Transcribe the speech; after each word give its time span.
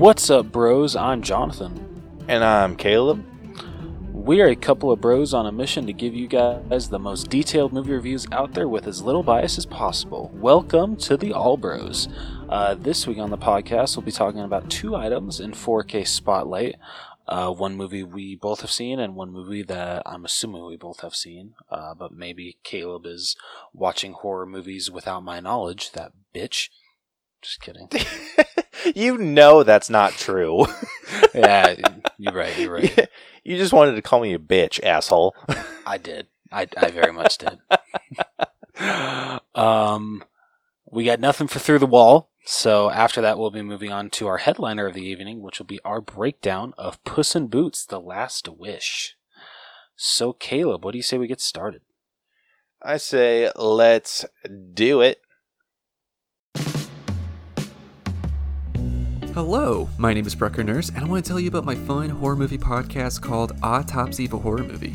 What's 0.00 0.30
up, 0.30 0.50
bros? 0.50 0.96
I'm 0.96 1.20
Jonathan. 1.20 2.24
And 2.26 2.42
I'm 2.42 2.74
Caleb. 2.74 3.22
We 4.14 4.40
are 4.40 4.46
a 4.46 4.56
couple 4.56 4.90
of 4.90 5.02
bros 5.02 5.34
on 5.34 5.44
a 5.44 5.52
mission 5.52 5.84
to 5.84 5.92
give 5.92 6.14
you 6.14 6.26
guys 6.26 6.88
the 6.88 6.98
most 6.98 7.28
detailed 7.28 7.74
movie 7.74 7.92
reviews 7.92 8.26
out 8.32 8.54
there 8.54 8.66
with 8.66 8.86
as 8.86 9.02
little 9.02 9.22
bias 9.22 9.58
as 9.58 9.66
possible. 9.66 10.30
Welcome 10.32 10.96
to 11.00 11.18
the 11.18 11.34
All 11.34 11.58
Bros. 11.58 12.08
Uh, 12.48 12.76
this 12.76 13.06
week 13.06 13.18
on 13.18 13.28
the 13.28 13.36
podcast, 13.36 13.94
we'll 13.94 14.06
be 14.06 14.10
talking 14.10 14.40
about 14.40 14.70
two 14.70 14.96
items 14.96 15.38
in 15.38 15.50
4K 15.52 16.08
Spotlight. 16.08 16.76
Uh, 17.28 17.52
one 17.52 17.76
movie 17.76 18.02
we 18.02 18.34
both 18.34 18.62
have 18.62 18.70
seen, 18.70 18.98
and 18.98 19.14
one 19.14 19.30
movie 19.30 19.64
that 19.64 20.02
I'm 20.06 20.24
assuming 20.24 20.64
we 20.64 20.78
both 20.78 21.00
have 21.00 21.14
seen. 21.14 21.52
Uh, 21.70 21.92
but 21.92 22.10
maybe 22.10 22.56
Caleb 22.64 23.04
is 23.04 23.36
watching 23.74 24.14
horror 24.14 24.46
movies 24.46 24.90
without 24.90 25.22
my 25.22 25.40
knowledge. 25.40 25.92
That 25.92 26.12
bitch. 26.34 26.70
Just 27.42 27.60
kidding. 27.60 27.90
you 28.94 29.18
know 29.18 29.62
that's 29.62 29.90
not 29.90 30.12
true. 30.12 30.66
yeah, 31.34 31.74
you're 32.18 32.32
right. 32.32 32.56
You're 32.58 32.74
right. 32.74 33.08
You 33.42 33.56
just 33.56 33.72
wanted 33.72 33.94
to 33.94 34.02
call 34.02 34.20
me 34.20 34.34
a 34.34 34.38
bitch, 34.38 34.84
asshole. 34.84 35.34
I 35.86 35.96
did. 35.96 36.26
I, 36.52 36.68
I 36.76 36.90
very 36.90 37.10
much 37.10 37.38
did. 37.38 37.58
um, 39.54 40.22
we 40.92 41.04
got 41.04 41.20
nothing 41.20 41.46
for 41.46 41.58
Through 41.58 41.78
the 41.78 41.86
Wall. 41.86 42.30
So 42.44 42.90
after 42.90 43.22
that, 43.22 43.38
we'll 43.38 43.50
be 43.50 43.62
moving 43.62 43.92
on 43.92 44.10
to 44.10 44.26
our 44.26 44.36
headliner 44.36 44.86
of 44.86 44.94
the 44.94 45.04
evening, 45.04 45.40
which 45.40 45.58
will 45.58 45.66
be 45.66 45.80
our 45.86 46.02
breakdown 46.02 46.74
of 46.76 47.02
Puss 47.04 47.34
in 47.34 47.46
Boots: 47.46 47.86
The 47.86 47.98
Last 47.98 48.46
Wish. 48.46 49.16
So, 49.96 50.34
Caleb, 50.34 50.84
what 50.84 50.92
do 50.92 50.98
you 50.98 51.02
say 51.02 51.16
we 51.16 51.26
get 51.26 51.40
started? 51.40 51.80
I 52.82 52.98
say 52.98 53.50
let's 53.56 54.26
do 54.74 55.00
it. 55.00 55.22
Hello, 59.42 59.88
my 59.96 60.12
name 60.12 60.26
is 60.26 60.34
Brucker 60.34 60.62
Nurse, 60.62 60.90
and 60.90 60.98
I 60.98 61.08
want 61.08 61.24
to 61.24 61.28
tell 61.30 61.40
you 61.40 61.48
about 61.48 61.64
my 61.64 61.74
fun 61.74 62.10
horror 62.10 62.36
movie 62.36 62.58
podcast 62.58 63.22
called 63.22 63.58
Autopsy 63.62 64.26
of 64.26 64.34
a 64.34 64.38
Horror 64.38 64.64
Movie. 64.64 64.94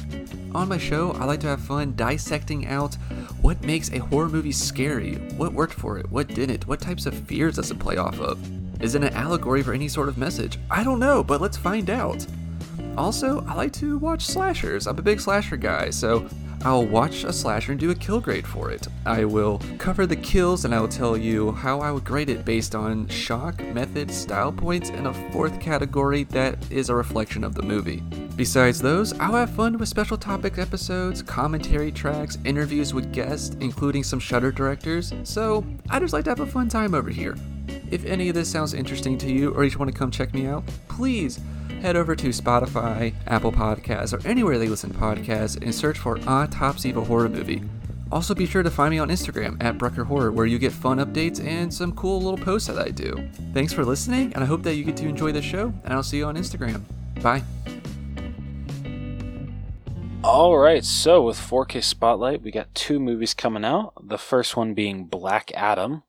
On 0.53 0.69
my 0.69 0.77
show, 0.77 1.13
I 1.13 1.25
like 1.25 1.39
to 1.39 1.47
have 1.47 1.61
fun 1.61 1.95
dissecting 1.95 2.67
out 2.67 2.93
what 3.41 3.59
makes 3.63 3.89
a 3.89 3.97
horror 3.97 4.29
movie 4.29 4.51
scary, 4.51 5.15
what 5.35 5.51
worked 5.51 5.73
for 5.73 5.97
it, 5.97 6.11
what 6.11 6.27
didn't, 6.27 6.67
what 6.67 6.79
types 6.79 7.07
of 7.07 7.15
fears 7.15 7.55
does 7.55 7.71
it 7.71 7.79
play 7.79 7.97
off 7.97 8.19
of. 8.19 8.39
Is 8.83 8.93
it 8.93 9.03
an 9.03 9.15
allegory 9.15 9.63
for 9.63 9.73
any 9.73 9.87
sort 9.87 10.09
of 10.09 10.17
message? 10.19 10.59
I 10.69 10.83
don't 10.83 10.99
know, 10.99 11.23
but 11.23 11.41
let's 11.41 11.57
find 11.57 11.89
out. 11.89 12.23
Also, 12.99 13.43
I 13.47 13.55
like 13.55 13.73
to 13.73 13.97
watch 13.97 14.27
slashers. 14.27 14.85
I'm 14.85 14.99
a 14.99 15.01
big 15.01 15.21
slasher 15.21 15.57
guy, 15.57 15.89
so 15.89 16.29
I'll 16.65 16.83
watch 16.83 17.23
a 17.23 17.31
slasher 17.31 17.73
and 17.73 17.79
do 17.79 17.91
a 17.91 17.95
kill 17.95 18.19
grade 18.19 18.47
for 18.47 18.71
it. 18.71 18.87
I 19.05 19.23
will 19.23 19.61
cover 19.77 20.07
the 20.07 20.15
kills 20.15 20.65
and 20.65 20.73
I 20.73 20.81
will 20.81 20.87
tell 20.87 21.15
you 21.15 21.51
how 21.51 21.79
I 21.79 21.91
would 21.91 22.03
grade 22.03 22.27
it 22.27 22.43
based 22.43 22.73
on 22.73 23.07
shock, 23.07 23.63
method, 23.67 24.09
style 24.09 24.51
points, 24.51 24.89
and 24.89 25.05
a 25.05 25.13
fourth 25.31 25.61
category 25.61 26.23
that 26.23 26.57
is 26.71 26.89
a 26.89 26.95
reflection 26.95 27.43
of 27.43 27.53
the 27.53 27.61
movie. 27.61 28.01
Besides 28.35 28.81
those, 28.81 29.13
I'll 29.19 29.35
have 29.35 29.51
fun 29.51 29.77
with 29.77 29.87
special 29.89 30.17
topic 30.17 30.57
episodes, 30.57 31.21
commentary 31.21 31.91
tracks, 31.91 32.39
interviews 32.45 32.95
with 32.95 33.13
guests, 33.13 33.55
including 33.59 34.03
some 34.03 34.19
Shudder 34.19 34.51
directors, 34.51 35.13
so 35.23 35.63
I 35.91 35.99
just 35.99 36.13
like 36.13 36.23
to 36.23 36.31
have 36.31 36.39
a 36.39 36.47
fun 36.47 36.67
time 36.67 36.95
over 36.95 37.11
here. 37.11 37.35
If 37.91 38.05
any 38.05 38.29
of 38.29 38.33
this 38.33 38.49
sounds 38.49 38.73
interesting 38.73 39.19
to 39.19 39.31
you 39.31 39.53
or 39.53 39.63
you 39.63 39.69
just 39.69 39.79
want 39.79 39.91
to 39.91 39.97
come 39.97 40.09
check 40.09 40.33
me 40.33 40.47
out, 40.47 40.63
please 40.87 41.39
head 41.85 41.95
over 41.95 42.15
to 42.15 42.29
Spotify, 42.29 43.13
Apple 43.27 43.51
Podcasts, 43.51 44.11
or 44.11 44.27
anywhere 44.27 44.57
they 44.57 44.67
listen 44.67 44.91
to 44.91 44.97
podcasts 44.97 45.61
and 45.61 45.73
search 45.73 45.99
for 45.99 46.17
Autopsy 46.27 46.89
of 46.89 46.97
a 46.97 47.03
Horror 47.03 47.29
Movie. 47.29 47.61
Also, 48.11 48.33
be 48.33 48.47
sure 48.47 48.63
to 48.63 48.71
find 48.71 48.89
me 48.89 48.97
on 48.97 49.09
Instagram 49.09 49.61
at 49.63 49.77
Brucker 49.77 50.03
Horror, 50.03 50.31
where 50.31 50.47
you 50.47 50.57
get 50.57 50.71
fun 50.71 50.97
updates 50.97 51.43
and 51.45 51.71
some 51.71 51.91
cool 51.91 52.19
little 52.19 52.43
posts 52.43 52.67
that 52.69 52.79
I 52.79 52.89
do. 52.89 53.29
Thanks 53.53 53.71
for 53.71 53.85
listening, 53.85 54.33
and 54.33 54.43
I 54.43 54.47
hope 54.47 54.63
that 54.63 54.73
you 54.73 54.83
get 54.83 54.97
to 54.97 55.07
enjoy 55.07 55.31
the 55.31 55.43
show, 55.43 55.71
and 55.83 55.93
I'll 55.93 56.01
see 56.01 56.17
you 56.17 56.25
on 56.25 56.35
Instagram. 56.35 56.81
Bye. 57.21 57.43
All 60.23 60.57
right, 60.57 60.83
so 60.83 61.21
with 61.21 61.37
4K 61.37 61.83
Spotlight, 61.83 62.41
we 62.41 62.49
got 62.49 62.73
two 62.73 62.99
movies 62.99 63.35
coming 63.35 63.63
out. 63.63 63.93
The 64.03 64.17
first 64.17 64.57
one 64.57 64.73
being 64.73 65.05
Black 65.05 65.51
Adam, 65.53 66.01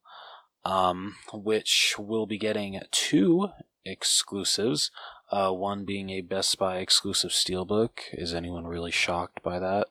um, 0.65 1.17
which 1.35 1.97
will 1.99 2.25
be 2.27 2.39
getting 2.39 2.81
two 2.91 3.49
exclusives. 3.85 4.91
Uh, 5.37 5.53
one 5.53 5.85
being 5.85 6.09
a 6.09 6.23
Best 6.23 6.59
Buy 6.59 6.79
exclusive 6.79 7.31
steelbook. 7.31 7.91
Is 8.11 8.33
anyone 8.33 8.67
really 8.67 8.91
shocked 8.91 9.43
by 9.43 9.59
that? 9.59 9.87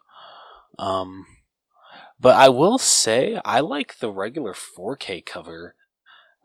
Um, 0.79 1.27
but 2.19 2.35
I 2.35 2.49
will 2.49 2.79
say 2.79 3.39
I 3.45 3.59
like 3.59 3.99
the 3.99 4.09
regular 4.09 4.53
4K 4.53 5.23
cover 5.23 5.75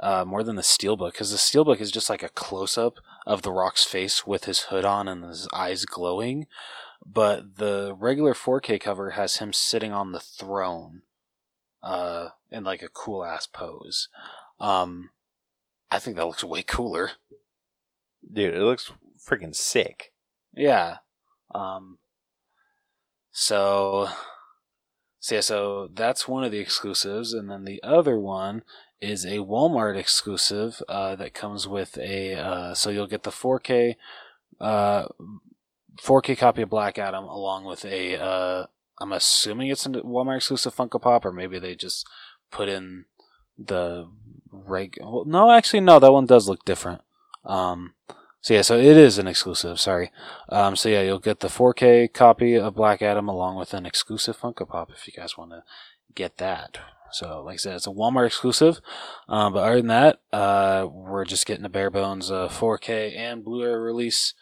uh, 0.01 0.27
more 0.27 0.43
than 0.43 0.57
the 0.57 0.63
steelbook 0.63 1.13
because 1.13 1.31
the 1.31 1.39
steelbook 1.39 1.81
is 1.81 1.91
just 1.91 2.11
like 2.11 2.23
a 2.23 2.29
close 2.29 2.77
up 2.77 2.99
of 3.27 3.41
the 3.41 3.53
Rock's 3.53 3.85
face 3.85 4.27
with 4.27 4.45
his 4.45 4.65
hood 4.65 4.85
on 4.85 5.09
and 5.09 5.25
his 5.25 5.49
eyes 5.51 5.87
glowing. 5.87 6.47
But 7.03 7.57
the 7.57 7.97
regular 7.99 8.35
4K 8.35 8.79
cover 8.83 9.13
has 9.13 9.39
him 9.39 9.55
sitting 9.55 9.95
on 9.95 10.13
the 10.13 10.21
throne, 10.21 11.05
uh, 11.83 12.29
in 12.51 12.65
like 12.65 12.83
a 12.83 12.91
cool 12.91 13.25
ass 13.25 13.47
pose. 13.47 14.09
Um, 14.59 15.09
I 15.91 15.99
think 15.99 16.19
that 16.19 16.27
looks 16.27 16.45
way 16.45 16.63
cooler. 16.63 17.13
Dude, 18.33 18.55
it 18.55 18.63
looks 18.63 18.93
freaking 19.19 19.55
sick. 19.55 20.13
Yeah. 20.55 20.99
Um, 21.55 21.99
so, 23.31 24.09
so 25.19 25.35
yeah, 25.35 25.41
so 25.41 25.89
that's 25.93 26.29
one 26.29 26.45
of 26.45 26.53
the 26.53 26.59
exclusives, 26.59 27.33
and 27.33 27.51
then 27.51 27.65
the 27.65 27.83
other 27.83 28.19
one 28.19 28.63
is 29.01 29.25
a 29.25 29.39
Walmart 29.39 29.97
exclusive 29.97 30.83
uh, 30.89 31.17
that 31.17 31.35
comes 31.35 31.67
with 31.67 31.97
a. 31.99 32.35
Uh, 32.35 32.75
so 32.75 32.91
you'll 32.91 33.07
get 33.07 33.23
the 33.23 33.31
4K, 33.31 33.97
uh, 34.61 35.07
4K 36.01 36.37
copy 36.37 36.63
of 36.63 36.71
Black 36.71 36.99
Adam 36.99 37.25
along 37.25 37.65
with 37.65 37.85
a. 37.85 38.21
Uh, 38.21 38.67
I'm 39.01 39.13
assuming 39.13 39.69
it's 39.69 39.87
a 39.87 39.91
Walmart 39.91 40.37
exclusive 40.37 40.75
Funko 40.75 41.01
Pop, 41.01 41.25
or 41.25 41.33
maybe 41.33 41.59
they 41.59 41.75
just 41.75 42.07
put 42.51 42.69
in 42.69 43.07
the 43.59 44.09
reg. 44.53 44.99
Well, 45.01 45.25
no, 45.27 45.51
actually, 45.51 45.81
no. 45.81 45.99
That 45.99 46.13
one 46.13 46.27
does 46.27 46.49
look 46.49 46.65
different. 46.65 47.01
Um, 47.45 47.95
so 48.41 48.55
yeah, 48.55 48.63
so 48.63 48.79
it 48.79 48.97
is 48.97 49.19
an 49.19 49.27
exclusive. 49.27 49.79
Sorry. 49.79 50.11
Um, 50.49 50.77
so 50.77 50.89
yeah, 50.89 51.03
you'll 51.03 51.19
get 51.19 51.41
the 51.41 51.49
4K 51.49 52.13
copy 52.13 52.55
of 52.55 52.75
Black 52.75 53.03
Adam 53.03 53.29
along 53.29 53.57
with 53.57 53.75
an 53.75 53.85
exclusive 53.85 54.39
Funko 54.39 54.67
Pop 54.69 54.91
if 54.91 55.07
you 55.07 55.13
guys 55.13 55.37
want 55.37 55.51
to 55.51 55.63
get 56.15 56.39
that. 56.39 56.79
So 57.13 57.43
like 57.43 57.55
I 57.55 57.57
said, 57.57 57.77
it's 57.77 57.87
a 57.87 57.91
Walmart 57.91 58.27
exclusive. 58.27 58.81
Um, 59.29 59.53
but 59.53 59.65
other 59.65 59.77
than 59.77 59.89
that, 59.89 60.21
uh, 60.33 60.87
we're 60.91 61.25
just 61.25 61.47
getting 61.47 61.65
a 61.65 61.71
bare 61.71 61.91
bones 61.91 62.31
uh, 62.31 62.49
4K 62.49 63.17
and 63.17 63.45
Blu-ray 63.45 63.75
release. 63.75 64.35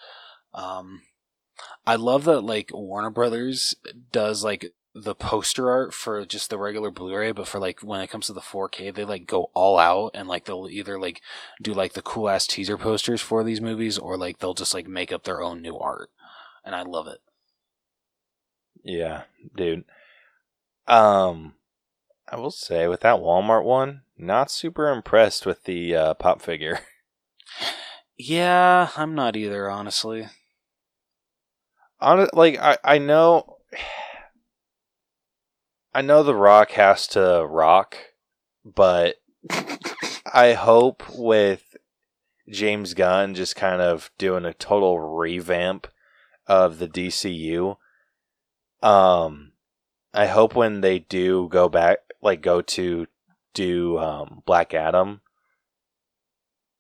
Um, 0.54 1.03
I 1.87 1.97
love 1.97 2.25
that 2.25 2.42
like 2.42 2.70
Warner 2.72 3.10
Brothers 3.10 3.75
does 4.12 4.44
like 4.44 4.72
the 5.03 5.14
poster 5.14 5.70
art 5.70 5.94
for 5.94 6.25
just 6.25 6.50
the 6.50 6.59
regular 6.59 6.91
Blu-ray, 6.91 7.32
but 7.32 7.48
for 7.48 7.59
like 7.59 7.81
when 7.81 8.00
it 8.00 8.09
comes 8.10 8.26
to 8.26 8.32
the 8.32 8.41
4K, 8.41 8.94
they 8.94 9.04
like 9.04 9.26
go 9.26 9.50
all 9.54 9.78
out 9.78 10.12
and 10.14 10.28
like 10.28 10.44
they'll 10.44 10.69
either 10.70 10.98
like 10.98 11.22
do 11.62 11.72
like 11.72 11.92
the 11.92 12.03
cool 12.03 12.28
ass 12.28 12.47
teaser 12.47 12.76
posters 12.76 13.20
for 13.20 13.44
these 13.44 13.60
movies 13.60 13.98
or 13.98 14.16
like 14.16 14.38
they'll 14.38 14.54
just 14.54 14.75
like 14.75 14.87
make 14.87 15.12
up 15.12 15.25
their 15.25 15.42
own 15.42 15.62
new 15.62 15.78
art. 15.78 16.10
And 16.64 16.75
I 16.75 16.82
love 16.82 17.06
it. 17.06 17.19
Yeah, 18.82 19.22
dude. 19.56 19.84
Um 20.87 21.55
I 22.31 22.37
will 22.37 22.50
say 22.50 22.88
with 22.88 23.00
that 23.00 23.20
Walmart 23.20 23.64
one, 23.64 24.02
not 24.17 24.50
super 24.50 24.90
impressed 24.90 25.46
with 25.46 25.64
the 25.64 25.94
uh, 25.96 26.14
pop 26.14 26.43
figure. 26.43 26.81
Yeah, 28.19 28.90
I'm 28.96 29.14
not 29.14 29.37
either, 29.37 29.70
honestly. 29.70 30.26
On 32.00 32.28
like 32.32 32.58
I 32.58 32.76
I 32.84 32.99
know 32.99 33.58
I 35.94 36.02
know 36.02 36.23
The 36.23 36.35
Rock 36.35 36.73
has 36.73 37.06
to 37.08 37.46
rock, 37.49 37.96
but 38.64 39.17
I 40.32 40.52
hope 40.52 41.02
with 41.14 41.76
James 42.49 42.94
Gunn 42.94 43.35
just 43.35 43.56
kind 43.56 43.81
of 43.81 44.11
doing 44.19 44.44
a 44.44 44.55
total 44.55 44.99
revamp 44.99 45.87
of 46.46 46.79
the 46.79 46.88
DCU. 46.88 47.76
Um, 48.82 49.52
I 50.12 50.26
hope 50.26 50.55
when 50.55 50.81
they 50.81 50.99
do 50.99 51.49
go 51.50 51.69
back, 51.69 51.99
like 52.23 52.43
go 52.43 52.62
to 52.62 53.06
do 53.55 53.99
um, 53.99 54.43
Black 54.46 54.75
Adam, 54.75 55.20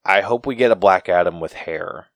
I 0.04 0.20
hope 0.20 0.46
we 0.46 0.54
get 0.54 0.70
a 0.70 0.76
Black 0.76 1.08
Adam 1.08 1.40
with 1.40 1.52
hair. 1.52 2.06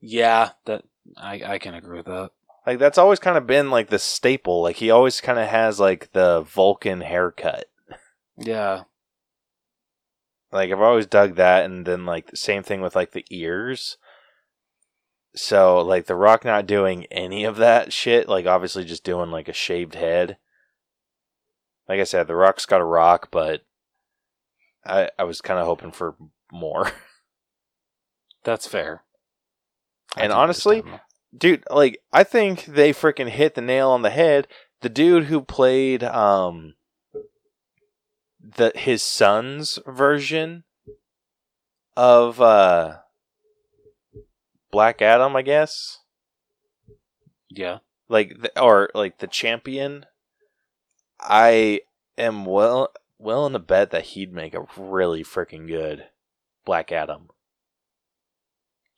Yeah, 0.00 0.50
that 0.64 0.84
I 1.16 1.42
I 1.44 1.58
can 1.58 1.74
agree 1.74 1.98
with 1.98 2.06
that. 2.06 2.30
Like 2.70 2.78
that's 2.78 2.98
always 2.98 3.18
kind 3.18 3.36
of 3.36 3.48
been 3.48 3.68
like 3.68 3.88
the 3.88 3.98
staple. 3.98 4.62
Like 4.62 4.76
he 4.76 4.92
always 4.92 5.20
kind 5.20 5.40
of 5.40 5.48
has 5.48 5.80
like 5.80 6.12
the 6.12 6.42
Vulcan 6.42 7.00
haircut. 7.00 7.64
Yeah. 8.36 8.84
Like 10.52 10.70
I've 10.70 10.80
always 10.80 11.06
dug 11.06 11.34
that, 11.34 11.64
and 11.64 11.84
then 11.84 12.06
like 12.06 12.30
the 12.30 12.36
same 12.36 12.62
thing 12.62 12.80
with 12.80 12.94
like 12.94 13.10
the 13.10 13.24
ears. 13.28 13.96
So 15.34 15.80
like 15.80 16.06
the 16.06 16.14
Rock 16.14 16.44
not 16.44 16.68
doing 16.68 17.06
any 17.06 17.42
of 17.42 17.56
that 17.56 17.92
shit, 17.92 18.28
like 18.28 18.46
obviously 18.46 18.84
just 18.84 19.02
doing 19.02 19.32
like 19.32 19.48
a 19.48 19.52
shaved 19.52 19.96
head. 19.96 20.36
Like 21.88 21.98
I 21.98 22.04
said, 22.04 22.28
the 22.28 22.36
Rock's 22.36 22.66
got 22.66 22.80
a 22.80 22.84
rock, 22.84 23.30
but 23.32 23.62
I 24.86 25.10
I 25.18 25.24
was 25.24 25.40
kind 25.40 25.58
of 25.58 25.66
hoping 25.66 25.90
for 25.90 26.14
more. 26.52 26.92
That's 28.44 28.68
fair. 28.68 29.02
I 30.14 30.22
And 30.22 30.32
honestly, 30.32 30.84
dude 31.36 31.62
like 31.70 32.00
i 32.12 32.24
think 32.24 32.64
they 32.64 32.92
freaking 32.92 33.28
hit 33.28 33.54
the 33.54 33.60
nail 33.60 33.90
on 33.90 34.02
the 34.02 34.10
head 34.10 34.48
the 34.80 34.88
dude 34.88 35.24
who 35.24 35.40
played 35.40 36.02
um 36.02 36.74
the 38.42 38.72
his 38.74 39.02
son's 39.02 39.78
version 39.86 40.64
of 41.96 42.40
uh 42.40 42.96
black 44.70 45.02
adam 45.02 45.36
i 45.36 45.42
guess 45.42 45.98
yeah. 47.48 47.78
like 48.08 48.40
the, 48.40 48.60
or 48.60 48.90
like 48.94 49.18
the 49.18 49.26
champion 49.26 50.06
i 51.20 51.80
am 52.16 52.44
well 52.44 52.92
willing 53.18 53.52
to 53.52 53.58
bet 53.58 53.90
that 53.90 54.04
he'd 54.06 54.32
make 54.32 54.54
a 54.54 54.66
really 54.76 55.22
freaking 55.22 55.66
good 55.66 56.06
black 56.64 56.90
adam 56.90 57.28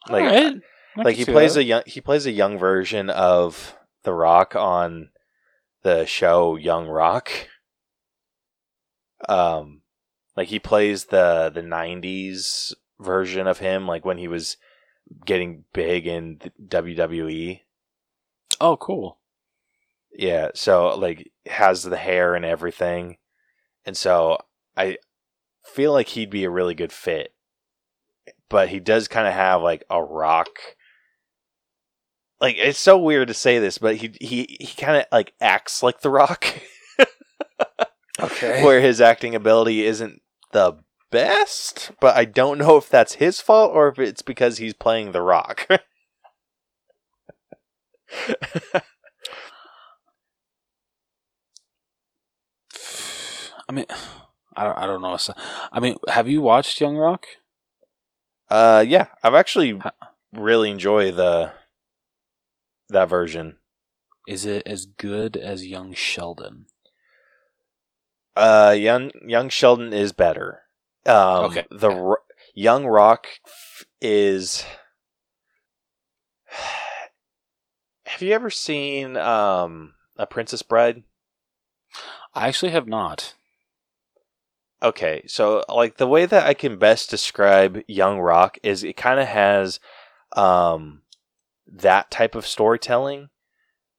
like 0.08 0.24
Alright. 0.24 0.62
I 0.96 1.02
like 1.02 1.16
he 1.16 1.24
plays 1.24 1.54
that. 1.54 1.60
a 1.60 1.64
young 1.64 1.82
he 1.86 2.00
plays 2.00 2.26
a 2.26 2.30
young 2.32 2.58
version 2.58 3.08
of 3.10 3.76
the 4.04 4.12
rock 4.12 4.54
on 4.56 5.10
the 5.82 6.04
show 6.06 6.56
young 6.56 6.86
rock 6.88 7.30
um 9.28 9.82
like 10.36 10.48
he 10.48 10.58
plays 10.58 11.06
the 11.06 11.50
the 11.54 11.62
90s 11.62 12.72
version 13.00 13.46
of 13.46 13.58
him 13.58 13.86
like 13.86 14.04
when 14.04 14.18
he 14.18 14.28
was 14.28 14.56
getting 15.24 15.64
big 15.72 16.06
in 16.06 16.38
the 16.40 16.50
wwe 16.68 17.60
Oh, 18.60 18.76
cool. 18.76 19.18
yeah 20.12 20.48
so 20.54 20.96
like 20.96 21.32
has 21.46 21.82
the 21.82 21.96
hair 21.96 22.34
and 22.34 22.44
everything 22.44 23.16
and 23.84 23.96
so 23.96 24.38
i 24.76 24.98
feel 25.64 25.92
like 25.92 26.08
he'd 26.08 26.30
be 26.30 26.44
a 26.44 26.50
really 26.50 26.74
good 26.74 26.92
fit 26.92 27.34
but 28.48 28.68
he 28.68 28.78
does 28.78 29.08
kind 29.08 29.26
of 29.26 29.34
have 29.34 29.62
like 29.62 29.84
a 29.90 30.02
rock 30.02 30.48
like 32.42 32.56
it's 32.58 32.78
so 32.78 32.98
weird 32.98 33.28
to 33.28 33.34
say 33.34 33.58
this 33.58 33.78
but 33.78 33.96
he 33.96 34.12
he, 34.20 34.56
he 34.60 34.74
kind 34.76 34.98
of 34.98 35.06
like 35.10 35.32
acts 35.40 35.82
like 35.82 36.02
the 36.02 36.10
rock 36.10 36.44
Okay. 38.20 38.62
where 38.62 38.80
his 38.80 39.00
acting 39.00 39.34
ability 39.34 39.86
isn't 39.86 40.20
the 40.52 40.76
best 41.10 41.92
but 42.00 42.14
i 42.14 42.26
don't 42.26 42.58
know 42.58 42.76
if 42.76 42.90
that's 42.90 43.14
his 43.14 43.40
fault 43.40 43.72
or 43.74 43.88
if 43.88 43.98
it's 43.98 44.22
because 44.22 44.58
he's 44.58 44.74
playing 44.74 45.12
the 45.12 45.22
rock 45.22 45.66
I 53.68 53.72
mean, 53.72 53.86
I 54.56 54.64
don't, 54.64 54.78
I 54.78 54.86
don't 54.86 55.00
know. 55.00 55.16
I 55.72 55.80
mean, 55.80 55.96
have 56.08 56.28
you 56.28 56.42
watched 56.42 56.80
Young 56.80 56.96
Rock? 56.96 57.24
Uh, 58.50 58.84
yeah, 58.86 59.06
I've 59.22 59.34
actually 59.34 59.80
really 60.34 60.70
enjoy 60.70 61.10
the 61.10 61.52
that 62.92 63.08
version. 63.08 63.56
Is 64.28 64.46
it 64.46 64.66
as 64.66 64.86
good 64.86 65.36
as 65.36 65.66
Young 65.66 65.94
Sheldon? 65.94 66.66
Uh, 68.36 68.74
young 68.78 69.10
young 69.26 69.48
Sheldon 69.48 69.92
is 69.92 70.12
better. 70.12 70.60
Um, 71.04 71.46
Okay, 71.46 71.66
The 71.70 71.90
okay. 71.90 72.20
Young 72.54 72.86
Rock 72.86 73.26
is. 74.00 74.64
Have 78.06 78.22
you 78.22 78.32
ever 78.32 78.50
seen 78.50 79.16
um 79.16 79.94
a 80.16 80.26
Princess 80.26 80.62
Bride? 80.62 81.02
I 82.34 82.48
actually 82.48 82.72
have 82.72 82.86
not. 82.88 83.34
Okay, 84.82 85.22
so 85.26 85.64
like 85.68 85.96
the 85.98 86.06
way 86.08 86.26
that 86.26 86.46
I 86.46 86.54
can 86.54 86.78
best 86.78 87.10
describe 87.10 87.82
Young 87.86 88.18
Rock 88.18 88.58
is 88.62 88.82
it 88.82 88.96
kind 88.96 89.20
of 89.20 89.28
has 89.28 89.78
um 90.34 91.01
that 91.72 92.10
type 92.10 92.34
of 92.34 92.46
storytelling 92.46 93.30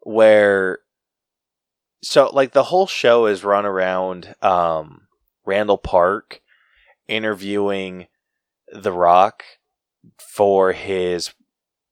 where 0.02 0.80
so 2.04 2.30
like 2.31 2.52
the 2.52 2.64
whole 2.66 2.86
show 2.88 3.25
is 3.25 3.44
run 3.44 3.66
around 3.66 4.36
um 4.42 5.08
Randall 5.46 5.78
Park 5.78 6.42
interviewing 7.08 8.08
The 8.72 8.92
Rock 8.92 9.44
for 10.18 10.74
his 10.74 11.34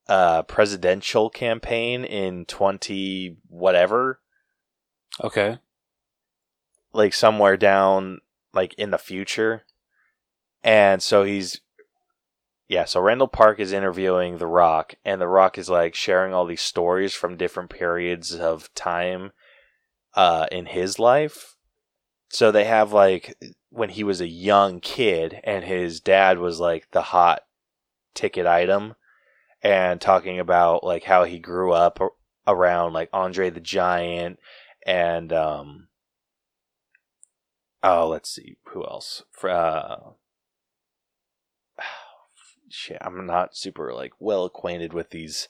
uh 0.07 0.43
presidential 0.43 1.29
campaign 1.29 2.03
in 2.03 2.45
20 2.45 3.37
whatever 3.47 4.19
Okay. 5.23 5.57
like 6.93 7.13
somewhere 7.13 7.57
down 7.57 8.19
like 8.53 8.73
in 8.75 8.91
the 8.91 8.97
future. 8.97 9.63
And 10.63 11.01
so 11.01 11.23
he's 11.23 11.61
yeah, 12.71 12.85
so 12.85 13.01
Randall 13.01 13.27
Park 13.27 13.59
is 13.59 13.73
interviewing 13.73 14.37
The 14.37 14.47
Rock 14.47 14.95
and 15.03 15.19
The 15.19 15.27
Rock 15.27 15.57
is 15.57 15.69
like 15.69 15.93
sharing 15.93 16.33
all 16.33 16.45
these 16.45 16.61
stories 16.61 17.13
from 17.13 17.35
different 17.35 17.69
periods 17.69 18.33
of 18.33 18.73
time 18.73 19.33
uh 20.13 20.45
in 20.53 20.67
his 20.67 20.97
life. 20.97 21.57
So 22.29 22.49
they 22.49 22.63
have 22.63 22.93
like 22.93 23.37
when 23.71 23.89
he 23.89 24.05
was 24.05 24.21
a 24.21 24.27
young 24.27 24.79
kid 24.79 25.41
and 25.43 25.65
his 25.65 25.99
dad 25.99 26.39
was 26.39 26.61
like 26.61 26.89
the 26.91 27.01
hot 27.01 27.41
ticket 28.13 28.47
item 28.47 28.95
and 29.61 29.99
talking 29.99 30.39
about 30.39 30.81
like 30.81 31.03
how 31.03 31.25
he 31.25 31.39
grew 31.39 31.73
up 31.73 31.99
around 32.47 32.93
like 32.93 33.09
Andre 33.11 33.49
the 33.49 33.59
Giant 33.59 34.39
and 34.87 35.33
um 35.33 35.89
oh 37.83 38.07
let's 38.07 38.29
see 38.29 38.55
who 38.67 38.85
else 38.85 39.23
uh 39.43 40.11
i'm 43.01 43.25
not 43.25 43.55
super 43.55 43.93
like 43.93 44.13
well 44.19 44.45
acquainted 44.45 44.93
with 44.93 45.09
these 45.09 45.47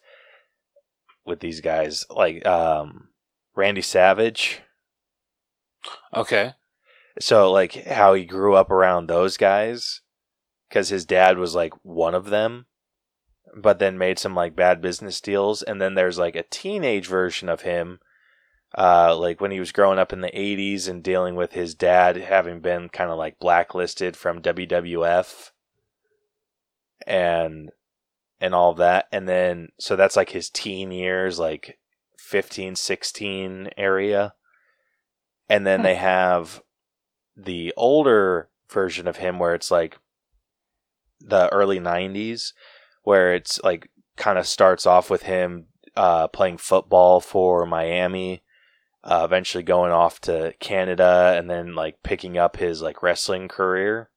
with 1.25 1.39
these 1.39 1.61
guys. 1.61 2.05
Like 2.09 2.45
um 2.45 3.09
randy 3.55 3.81
savage. 3.81 4.61
Okay. 6.15 6.53
so 7.19 7.51
like 7.51 7.73
how 7.85 8.13
he 8.13 8.23
grew 8.25 8.55
up 8.55 8.69
around 8.69 9.07
those 9.07 9.35
guys 9.37 10.01
because 10.69 10.89
his 10.89 11.05
dad 11.05 11.37
was 11.37 11.55
like 11.55 11.73
one 11.83 12.15
of 12.15 12.29
them 12.29 12.67
but 13.57 13.79
then 13.79 13.97
made 13.97 14.17
some 14.17 14.33
like 14.33 14.55
bad 14.55 14.81
business 14.81 15.19
deals. 15.19 15.61
And 15.61 15.81
then 15.81 15.95
there's 15.95 16.17
like 16.17 16.35
a 16.35 16.43
teenage 16.43 17.07
version 17.07 17.49
of 17.49 17.61
him 17.61 17.99
uh 18.77 19.15
like 19.17 19.41
when 19.41 19.51
he 19.51 19.59
was 19.59 19.73
growing 19.73 19.99
up 19.99 20.13
in 20.13 20.21
the 20.21 20.31
80s 20.31 20.87
and 20.87 21.03
dealing 21.03 21.35
with 21.35 21.51
his 21.51 21.75
dad 21.75 22.15
having 22.15 22.61
been 22.61 22.87
kind 22.87 23.09
of 23.09 23.17
like 23.17 23.39
blacklisted 23.39 24.15
from 24.15 24.41
WWF 24.41 25.50
and 27.07 27.71
and 28.39 28.55
all 28.55 28.71
of 28.71 28.77
that. 28.77 29.07
And 29.11 29.27
then 29.27 29.69
so 29.79 29.95
that's 29.95 30.15
like 30.15 30.29
his 30.31 30.49
teen 30.49 30.91
years 30.91 31.39
like 31.39 31.77
15 32.17 32.75
16 32.75 33.69
area. 33.77 34.33
And 35.49 35.65
then 35.65 35.79
Hmm. 35.79 35.83
they 35.85 35.95
have 35.95 36.61
the 37.35 37.73
older 37.77 38.49
version 38.69 39.07
of 39.07 39.17
him 39.17 39.39
where 39.39 39.53
it's 39.53 39.71
like 39.71 39.97
the 41.19 41.49
early 41.53 41.79
90s 41.79 42.53
where 43.03 43.33
it's 43.33 43.61
like 43.63 43.89
kind 44.17 44.37
of 44.37 44.47
starts 44.47 44.85
off 44.85 45.09
with 45.09 45.23
him 45.23 45.65
uh, 45.95 46.27
playing 46.27 46.57
football 46.57 47.19
for 47.19 47.65
Miami 47.65 48.43
uh, 49.03 49.23
eventually 49.25 49.63
going 49.63 49.91
off 49.91 50.21
to 50.21 50.53
Canada 50.59 51.35
and 51.37 51.49
then 51.49 51.73
like 51.73 52.03
picking 52.03 52.37
up 52.37 52.57
his 52.57 52.81
like 52.81 53.01
wrestling 53.01 53.47
career 53.47 54.09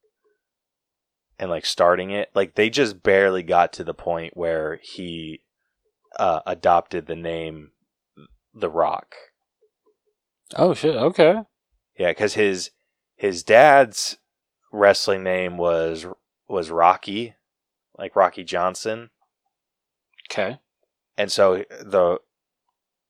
and 1.39 1.51
like 1.51 1.67
starting 1.67 2.11
it 2.11 2.31
like 2.35 2.55
they 2.55 2.71
just 2.71 3.03
barely 3.03 3.43
got 3.43 3.73
to 3.73 3.85
the 3.85 3.95
point 3.95 4.37
where 4.37 4.79
he 4.83 5.41
uh, 6.19 6.41
adopted 6.47 7.07
the 7.07 7.17
name 7.17 7.73
The 8.55 8.71
Rock 8.71 9.15
Oh 10.57 10.75
shit. 10.75 10.95
Okay. 10.95 11.41
Yeah, 11.99 12.11
because 12.11 12.35
his 12.35 12.71
his 13.17 13.43
dad's 13.43 14.19
wrestling 14.73 15.23
name 15.25 15.57
was 15.57 16.07
was 16.49 16.71
Rocky, 16.71 17.35
like 17.99 18.15
Rocky 18.15 18.45
Johnson, 18.45 19.11
Okay. 20.31 20.59
and 21.17 21.33
so 21.33 21.65
the 21.81 22.19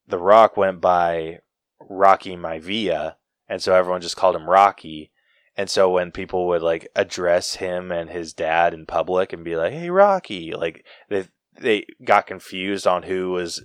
the 0.06 0.18
Rock 0.18 0.56
went 0.56 0.80
by 0.80 1.40
Rocky 1.80 2.36
Maivia, 2.36 3.16
and 3.48 3.60
so 3.60 3.74
everyone 3.74 4.00
just 4.00 4.16
called 4.16 4.36
him 4.36 4.48
Rocky. 4.48 5.10
And 5.56 5.70
so 5.70 5.88
when 5.90 6.11
people 6.11 6.49
would 6.49 6.62
like 6.62 6.88
address 6.96 7.56
him 7.56 7.92
and 7.92 8.11
his 8.11 8.32
dad 8.32 8.75
in 8.75 8.87
public 8.87 9.32
and 9.32 9.44
be 9.44 9.56
like, 9.56 9.73
"Hey, 9.73 9.90
Rocky," 9.90 10.52
like 10.52 10.84
they 11.08 11.28
they 11.61 11.87
got 12.04 12.26
confused 12.26 12.87
on 12.87 13.04
who 13.04 13.30
was 13.30 13.64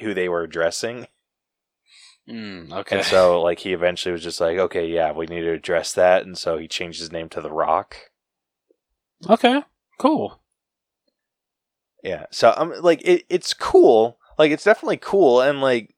who 0.00 0.12
they 0.12 0.28
were 0.28 0.42
addressing. 0.42 1.06
Mm, 2.28 2.72
okay. 2.72 2.98
And 2.98 3.06
so 3.06 3.40
like 3.40 3.60
he 3.60 3.72
eventually 3.72 4.12
was 4.12 4.22
just 4.22 4.40
like, 4.40 4.58
"Okay, 4.58 4.86
yeah, 4.86 5.12
we 5.12 5.26
need 5.26 5.40
to 5.40 5.52
address 5.52 5.92
that." 5.94 6.24
And 6.24 6.36
so 6.36 6.58
he 6.58 6.68
changed 6.68 7.00
his 7.00 7.12
name 7.12 7.28
to 7.30 7.40
The 7.40 7.50
Rock. 7.50 7.96
okay. 9.28 9.62
Cool. 9.98 10.40
Yeah. 12.02 12.26
So 12.30 12.52
I'm 12.56 12.72
like 12.82 13.00
it, 13.04 13.24
it's 13.28 13.54
cool. 13.54 14.18
Like 14.38 14.50
it's 14.50 14.64
definitely 14.64 14.98
cool 14.98 15.40
and 15.40 15.60
like 15.60 15.94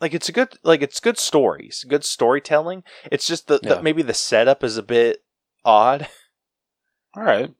like 0.00 0.14
it's 0.14 0.28
a 0.28 0.32
good 0.32 0.54
like 0.62 0.82
it's 0.82 1.00
good 1.00 1.18
stories, 1.18 1.84
good 1.88 2.04
storytelling. 2.04 2.84
It's 3.10 3.26
just 3.26 3.48
the, 3.48 3.60
Yeah. 3.62 3.74
the 3.74 3.82
maybe 3.82 4.02
the 4.02 4.14
setup 4.14 4.62
is 4.64 4.76
a 4.76 4.82
bit 4.82 5.22
odd. 5.64 6.08
All 7.16 7.22
right. 7.22 7.52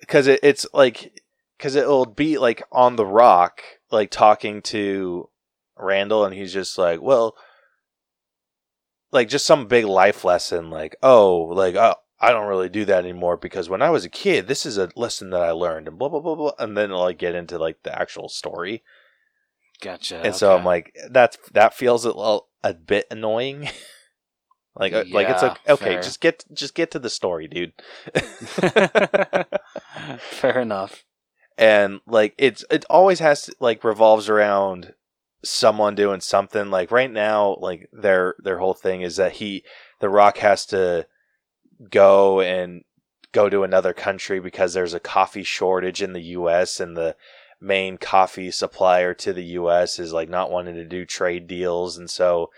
because 0.00 0.26
it, 0.26 0.40
it's 0.42 0.66
like 0.72 1.20
because 1.58 1.74
it'll 1.76 2.06
be 2.06 2.38
like 2.38 2.62
on 2.72 2.96
the 2.96 3.06
rock, 3.06 3.62
like 3.90 4.10
talking 4.10 4.62
to 4.62 5.28
Randall, 5.78 6.24
and 6.24 6.34
he's 6.34 6.52
just 6.52 6.76
like, 6.78 7.00
well, 7.00 7.36
like 9.12 9.28
just 9.28 9.46
some 9.46 9.66
big 9.66 9.84
life 9.84 10.24
lesson, 10.24 10.70
like 10.70 10.96
oh, 11.02 11.36
like 11.52 11.74
oh, 11.76 11.94
I 12.20 12.30
don't 12.30 12.48
really 12.48 12.68
do 12.68 12.84
that 12.86 13.04
anymore 13.04 13.36
because 13.36 13.68
when 13.68 13.82
I 13.82 13.90
was 13.90 14.04
a 14.04 14.10
kid, 14.10 14.46
this 14.48 14.66
is 14.66 14.78
a 14.78 14.90
lesson 14.96 15.30
that 15.30 15.42
I 15.42 15.50
learned, 15.52 15.88
and 15.88 15.98
blah 15.98 16.08
blah 16.08 16.20
blah 16.20 16.34
blah, 16.34 16.52
and 16.58 16.76
then 16.76 16.90
like 16.90 17.18
get 17.18 17.34
into 17.34 17.58
like 17.58 17.82
the 17.82 17.96
actual 17.96 18.28
story, 18.28 18.82
Gotcha. 19.84 20.20
and 20.24 20.34
so 20.34 20.56
I'm 20.56 20.64
like, 20.64 20.92
that's 21.10 21.38
that 21.52 21.74
feels 21.74 22.04
a 22.04 22.08
little 22.08 22.48
a 22.64 22.74
bit 22.74 23.06
annoying. 23.10 23.68
like 24.76 24.92
uh, 24.94 25.04
like 25.12 25.28
it's 25.28 25.42
Yeah, 25.42 25.48
like 25.48 25.68
okay, 25.68 25.84
fair. 25.92 26.02
just 26.02 26.20
get 26.20 26.44
just 26.52 26.74
get 26.74 26.90
to 26.92 26.98
the 26.98 27.10
story, 27.10 27.46
dude. 27.46 27.72
Fair 30.18 30.60
enough. 30.60 31.04
and 31.56 32.00
like 32.06 32.34
it's 32.38 32.64
it 32.70 32.84
always 32.90 33.20
has 33.20 33.42
to 33.42 33.54
like 33.60 33.84
revolves 33.84 34.28
around 34.28 34.94
someone 35.44 35.94
doing 35.94 36.20
something 36.20 36.70
like 36.70 36.90
right 36.90 37.12
now 37.12 37.56
like 37.60 37.88
their 37.92 38.34
their 38.38 38.58
whole 38.58 38.72
thing 38.74 39.02
is 39.02 39.16
that 39.16 39.32
he 39.32 39.62
the 40.00 40.08
rock 40.08 40.38
has 40.38 40.64
to 40.66 41.06
go 41.90 42.40
and 42.40 42.82
go 43.32 43.48
to 43.50 43.62
another 43.62 43.92
country 43.92 44.40
because 44.40 44.72
there's 44.72 44.94
a 44.94 45.00
coffee 45.00 45.42
shortage 45.42 46.02
in 46.02 46.12
the 46.14 46.22
US 46.38 46.80
and 46.80 46.96
the 46.96 47.14
main 47.64 47.96
coffee 47.96 48.50
supplier 48.50 49.14
to 49.14 49.32
the 49.32 49.44
US 49.44 49.98
is 49.98 50.12
like 50.12 50.28
not 50.28 50.50
wanting 50.50 50.74
to 50.74 50.84
do 50.84 51.04
trade 51.04 51.46
deals. 51.46 51.96
And 51.96 52.10
so 52.10 52.50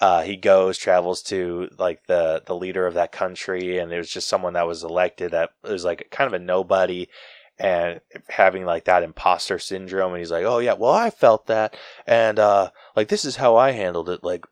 uh, 0.00 0.22
he 0.22 0.36
goes 0.36 0.76
travels 0.76 1.22
to 1.22 1.68
like 1.78 2.06
the 2.06 2.42
the 2.44 2.56
leader 2.56 2.86
of 2.86 2.94
that 2.94 3.12
country. 3.12 3.78
And 3.78 3.92
it 3.92 3.98
was 3.98 4.10
just 4.10 4.28
someone 4.28 4.54
that 4.54 4.66
was 4.66 4.82
elected 4.82 5.30
that 5.30 5.50
was 5.62 5.84
like 5.84 6.08
kind 6.10 6.26
of 6.26 6.34
a 6.34 6.44
nobody 6.44 7.08
and 7.58 8.00
having 8.28 8.64
like 8.64 8.84
that 8.84 9.04
imposter 9.04 9.58
syndrome. 9.58 10.12
And 10.12 10.18
he's 10.18 10.32
like 10.32 10.44
oh 10.44 10.58
yeah 10.58 10.74
well 10.74 10.92
i 10.92 11.10
felt 11.10 11.46
that. 11.46 11.76
And 12.06 12.38
uh 12.38 12.70
like 12.96 13.08
this 13.08 13.24
is 13.24 13.36
how 13.36 13.56
i 13.56 13.70
handled 13.70 14.08
it 14.08 14.24
like 14.24 14.44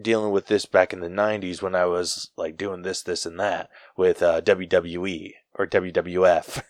dealing 0.00 0.30
with 0.30 0.46
this 0.46 0.66
back 0.66 0.92
in 0.92 1.00
the 1.00 1.08
90s 1.08 1.60
when 1.60 1.74
i 1.74 1.84
was 1.84 2.30
like 2.36 2.56
doing 2.56 2.82
this 2.82 3.02
this 3.02 3.26
and 3.26 3.40
that 3.40 3.68
with 3.96 4.22
uh 4.22 4.40
wwe 4.40 5.32
or 5.54 5.66
wwf 5.66 6.62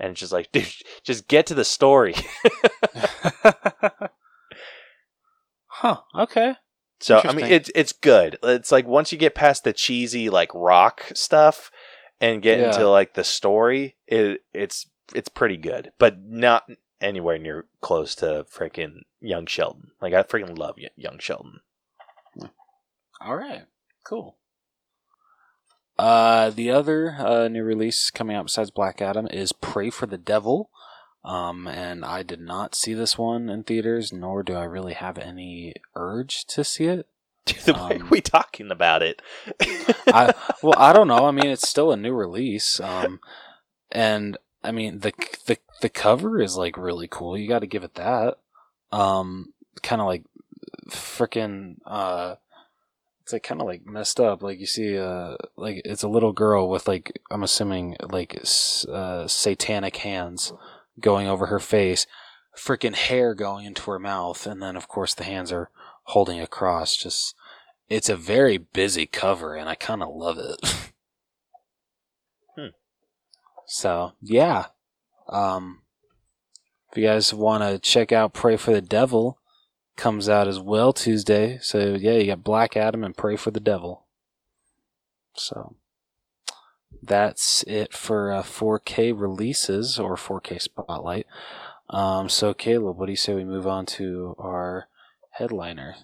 and 0.00 0.10
it's 0.12 0.20
just 0.20 0.32
like 0.32 0.50
dude 0.52 0.66
just 1.04 1.28
get 1.28 1.46
to 1.46 1.54
the 1.54 1.64
story 1.64 2.14
huh. 5.66 6.00
Okay. 6.14 6.54
so 7.00 7.20
i 7.24 7.32
mean 7.32 7.46
it's 7.46 7.70
it's 7.74 7.92
good 7.92 8.38
it's 8.42 8.72
like 8.72 8.86
once 8.86 9.12
you 9.12 9.18
get 9.18 9.34
past 9.34 9.64
the 9.64 9.72
cheesy 9.72 10.28
like 10.30 10.50
rock 10.54 11.04
stuff 11.14 11.70
and 12.20 12.42
get 12.42 12.58
Yeah. 12.58 12.66
into 12.68 12.88
like 12.88 13.14
the 13.14 13.24
story 13.24 13.96
it 14.06 14.40
it's 14.52 14.86
it's 15.14 15.28
pretty 15.28 15.56
good 15.56 15.92
but 15.98 16.18
not 16.22 16.64
anywhere 17.00 17.38
near 17.38 17.64
close 17.80 18.14
to 18.16 18.44
freaking 18.52 19.00
young 19.20 19.46
sheldon 19.46 19.90
like 20.00 20.12
i 20.12 20.22
freaking 20.22 20.56
love 20.58 20.76
young 20.96 21.18
sheldon 21.18 21.60
All 23.22 23.36
right. 23.36 23.64
Cool. 24.02 24.36
Uh, 26.00 26.48
the 26.48 26.70
other 26.70 27.14
uh, 27.18 27.46
new 27.48 27.62
release 27.62 28.10
coming 28.10 28.34
out 28.34 28.46
besides 28.46 28.70
Black 28.70 29.02
Adam 29.02 29.28
is 29.30 29.52
Prey 29.52 29.90
for 29.90 30.06
the 30.06 30.16
Devil. 30.16 30.70
Um, 31.26 31.68
and 31.68 32.06
I 32.06 32.22
did 32.22 32.40
not 32.40 32.74
see 32.74 32.94
this 32.94 33.18
one 33.18 33.50
in 33.50 33.64
theaters, 33.64 34.10
nor 34.10 34.42
do 34.42 34.54
I 34.54 34.64
really 34.64 34.94
have 34.94 35.18
any 35.18 35.74
urge 35.94 36.46
to 36.46 36.64
see 36.64 36.86
it. 36.86 37.06
the 37.66 37.74
way 37.74 37.96
Um, 37.96 38.08
we 38.08 38.22
talking 38.22 38.70
about 38.70 39.02
it 39.02 39.20
I 40.06 40.32
well, 40.62 40.74
I 40.78 40.94
don't 40.94 41.08
know. 41.08 41.26
I 41.26 41.32
mean, 41.32 41.48
it's 41.48 41.68
still 41.68 41.92
a 41.92 41.98
new 41.98 42.14
release. 42.14 42.80
Um, 42.80 43.20
and 43.92 44.38
I 44.64 44.72
mean 44.72 45.00
the 45.00 45.12
the 45.44 45.58
the 45.82 45.90
cover 45.90 46.40
is 46.40 46.56
like 46.56 46.78
really 46.78 47.08
cool. 47.10 47.36
You 47.36 47.46
got 47.46 47.58
to 47.58 47.66
give 47.66 47.84
it 47.84 47.96
that. 47.96 48.38
Um, 48.90 49.52
kind 49.82 50.00
of 50.00 50.06
like 50.06 50.24
freaking 50.88 51.76
uh, 51.84 52.36
it's 53.30 53.32
like 53.32 53.42
kind 53.44 53.60
of 53.60 53.66
like 53.68 53.86
messed 53.86 54.18
up. 54.18 54.42
Like 54.42 54.58
you 54.58 54.66
see, 54.66 54.98
uh, 54.98 55.36
like 55.56 55.82
it's 55.84 56.02
a 56.02 56.08
little 56.08 56.32
girl 56.32 56.68
with 56.68 56.88
like 56.88 57.20
I'm 57.30 57.44
assuming 57.44 57.96
like 58.10 58.36
uh, 58.88 59.28
satanic 59.28 59.98
hands 59.98 60.52
going 60.98 61.28
over 61.28 61.46
her 61.46 61.60
face, 61.60 62.08
freaking 62.56 62.96
hair 62.96 63.34
going 63.34 63.66
into 63.66 63.88
her 63.90 64.00
mouth, 64.00 64.46
and 64.46 64.60
then 64.60 64.74
of 64.74 64.88
course 64.88 65.14
the 65.14 65.22
hands 65.22 65.52
are 65.52 65.70
holding 66.04 66.40
a 66.40 66.48
cross. 66.48 66.96
Just 66.96 67.36
it's 67.88 68.08
a 68.08 68.16
very 68.16 68.58
busy 68.58 69.06
cover, 69.06 69.54
and 69.54 69.68
I 69.68 69.76
kind 69.76 70.02
of 70.02 70.08
love 70.12 70.38
it. 70.38 70.90
Hmm. 72.56 72.74
So 73.68 74.14
yeah, 74.20 74.66
um, 75.28 75.82
if 76.90 76.98
you 76.98 77.04
guys 77.04 77.32
want 77.32 77.62
to 77.62 77.78
check 77.78 78.10
out 78.10 78.32
"Prey 78.32 78.56
for 78.56 78.72
the 78.72 78.82
Devil," 78.82 79.38
comes 80.00 80.28
out 80.28 80.48
as 80.48 80.58
well 80.58 80.92
Tuesday. 80.92 81.58
So 81.62 81.94
yeah, 81.94 82.14
you 82.14 82.26
got 82.26 82.42
Black 82.42 82.76
Adam 82.76 83.04
and 83.04 83.16
"Prey 83.16 83.36
for 83.36 83.50
the 83.50 83.60
Devil." 83.60 84.06
So 85.36 85.76
that's 87.02 87.62
it 87.66 87.94
for 87.94 88.32
uh, 88.32 88.42
4K 88.42 89.18
releases 89.18 89.98
or 89.98 90.16
4K 90.16 90.60
Spotlight. 90.60 91.26
Um, 91.88 92.28
so 92.28 92.52
Caleb, 92.52 92.98
what 92.98 93.06
do 93.06 93.12
you 93.12 93.16
say 93.16 93.34
we 93.34 93.44
move 93.44 93.66
on 93.66 93.86
to 93.86 94.34
our 94.38 94.88
headliner? 95.30 95.94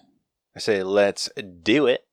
i 0.55 0.59
say 0.59 0.81
let's 0.81 1.29
do 1.61 1.85
it 1.85 2.06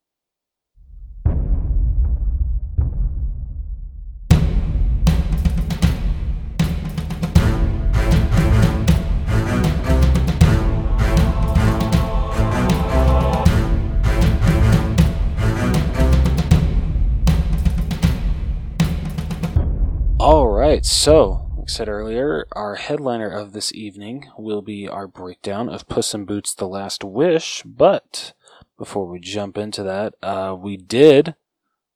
right, 20.69 20.87
so 20.87 21.51
like 21.57 21.69
I 21.69 21.73
said 21.73 21.89
earlier, 21.89 22.47
our 22.53 22.77
headliner 22.77 23.29
of 23.29 23.53
this 23.53 23.73
evening 23.75 24.31
will 24.39 24.63
be 24.63 24.89
our 24.89 25.07
breakdown 25.07 25.69
of 25.69 25.87
Puss 25.89 26.15
in 26.15 26.25
Boots: 26.25 26.55
The 26.55 26.67
Last 26.67 27.05
Wish. 27.05 27.63
But 27.65 28.33
before 28.79 29.07
we 29.07 29.21
jump 29.21 29.59
into 29.59 29.83
that, 29.83 30.15
uh, 30.23 30.57
we 30.59 30.77
did 30.77 31.35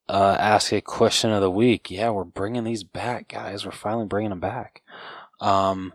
uh, 0.09 0.37
ask 0.39 0.73
a 0.73 0.83
question 0.83 1.31
of 1.31 1.41
the 1.41 1.51
week. 1.51 1.91
Yeah, 1.91 2.11
we're 2.11 2.25
bringing 2.25 2.65
these 2.65 2.85
back, 2.85 3.29
guys. 3.29 3.65
We're 3.65 3.73
finally 3.73 4.07
bringing 4.07 4.31
them 4.31 4.41
back. 4.41 4.83
Um, 5.41 5.95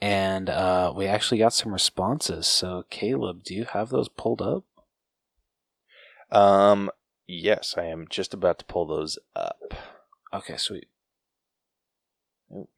and 0.00 0.48
uh, 0.48 0.92
we 0.94 1.06
actually 1.06 1.38
got 1.38 1.52
some 1.52 1.72
responses. 1.72 2.46
So, 2.46 2.84
Caleb, 2.88 3.42
do 3.42 3.54
you 3.54 3.64
have 3.64 3.88
those 3.88 4.08
pulled 4.08 4.42
up? 4.42 4.64
um 6.30 6.90
yes 7.26 7.74
i 7.76 7.84
am 7.84 8.06
just 8.08 8.32
about 8.32 8.58
to 8.58 8.64
pull 8.64 8.86
those 8.86 9.18
up 9.36 9.74
Okay, 10.34 10.56
sweet. 10.56 10.86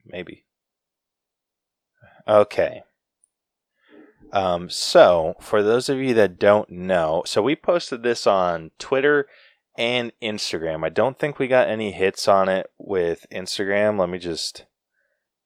Maybe. 0.05 0.45
Okay. 2.27 2.83
Um, 4.33 4.69
so, 4.69 5.37
for 5.41 5.63
those 5.63 5.89
of 5.89 5.99
you 5.99 6.15
that 6.15 6.39
don't 6.39 6.69
know, 6.71 7.23
so 7.27 7.43
we 7.43 7.55
posted 7.55 8.03
this 8.03 8.27
on 8.27 8.73
Twitter 8.79 9.27
and 9.77 10.13
Instagram. 10.23 10.85
I 10.85 10.89
don't 10.89 11.19
think 11.19 11.39
we 11.39 11.47
got 11.47 11.69
any 11.69 11.93
hits 11.93 12.27
on 12.27 12.49
it 12.49 12.71
with 12.79 13.27
Instagram. 13.31 13.99
Let 13.99 14.09
me 14.09 14.19
just 14.19 14.67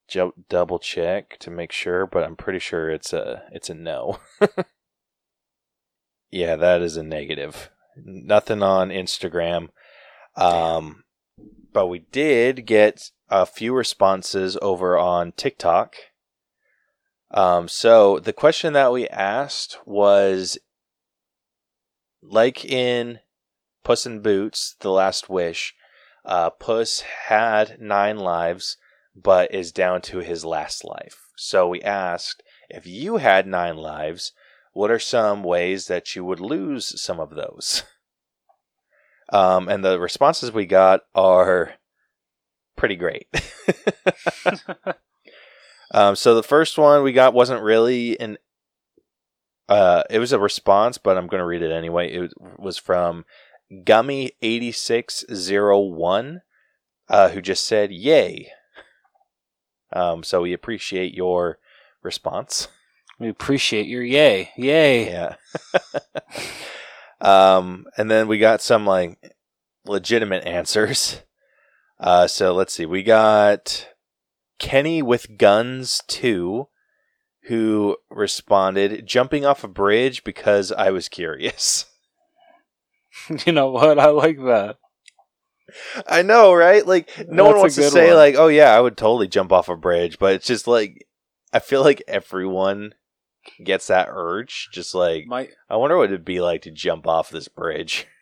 jo- 0.09 0.35
double 0.49 0.79
check 0.79 1.39
to 1.41 1.51
make 1.51 1.73
sure, 1.73 2.07
but 2.07 2.25
I'm 2.25 2.37
pretty 2.37 2.59
sure 2.59 2.91
it's 2.91 3.13
a 3.13 3.45
it's 3.53 3.71
a 3.71 3.75
no. 3.75 4.19
yeah, 6.31 6.57
that 6.57 6.83
is 6.83 6.97
a 6.97 7.03
negative. 7.03 7.71
Nothing 7.97 8.63
on 8.63 8.91
Instagram. 8.91 9.69
Um, 10.37 11.05
but 11.73 11.87
we 11.89 12.01
did 12.01 12.65
get 12.67 13.11
a 13.31 13.47
few 13.47 13.75
responses 13.75 14.57
over 14.63 14.99
on 14.99 15.33
TikTok. 15.33 15.97
Um, 17.31 17.69
so 17.69 18.19
the 18.19 18.33
question 18.33 18.73
that 18.73 18.93
we 18.93 19.07
asked 19.09 19.79
was 19.85 20.59
like 22.23 22.65
in 22.65 23.21
Puss 23.85 24.07
in 24.07 24.21
Boots, 24.21 24.77
The 24.81 24.91
Last 24.91 25.29
Wish, 25.29 25.75
uh, 26.25 26.51
Puss 26.51 27.01
had 27.01 27.81
nine 27.81 28.19
lives, 28.19 28.77
but 29.15 29.55
is 29.55 29.73
down 29.73 30.03
to 30.03 30.19
his 30.19 30.45
last 30.45 30.85
life. 30.85 31.19
So 31.37 31.69
we 31.69 31.83
asked 31.83 32.43
if 32.69 32.87
you 32.87 33.17
had 33.19 33.47
nine 33.47 33.77
lives, 33.77 34.33
what 34.73 34.91
are 34.91 34.99
some 34.99 35.43
ways 35.43 35.87
that 35.87 36.15
you 36.15 36.25
would 36.25 36.41
lose 36.41 37.01
some 37.01 37.21
of 37.21 37.31
those? 37.31 37.85
Um, 39.31 39.69
and 39.69 39.85
the 39.85 40.01
responses 40.01 40.53
we 40.53 40.65
got 40.65 41.03
are 41.15 41.75
pretty 42.79 42.97
great. 42.97 43.27
um, 45.93 46.17
so 46.17 46.35
the 46.35 46.43
first 46.43 46.79
one 46.79 47.03
we 47.03 47.13
got 47.13 47.35
wasn't 47.35 47.63
really 47.63 48.19
an. 48.19 48.39
Uh, 49.69 50.03
it 50.09 50.19
was 50.19 50.33
a 50.33 50.39
response, 50.39 50.97
but 50.97 51.19
I'm 51.19 51.27
going 51.27 51.41
to 51.41 51.47
read 51.47 51.61
it 51.61 51.71
anyway. 51.73 52.11
It 52.11 52.33
was 52.59 52.79
from 52.79 53.27
Gummy 53.85 54.33
eighty 54.41 54.73
six 54.73 55.27
zero 55.35 55.79
one, 55.79 56.41
uh, 57.11 57.29
who 57.29 57.43
just 57.43 57.67
said 57.67 57.93
"Yay." 57.93 58.51
Um, 59.93 60.23
so 60.23 60.43
we 60.43 60.53
appreciate 60.53 61.15
your 61.15 61.59
response. 62.03 62.69
We 63.19 63.29
appreciate 63.29 63.87
your 63.87 64.05
yay. 64.05 64.51
Yay. 64.57 65.11
Yeah. 65.11 65.35
um, 67.21 67.87
and 67.97 68.11
then 68.11 68.29
we 68.29 68.39
got 68.39 68.63
some 68.63 68.87
like 68.87 69.19
legitimate 69.85 70.47
answers. 70.47 71.21
Uh, 72.01 72.27
so 72.27 72.53
let's 72.55 72.73
see. 72.73 72.87
We 72.87 73.03
got 73.03 73.89
Kenny 74.59 75.03
with 75.03 75.39
Guns 75.39 76.03
2 76.09 76.69
who 77.49 77.97
responded, 78.11 79.07
jumping 79.07 79.47
off 79.47 79.65
a 79.65 79.69
bridge 79.69 80.23
because 80.23 80.71
I 80.71 80.91
was 80.91 81.09
curious. 81.09 81.87
you 83.47 83.53
know 83.53 83.71
what? 83.71 83.99
I 83.99 84.09
like 84.09 84.37
that. 84.39 84.77
I 86.07 86.23
know, 86.23 86.53
right? 86.53 86.87
Like, 86.87 87.09
no 87.29 87.45
That's 87.45 87.53
one 87.53 87.59
wants 87.61 87.75
to 87.77 87.91
say, 87.91 88.09
one. 88.09 88.17
like, 88.17 88.35
oh, 88.37 88.49
yeah, 88.49 88.75
I 88.75 88.81
would 88.81 88.97
totally 88.97 89.29
jump 89.29 89.51
off 89.53 89.69
a 89.69 89.77
bridge, 89.77 90.19
but 90.19 90.35
it's 90.35 90.47
just 90.47 90.67
like, 90.67 91.07
I 91.53 91.59
feel 91.59 91.83
like 91.83 92.03
everyone 92.07 92.95
gets 93.65 93.87
that 93.87 94.09
urge. 94.11 94.69
Just 94.73 94.95
like, 94.95 95.25
My 95.27 95.49
I 95.71 95.77
wonder 95.77 95.97
what 95.97 96.11
it'd 96.11 96.25
be 96.25 96.41
like 96.41 96.63
to 96.63 96.71
jump 96.71 97.07
off 97.07 97.31
this 97.31 97.49
bridge. 97.49 98.07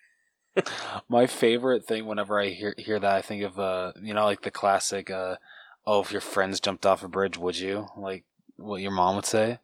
my 1.09 1.27
favorite 1.27 1.85
thing 1.85 2.07
whenever 2.07 2.41
I 2.41 2.49
hear 2.49 2.75
hear 2.77 2.99
that 2.99 3.13
I 3.13 3.23
think 3.23 3.43
of 3.43 3.59
uh 3.59 3.93
you 4.03 4.15
know 4.15 4.25
like 4.25 4.43
the 4.43 4.51
classic 4.51 5.11
uh 5.11 5.37
oh 5.87 6.01
if 6.01 6.13
your 6.13 6.21
friends 6.21 6.61
jumped 6.61 6.87
off 6.87 7.03
a 7.03 7.09
bridge 7.09 7.39
would 7.39 7.59
you? 7.59 7.89
Like 7.97 8.25
what 8.57 8.81
your 8.81 8.91
mom 8.91 9.17
would 9.17 9.27
say. 9.27 9.59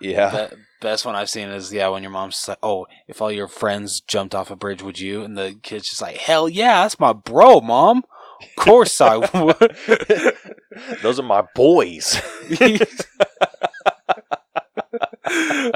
Yeah. 0.00 0.48
Be- 0.50 0.56
best 0.80 1.04
one 1.04 1.16
I've 1.16 1.30
seen 1.30 1.48
is 1.48 1.72
yeah 1.72 1.88
when 1.88 2.02
your 2.02 2.12
mom's 2.12 2.46
like 2.48 2.58
oh 2.62 2.86
if 3.06 3.20
all 3.20 3.32
your 3.32 3.48
friends 3.48 4.00
jumped 4.00 4.34
off 4.34 4.50
a 4.50 4.56
bridge 4.56 4.82
would 4.82 4.98
you? 4.98 5.22
And 5.22 5.36
the 5.36 5.58
kid's 5.62 5.88
just 5.90 6.02
like 6.02 6.16
hell 6.16 6.48
yeah 6.48 6.82
that's 6.82 7.00
my 7.00 7.12
bro 7.12 7.60
mom. 7.60 8.04
Of 8.40 8.64
course 8.64 9.00
I 9.00 9.16
would. 9.34 9.76
Those 11.02 11.18
are 11.18 11.24
my 11.24 11.42
boys. 11.54 12.20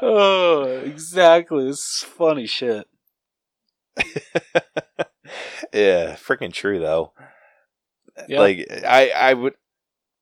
oh 0.01 0.81
exactly. 0.85 1.69
It's 1.69 2.05
funny 2.05 2.47
shit 2.47 2.87
yeah, 5.73 6.17
freaking 6.17 6.53
true 6.53 6.79
though. 6.79 7.13
Yeah. 8.29 8.41
Like 8.41 8.67
I, 8.87 9.11
I 9.11 9.35
would, 9.35 9.55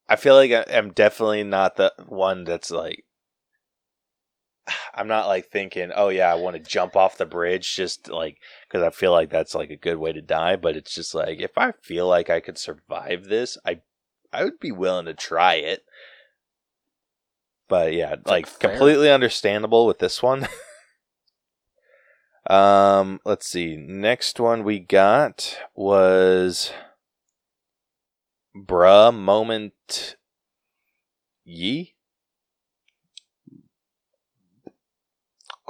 I 0.09 0.17
feel 0.17 0.35
like 0.35 0.53
I, 0.53 0.65
I'm 0.71 0.93
definitely 0.93 1.45
not 1.45 1.77
the 1.77 1.93
one 2.07 2.45
that's 2.45 2.71
like. 2.71 3.05
I'm 4.95 5.09
not 5.09 5.27
like 5.27 5.51
thinking, 5.51 5.91
oh 5.95 6.09
yeah, 6.09 6.31
I 6.31 6.37
want 6.37 6.57
to 6.57 6.63
jump 6.63 6.97
off 6.97 7.19
the 7.19 7.27
bridge 7.27 7.75
just 7.75 8.09
like 8.09 8.39
because 8.69 8.83
I 8.83 8.91
feel 8.91 9.13
like 9.13 9.31
that's 9.31 9.55
like 9.55 9.71
a 9.71 9.77
good 9.77 9.99
way 9.99 10.13
to 10.13 10.23
die. 10.23 10.57
But 10.57 10.77
it's 10.77 10.95
just 10.95 11.15
like 11.15 11.41
if 11.41 11.57
I 11.57 11.73
feel 11.83 12.07
like 12.07 12.31
I 12.31 12.41
could 12.41 12.59
survive 12.59 13.25
this, 13.25 13.57
I, 13.65 13.81
I 14.33 14.45
would 14.45 14.61
be 14.61 14.73
willing 14.73 15.07
to 15.07 15.15
try 15.15 15.55
it. 15.55 15.85
But 17.69 17.93
yeah, 17.93 18.17
like 18.27 18.49
fair. 18.49 18.71
completely 18.71 19.11
understandable 19.11 19.87
with 19.87 20.01
this 20.01 20.23
one. 20.23 20.49
um, 22.51 23.21
let's 23.25 23.49
see. 23.49 23.77
Next 23.77 24.41
one 24.41 24.65
we 24.65 24.81
got 24.81 25.59
was 25.75 26.73
bruh 28.57 29.15
moment 29.15 30.17
ye. 31.45 31.95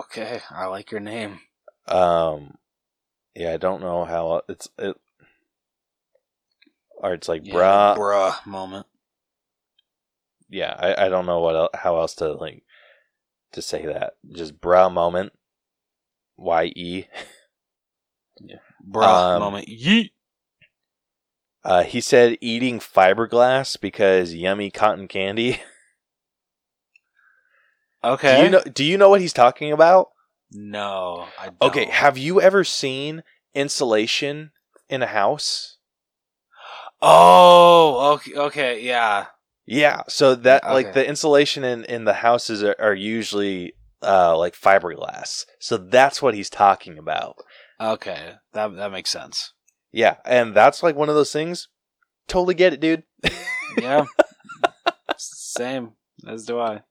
okay 0.01 0.41
I 0.51 0.67
like 0.67 0.91
your 0.93 1.01
name 1.01 1.41
Um, 1.89 2.55
yeah, 3.37 3.53
I 3.55 3.59
don't 3.59 3.83
know 3.83 4.05
how 4.05 4.43
it's 4.49 4.69
it. 4.79 4.97
Or 6.99 7.15
it's 7.15 7.29
like 7.29 7.45
Yeah, 7.45 7.51
bruh. 7.51 7.97
bruh 7.97 8.35
moment 8.47 8.87
yeah, 10.51 10.75
I, 10.79 11.07
I 11.07 11.09
don't 11.11 11.27
know 11.27 11.41
what 11.41 11.57
el- 11.57 11.71
how 11.75 11.99
else 11.99 12.15
to 12.17 12.33
like 12.35 12.65
to 13.53 13.63
say 13.63 13.87
that. 13.87 14.15
Just 14.33 14.61
bruh 14.61 14.93
moment. 14.93 15.33
Y 16.41 16.73
e. 16.75 17.05
bruh 18.83 19.35
Um, 19.35 19.39
moment 19.41 19.69
yeet 19.69 20.11
Uh, 21.63 21.83
he 21.83 22.01
said 22.01 22.39
eating 22.41 22.81
fiberglass 22.81 23.79
because 23.79 24.35
yummy 24.35 24.71
cotton 24.71 25.07
candy. 25.07 25.61
okay 28.03 28.37
Do 28.39 28.45
you 28.45 28.51
know? 28.51 28.63
Do 28.73 28.85
you 28.85 28.97
know 28.97 29.11
what 29.11 29.21
he's 29.21 29.35
talking 29.35 29.71
about? 29.71 30.09
No, 30.51 31.29
I 31.39 31.51
don't. 31.51 31.61
Okay, 31.63 31.85
have 31.85 32.17
you 32.17 32.41
ever 32.41 32.65
seen 32.65 33.23
insulation 33.55 34.51
in 34.89 35.03
a 35.03 35.07
house? 35.07 35.77
Oh, 37.03 38.15
okay, 38.15 38.35
okay, 38.35 38.83
yeah. 38.83 39.27
Yeah, 39.67 40.03
so 40.09 40.35
that 40.35 40.65
Okay. 40.65 40.73
like 40.73 40.93
the 40.95 41.07
insulation 41.07 41.63
in 41.65 41.85
in 41.85 42.05
the 42.05 42.15
houses 42.15 42.63
are, 42.65 42.75
are 42.81 42.95
usually 42.95 43.75
uh 44.03 44.37
like 44.37 44.55
fiberglass. 44.55 45.45
So 45.59 45.77
that's 45.77 46.23
what 46.23 46.35
he's 46.35 46.51
talking 46.51 46.99
about. 46.99 47.37
Okay, 47.81 48.35
that 48.53 48.77
that 48.77 48.93
makes 48.93 49.11
sense. 49.11 49.53
Yeah, 49.93 50.17
and 50.25 50.55
that's 50.55 50.83
like 50.83 50.97
one 50.97 51.09
of 51.09 51.15
those 51.15 51.33
things. 51.33 51.69
Totally 52.29 52.55
get 52.55 52.73
it, 52.73 52.81
dude. 52.81 53.05
Yeah, 53.81 54.05
same 55.17 55.93
as 56.27 56.45
do 56.45 56.59
I. 56.59 56.83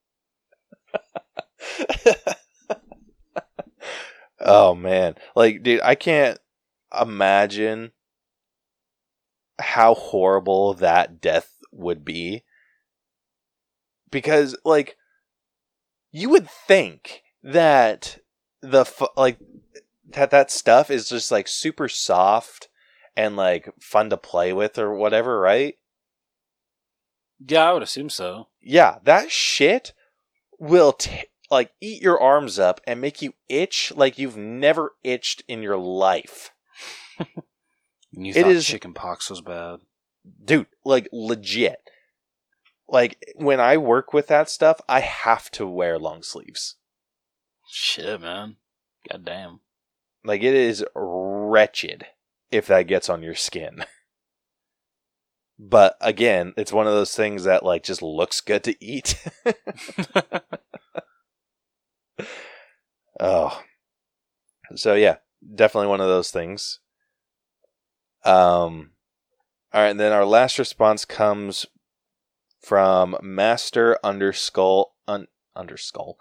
oh 4.39 4.74
man, 4.76 5.15
like 5.36 5.62
dude, 5.62 5.82
I 5.84 5.95
can't 5.95 6.39
imagine 7.00 7.91
how 9.60 9.93
horrible 9.93 10.74
that 10.76 11.19
death 11.22 11.52
would 11.72 12.06
be. 12.06 12.43
Because 14.10 14.58
like 14.63 14.95
you 16.12 16.30
would 16.30 16.50
think 16.50 17.24
that 17.43 18.19
the 18.62 18.86
like 19.15 19.38
that 20.10 20.32
that 20.32 20.52
stuff 20.52 20.89
is 20.91 21.08
just 21.10 21.32
like 21.32 21.48
super 21.48 21.88
soft 21.88 22.67
and 23.15 23.36
like 23.36 23.69
fun 23.80 24.10
to 24.10 24.17
play 24.17 24.52
with 24.54 24.78
or 24.78 24.93
whatever, 24.93 25.39
right? 25.39 25.76
Yeah, 27.45 27.69
I 27.69 27.74
would 27.74 27.84
assume 27.84 28.10
so. 28.10 28.48
Yeah, 28.62 28.98
that 29.04 29.32
shit 29.32 29.93
will 30.60 30.93
t- 30.93 31.24
like 31.50 31.72
eat 31.80 32.02
your 32.02 32.19
arms 32.19 32.60
up 32.60 32.82
and 32.86 33.00
make 33.00 33.22
you 33.22 33.34
itch 33.48 33.93
like 33.95 34.17
you've 34.19 34.38
never 34.38 34.93
itched 35.04 35.43
in 35.48 35.62
your 35.63 35.78
life. 35.78 36.52
You 38.12 38.32
It 38.36 38.41
thought 38.41 38.52
is- 38.52 38.65
chicken 38.65 38.93
pox 38.95 39.30
was 39.30 39.39
bad. 39.41 39.82
Dude, 40.43 40.65
like 40.84 41.08
legit. 41.13 41.78
Like 42.89 43.23
when 43.36 43.60
I 43.60 43.78
work 43.78 44.13
with 44.13 44.28
that 44.28 44.49
stuff, 44.49 44.82
I 44.89 45.02
have 45.02 45.52
to 45.52 45.67
wear 45.67 45.99
long 45.99 46.23
sleeves. 46.23 46.75
Shit, 47.69 48.21
man. 48.21 48.56
God 49.10 49.25
damn. 49.25 49.60
Like 50.23 50.41
it 50.41 50.56
is 50.56 50.84
wretched 50.95 52.08
if 52.52 52.67
that 52.67 52.88
gets 52.88 53.10
on 53.10 53.21
your 53.21 53.36
skin. 53.36 53.86
But 55.60 55.97
again, 56.02 56.54
it's 56.58 56.73
one 56.73 56.88
of 56.88 56.93
those 56.93 57.13
things 57.13 57.43
that 57.43 57.63
like 57.63 57.84
just 57.84 58.02
looks 58.02 58.41
good 58.41 58.63
to 58.63 58.84
eat. 58.84 59.21
oh. 63.19 63.62
So 64.75 64.95
yeah, 64.95 65.17
definitely 65.56 65.89
one 65.89 66.02
of 66.02 66.08
those 66.08 66.32
things. 66.32 66.80
Um 68.25 68.91
all 69.71 69.82
right, 69.82 69.89
and 69.89 69.99
then 69.99 70.12
our 70.12 70.25
last 70.25 70.58
response 70.58 71.06
comes 71.06 71.67
from 72.60 73.17
Master 73.22 73.98
underscore 74.04 74.88
un, 75.08 75.28
underscore 75.56 76.15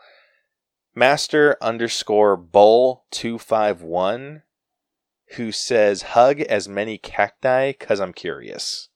Master 0.94 1.56
underscore 1.60 2.36
Bull 2.36 3.04
two 3.10 3.38
five 3.38 3.82
one, 3.82 4.42
who 5.36 5.52
says 5.52 6.02
hug 6.02 6.40
as 6.40 6.68
many 6.68 6.98
cacti 6.98 7.72
because 7.72 8.00
I'm 8.00 8.12
curious. 8.12 8.88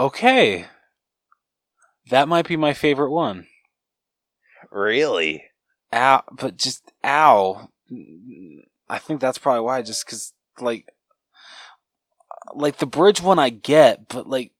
okay, 0.00 0.66
that 2.08 2.26
might 2.28 2.48
be 2.48 2.56
my 2.56 2.72
favorite 2.72 3.10
one. 3.10 3.46
Really? 4.70 5.44
Ow, 5.92 6.22
but 6.32 6.56
just 6.56 6.92
ow. 7.04 7.68
I 8.88 8.98
think 8.98 9.20
that's 9.20 9.38
probably 9.38 9.60
why. 9.60 9.82
Just 9.82 10.06
because, 10.06 10.32
like, 10.60 10.88
like 12.54 12.78
the 12.78 12.86
bridge 12.86 13.20
one, 13.20 13.38
I 13.38 13.50
get, 13.50 14.08
but 14.08 14.28
like, 14.28 14.52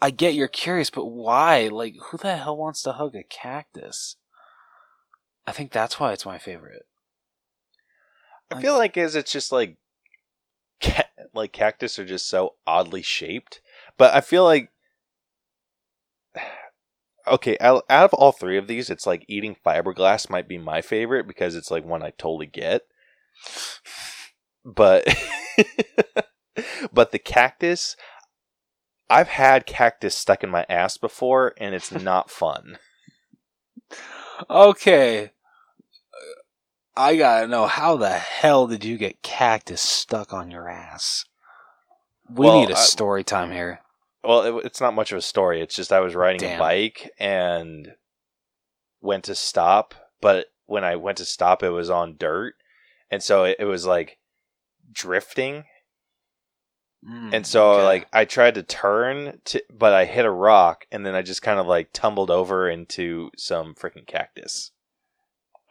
I 0.00 0.10
get 0.10 0.34
you're 0.34 0.48
curious, 0.48 0.90
but 0.90 1.06
why? 1.06 1.68
Like, 1.68 1.94
who 2.06 2.18
the 2.18 2.36
hell 2.36 2.56
wants 2.56 2.82
to 2.82 2.92
hug 2.92 3.14
a 3.14 3.22
cactus? 3.22 4.16
I 5.46 5.52
think 5.52 5.72
that's 5.72 6.00
why 6.00 6.12
it's 6.12 6.26
my 6.26 6.38
favorite. 6.38 6.86
I 8.50 8.60
feel 8.60 8.74
like 8.74 8.96
as 8.96 9.16
it's 9.16 9.32
just 9.32 9.52
like 9.52 9.76
ca- 10.80 11.08
like 11.34 11.52
cactus 11.52 11.98
are 11.98 12.04
just 12.04 12.28
so 12.28 12.54
oddly 12.66 13.02
shaped, 13.02 13.60
but 13.96 14.14
I 14.14 14.20
feel 14.20 14.44
like 14.44 14.70
okay, 17.26 17.56
out 17.60 17.84
of 17.88 18.14
all 18.14 18.32
three 18.32 18.58
of 18.58 18.66
these, 18.66 18.90
it's 18.90 19.06
like 19.06 19.24
eating 19.28 19.56
fiberglass 19.64 20.28
might 20.30 20.48
be 20.48 20.58
my 20.58 20.82
favorite 20.82 21.26
because 21.26 21.54
it's 21.54 21.70
like 21.70 21.84
one 21.84 22.02
I 22.02 22.10
totally 22.10 22.46
get. 22.46 22.82
But 24.64 25.06
but 26.92 27.12
the 27.12 27.18
cactus, 27.18 27.96
I've 29.10 29.28
had 29.28 29.66
cactus 29.66 30.14
stuck 30.14 30.42
in 30.44 30.50
my 30.50 30.66
ass 30.68 30.96
before, 30.96 31.54
and 31.58 31.74
it's 31.74 31.92
not 32.02 32.30
fun. 32.30 32.78
Okay. 34.48 35.30
I 36.96 37.16
gotta 37.16 37.48
know 37.48 37.66
how 37.66 37.96
the 37.96 38.10
hell 38.10 38.66
did 38.66 38.84
you 38.84 38.96
get 38.96 39.22
cactus 39.22 39.80
stuck 39.80 40.32
on 40.32 40.50
your 40.50 40.68
ass? 40.68 41.24
We 42.30 42.46
Well, 42.46 42.60
need 42.60 42.70
a 42.70 42.76
story 42.76 43.24
time 43.24 43.50
here. 43.50 43.80
Well, 44.22 44.58
it, 44.58 44.64
it's 44.64 44.80
not 44.80 44.94
much 44.94 45.12
of 45.12 45.18
a 45.18 45.22
story. 45.22 45.60
It's 45.60 45.74
just 45.74 45.92
I 45.92 46.00
was 46.00 46.14
riding 46.14 46.40
Damn. 46.40 46.56
a 46.56 46.58
bike 46.58 47.10
and 47.18 47.92
went 49.00 49.24
to 49.24 49.34
stop, 49.34 49.94
but 50.20 50.46
when 50.66 50.84
I 50.84 50.96
went 50.96 51.18
to 51.18 51.24
stop, 51.24 51.62
it 51.62 51.70
was 51.70 51.90
on 51.90 52.16
dirt, 52.16 52.54
and 53.10 53.22
so 53.22 53.44
it, 53.44 53.56
it 53.58 53.64
was 53.64 53.86
like 53.86 54.18
drifting. 54.90 55.64
Mm, 57.08 57.34
And 57.34 57.46
so 57.46 57.72
okay. 57.72 57.84
like 57.84 58.08
I 58.12 58.24
tried 58.24 58.54
to 58.54 58.62
turn 58.62 59.40
to, 59.46 59.62
but 59.72 59.92
I 59.92 60.04
hit 60.06 60.24
a 60.24 60.30
rock, 60.30 60.86
and 60.90 61.04
then 61.04 61.14
I 61.14 61.22
just 61.22 61.42
kind 61.42 61.60
of 61.60 61.66
like 61.66 61.90
tumbled 61.92 62.30
over 62.30 62.68
into 62.68 63.30
some 63.36 63.74
freaking 63.74 64.06
cactus. 64.06 64.70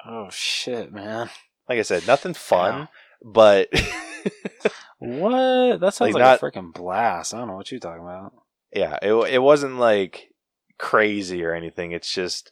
oh 0.05 0.27
shit, 0.31 0.91
man. 0.93 1.29
Like 1.67 1.79
I 1.79 1.83
said, 1.83 2.05
nothing 2.05 2.33
fun, 2.33 2.87
but 3.23 3.69
What? 4.99 5.79
That 5.81 5.93
sounds 5.93 6.13
Like, 6.13 6.13
like, 6.13 6.21
not- 6.21 6.41
a 6.41 6.45
freaking 6.45 6.73
blast. 6.73 7.33
I 7.33 7.39
don't 7.39 7.47
know 7.47 7.55
what 7.55 7.71
you're 7.71 7.79
talking 7.79 8.03
about. 8.03 8.33
yeah, 8.73 8.97
it 9.01 9.13
it 9.33 9.39
wasn't 9.41 9.77
like 9.77 10.29
crazy 10.77 11.43
or 11.43 11.53
anything. 11.53 11.91
It's 11.91 12.13
just 12.13 12.51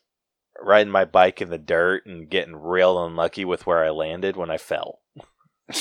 riding 0.62 0.92
my 0.92 1.06
bike 1.06 1.42
in 1.42 1.50
the 1.50 1.58
dirt 1.58 2.06
and 2.06 2.30
getting 2.30 2.56
real 2.56 3.04
unlucky 3.06 3.46
with 3.46 3.66
where 3.66 3.84
I 3.84 3.90
landed 3.90 4.36
when 4.36 4.50
I 4.52 4.58
fell. 4.58 5.00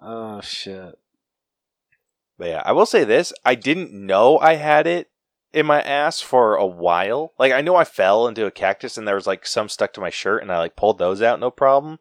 Oh 0.00 0.40
shit. 0.40 0.98
But 2.38 2.48
yeah, 2.48 2.62
I 2.64 2.72
will 2.72 2.86
say 2.86 3.04
this: 3.04 3.32
I 3.44 3.54
didn't 3.54 3.92
know 3.92 4.38
I 4.38 4.54
had 4.54 4.86
it 4.86 5.10
in 5.52 5.64
my 5.66 5.80
ass 5.80 6.20
for 6.20 6.54
a 6.54 6.66
while. 6.66 7.32
Like 7.38 7.52
I 7.52 7.62
know 7.62 7.76
I 7.76 7.84
fell 7.84 8.26
into 8.28 8.46
a 8.46 8.50
cactus 8.50 8.98
and 8.98 9.08
there 9.08 9.14
was 9.14 9.26
like 9.26 9.46
some 9.46 9.68
stuck 9.68 9.92
to 9.94 10.00
my 10.00 10.10
shirt, 10.10 10.42
and 10.42 10.52
I 10.52 10.58
like 10.58 10.76
pulled 10.76 10.98
those 10.98 11.22
out, 11.22 11.40
no 11.40 11.50
problem. 11.50 11.98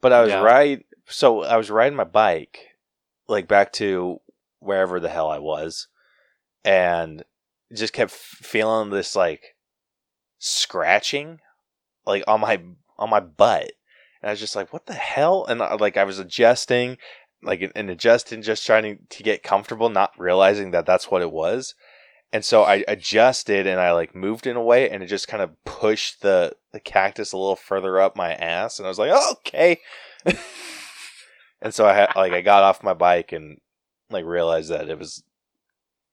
But 0.00 0.12
I 0.12 0.22
was 0.22 0.30
Yeah. 0.30 0.42
right, 0.42 0.86
so 1.06 1.42
I 1.42 1.56
was 1.56 1.70
riding 1.70 1.96
my 1.96 2.04
bike, 2.04 2.70
like 3.28 3.48
back 3.48 3.72
to 3.74 4.20
wherever 4.60 4.98
the 4.98 5.10
hell 5.10 5.28
I 5.30 5.38
was, 5.38 5.88
and 6.64 7.22
just 7.72 7.92
kept 7.92 8.12
feeling 8.12 8.90
this 8.90 9.14
like 9.14 9.56
scratching, 10.38 11.40
like 12.06 12.24
on 12.26 12.40
my 12.40 12.62
on 12.98 13.10
my 13.10 13.20
butt, 13.20 13.72
and 14.22 14.30
I 14.30 14.32
was 14.32 14.40
just 14.40 14.56
like, 14.56 14.72
"What 14.72 14.86
the 14.86 14.94
hell?" 14.94 15.44
And 15.46 15.62
I, 15.62 15.74
like 15.74 15.96
I 15.96 16.04
was 16.04 16.18
adjusting, 16.18 16.96
like 17.42 17.70
and 17.74 17.90
adjusting, 17.90 18.42
just 18.42 18.66
trying 18.66 18.82
to, 18.82 19.16
to 19.16 19.22
get 19.22 19.42
comfortable, 19.42 19.88
not 19.88 20.12
realizing 20.18 20.70
that 20.72 20.86
that's 20.86 21.10
what 21.10 21.22
it 21.22 21.30
was. 21.30 21.74
And 22.32 22.44
so 22.44 22.64
I 22.64 22.84
adjusted 22.88 23.66
and 23.66 23.80
I 23.80 23.92
like 23.92 24.14
moved 24.14 24.46
in 24.46 24.56
a 24.56 24.62
way, 24.62 24.90
and 24.90 25.02
it 25.02 25.06
just 25.06 25.28
kind 25.28 25.42
of 25.42 25.64
pushed 25.64 26.22
the 26.22 26.54
the 26.72 26.80
cactus 26.80 27.32
a 27.32 27.38
little 27.38 27.56
further 27.56 28.00
up 28.00 28.16
my 28.16 28.34
ass, 28.34 28.78
and 28.78 28.86
I 28.86 28.88
was 28.88 28.98
like, 28.98 29.10
oh, 29.12 29.34
"Okay." 29.38 29.80
and 31.62 31.72
so 31.72 31.86
I 31.86 31.94
had 31.94 32.08
like 32.16 32.32
I 32.32 32.40
got 32.40 32.62
off 32.62 32.82
my 32.82 32.94
bike 32.94 33.32
and 33.32 33.60
like 34.10 34.24
realized 34.24 34.70
that 34.70 34.88
it 34.88 34.98
was 34.98 35.22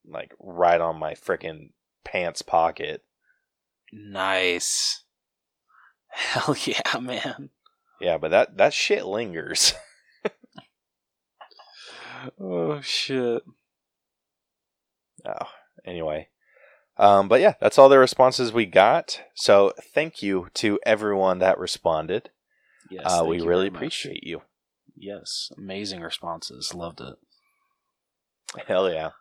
like 0.07 0.33
right 0.39 0.79
on 0.79 0.99
my 0.99 1.13
freaking 1.13 1.69
pants 2.03 2.41
pocket. 2.41 3.03
Nice. 3.91 5.03
Hell 6.07 6.55
yeah, 6.65 6.99
man. 6.99 7.49
Yeah, 7.99 8.17
but 8.17 8.31
that 8.31 8.57
that 8.57 8.73
shit 8.73 9.05
lingers. 9.05 9.73
Oh 12.39 12.81
shit. 12.81 13.43
Oh, 15.25 15.47
anyway. 15.86 16.27
Um, 16.97 17.27
but 17.27 17.41
yeah, 17.41 17.53
that's 17.59 17.77
all 17.79 17.89
the 17.89 17.97
responses 17.97 18.53
we 18.53 18.65
got. 18.65 19.21
So 19.33 19.73
thank 19.93 20.21
you 20.21 20.47
to 20.55 20.79
everyone 20.86 21.39
that 21.39 21.57
responded. 21.57 22.29
Yes. 22.91 23.03
uh, 23.05 23.19
thank 23.19 23.29
we 23.29 23.38
you 23.38 23.45
really 23.45 23.63
very 23.63 23.71
much. 23.71 23.79
appreciate 23.79 24.23
you. 24.23 24.41
Yes, 24.95 25.51
amazing 25.57 26.01
responses. 26.01 26.73
Loved 26.73 27.01
it. 27.01 27.15
Hell 28.67 28.91
yeah. 28.91 29.12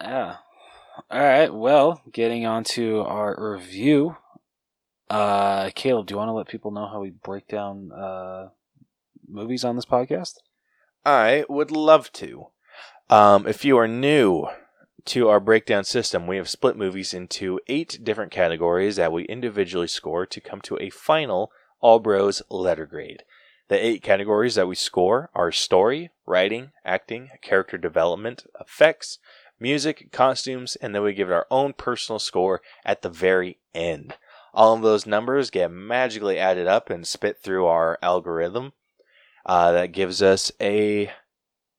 Yeah. 0.00 0.36
All 1.10 1.20
right. 1.20 1.52
Well, 1.52 2.02
getting 2.12 2.46
on 2.46 2.64
to 2.64 3.00
our 3.02 3.36
review. 3.38 4.16
Uh, 5.08 5.70
Caleb, 5.74 6.06
do 6.06 6.14
you 6.14 6.18
want 6.18 6.28
to 6.28 6.32
let 6.32 6.48
people 6.48 6.72
know 6.72 6.88
how 6.88 7.00
we 7.00 7.10
break 7.10 7.46
down 7.46 7.92
uh 7.92 8.48
movies 9.28 9.64
on 9.64 9.76
this 9.76 9.84
podcast? 9.84 10.34
I 11.04 11.44
would 11.48 11.70
love 11.70 12.10
to. 12.12 12.46
Um, 13.10 13.46
if 13.46 13.64
you 13.64 13.76
are 13.76 13.88
new 13.88 14.48
to 15.06 15.28
our 15.28 15.40
breakdown 15.40 15.84
system, 15.84 16.26
we 16.26 16.38
have 16.38 16.48
split 16.48 16.76
movies 16.76 17.12
into 17.12 17.60
eight 17.68 17.98
different 18.02 18.32
categories 18.32 18.96
that 18.96 19.12
we 19.12 19.24
individually 19.24 19.86
score 19.86 20.24
to 20.24 20.40
come 20.40 20.62
to 20.62 20.78
a 20.80 20.88
final 20.88 21.52
All 21.80 21.98
Bros 21.98 22.40
letter 22.48 22.86
grade. 22.86 23.22
The 23.68 23.84
eight 23.84 24.02
categories 24.02 24.54
that 24.54 24.68
we 24.68 24.74
score 24.74 25.30
are 25.34 25.52
story, 25.52 26.10
writing, 26.26 26.72
acting, 26.84 27.30
character 27.42 27.76
development, 27.76 28.46
effects, 28.58 29.18
music, 29.60 30.10
costumes, 30.10 30.76
and 30.76 30.94
then 30.94 31.02
we 31.02 31.12
give 31.12 31.30
it 31.30 31.34
our 31.34 31.46
own 31.50 31.74
personal 31.74 32.18
score 32.18 32.62
at 32.84 33.02
the 33.02 33.10
very 33.10 33.58
end. 33.74 34.14
All 34.54 34.74
of 34.74 34.82
those 34.82 35.06
numbers 35.06 35.50
get 35.50 35.70
magically 35.70 36.38
added 36.38 36.66
up 36.66 36.88
and 36.88 37.06
spit 37.06 37.38
through 37.42 37.66
our 37.66 37.98
algorithm. 38.00 38.72
Uh, 39.46 39.72
that 39.72 39.92
gives 39.92 40.22
us 40.22 40.50
a 40.60 41.12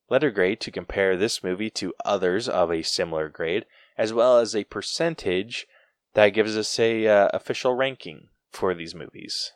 letter 0.09 0.29
grade 0.29 0.59
to 0.61 0.71
compare 0.71 1.17
this 1.17 1.43
movie 1.43 1.69
to 1.71 1.93
others 2.03 2.47
of 2.47 2.71
a 2.71 2.83
similar 2.83 3.29
grade, 3.29 3.65
as 3.97 4.13
well 4.13 4.37
as 4.37 4.55
a 4.55 4.63
percentage 4.65 5.67
that 6.13 6.29
gives 6.29 6.55
us 6.55 6.79
a 6.79 7.07
uh, 7.07 7.29
official 7.33 7.73
ranking 7.73 8.29
for 8.51 8.73
these 8.73 8.93
movies. 8.93 9.51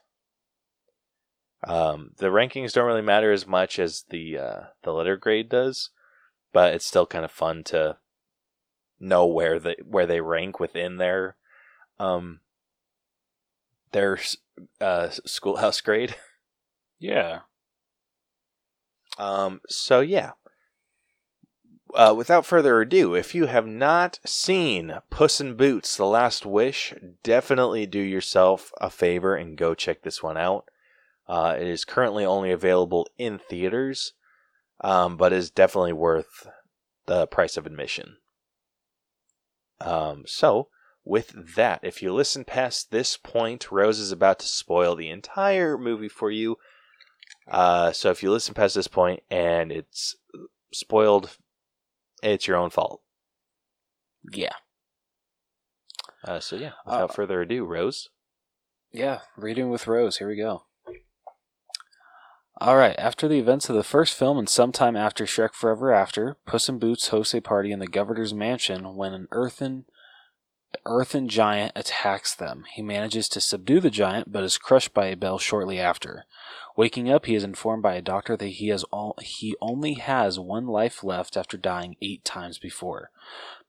Um, 1.67 2.11
the 2.17 2.27
rankings 2.27 2.73
don't 2.73 2.85
really 2.85 3.01
matter 3.01 3.31
as 3.31 3.45
much 3.45 3.79
as 3.79 4.05
the 4.09 4.37
uh, 4.37 4.61
the 4.83 4.91
letter 4.91 5.17
grade 5.17 5.49
does, 5.49 5.89
but 6.53 6.73
it's 6.73 6.85
still 6.85 7.05
kind 7.05 7.25
of 7.25 7.31
fun 7.31 7.63
to 7.65 7.97
know 8.99 9.25
where 9.25 9.59
they 9.59 9.75
where 9.83 10.05
they 10.05 10.21
rank 10.21 10.59
within 10.59 10.97
their 10.97 11.35
um 11.99 12.39
their 13.91 14.19
uh, 14.81 15.09
schoolhouse 15.09 15.81
grade. 15.81 16.15
Yeah. 17.01 17.39
Um, 19.19 19.61
so 19.67 19.99
yeah. 19.99 20.31
Uh, 21.93 22.13
without 22.15 22.45
further 22.45 22.79
ado, 22.81 23.15
if 23.15 23.33
you 23.33 23.47
have 23.47 23.65
not 23.65 24.19
seen 24.25 24.93
Puss 25.09 25.41
in 25.41 25.55
Boots: 25.55 25.97
The 25.97 26.05
Last 26.05 26.45
Wish, 26.45 26.93
definitely 27.23 27.85
do 27.85 27.99
yourself 27.99 28.71
a 28.79 28.89
favor 28.89 29.35
and 29.35 29.57
go 29.57 29.73
check 29.73 30.03
this 30.03 30.23
one 30.23 30.37
out. 30.37 30.69
Uh, 31.27 31.55
it 31.59 31.67
is 31.67 31.85
currently 31.85 32.25
only 32.25 32.51
available 32.51 33.07
in 33.17 33.39
theaters, 33.39 34.13
um, 34.81 35.17
but 35.17 35.33
is 35.33 35.51
definitely 35.51 35.93
worth 35.93 36.47
the 37.07 37.27
price 37.27 37.57
of 37.57 37.65
admission. 37.65 38.17
Um, 39.81 40.23
so, 40.27 40.69
with 41.03 41.55
that, 41.55 41.79
if 41.83 42.01
you 42.03 42.13
listen 42.13 42.45
past 42.45 42.91
this 42.91 43.17
point, 43.17 43.71
Rose 43.71 43.99
is 43.99 44.11
about 44.11 44.39
to 44.39 44.47
spoil 44.47 44.95
the 44.95 45.09
entire 45.09 45.77
movie 45.77 46.09
for 46.09 46.29
you. 46.29 46.57
Uh, 47.49 47.91
so 47.91 48.11
if 48.11 48.21
you 48.21 48.31
listen 48.31 48.53
past 48.53 48.75
this 48.75 48.87
point 48.87 49.21
and 49.29 49.71
it's 49.71 50.15
spoiled, 50.71 51.37
it's 52.21 52.47
your 52.47 52.57
own 52.57 52.69
fault. 52.69 53.01
Yeah. 54.31 54.53
Uh, 56.23 56.39
so 56.39 56.55
yeah, 56.55 56.71
without 56.85 57.09
Uh, 57.09 57.13
further 57.13 57.41
ado, 57.41 57.65
Rose. 57.65 58.09
Yeah, 58.91 59.19
reading 59.37 59.69
with 59.69 59.87
Rose. 59.87 60.17
Here 60.17 60.27
we 60.27 60.35
go. 60.35 60.63
All 62.61 62.75
right. 62.75 62.95
After 62.99 63.27
the 63.27 63.39
events 63.39 63.69
of 63.69 63.75
the 63.75 63.83
first 63.83 64.13
film 64.13 64.37
and 64.37 64.49
sometime 64.49 64.97
after 64.97 65.25
Shrek 65.25 65.53
Forever 65.53 65.93
After, 65.93 66.37
Puss 66.45 66.67
in 66.67 66.77
Boots 66.77 67.07
hosts 67.07 67.33
a 67.33 67.39
party 67.39 67.71
in 67.71 67.79
the 67.79 67.87
governor's 67.87 68.33
mansion 68.33 68.95
when 68.95 69.13
an 69.13 69.27
earthen 69.31 69.85
earthen 70.85 71.27
giant 71.27 71.71
attacks 71.75 72.35
them. 72.35 72.63
He 72.73 72.81
manages 72.81 73.27
to 73.29 73.41
subdue 73.41 73.79
the 73.79 73.89
giant, 73.89 74.31
but 74.31 74.43
is 74.43 74.57
crushed 74.57 74.93
by 74.93 75.07
a 75.07 75.15
bell 75.15 75.39
shortly 75.39 75.79
after. 75.79 76.25
Waking 76.79 77.11
up, 77.11 77.25
he 77.25 77.35
is 77.35 77.43
informed 77.43 77.83
by 77.83 77.95
a 77.95 78.01
doctor 78.01 78.37
that 78.37 78.47
he 78.47 78.69
has 78.69 78.85
all 78.85 79.13
he 79.21 79.53
only 79.59 79.95
has 79.95 80.39
one 80.39 80.65
life 80.65 81.03
left 81.03 81.35
after 81.35 81.57
dying 81.57 81.97
eight 82.01 82.23
times 82.23 82.57
before. 82.57 83.11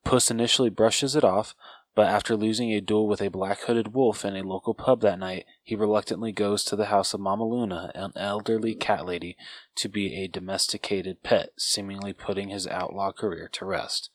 Puss 0.05 0.31
initially 0.31 0.70
brushes 0.70 1.16
it 1.16 1.25
off, 1.25 1.57
but 1.96 2.07
after 2.07 2.37
losing 2.37 2.70
a 2.70 2.81
duel 2.81 3.09
with 3.09 3.20
a 3.20 3.27
black 3.27 3.62
hooded 3.62 3.94
wolf 3.94 4.25
in 4.25 4.37
a 4.37 4.44
local 4.44 4.75
pub 4.75 5.01
that 5.01 5.18
night, 5.18 5.44
he 5.64 5.75
reluctantly 5.75 6.31
goes 6.31 6.62
to 6.62 6.77
the 6.77 6.85
house 6.85 7.12
of 7.12 7.18
Mama 7.18 7.42
Luna, 7.42 7.90
an 7.96 8.12
elderly 8.14 8.77
cat 8.77 9.05
lady, 9.05 9.37
to 9.75 9.88
be 9.88 10.14
a 10.14 10.29
domesticated 10.29 11.25
pet, 11.25 11.51
seemingly 11.59 12.12
putting 12.12 12.51
his 12.51 12.68
outlaw 12.68 13.11
career 13.11 13.49
to 13.55 13.64
rest. 13.64 14.11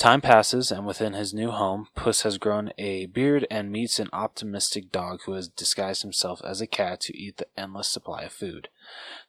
Time 0.00 0.22
passes, 0.22 0.70
and 0.70 0.86
within 0.86 1.12
his 1.12 1.34
new 1.34 1.50
home, 1.50 1.88
Puss 1.94 2.22
has 2.22 2.38
grown 2.38 2.72
a 2.78 3.04
beard 3.04 3.46
and 3.50 3.70
meets 3.70 3.98
an 3.98 4.08
optimistic 4.14 4.90
dog 4.90 5.20
who 5.26 5.32
has 5.32 5.46
disguised 5.46 6.00
himself 6.00 6.40
as 6.42 6.62
a 6.62 6.66
cat 6.66 7.02
to 7.02 7.14
eat 7.14 7.36
the 7.36 7.46
endless 7.54 7.88
supply 7.88 8.22
of 8.22 8.32
food. 8.32 8.70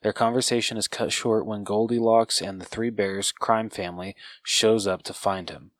Their 0.01 0.13
conversation 0.13 0.77
is 0.77 0.87
cut 0.87 1.11
short 1.11 1.45
when 1.45 1.65
Goldilocks 1.65 2.41
and 2.41 2.61
the 2.61 2.65
Three 2.65 2.89
Bears 2.89 3.33
crime 3.33 3.69
family 3.69 4.15
shows 4.43 4.87
up 4.87 5.03
to 5.03 5.13
find 5.13 5.49
him. 5.49 5.71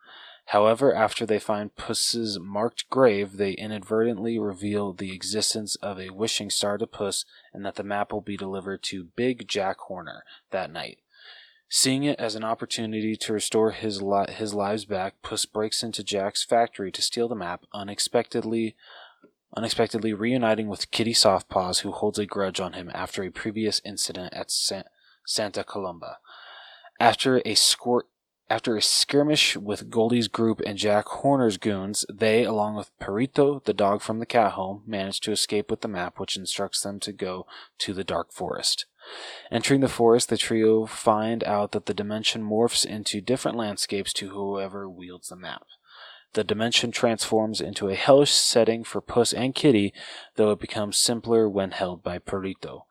However, 0.47 0.93
after 0.93 1.25
they 1.25 1.39
find 1.39 1.73
Puss's 1.77 2.37
marked 2.37 2.89
grave, 2.89 3.37
they 3.37 3.53
inadvertently 3.53 4.37
reveal 4.39 4.91
the 4.91 5.13
existence 5.13 5.77
of 5.77 6.01
a 6.01 6.09
wishing 6.09 6.49
star 6.49 6.77
to 6.77 6.85
Puss 6.85 7.23
and 7.53 7.65
that 7.65 7.75
the 7.75 7.83
map 7.83 8.11
will 8.11 8.19
be 8.19 8.35
delivered 8.35 8.83
to 8.83 9.07
Big 9.15 9.47
Jack 9.47 9.77
Horner 9.87 10.25
that 10.49 10.69
night. 10.69 10.97
Seeing 11.73 12.03
it 12.03 12.19
as 12.19 12.35
an 12.35 12.43
opportunity 12.43 13.15
to 13.15 13.31
restore 13.31 13.71
his 13.71 14.01
li- 14.01 14.29
his 14.29 14.53
lives 14.53 14.83
back, 14.83 15.21
Puss 15.21 15.45
breaks 15.45 15.83
into 15.83 16.03
Jack's 16.03 16.43
factory 16.43 16.91
to 16.91 17.01
steal 17.01 17.29
the 17.29 17.35
map, 17.35 17.63
unexpectedly 17.73 18.75
unexpectedly 19.55 20.11
reuniting 20.11 20.67
with 20.67 20.91
Kitty 20.91 21.13
Softpaws, 21.13 21.79
who 21.79 21.93
holds 21.93 22.19
a 22.19 22.25
grudge 22.25 22.59
on 22.59 22.73
him 22.73 22.91
after 22.93 23.23
a 23.23 23.29
previous 23.29 23.79
incident 23.85 24.33
at 24.33 24.51
Sa- 24.51 24.83
Santa 25.25 25.63
Coloma. 25.63 26.17
After 26.99 27.41
a 27.45 27.55
squirt 27.55 28.07
after 28.49 28.75
a 28.75 28.81
skirmish 28.81 29.55
with 29.55 29.89
Goldie's 29.89 30.27
group 30.27 30.61
and 30.65 30.77
Jack 30.77 31.05
Horner's 31.05 31.55
goons, 31.55 32.05
they, 32.11 32.43
along 32.43 32.75
with 32.75 32.91
Perrito, 32.99 33.63
the 33.63 33.73
dog 33.73 34.01
from 34.01 34.19
the 34.19 34.25
cat 34.25 34.51
home, 34.53 34.83
manage 34.85 35.21
to 35.21 35.31
escape 35.31 35.71
with 35.71 35.79
the 35.79 35.87
map, 35.87 36.19
which 36.19 36.35
instructs 36.35 36.81
them 36.81 36.99
to 36.99 37.13
go 37.13 37.47
to 37.77 37.93
the 37.93 38.03
dark 38.03 38.33
forest. 38.33 38.87
Entering 39.51 39.81
the 39.81 39.87
forest, 39.87 40.29
the 40.29 40.37
trio 40.37 40.85
find 40.85 41.43
out 41.43 41.71
that 41.71 41.85
the 41.85 41.93
dimension 41.93 42.43
morphs 42.43 42.85
into 42.85 43.21
different 43.21 43.57
landscapes 43.57 44.13
to 44.13 44.29
whoever 44.29 44.89
wields 44.89 45.29
the 45.29 45.35
map. 45.35 45.63
The 46.33 46.43
dimension 46.43 46.91
transforms 46.91 47.59
into 47.59 47.89
a 47.89 47.95
hellish 47.95 48.31
setting 48.31 48.83
for 48.85 49.01
Puss 49.01 49.33
and 49.33 49.53
Kitty, 49.53 49.93
though 50.35 50.51
it 50.51 50.59
becomes 50.59 50.97
simpler 50.97 51.49
when 51.49 51.71
held 51.71 52.03
by 52.03 52.19
Perrito. 52.19 52.83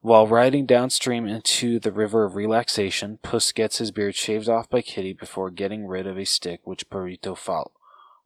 While 0.00 0.26
riding 0.26 0.66
downstream 0.66 1.26
into 1.26 1.80
the 1.80 1.90
river 1.90 2.24
of 2.24 2.36
relaxation, 2.36 3.18
Puss 3.22 3.50
gets 3.52 3.78
his 3.78 3.90
beard 3.90 4.14
shaved 4.14 4.48
off 4.48 4.68
by 4.68 4.82
Kitty 4.82 5.12
before 5.12 5.50
getting 5.50 5.86
rid 5.86 6.06
of 6.06 6.18
a 6.18 6.24
stick 6.24 6.60
which 6.64 6.88
Perrito, 6.88 7.36
fol- 7.36 7.72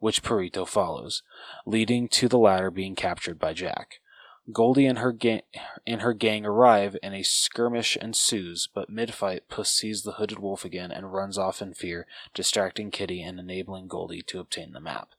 which 0.01 0.21
follows, 0.21 1.23
leading 1.65 2.09
to 2.09 2.29
the 2.29 2.39
latter 2.39 2.71
being 2.71 2.95
captured 2.97 3.39
by 3.39 3.55
Jack. 3.55 4.02
Goldie 4.51 4.87
and 4.87 4.99
her, 4.99 5.13
ga- 5.13 5.45
and 5.87 6.03
her 6.03 6.13
gang 6.13 6.45
arrive 6.45 6.97
and 7.03 7.15
a 7.15 7.23
skirmish 7.23 7.97
ensues, 7.97 8.69
but 8.75 8.91
mid-fight 8.91 9.49
Puss 9.49 9.71
sees 9.71 10.03
the 10.03 10.13
hooded 10.13 10.41
wolf 10.41 10.65
again 10.65 10.91
and 10.91 11.13
runs 11.13 11.39
off 11.39 11.63
in 11.63 11.75
fear, 11.75 12.07
distracting 12.35 12.91
Kitty 12.91 13.23
and 13.23 13.39
enabling 13.39 13.87
Goldie 13.87 14.23
to 14.23 14.41
obtain 14.41 14.73
the 14.73 14.81
map. 14.81 15.11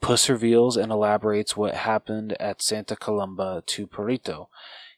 Puss 0.00 0.28
reveals 0.28 0.76
and 0.76 0.92
elaborates 0.92 1.56
what 1.56 1.74
happened 1.74 2.36
at 2.38 2.62
Santa 2.62 2.94
Coloma 2.94 3.62
to 3.66 3.86
Perrito. 3.86 4.48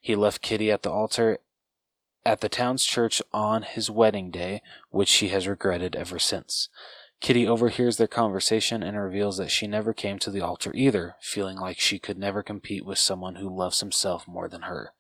He 0.01 0.15
left 0.15 0.43
Kitty 0.43 0.71
at 0.71 0.83
the 0.83 0.91
altar 0.91 1.39
at 2.27 2.41
the 2.41 2.49
town's 2.49 2.85
church 2.85 3.23
on 3.33 3.63
his 3.63 3.89
wedding 3.89 4.33
day, 4.33 4.61
which 4.91 5.09
she 5.09 5.29
has 5.29 5.47
regretted 5.47 5.95
ever 5.95 6.19
since. 6.19 6.69
Kitty 7.21 7.49
overhears 7.49 7.97
their 7.97 8.07
conversation 8.07 8.83
and 8.83 8.97
reveals 8.97 9.39
that 9.39 9.51
she 9.51 9.67
never 9.67 9.93
came 9.93 10.19
to 10.19 10.31
the 10.31 10.41
altar 10.41 10.71
either, 10.75 11.17
feeling 11.21 11.57
like 11.57 11.81
she 11.81 11.99
could 11.99 12.19
never 12.19 12.43
compete 12.43 12.85
with 12.85 12.99
someone 12.99 13.37
who 13.37 13.49
loves 13.49 13.81
himself 13.81 14.29
more 14.29 14.49
than 14.49 14.63
her. 14.63 14.93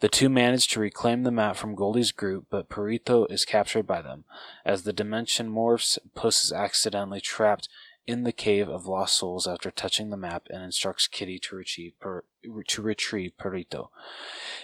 The 0.00 0.08
two 0.08 0.28
manage 0.28 0.68
to 0.68 0.80
reclaim 0.80 1.22
the 1.22 1.30
map 1.30 1.56
from 1.56 1.74
Goldie's 1.74 2.12
group, 2.12 2.46
but 2.50 2.68
Perrito 2.68 3.30
is 3.30 3.46
captured 3.46 3.86
by 3.86 4.02
them. 4.02 4.24
As 4.64 4.82
the 4.82 4.92
dimension 4.92 5.50
morphs, 5.50 5.98
Puss 6.14 6.44
is 6.44 6.52
accidentally 6.52 7.20
trapped 7.20 7.68
in 8.06 8.22
the 8.22 8.32
cave 8.32 8.68
of 8.68 8.86
lost 8.86 9.18
souls 9.18 9.46
after 9.46 9.70
touching 9.70 10.10
the 10.10 10.16
map 10.16 10.46
and 10.50 10.62
instructs 10.62 11.08
Kitty 11.08 11.38
to 11.40 11.56
retrieve, 11.56 11.92
per, 11.98 12.22
to 12.68 12.82
retrieve 12.82 13.32
Perrito. 13.38 13.88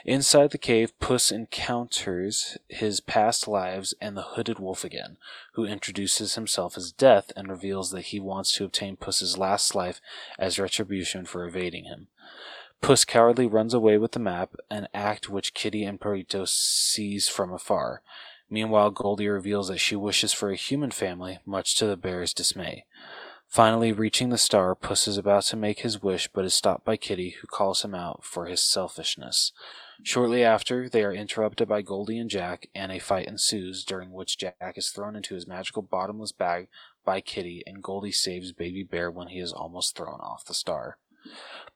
Inside 0.04 0.50
the 0.50 0.58
cave, 0.58 0.98
Puss 1.00 1.32
encounters 1.32 2.56
his 2.68 3.00
past 3.00 3.48
lives 3.48 3.94
and 4.00 4.16
the 4.16 4.22
hooded 4.22 4.58
wolf 4.58 4.84
again, 4.84 5.16
who 5.54 5.64
introduces 5.64 6.34
himself 6.36 6.76
as 6.76 6.92
Death 6.92 7.32
and 7.34 7.48
reveals 7.48 7.90
that 7.90 8.06
he 8.06 8.20
wants 8.20 8.52
to 8.52 8.64
obtain 8.64 8.96
Puss's 8.96 9.36
last 9.36 9.74
life 9.74 10.00
as 10.38 10.58
retribution 10.58 11.24
for 11.24 11.44
evading 11.44 11.84
him. 11.84 12.06
Puss 12.80 13.04
cowardly 13.04 13.46
runs 13.46 13.74
away 13.74 13.96
with 13.96 14.12
the 14.12 14.18
map, 14.18 14.54
an 14.70 14.88
act 14.92 15.28
which 15.28 15.54
Kitty 15.54 15.84
and 15.84 16.00
Perrito 16.00 16.48
sees 16.48 17.28
from 17.28 17.52
afar. 17.52 18.02
Meanwhile, 18.50 18.90
Goldie 18.90 19.28
reveals 19.28 19.68
that 19.68 19.78
she 19.78 19.96
wishes 19.96 20.32
for 20.32 20.50
a 20.50 20.56
human 20.56 20.90
family, 20.90 21.38
much 21.46 21.74
to 21.76 21.86
the 21.86 21.96
bear's 21.96 22.34
dismay. 22.34 22.84
Finally, 23.52 23.92
reaching 23.92 24.30
the 24.30 24.38
star, 24.38 24.74
Puss 24.74 25.06
is 25.06 25.18
about 25.18 25.42
to 25.42 25.56
make 25.56 25.80
his 25.80 26.02
wish, 26.02 26.26
but 26.26 26.46
is 26.46 26.54
stopped 26.54 26.86
by 26.86 26.96
Kitty, 26.96 27.36
who 27.38 27.46
calls 27.46 27.84
him 27.84 27.94
out 27.94 28.24
for 28.24 28.46
his 28.46 28.62
selfishness. 28.62 29.52
Shortly 30.02 30.42
after, 30.42 30.88
they 30.88 31.04
are 31.04 31.12
interrupted 31.12 31.68
by 31.68 31.82
Goldie 31.82 32.18
and 32.18 32.30
Jack, 32.30 32.70
and 32.74 32.90
a 32.90 32.98
fight 32.98 33.28
ensues, 33.28 33.84
during 33.84 34.10
which 34.10 34.38
Jack 34.38 34.72
is 34.76 34.88
thrown 34.88 35.14
into 35.14 35.34
his 35.34 35.46
magical 35.46 35.82
bottomless 35.82 36.32
bag 36.32 36.68
by 37.04 37.20
Kitty, 37.20 37.62
and 37.66 37.82
Goldie 37.82 38.10
saves 38.10 38.52
Baby 38.52 38.84
Bear 38.84 39.10
when 39.10 39.28
he 39.28 39.38
is 39.38 39.52
almost 39.52 39.94
thrown 39.94 40.20
off 40.22 40.46
the 40.46 40.54
star. 40.54 40.96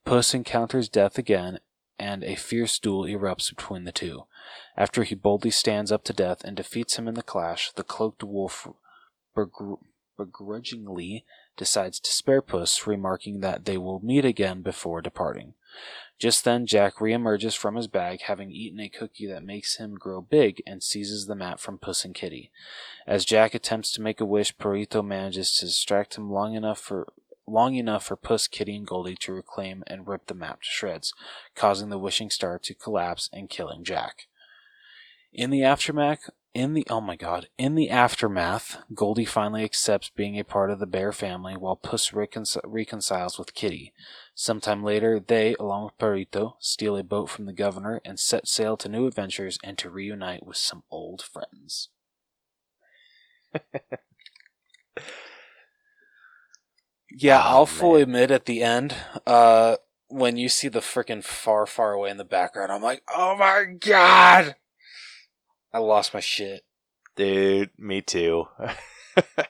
Puss 0.07 0.33
encounters 0.33 0.89
Death 0.89 1.19
again, 1.19 1.59
and 1.99 2.25
a 2.25 2.37
fierce 2.37 2.79
duel 2.79 3.03
erupts 3.03 3.55
between 3.55 3.85
the 3.85 3.93
two. 3.93 4.23
After 4.79 5.03
he 5.03 5.15
boldly 5.15 5.51
stands 5.51 5.93
up 5.93 6.05
to 6.05 6.15
Death 6.15 6.43
and 6.43 6.57
defeats 6.57 6.99
him 6.99 7.07
in 7.07 7.17
the 7.17 7.23
clash, 7.23 7.71
the 7.73 7.85
cloaked 7.85 8.25
wolf 8.25 8.67
begr- 9.37 9.77
begrudgingly 10.17 11.27
decides 11.57 12.01
to 12.01 12.13
spare 12.13 12.43
Puss, 12.43 12.87
remarking 12.87 13.41
that 13.41 13.65
they 13.65 13.79
will 13.79 14.01
meet 14.01 14.25
again 14.25 14.63
before 14.63 15.01
departing. 15.01 15.55
Just 16.19 16.45
then, 16.45 16.67
Jack 16.67 16.97
reemerges 16.97 17.57
from 17.57 17.77
his 17.77 17.89
bag, 17.89 18.23
having 18.23 18.51
eaten 18.51 18.81
a 18.81 18.89
cookie 18.89 19.27
that 19.27 19.45
makes 19.45 19.77
him 19.77 19.95
grow 19.95 20.23
big, 20.23 20.63
and 20.67 20.83
seizes 20.83 21.27
the 21.27 21.35
map 21.35 21.61
from 21.61 21.79
Puss 21.79 22.05
and 22.05 22.15
Kitty. 22.15 22.51
As 23.07 23.27
Jack 23.27 23.55
attempts 23.55 23.93
to 23.93 24.01
make 24.01 24.21
a 24.21 24.25
wish, 24.25 24.57
Perrito 24.57 25.05
manages 25.05 25.55
to 25.57 25.67
distract 25.67 26.17
him 26.17 26.31
long 26.31 26.55
enough 26.55 26.81
for 26.81 27.13
long 27.49 27.77
enough 27.77 28.05
for 28.05 28.17
Puss, 28.17 28.49
Kitty, 28.49 28.75
and 28.75 28.87
Goldie 28.87 29.15
to 29.17 29.33
reclaim 29.33 29.85
and 29.87 30.09
rip 30.09 30.27
the 30.27 30.35
map 30.35 30.63
to 30.63 30.69
shreds, 30.69 31.15
causing 31.55 31.91
the 31.91 31.99
wishing 31.99 32.31
star 32.31 32.59
to 32.59 32.75
collapse 32.75 33.31
and 33.33 33.49
killing 33.49 33.85
Jack. 33.85 34.27
In 35.33 35.51
the 35.51 35.63
aftermath, 35.63 36.31
in 36.57 36.73
the 36.73 36.87
oh 36.89 37.03
my 37.03 37.17
god, 37.17 37.49
in 37.59 37.75
the 37.75 37.91
aftermath, 37.91 38.79
Goldie 38.95 39.27
finally 39.27 39.63
accepts 39.63 40.09
being 40.09 40.39
a 40.39 40.45
part 40.45 40.71
of 40.71 40.79
the 40.79 40.87
bear 40.87 41.13
family 41.13 41.55
while 41.55 41.77
Puss 41.77 42.13
reconci- 42.13 42.63
reconciles 42.65 43.39
with 43.39 43.53
Kitty. 43.53 43.93
Sometime 44.35 44.83
later, 44.83 45.21
they, 45.21 45.55
along 45.61 45.85
with 45.85 45.99
Perrito, 45.99 46.55
steal 46.59 46.97
a 46.97 47.03
boat 47.03 47.29
from 47.29 47.45
the 47.45 47.53
governor 47.53 48.01
and 48.07 48.19
set 48.19 48.49
sail 48.49 48.79
to 48.79 48.89
new 48.89 49.07
adventures 49.07 49.59
and 49.63 49.77
to 49.77 49.91
reunite 49.91 50.47
with 50.47 50.57
some 50.57 50.83
old 50.91 51.21
friends. 51.21 51.91
yeah, 57.11 57.43
Oh, 57.45 57.49
I'll 57.49 57.67
fully 57.67 58.01
admit 58.01 58.31
at 58.31 58.47
the 58.47 58.63
end, 58.63 58.95
uh, 59.27 59.77
when 60.09 60.39
you 60.39 60.49
see 60.49 60.69
the 60.69 60.81
freaking 60.81 61.23
far, 61.23 61.67
far 61.67 61.93
away 61.93 62.09
in 62.09 62.17
the 62.17 62.25
background, 62.25 62.73
I'm 62.73 62.81
like, 62.83 63.03
oh 63.15 63.37
my 63.37 63.65
god! 63.79 64.57
I 65.73 65.79
lost 65.79 66.15
my 66.15 66.21
shit. 66.21 66.63
Dude, 67.17 67.71
me 67.79 68.03
too. 68.03 68.47
I 68.59 69.47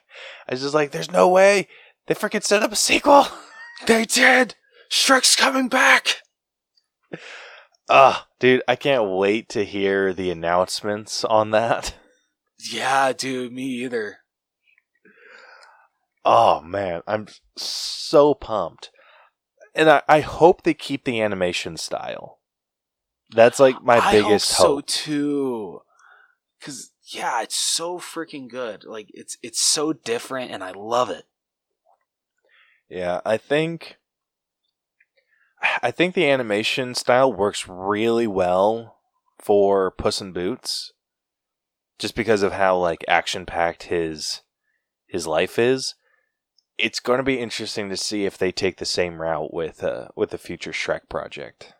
was 0.50 0.60
just 0.62 0.74
like, 0.74 0.90
there's 0.90 1.10
no 1.10 1.28
way 1.28 1.68
they 2.06 2.14
freaking 2.14 2.42
set 2.42 2.62
up 2.62 2.72
a 2.72 2.76
sequel. 2.76 3.26
They 3.86 4.06
did! 4.06 4.54
Shrek's 4.90 5.36
coming 5.36 5.68
back! 5.68 6.22
Ah, 7.90 8.26
dude, 8.40 8.62
I 8.66 8.74
can't 8.74 9.10
wait 9.10 9.50
to 9.50 9.66
hear 9.66 10.14
the 10.14 10.30
announcements 10.30 11.24
on 11.24 11.50
that. 11.50 11.94
Yeah, 12.58 13.12
dude, 13.12 13.52
me 13.52 13.64
either. 13.64 14.20
Oh 16.24 16.62
man, 16.62 17.02
I'm 17.06 17.26
so 17.56 18.32
pumped. 18.32 18.90
And 19.74 19.90
I, 19.90 20.02
I 20.08 20.20
hope 20.20 20.62
they 20.62 20.72
keep 20.72 21.04
the 21.04 21.20
animation 21.20 21.76
style. 21.76 22.38
That's 23.30 23.60
like 23.60 23.82
my 23.82 23.98
I 23.98 24.12
biggest 24.12 24.54
hope 24.54 24.62
so 24.62 24.74
hope. 24.76 24.86
too. 24.86 25.80
Cause 26.60 26.90
yeah, 27.02 27.42
it's 27.42 27.56
so 27.56 27.98
freaking 27.98 28.48
good. 28.48 28.84
Like 28.84 29.10
it's 29.12 29.36
it's 29.42 29.60
so 29.60 29.92
different, 29.92 30.50
and 30.50 30.64
I 30.64 30.72
love 30.72 31.10
it. 31.10 31.24
Yeah, 32.88 33.20
I 33.24 33.36
think 33.36 33.98
I 35.82 35.90
think 35.90 36.14
the 36.14 36.28
animation 36.28 36.94
style 36.94 37.32
works 37.32 37.68
really 37.68 38.26
well 38.26 38.98
for 39.38 39.90
Puss 39.90 40.20
in 40.20 40.32
Boots 40.32 40.92
just 41.98 42.14
because 42.14 42.42
of 42.42 42.52
how 42.52 42.76
like 42.76 43.04
action 43.08 43.46
packed 43.46 43.84
his 43.84 44.42
his 45.06 45.26
life 45.26 45.58
is. 45.58 45.94
It's 46.78 47.00
going 47.00 47.18
to 47.18 47.24
be 47.24 47.38
interesting 47.40 47.88
to 47.88 47.96
see 47.96 48.26
if 48.26 48.36
they 48.36 48.52
take 48.52 48.76
the 48.76 48.84
same 48.84 49.20
route 49.20 49.52
with 49.52 49.82
uh 49.82 50.08
with 50.14 50.30
the 50.30 50.38
future 50.38 50.72
Shrek 50.72 51.08
project. 51.08 51.74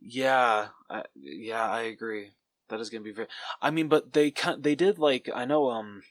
Yeah, 0.00 0.68
I, 0.88 1.04
yeah, 1.14 1.68
I 1.68 1.82
agree. 1.82 2.32
That 2.68 2.80
is 2.80 2.90
gonna 2.90 3.04
be 3.04 3.12
very. 3.12 3.28
I 3.60 3.70
mean, 3.70 3.88
but 3.88 4.12
they 4.12 4.30
kind 4.30 4.62
they 4.62 4.74
did 4.74 4.98
like 4.98 5.28
I 5.34 5.44
know 5.44 5.70
um. 5.70 6.02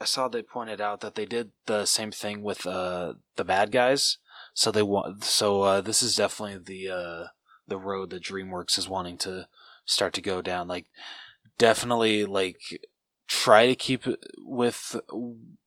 I 0.00 0.04
saw 0.04 0.28
they 0.28 0.42
pointed 0.42 0.80
out 0.80 1.00
that 1.00 1.14
they 1.14 1.24
did 1.24 1.50
the 1.66 1.86
same 1.86 2.12
thing 2.12 2.42
with 2.42 2.66
uh 2.66 3.14
the 3.36 3.44
bad 3.44 3.72
guys. 3.72 4.18
So 4.54 4.70
they 4.70 4.82
want 4.82 5.24
so 5.24 5.62
uh, 5.62 5.80
this 5.80 6.02
is 6.02 6.16
definitely 6.16 6.58
the 6.58 6.94
uh 6.94 7.24
the 7.66 7.78
road 7.78 8.10
that 8.10 8.22
DreamWorks 8.22 8.78
is 8.78 8.88
wanting 8.88 9.18
to 9.18 9.48
start 9.84 10.12
to 10.14 10.20
go 10.20 10.42
down. 10.42 10.68
Like 10.68 10.86
definitely 11.58 12.24
like 12.24 12.60
try 13.26 13.66
to 13.66 13.74
keep 13.74 14.06
it 14.06 14.20
with 14.38 14.96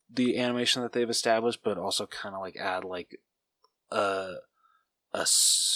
the 0.10 0.38
animation 0.38 0.82
that 0.82 0.93
they've 0.93 1.10
established, 1.10 1.62
but 1.63 1.78
also 1.78 2.06
kind 2.06 2.36
of 2.36 2.41
like 2.41 2.58
add 2.58 2.84
like 2.84 3.19
a, 3.91 4.36
a 5.13 5.28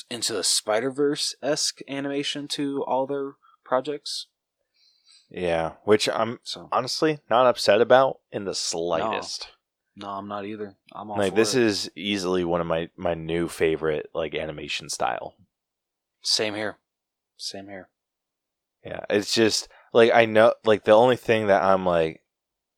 into 0.09 0.33
the 0.33 0.43
Spider 0.43 0.91
Verse 0.91 1.35
esque 1.41 1.79
animation 1.87 2.47
to 2.49 2.83
all 2.83 3.05
their 3.05 3.33
projects. 3.65 4.27
Yeah, 5.29 5.73
which 5.83 6.07
I'm 6.07 6.39
So 6.43 6.69
honestly 6.71 7.19
not 7.29 7.47
upset 7.47 7.81
about 7.81 8.19
in 8.31 8.45
the 8.45 8.53
slightest. 8.55 9.49
no, 9.95 10.07
I'm 10.07 10.27
not 10.27 10.45
either. 10.45 10.75
I'm 10.93 11.09
all 11.11 11.17
Like 11.17 11.35
this 11.35 11.55
it. 11.55 11.63
is 11.63 11.91
easily 11.95 12.43
one 12.45 12.61
of 12.61 12.67
my 12.67 12.89
my 12.95 13.15
new 13.15 13.47
favorite 13.47 14.09
like 14.13 14.35
animation 14.35 14.87
style. 14.89 15.35
same 16.21 16.53
here, 16.55 16.77
same 17.37 17.67
here. 17.67 17.89
Yeah, 18.85 19.01
it's 19.09 19.33
just 19.33 19.67
like 19.93 20.11
I 20.13 20.25
know 20.25 20.53
like 20.63 20.83
the 20.83 20.91
only 20.91 21.15
thing 21.17 21.47
that 21.47 21.63
I'm 21.63 21.85
like 21.85 22.21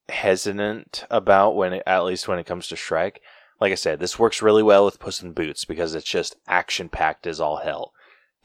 hesitant 0.09 1.05
about 1.09 1.55
when 1.55 1.73
it, 1.73 1.83
at 1.85 2.05
least 2.05 2.27
when 2.29 2.39
it 2.39 2.45
comes 2.45 2.67
to 2.67 2.75
Shrek, 2.75 3.17
like 3.59 3.71
I 3.73 3.75
said, 3.75 3.99
this 3.99 4.17
works 4.17 4.41
really 4.41 4.63
well 4.63 4.85
with 4.85 4.99
Puss 4.99 5.21
in 5.21 5.33
Boots 5.33 5.65
because 5.65 5.93
it's 5.95 6.07
just 6.07 6.37
action 6.47 6.87
packed 6.87 7.27
as 7.27 7.41
all 7.41 7.57
hell. 7.57 7.91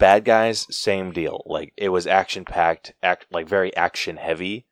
Bad 0.02 0.24
guys, 0.24 0.66
same 0.76 1.12
deal. 1.12 1.44
Like 1.46 1.72
it 1.76 1.90
was 1.90 2.08
action 2.08 2.44
packed, 2.44 2.92
act 3.04 3.26
like 3.30 3.46
very 3.46 3.72
action 3.76 4.16
heavy. 4.16 4.66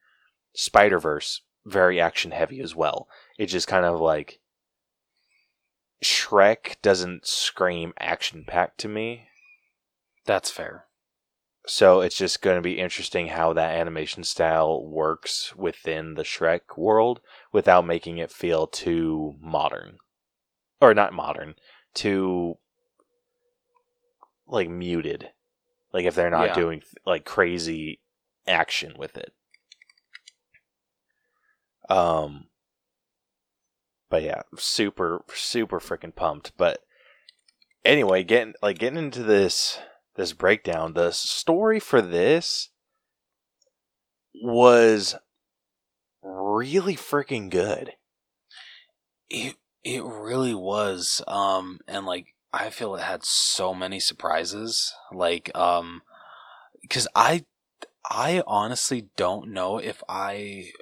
Spider 0.55 0.99
Verse, 0.99 1.43
very 1.65 2.01
action 2.01 2.33
heavy 2.33 2.61
as 2.61 2.75
well. 2.75 3.07
It's 3.39 3.53
just 3.53 3.69
kind 3.69 3.85
of 3.85 4.01
like 4.01 4.41
Shrek 6.03 6.83
doesn't 6.83 7.29
scream 7.29 7.93
action 7.97 8.45
packed 8.45 8.79
to 8.79 8.89
me. 8.89 9.29
That's 10.27 10.51
fair. 10.51 10.87
So 11.65 12.01
it's 12.01 12.17
just 12.17 12.43
going 12.43 12.57
to 12.57 12.61
be 12.61 12.81
interesting 12.81 13.29
how 13.29 13.53
that 13.53 13.79
animation 13.79 14.25
style 14.25 14.85
works 14.85 15.55
within 15.55 16.15
the 16.15 16.25
Shrek 16.25 16.77
world 16.77 17.21
without 17.53 17.87
making 17.87 18.19
it 18.19 18.33
feel 18.33 18.67
too 18.67 19.37
modern. 19.41 19.99
Or 20.81 20.93
not 20.93 21.13
modern, 21.13 21.55
too 21.95 22.57
like 24.51 24.69
muted. 24.69 25.31
Like 25.93 26.05
if 26.05 26.15
they're 26.15 26.31
not 26.31 26.49
Yeah. 26.49 26.55
doing 26.55 26.83
like 27.05 27.25
crazy 27.25 28.01
action 28.47 28.95
with 28.97 29.17
it. 29.17 29.33
Um 31.89 32.47
but 34.09 34.23
yeah, 34.23 34.43
super 34.57 35.25
super 35.35 35.81
freaking 35.81 36.15
pumped. 36.15 36.53
But 36.57 36.81
anyway, 37.85 38.25
getting 38.25 38.55
like 38.63 38.79
getting 38.79 38.99
into 38.99 39.23
this 39.23 39.79
this 40.17 40.33
breakdown, 40.33 40.95
the 40.95 41.13
story 41.13 41.81
for 41.81 42.03
this 42.03 42.71
was 44.35 45.17
really 46.23 46.97
freaking 46.97 47.51
good. 47.51 47.95
It 49.29 49.57
it 49.85 50.03
really 50.05 50.55
was. 50.55 51.23
Um, 51.27 51.81
and 51.87 52.05
like 52.05 52.35
I 52.53 52.71
feel 52.71 52.95
it 52.97 53.03
had 53.03 53.25
so 53.25 53.75
many 53.75 54.01
surprises. 54.01 54.93
Like, 55.13 55.51
um, 55.55 56.03
because 56.81 57.07
I 57.15 57.45
I 58.09 58.43
honestly 58.47 59.09
don't 59.17 59.53
know 59.53 59.79
if 59.79 60.03
I 60.09 60.73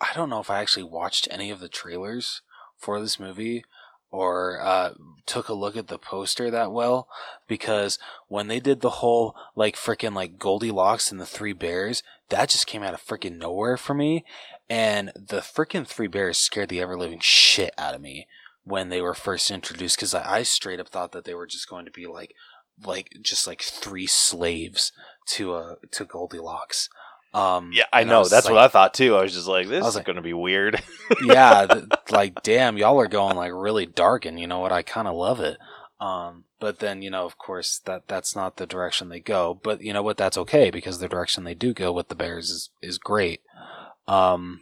I 0.00 0.12
don't 0.14 0.30
know 0.30 0.40
if 0.40 0.50
I 0.50 0.60
actually 0.60 0.84
watched 0.84 1.26
any 1.30 1.50
of 1.50 1.60
the 1.60 1.68
trailers 1.68 2.42
for 2.76 3.00
this 3.00 3.18
movie 3.18 3.64
or 4.10 4.60
uh, 4.60 4.90
took 5.24 5.48
a 5.48 5.54
look 5.54 5.76
at 5.76 5.88
the 5.88 5.98
poster 5.98 6.50
that 6.50 6.70
well 6.70 7.08
because 7.48 7.98
when 8.28 8.46
they 8.48 8.60
did 8.60 8.80
the 8.80 8.90
whole 8.90 9.34
like 9.54 9.74
freaking 9.74 10.14
like 10.14 10.38
Goldilocks 10.38 11.10
and 11.10 11.20
the 11.20 11.26
Three 11.26 11.52
Bears, 11.52 12.02
that 12.28 12.50
just 12.50 12.66
came 12.66 12.82
out 12.82 12.94
of 12.94 13.04
freaking 13.04 13.38
nowhere 13.38 13.76
for 13.76 13.94
me. 13.94 14.24
And 14.68 15.12
the 15.14 15.40
freaking 15.40 15.86
Three 15.86 16.06
Bears 16.06 16.38
scared 16.38 16.68
the 16.68 16.80
ever 16.80 16.96
living 16.96 17.20
shit 17.20 17.72
out 17.78 17.94
of 17.94 18.00
me 18.00 18.26
when 18.66 18.88
they 18.90 19.00
were 19.00 19.14
first 19.14 19.50
introduced 19.50 19.96
because 19.96 20.12
I, 20.12 20.38
I 20.38 20.42
straight 20.42 20.80
up 20.80 20.88
thought 20.88 21.12
that 21.12 21.24
they 21.24 21.34
were 21.34 21.46
just 21.46 21.68
going 21.70 21.84
to 21.86 21.90
be 21.90 22.06
like 22.06 22.34
like 22.84 23.16
just 23.22 23.46
like 23.46 23.62
three 23.62 24.06
slaves 24.06 24.92
to 25.28 25.54
uh 25.54 25.74
to 25.92 26.04
Goldilocks. 26.04 26.88
Um, 27.32 27.70
Yeah, 27.72 27.84
I 27.92 28.04
know. 28.04 28.20
was 28.20 28.30
That's 28.30 28.46
like- 28.46 28.54
what 28.54 28.62
I 28.64 28.68
thought 28.68 28.92
too. 28.94 29.14
I 29.16 29.22
was 29.22 29.32
just 29.34 29.46
like, 29.46 29.68
this 29.68 29.86
is 29.86 29.94
like- 29.96 30.04
going 30.04 30.16
to 30.16 30.22
be 30.22 30.32
weird. 30.32 30.82
yeah, 31.24 31.66
th- 31.66 31.84
like 32.10 32.42
damn, 32.42 32.76
y'all 32.76 32.98
are 33.00 33.08
going 33.08 33.36
like 33.36 33.52
really 33.54 33.86
dark, 33.86 34.24
and 34.26 34.38
you 34.40 34.46
know 34.46 34.58
what? 34.58 34.72
I 34.72 34.82
kind 34.82 35.06
of 35.08 35.14
love 35.14 35.40
it. 35.40 35.58
Um, 36.00 36.44
but 36.60 36.78
then 36.80 37.02
you 37.02 37.10
know, 37.10 37.24
of 37.24 37.38
course, 37.38 37.78
that 37.84 38.08
that's 38.08 38.34
not 38.34 38.56
the 38.56 38.66
direction 38.66 39.08
they 39.10 39.20
go. 39.20 39.58
But 39.62 39.80
you 39.82 39.92
know 39.92 40.02
what? 40.02 40.16
That's 40.16 40.38
okay 40.38 40.70
because 40.70 40.98
the 40.98 41.08
direction 41.08 41.44
they 41.44 41.54
do 41.54 41.72
go 41.72 41.92
with 41.92 42.08
the 42.08 42.14
Bears 42.14 42.50
is 42.50 42.70
is 42.82 42.98
great. 42.98 43.40
Um, 44.08 44.60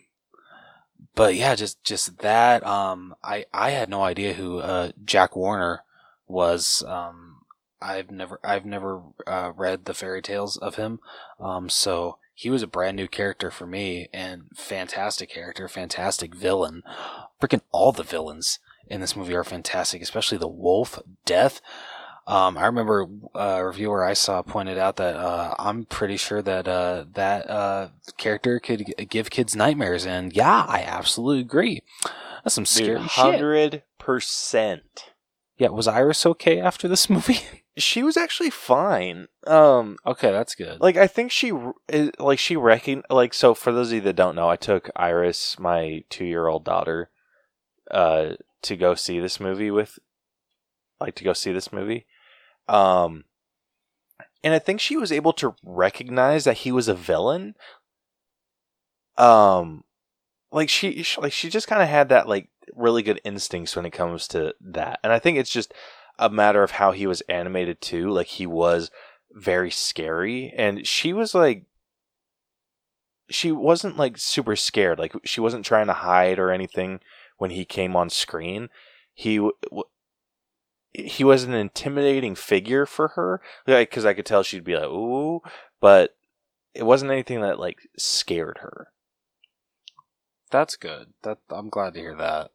but 1.14 1.34
yeah, 1.34 1.54
just 1.54 1.82
just 1.84 2.18
that. 2.18 2.66
Um, 2.66 3.14
I 3.22 3.46
I 3.52 3.70
had 3.70 3.88
no 3.88 4.02
idea 4.02 4.34
who 4.34 4.58
uh 4.58 4.92
Jack 5.04 5.32
Horner 5.32 5.82
was. 6.26 6.82
Um, 6.86 7.42
I've 7.80 8.10
never 8.10 8.40
I've 8.42 8.64
never 8.64 9.02
uh, 9.26 9.52
read 9.54 9.84
the 9.84 9.94
fairy 9.94 10.22
tales 10.22 10.56
of 10.56 10.76
him. 10.76 11.00
Um, 11.38 11.68
so 11.68 12.18
he 12.34 12.50
was 12.50 12.62
a 12.62 12.66
brand 12.66 12.96
new 12.96 13.06
character 13.06 13.50
for 13.50 13.66
me 13.66 14.08
and 14.12 14.46
fantastic 14.56 15.30
character, 15.30 15.68
fantastic 15.68 16.34
villain. 16.34 16.82
Freaking 17.40 17.60
all 17.70 17.92
the 17.92 18.02
villains 18.02 18.58
in 18.88 19.00
this 19.00 19.14
movie 19.14 19.34
are 19.34 19.44
fantastic, 19.44 20.02
especially 20.02 20.38
the 20.38 20.48
wolf 20.48 20.98
death. 21.24 21.60
Um, 22.26 22.56
I 22.56 22.66
remember 22.66 23.06
uh, 23.34 23.38
a 23.38 23.64
reviewer 23.66 24.02
I 24.02 24.14
saw 24.14 24.40
pointed 24.42 24.78
out 24.78 24.96
that 24.96 25.14
uh, 25.16 25.54
I'm 25.58 25.84
pretty 25.84 26.16
sure 26.16 26.40
that 26.40 26.66
uh, 26.66 27.04
that 27.12 27.50
uh, 27.50 27.88
character 28.16 28.58
could 28.58 28.86
g- 28.86 29.04
give 29.04 29.28
kids 29.30 29.54
nightmares, 29.54 30.06
and 30.06 30.32
yeah, 30.34 30.64
I 30.66 30.82
absolutely 30.86 31.42
agree. 31.42 31.82
That's 32.42 32.54
some 32.54 32.64
scary 32.66 33.00
shit. 33.00 33.10
Hundred 33.10 33.82
percent. 33.98 35.12
Yeah, 35.58 35.68
was 35.68 35.86
Iris 35.86 36.24
okay 36.26 36.60
after 36.60 36.88
this 36.88 37.10
movie? 37.10 37.40
She 37.76 38.02
was 38.02 38.16
actually 38.16 38.50
fine. 38.50 39.26
Um, 39.46 39.98
okay, 40.06 40.30
that's 40.30 40.54
good. 40.54 40.80
like 40.80 40.96
I 40.96 41.06
think 41.06 41.30
she 41.30 41.52
like 42.18 42.38
she 42.38 42.56
recon 42.56 43.02
like 43.10 43.34
so 43.34 43.52
for 43.52 43.72
those 43.72 43.88
of 43.88 43.96
you 43.96 44.00
that 44.02 44.16
don't 44.16 44.36
know, 44.36 44.48
I 44.48 44.56
took 44.56 44.90
Iris, 44.96 45.58
my 45.58 46.04
two 46.08 46.24
year 46.24 46.46
old 46.46 46.64
daughter, 46.64 47.10
uh, 47.90 48.34
to 48.62 48.76
go 48.76 48.94
see 48.94 49.20
this 49.20 49.40
movie 49.40 49.70
with, 49.70 49.98
like 51.00 51.14
to 51.16 51.24
go 51.24 51.32
see 51.32 51.52
this 51.52 51.72
movie, 51.72 52.06
um, 52.68 53.24
and 54.42 54.54
I 54.54 54.58
think 54.58 54.80
she 54.80 54.96
was 54.96 55.12
able 55.12 55.32
to 55.34 55.54
recognize 55.64 56.44
that 56.44 56.58
he 56.58 56.72
was 56.72 56.88
a 56.88 56.94
villain. 56.94 57.54
Um, 59.16 59.84
like 60.52 60.68
she, 60.68 61.02
she 61.02 61.20
like 61.20 61.32
she 61.32 61.48
just 61.48 61.68
kind 61.68 61.82
of 61.82 61.88
had 61.88 62.08
that 62.10 62.28
like 62.28 62.48
really 62.74 63.02
good 63.02 63.20
instincts 63.24 63.76
when 63.76 63.86
it 63.86 63.92
comes 63.92 64.28
to 64.28 64.54
that, 64.60 65.00
and 65.02 65.12
I 65.12 65.18
think 65.18 65.38
it's 65.38 65.52
just 65.52 65.72
a 66.18 66.30
matter 66.30 66.62
of 66.62 66.72
how 66.72 66.92
he 66.92 67.06
was 67.06 67.22
animated 67.22 67.80
too. 67.80 68.10
Like 68.10 68.28
he 68.28 68.46
was 68.46 68.90
very 69.34 69.70
scary 69.70 70.52
and 70.56 70.86
she 70.86 71.12
was 71.12 71.34
like 71.34 71.64
she 73.28 73.50
wasn't 73.50 73.96
like 73.96 74.16
super 74.16 74.54
scared 74.54 74.98
like 74.98 75.12
she 75.24 75.40
wasn't 75.40 75.64
trying 75.64 75.86
to 75.86 75.92
hide 75.92 76.38
or 76.38 76.50
anything 76.50 77.00
when 77.38 77.50
he 77.50 77.64
came 77.64 77.96
on 77.96 78.08
screen 78.08 78.68
he 79.12 79.50
he 80.94 81.24
was 81.24 81.44
an 81.44 81.52
intimidating 81.54 82.34
figure 82.34 82.86
for 82.86 83.08
her 83.08 83.40
like 83.66 83.90
cuz 83.90 84.04
I 84.04 84.14
could 84.14 84.26
tell 84.26 84.42
she'd 84.42 84.64
be 84.64 84.76
like 84.76 84.84
ooh 84.88 85.42
but 85.80 86.16
it 86.72 86.84
wasn't 86.84 87.10
anything 87.10 87.40
that 87.42 87.58
like 87.58 87.88
scared 87.98 88.58
her 88.62 88.88
that's 90.50 90.76
good. 90.76 91.14
That 91.22 91.38
I'm 91.50 91.68
glad 91.68 91.94
to 91.94 92.00
hear 92.00 92.14
that. 92.14 92.52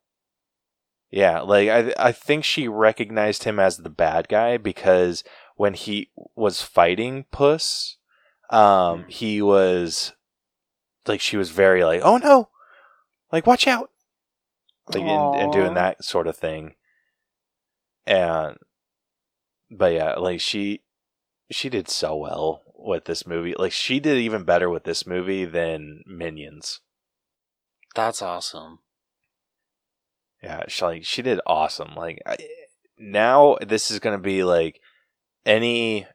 Yeah, 1.12 1.42
like 1.42 1.68
I 1.68 1.94
I 1.98 2.12
think 2.14 2.46
she 2.46 2.68
recognized 2.68 3.44
him 3.44 3.60
as 3.60 3.78
the 3.78 3.90
bad 3.90 4.30
guy 4.30 4.56
because 4.58 5.24
when 5.56 5.74
he 5.74 6.10
was 6.36 6.62
fighting 6.62 7.26
Puss, 7.32 7.98
um, 8.52 9.04
Mm. 9.04 9.10
he 9.10 9.42
was 9.42 10.14
like 11.08 11.20
she 11.20 11.36
was 11.36 11.50
very 11.50 11.84
like, 11.84 12.02
oh 12.04 12.18
no, 12.18 12.50
like 13.34 13.46
watch 13.46 13.68
out, 13.68 13.90
like 14.88 15.04
and, 15.04 15.36
and 15.36 15.52
doing 15.52 15.74
that 15.74 16.04
sort 16.06 16.28
of 16.28 16.38
thing. 16.38 16.76
And 18.10 18.58
but 19.70 19.94
yeah, 19.94 20.16
like 20.16 20.42
she 20.42 20.82
she 21.52 21.70
did 21.70 21.88
so 21.88 22.16
well 22.18 22.64
with 22.76 23.06
this 23.06 23.28
movie. 23.28 23.54
Like 23.58 23.72
she 23.72 24.00
did 24.00 24.18
even 24.18 24.44
better 24.44 24.70
with 24.70 24.84
this 24.84 25.06
movie 25.06 25.46
than 25.46 26.02
Minions. 26.08 26.82
That's 27.96 28.24
awesome. 28.24 28.80
Yeah, 30.42 30.64
she 30.68 30.84
like 30.86 31.06
she 31.06 31.22
did 31.22 31.40
awesome. 31.46 31.94
Like 31.96 32.20
I, 32.26 32.38
now, 32.98 33.58
this 33.62 33.92
is 33.92 34.00
gonna 34.00 34.18
be 34.18 34.44
like 34.44 34.82
any 35.46 36.08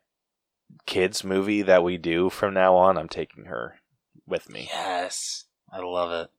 kids 0.86 1.22
movie 1.22 1.62
that 1.62 1.84
we 1.84 1.96
do 1.96 2.28
from 2.28 2.54
now 2.54 2.74
on. 2.74 2.98
I'm 2.98 3.08
taking 3.08 3.44
her 3.44 3.76
with 4.26 4.50
me. 4.50 4.68
Yes, 4.72 5.44
I 5.72 5.78
love 5.78 6.10
it. 6.10 6.30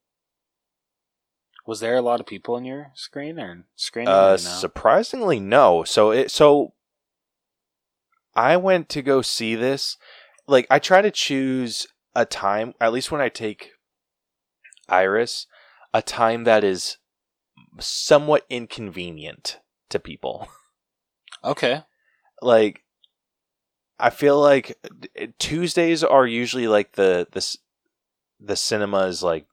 Was 1.66 1.80
there 1.80 1.95
a 1.95 2.01
lot 2.01 2.20
of 2.20 2.26
people 2.26 2.57
in 2.57 2.66
your 2.66 2.91
screen 2.93 3.39
or 3.39 3.66
screening? 3.76 4.13
Uh, 4.13 4.28
or 4.28 4.32
no? 4.32 4.38
surprisingly, 4.38 5.39
no. 5.39 5.84
So 5.84 6.11
it 6.11 6.30
so 6.32 6.74
I 8.36 8.57
went 8.57 8.89
to 8.89 9.01
go 9.01 9.22
see 9.22 9.55
this. 9.55 9.97
Like 10.47 10.68
I 10.70 10.80
try 10.80 11.01
to 11.01 11.11
choose 11.11 11.88
a 12.16 12.26
time, 12.26 12.74
at 12.80 12.93
least 12.93 13.11
when 13.11 13.22
I 13.22 13.30
take 13.30 13.72
Iris, 14.88 15.47
a 15.93 16.01
time 16.01 16.43
that 16.43 16.63
is 16.63 16.97
somewhat 17.80 18.45
inconvenient 18.49 19.59
to 19.89 19.99
people. 19.99 20.47
okay. 21.43 21.84
Like 22.41 22.84
I 23.99 24.09
feel 24.09 24.39
like 24.39 24.78
Tuesdays 25.39 26.03
are 26.03 26.28
usually 26.28 26.68
like 26.68 26.93
the 26.93 27.28
the 27.32 27.41
c- 27.41 27.59
the 28.39 28.55
cinema's 28.55 29.24
like 29.24 29.47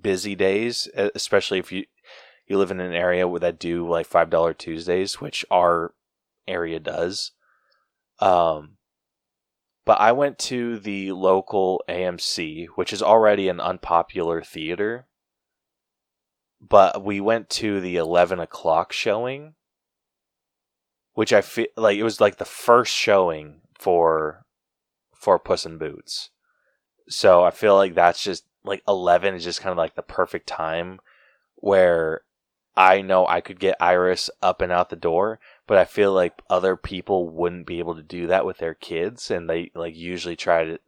busy 0.00 0.34
days, 0.34 0.88
especially 0.94 1.58
if 1.58 1.72
you 1.72 1.84
you 2.46 2.58
live 2.58 2.70
in 2.70 2.80
an 2.80 2.92
area 2.92 3.26
where 3.26 3.40
that 3.40 3.58
do 3.58 3.88
like 3.88 4.06
five 4.06 4.30
dollar 4.30 4.54
Tuesdays, 4.54 5.20
which 5.20 5.44
our 5.50 5.94
area 6.46 6.78
does. 6.78 7.32
Um, 8.20 8.76
but 9.84 10.00
I 10.00 10.12
went 10.12 10.38
to 10.40 10.78
the 10.78 11.12
local 11.12 11.82
AMC, 11.88 12.66
which 12.74 12.92
is 12.92 13.02
already 13.02 13.48
an 13.48 13.60
unpopular 13.60 14.42
theater. 14.42 15.06
But 16.60 17.04
we 17.04 17.20
went 17.20 17.50
to 17.50 17.80
the 17.80 17.96
eleven 17.96 18.40
o'clock 18.40 18.92
showing, 18.92 19.54
which 21.12 21.32
I 21.32 21.42
feel 21.42 21.66
like 21.76 21.98
it 21.98 22.02
was 22.02 22.20
like 22.20 22.36
the 22.36 22.44
first 22.44 22.94
showing 22.94 23.60
for 23.78 24.46
for 25.14 25.38
Puss 25.38 25.66
in 25.66 25.78
Boots. 25.78 26.30
So 27.08 27.44
I 27.44 27.50
feel 27.50 27.76
like 27.76 27.94
that's 27.94 28.22
just 28.22 28.44
like 28.66 28.82
11 28.86 29.34
is 29.34 29.44
just 29.44 29.60
kind 29.60 29.70
of 29.70 29.78
like 29.78 29.94
the 29.94 30.02
perfect 30.02 30.46
time 30.46 31.00
where 31.54 32.22
I 32.76 33.00
know 33.00 33.26
I 33.26 33.40
could 33.40 33.58
get 33.58 33.76
Iris 33.80 34.28
up 34.42 34.60
and 34.60 34.70
out 34.70 34.90
the 34.90 34.96
door, 34.96 35.40
but 35.66 35.78
I 35.78 35.84
feel 35.86 36.12
like 36.12 36.42
other 36.50 36.76
people 36.76 37.30
wouldn't 37.30 37.66
be 37.66 37.78
able 37.78 37.94
to 37.94 38.02
do 38.02 38.26
that 38.26 38.44
with 38.44 38.58
their 38.58 38.74
kids 38.74 39.30
and 39.30 39.48
they 39.48 39.70
like 39.74 39.96
usually 39.96 40.36
try 40.36 40.64
to 40.64 40.78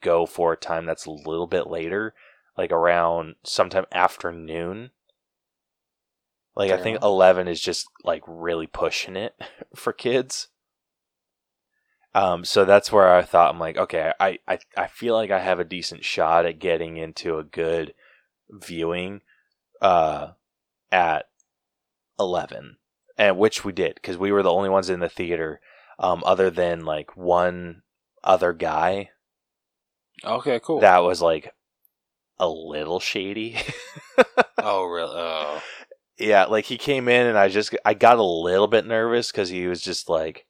go 0.00 0.24
for 0.24 0.52
a 0.52 0.56
time 0.56 0.86
that's 0.86 1.04
a 1.04 1.10
little 1.10 1.46
bit 1.46 1.66
later, 1.66 2.14
like 2.56 2.72
around 2.72 3.34
sometime 3.42 3.84
afternoon. 3.92 4.90
Like 6.54 6.70
I 6.70 6.78
think 6.78 6.96
enough. 6.96 7.08
11 7.08 7.48
is 7.48 7.60
just 7.60 7.86
like 8.02 8.22
really 8.26 8.66
pushing 8.66 9.16
it 9.16 9.34
for 9.74 9.92
kids. 9.92 10.48
Um, 12.16 12.46
so 12.46 12.64
that's 12.64 12.90
where 12.90 13.14
I 13.14 13.20
thought 13.20 13.52
I'm 13.52 13.60
like, 13.60 13.76
okay, 13.76 14.10
I, 14.18 14.38
I, 14.48 14.58
I 14.74 14.86
feel 14.86 15.14
like 15.14 15.30
I 15.30 15.38
have 15.38 15.60
a 15.60 15.64
decent 15.64 16.02
shot 16.02 16.46
at 16.46 16.58
getting 16.58 16.96
into 16.96 17.36
a 17.36 17.44
good 17.44 17.92
viewing, 18.48 19.20
uh, 19.82 20.28
at 20.90 21.28
eleven, 22.18 22.78
and 23.18 23.36
which 23.36 23.66
we 23.66 23.72
did 23.72 23.96
because 23.96 24.16
we 24.16 24.32
were 24.32 24.42
the 24.42 24.50
only 24.50 24.70
ones 24.70 24.88
in 24.88 25.00
the 25.00 25.10
theater, 25.10 25.60
um, 25.98 26.22
other 26.24 26.48
than 26.48 26.86
like 26.86 27.14
one 27.18 27.82
other 28.24 28.54
guy 28.54 29.10
Okay, 30.24 30.58
cool. 30.60 30.80
that 30.80 31.00
was 31.00 31.20
like 31.20 31.52
a 32.38 32.48
little 32.48 32.98
shady. 32.98 33.58
oh, 34.62 34.84
really? 34.86 35.16
Oh. 35.16 35.62
yeah, 36.18 36.46
like 36.46 36.64
he 36.64 36.78
came 36.78 37.08
in 37.08 37.26
and 37.26 37.36
I 37.36 37.48
just 37.48 37.76
I 37.84 37.92
got 37.92 38.16
a 38.16 38.22
little 38.22 38.68
bit 38.68 38.86
nervous 38.86 39.30
because 39.30 39.50
he 39.50 39.66
was 39.66 39.82
just 39.82 40.08
like 40.08 40.45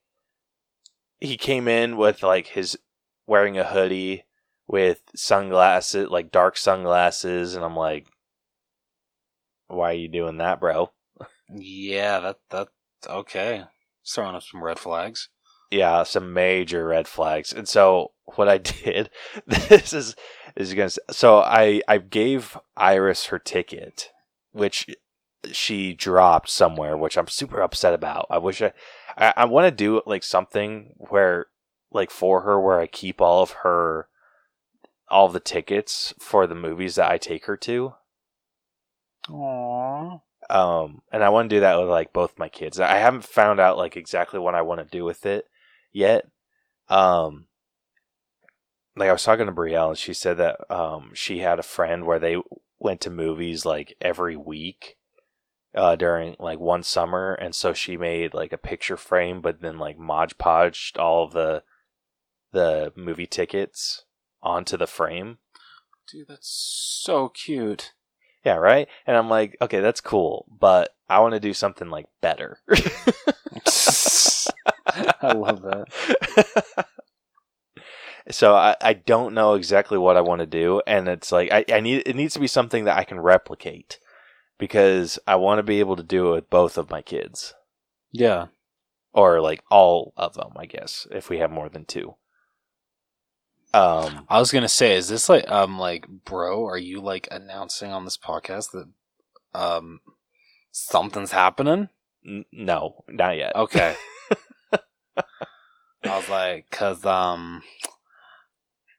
he 1.20 1.36
came 1.36 1.68
in 1.68 1.96
with 1.96 2.22
like 2.22 2.48
his 2.48 2.78
wearing 3.26 3.58
a 3.58 3.64
hoodie 3.64 4.24
with 4.68 5.02
sunglasses, 5.14 6.08
like 6.08 6.30
dark 6.30 6.56
sunglasses, 6.56 7.54
and 7.54 7.64
I'm 7.64 7.76
like, 7.76 8.06
why 9.68 9.90
are 9.90 9.94
you 9.94 10.08
doing 10.08 10.38
that, 10.38 10.60
bro? 10.60 10.90
Yeah, 11.48 12.20
that 12.20 12.38
that 12.50 12.68
okay. 13.08 13.64
It's 14.02 14.14
throwing 14.14 14.34
up 14.36 14.42
some 14.42 14.62
red 14.62 14.78
flags. 14.78 15.28
Yeah, 15.70 16.04
some 16.04 16.32
major 16.32 16.86
red 16.86 17.08
flags. 17.08 17.52
And 17.52 17.68
so 17.68 18.12
what 18.36 18.48
I 18.48 18.58
did, 18.84 19.10
this 19.46 19.92
is 19.92 20.14
is 20.56 20.74
gonna. 20.74 20.90
So 21.10 21.38
I 21.40 21.82
I 21.88 21.98
gave 21.98 22.56
Iris 22.76 23.26
her 23.26 23.38
ticket, 23.38 24.10
which 24.52 24.86
she 25.52 25.94
dropped 25.94 26.50
somewhere, 26.50 26.96
which 26.96 27.16
I'm 27.16 27.28
super 27.28 27.60
upset 27.60 27.94
about. 27.94 28.26
I 28.30 28.38
wish 28.38 28.62
I 28.62 28.72
I, 29.16 29.32
I 29.36 29.44
want 29.46 29.66
to 29.66 29.70
do 29.70 30.02
like 30.06 30.22
something 30.22 30.94
where 30.96 31.46
like 31.90 32.10
for 32.10 32.42
her 32.42 32.60
where 32.60 32.78
I 32.78 32.86
keep 32.86 33.20
all 33.20 33.42
of 33.42 33.50
her 33.62 34.08
all 35.08 35.26
of 35.26 35.32
the 35.32 35.40
tickets 35.40 36.12
for 36.18 36.46
the 36.46 36.54
movies 36.54 36.96
that 36.96 37.10
I 37.10 37.18
take 37.18 37.46
her 37.46 37.56
to. 37.58 37.94
Aww. 39.28 40.20
Um, 40.48 41.02
and 41.12 41.24
I 41.24 41.28
want 41.30 41.48
to 41.50 41.56
do 41.56 41.60
that 41.60 41.78
with 41.78 41.88
like 41.88 42.12
both 42.12 42.38
my 42.38 42.48
kids. 42.48 42.78
I 42.78 42.96
haven't 42.98 43.24
found 43.24 43.60
out 43.60 43.78
like 43.78 43.96
exactly 43.96 44.38
what 44.38 44.54
I 44.54 44.62
want 44.62 44.80
to 44.80 44.96
do 44.96 45.04
with 45.04 45.26
it 45.26 45.46
yet. 45.92 46.26
Um, 46.88 47.46
like 48.96 49.08
I 49.08 49.12
was 49.12 49.24
talking 49.24 49.46
to 49.46 49.52
Brielle, 49.52 49.90
and 49.90 49.98
she 49.98 50.14
said 50.14 50.38
that 50.38 50.70
um 50.70 51.10
she 51.14 51.38
had 51.38 51.58
a 51.58 51.64
friend 51.64 52.04
where 52.04 52.18
they 52.18 52.36
went 52.78 53.00
to 53.02 53.10
movies 53.10 53.64
like 53.64 53.96
every 54.00 54.36
week, 54.36 54.96
uh, 55.76 55.94
during 55.94 56.36
like 56.38 56.58
one 56.58 56.82
summer, 56.82 57.34
and 57.34 57.54
so 57.54 57.72
she 57.72 57.96
made 57.96 58.34
like 58.34 58.52
a 58.52 58.58
picture 58.58 58.96
frame, 58.96 59.40
but 59.40 59.60
then 59.60 59.78
like 59.78 59.98
Mod 59.98 60.36
Podged 60.38 60.98
all 60.98 61.28
the 61.28 61.62
the 62.52 62.92
movie 62.96 63.26
tickets 63.26 64.04
onto 64.42 64.76
the 64.76 64.86
frame. 64.86 65.38
Dude, 66.10 66.28
that's 66.28 66.48
so 67.02 67.28
cute. 67.28 67.92
Yeah, 68.44 68.54
right. 68.54 68.88
And 69.06 69.16
I'm 69.16 69.28
like, 69.28 69.56
okay, 69.60 69.80
that's 69.80 70.00
cool, 70.00 70.46
but 70.48 70.94
I 71.08 71.18
want 71.18 71.34
to 71.34 71.40
do 71.40 71.52
something 71.52 71.90
like 71.90 72.06
better. 72.20 72.60
I 75.20 75.32
love 75.32 75.62
that. 75.62 76.86
so 78.30 78.54
I, 78.54 78.76
I 78.80 78.92
don't 78.94 79.34
know 79.34 79.54
exactly 79.54 79.98
what 79.98 80.16
I 80.16 80.20
want 80.20 80.40
to 80.40 80.46
do, 80.46 80.80
and 80.86 81.08
it's 81.08 81.32
like 81.32 81.50
I, 81.52 81.64
I 81.70 81.80
need 81.80 82.04
it 82.06 82.16
needs 82.16 82.34
to 82.34 82.40
be 82.40 82.46
something 82.46 82.84
that 82.84 82.96
I 82.96 83.04
can 83.04 83.20
replicate 83.20 83.98
because 84.58 85.18
I 85.26 85.36
want 85.36 85.58
to 85.58 85.62
be 85.62 85.80
able 85.80 85.96
to 85.96 86.02
do 86.02 86.28
it 86.28 86.34
with 86.34 86.50
both 86.50 86.78
of 86.78 86.90
my 86.90 87.02
kids 87.02 87.54
Yeah. 88.12 88.46
or 89.12 89.40
like 89.40 89.62
all 89.70 90.12
of 90.16 90.34
them, 90.34 90.52
I 90.56 90.66
guess, 90.66 91.06
if 91.10 91.28
we 91.30 91.38
have 91.38 91.50
more 91.50 91.68
than 91.68 91.84
two. 91.84 92.14
Um, 93.74 94.24
I 94.30 94.38
was 94.38 94.52
gonna 94.52 94.68
say, 94.68 94.94
is 94.96 95.08
this 95.08 95.28
like 95.28 95.50
um 95.50 95.78
like 95.78 96.06
bro, 96.08 96.64
are 96.66 96.78
you 96.78 97.00
like 97.00 97.28
announcing 97.30 97.92
on 97.92 98.04
this 98.04 98.16
podcast 98.16 98.70
that 98.70 98.88
um 99.58 100.00
something's 100.70 101.32
happening? 101.32 101.88
n- 102.26 102.46
no, 102.52 103.04
not 103.08 103.36
yet. 103.36 103.54
Okay. 103.54 103.94
I 105.16 106.16
was 106.16 106.28
like, 106.30 106.70
cause 106.70 107.04
um 107.04 107.62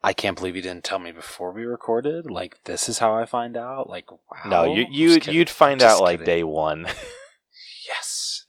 I 0.03 0.13
can't 0.13 0.37
believe 0.37 0.55
you 0.55 0.61
didn't 0.61 0.83
tell 0.83 0.99
me 0.99 1.11
before 1.11 1.51
we 1.51 1.65
recorded. 1.65 2.29
Like 2.29 2.63
this 2.65 2.87
is 2.87 2.99
how 2.99 3.15
I 3.15 3.25
find 3.25 3.57
out. 3.57 3.89
Like 3.89 4.11
wow. 4.11 4.19
no, 4.45 4.73
you 4.75 4.85
you 4.89 5.19
you'd 5.25 5.49
find 5.49 5.81
out 5.81 6.01
like 6.01 6.19
kidding. 6.19 6.25
day 6.25 6.43
one. 6.43 6.87
Yes. 7.87 8.43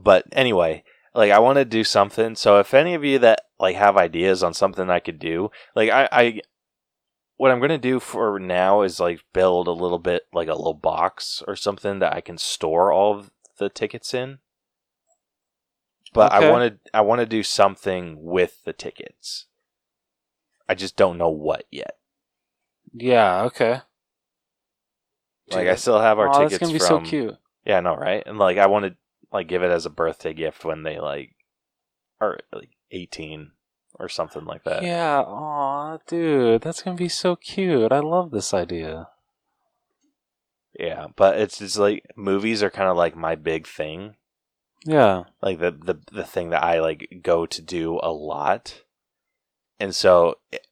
but 0.00 0.24
anyway 0.32 0.82
like 1.14 1.30
i 1.30 1.38
want 1.38 1.56
to 1.58 1.66
do 1.66 1.84
something 1.84 2.34
so 2.34 2.58
if 2.58 2.72
any 2.72 2.94
of 2.94 3.04
you 3.04 3.18
that 3.18 3.42
like 3.58 3.76
have 3.76 3.98
ideas 3.98 4.42
on 4.42 4.54
something 4.54 4.88
i 4.88 5.00
could 5.00 5.18
do 5.18 5.50
like 5.76 5.90
i 5.90 6.08
i 6.10 6.40
what 7.36 7.50
i'm 7.50 7.58
going 7.58 7.68
to 7.68 7.76
do 7.76 8.00
for 8.00 8.38
now 8.38 8.80
is 8.80 8.98
like 9.00 9.20
build 9.34 9.66
a 9.68 9.72
little 9.72 9.98
bit 9.98 10.22
like 10.32 10.48
a 10.48 10.54
little 10.54 10.72
box 10.72 11.42
or 11.46 11.54
something 11.56 11.98
that 11.98 12.14
i 12.14 12.22
can 12.22 12.38
store 12.38 12.90
all 12.90 13.18
of 13.18 13.30
the 13.58 13.68
tickets 13.68 14.14
in 14.14 14.38
but 16.14 16.32
Okay. 16.32 16.46
i 16.46 16.50
want 16.50 16.72
to 16.84 16.90
i 16.96 17.02
want 17.02 17.18
to 17.20 17.26
do 17.26 17.42
something 17.42 18.16
with 18.22 18.64
the 18.64 18.72
tickets 18.72 19.44
i 20.70 20.74
just 20.74 20.96
don't 20.96 21.18
know 21.18 21.28
what 21.30 21.64
yet 21.70 21.96
Yeah, 22.94 23.42
okay. 23.44 23.82
like 25.50 25.64
Dude, 25.64 25.68
i 25.68 25.74
still 25.74 26.00
have 26.00 26.18
our 26.18 26.28
Aw, 26.28 26.32
tickets 26.32 26.50
that's 26.52 26.60
gonna 26.60 26.72
be 26.72 26.78
from 26.78 27.04
so 27.04 27.10
cute. 27.10 27.36
Yeah, 27.66 27.78
I 27.78 27.80
know, 27.80 27.94
right? 27.96 28.22
And 28.24 28.38
like 28.38 28.56
I 28.56 28.66
want 28.66 28.86
to 28.86 28.94
like 29.32 29.46
give 29.48 29.62
it 29.62 29.70
as 29.70 29.84
a 29.84 29.90
birthday 29.90 30.32
gift 30.32 30.64
when 30.64 30.82
they 30.82 30.98
like 30.98 31.34
are 32.20 32.38
like 32.52 32.70
18 32.90 33.50
or 33.98 34.08
something 34.08 34.44
like 34.46 34.64
that. 34.64 34.82
Yeah, 34.82 35.20
aw, 35.20 35.98
dude, 36.06 36.62
that's 36.62 36.82
gonna 36.82 36.96
be 36.96 37.08
so 37.10 37.36
cute. 37.36 37.92
I 37.92 38.00
love 38.00 38.30
this 38.30 38.54
idea. 38.54 39.08
Yeah, 40.78 41.08
but 41.16 41.38
it's 41.38 41.58
just 41.58 41.78
like 41.78 42.04
movies 42.16 42.62
are 42.62 42.70
kind 42.70 42.88
of 42.88 42.96
like 42.96 43.14
my 43.16 43.34
big 43.34 43.66
thing. 43.66 44.16
Yeah. 44.86 45.24
Like 45.42 45.58
the 45.58 45.70
the 45.72 46.00
the 46.10 46.24
thing 46.24 46.50
that 46.50 46.64
I 46.64 46.80
like 46.80 47.20
go 47.22 47.44
to 47.44 47.60
do 47.60 48.00
a 48.02 48.10
lot. 48.12 48.82
And 49.80 49.94
so 49.94 50.36
it- 50.52 50.66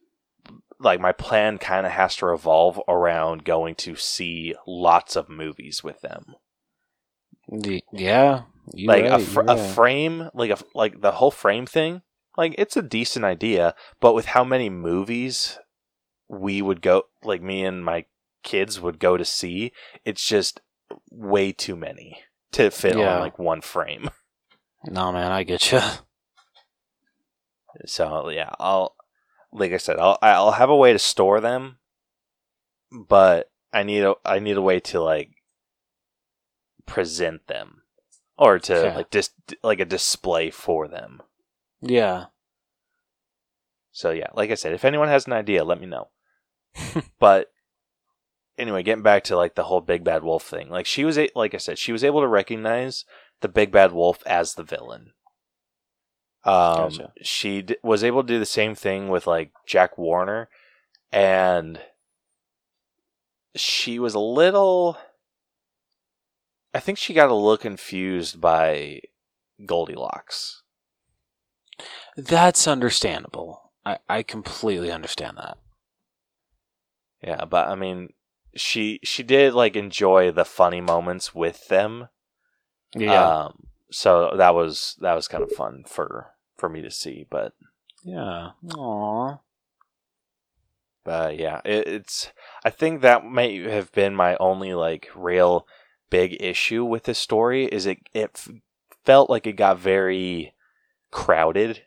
like 0.80 1.00
my 1.00 1.10
plan 1.10 1.58
kind 1.58 1.84
of 1.86 1.90
has 1.92 2.14
to 2.16 2.26
revolve 2.26 2.80
around 2.86 3.42
going 3.44 3.74
to 3.74 3.96
see 3.96 4.54
lots 4.64 5.16
of 5.16 5.28
movies 5.28 5.82
with 5.82 6.00
them. 6.02 6.36
Yeah. 7.92 8.42
like 8.76 9.04
a, 9.06 9.18
fr- 9.18 9.40
you 9.42 9.48
a 9.48 9.56
frame 9.56 10.28
like 10.34 10.50
a 10.50 10.58
like 10.74 11.00
the 11.00 11.12
whole 11.12 11.30
frame 11.32 11.64
thing 11.66 12.02
like 12.36 12.54
it's 12.58 12.76
a 12.76 12.82
decent 12.82 13.24
idea 13.24 13.74
but 14.00 14.14
with 14.14 14.26
how 14.26 14.44
many 14.44 14.68
movies 14.70 15.58
we 16.28 16.60
would 16.62 16.80
go 16.82 17.04
like 17.24 17.40
me 17.42 17.64
and 17.64 17.82
my 17.84 18.04
kids 18.44 18.78
would 18.80 18.98
go 19.00 19.16
to 19.16 19.24
see. 19.24 19.72
It's 20.04 20.24
just 20.24 20.60
way 21.10 21.50
too 21.52 21.74
many 21.74 22.20
to 22.52 22.70
fit 22.70 22.96
Yeah. 22.96 23.14
on 23.16 23.20
like 23.20 23.38
one 23.38 23.62
frame. 23.62 24.10
No, 24.84 25.10
man, 25.10 25.32
I 25.32 25.42
get 25.42 25.72
you. 25.72 25.80
So 27.86 28.28
yeah, 28.30 28.50
I'll 28.58 28.94
like 29.52 29.72
I 29.72 29.76
said, 29.78 29.98
I'll 29.98 30.18
I'll 30.22 30.52
have 30.52 30.70
a 30.70 30.76
way 30.76 30.92
to 30.92 30.98
store 30.98 31.40
them, 31.40 31.78
but 32.92 33.50
I 33.72 33.82
need 33.82 34.02
a 34.02 34.14
I 34.24 34.38
need 34.38 34.56
a 34.56 34.62
way 34.62 34.80
to 34.80 35.00
like 35.00 35.30
present 36.86 37.46
them 37.46 37.82
or 38.36 38.58
to 38.58 38.74
Okay. 38.74 38.94
like 38.96 39.10
dis 39.10 39.30
like 39.62 39.80
a 39.80 39.84
display 39.84 40.50
for 40.50 40.88
them. 40.88 41.22
Yeah. 41.80 42.26
So 43.92 44.10
yeah, 44.10 44.28
like 44.34 44.50
I 44.50 44.54
said, 44.54 44.72
if 44.72 44.84
anyone 44.84 45.08
has 45.08 45.26
an 45.26 45.32
idea, 45.32 45.64
let 45.64 45.80
me 45.80 45.86
know. 45.86 46.08
but 47.18 47.50
anyway, 48.56 48.82
getting 48.82 49.02
back 49.02 49.24
to 49.24 49.36
like 49.36 49.54
the 49.54 49.64
whole 49.64 49.80
big 49.80 50.04
bad 50.04 50.22
wolf 50.22 50.44
thing, 50.44 50.68
like 50.70 50.86
she 50.86 51.04
was 51.04 51.18
a- 51.18 51.30
like 51.34 51.54
I 51.54 51.58
said, 51.58 51.78
she 51.78 51.92
was 51.92 52.04
able 52.04 52.20
to 52.20 52.28
recognize 52.28 53.04
the 53.40 53.48
big 53.48 53.72
bad 53.72 53.92
wolf 53.92 54.22
as 54.26 54.54
the 54.54 54.62
villain. 54.62 55.12
Um, 56.44 56.88
Gotcha. 56.90 57.12
she 57.22 57.62
d- 57.62 57.76
was 57.82 58.04
able 58.04 58.22
to 58.22 58.26
do 58.28 58.38
the 58.38 58.46
same 58.46 58.74
thing 58.74 59.08
with 59.08 59.26
like 59.26 59.50
Jack 59.66 59.94
Horner, 59.94 60.48
and 61.12 61.80
she 63.56 63.98
was 63.98 64.14
a 64.14 64.20
little. 64.20 64.96
I 66.74 66.80
think 66.80 66.98
she 66.98 67.14
got 67.14 67.30
a 67.30 67.34
little 67.34 67.56
confused 67.56 68.40
by 68.40 69.00
Goldilocks. 69.64 70.62
That's 72.16 72.66
understandable. 72.66 73.72
I, 73.84 73.98
I 74.08 74.22
completely 74.22 74.90
understand 74.90 75.38
that. 75.38 75.58
Yeah, 77.22 77.44
but 77.44 77.68
I 77.68 77.74
mean, 77.74 78.12
she 78.54 79.00
she 79.02 79.22
did 79.22 79.54
like 79.54 79.76
enjoy 79.76 80.30
the 80.30 80.44
funny 80.44 80.80
moments 80.80 81.34
with 81.34 81.68
them. 81.68 82.08
Yeah. 82.94 83.44
Um, 83.44 83.67
so 83.90 84.34
that 84.36 84.54
was 84.54 84.96
that 85.00 85.14
was 85.14 85.28
kind 85.28 85.42
of 85.42 85.52
fun 85.52 85.84
for 85.86 86.28
for 86.56 86.68
me 86.68 86.82
to 86.82 86.90
see. 86.90 87.26
But 87.28 87.52
yeah. 88.04 88.50
Aww. 88.66 89.40
but 91.04 91.38
yeah, 91.38 91.60
it, 91.64 91.86
it's 91.88 92.32
I 92.64 92.70
think 92.70 93.00
that 93.00 93.24
may 93.24 93.62
have 93.62 93.92
been 93.92 94.14
my 94.14 94.36
only 94.38 94.74
like 94.74 95.08
real 95.14 95.66
big 96.10 96.40
issue 96.40 96.84
with 96.84 97.04
this 97.04 97.18
story 97.18 97.66
is 97.66 97.86
it 97.86 97.98
it 98.14 98.30
f- 98.34 98.50
felt 99.04 99.30
like 99.30 99.46
it 99.46 99.52
got 99.54 99.78
very 99.78 100.54
crowded. 101.10 101.82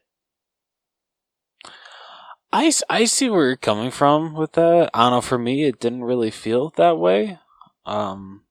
I, 2.53 2.71
I 2.89 3.05
see 3.05 3.29
where 3.29 3.47
you're 3.47 3.55
coming 3.55 3.91
from 3.91 4.33
with 4.33 4.53
that. 4.53 4.89
I 4.93 5.03
don't 5.03 5.11
know. 5.11 5.21
For 5.21 5.37
me, 5.37 5.63
it 5.63 5.79
didn't 5.79 6.03
really 6.03 6.31
feel 6.31 6.73
that 6.75 6.97
way. 6.97 7.39
Um, 7.85 8.43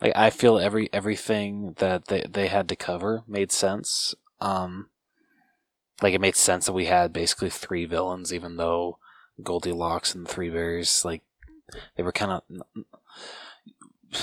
like 0.00 0.12
I 0.14 0.30
feel 0.30 0.58
every 0.58 0.88
everything 0.92 1.74
that 1.78 2.06
they 2.06 2.24
they 2.28 2.48
had 2.48 2.68
to 2.68 2.76
cover 2.76 3.24
made 3.26 3.52
sense. 3.52 4.14
Um, 4.40 4.88
like 6.00 6.14
it 6.14 6.20
made 6.20 6.36
sense 6.36 6.66
that 6.66 6.72
we 6.72 6.86
had 6.86 7.12
basically 7.12 7.50
three 7.50 7.84
villains, 7.84 8.32
even 8.32 8.56
though 8.56 8.98
Goldilocks 9.42 10.14
and 10.14 10.26
the 10.26 10.30
Three 10.30 10.50
Bears, 10.50 11.04
like 11.04 11.22
they 11.96 12.02
were 12.02 12.12
kind 12.12 12.32
of. 12.32 12.42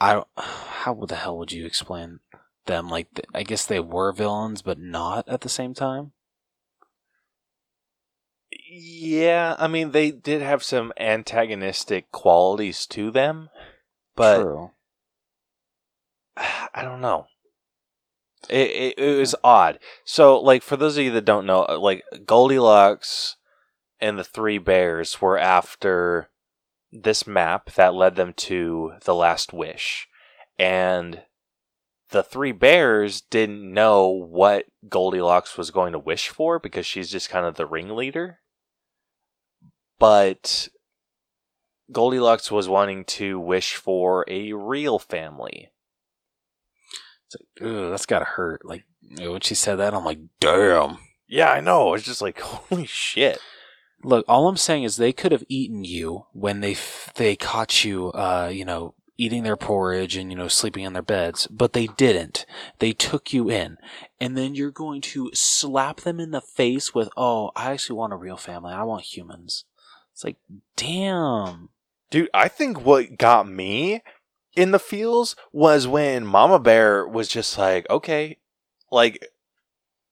I 0.00 0.12
don't. 0.12 0.28
How 0.36 0.94
the 0.94 1.16
hell 1.16 1.36
would 1.38 1.50
you 1.50 1.66
explain 1.66 2.20
them? 2.66 2.88
Like, 2.88 3.08
I 3.34 3.42
guess 3.42 3.66
they 3.66 3.80
were 3.80 4.12
villains, 4.12 4.62
but 4.62 4.78
not 4.78 5.28
at 5.28 5.40
the 5.40 5.48
same 5.48 5.74
time. 5.74 6.12
Yeah, 8.70 9.56
I 9.58 9.66
mean 9.66 9.90
they 9.90 10.10
did 10.10 10.42
have 10.42 10.62
some 10.62 10.92
antagonistic 10.96 12.12
qualities 12.12 12.86
to 12.86 13.10
them, 13.10 13.48
but 14.16 14.42
True. 14.42 14.70
I 16.36 16.82
don't 16.82 17.00
know. 17.00 17.26
It, 18.48 18.70
it 18.70 18.98
it 18.98 19.18
was 19.18 19.34
odd. 19.42 19.78
So, 20.04 20.38
like 20.38 20.62
for 20.62 20.76
those 20.76 20.96
of 20.96 21.04
you 21.04 21.10
that 21.12 21.24
don't 21.24 21.46
know, 21.46 21.66
uh, 21.68 21.78
like 21.78 22.04
Goldilocks 22.24 23.36
and 24.00 24.18
the 24.18 24.24
Three 24.24 24.58
Bears 24.58 25.20
were 25.20 25.38
after 25.38 26.28
this 26.92 27.26
map 27.26 27.72
that 27.74 27.94
led 27.94 28.16
them 28.16 28.32
to 28.34 28.92
the 29.04 29.14
Last 29.14 29.52
Wish, 29.52 30.08
and 30.58 31.22
the 32.10 32.22
Three 32.22 32.52
Bears 32.52 33.20
didn't 33.20 33.72
know 33.72 34.08
what 34.08 34.66
Goldilocks 34.88 35.58
was 35.58 35.70
going 35.70 35.92
to 35.92 35.98
wish 35.98 36.28
for 36.28 36.58
because 36.58 36.86
she's 36.86 37.10
just 37.10 37.30
kind 37.30 37.46
of 37.46 37.56
the 37.56 37.66
ringleader. 37.66 38.40
But 39.98 40.68
Goldilocks 41.92 42.50
was 42.50 42.68
wanting 42.68 43.04
to 43.04 43.38
wish 43.38 43.74
for 43.74 44.24
a 44.28 44.52
real 44.52 44.98
family. 44.98 45.70
It's 47.26 47.36
like, 47.40 47.68
Ugh, 47.68 47.90
that's 47.90 48.06
gotta 48.06 48.24
hurt. 48.24 48.64
Like 48.64 48.84
when 49.18 49.40
she 49.40 49.54
said 49.54 49.76
that, 49.76 49.94
I'm 49.94 50.04
like, 50.04 50.20
damn. 50.40 50.98
Yeah, 51.28 51.50
I 51.50 51.60
know. 51.60 51.94
It's 51.94 52.04
just 52.04 52.22
like 52.22 52.40
holy 52.40 52.86
shit. 52.86 53.38
Look, 54.02 54.24
all 54.28 54.48
I'm 54.48 54.56
saying 54.56 54.84
is 54.84 54.96
they 54.96 55.12
could 55.12 55.32
have 55.32 55.44
eaten 55.48 55.84
you 55.84 56.26
when 56.32 56.60
they 56.60 56.72
f- 56.72 57.12
they 57.16 57.34
caught 57.34 57.84
you, 57.84 58.12
uh, 58.12 58.50
you 58.52 58.64
know, 58.64 58.94
eating 59.18 59.42
their 59.42 59.56
porridge 59.56 60.16
and 60.16 60.30
you 60.30 60.36
know 60.36 60.48
sleeping 60.48 60.84
in 60.84 60.92
their 60.92 61.02
beds, 61.02 61.46
but 61.46 61.72
they 61.72 61.86
didn't. 61.86 62.44
They 62.78 62.92
took 62.92 63.32
you 63.32 63.50
in, 63.50 63.78
and 64.20 64.36
then 64.36 64.54
you're 64.54 64.70
going 64.70 65.00
to 65.02 65.30
slap 65.32 66.02
them 66.02 66.20
in 66.20 66.30
the 66.30 66.40
face 66.40 66.94
with, 66.94 67.08
"Oh, 67.16 67.50
I 67.56 67.72
actually 67.72 67.96
want 67.96 68.12
a 68.12 68.16
real 68.16 68.36
family. 68.36 68.72
I 68.72 68.82
want 68.82 69.16
humans." 69.16 69.64
It's 70.12 70.24
like, 70.24 70.36
damn. 70.76 71.68
Dude, 72.10 72.30
I 72.32 72.48
think 72.48 72.84
what 72.84 73.18
got 73.18 73.48
me 73.48 74.02
in 74.54 74.70
the 74.70 74.78
feels 74.78 75.36
was 75.52 75.86
when 75.86 76.24
Mama 76.26 76.58
Bear 76.58 77.06
was 77.06 77.28
just 77.28 77.58
like, 77.58 77.88
okay, 77.90 78.38
like 78.90 79.26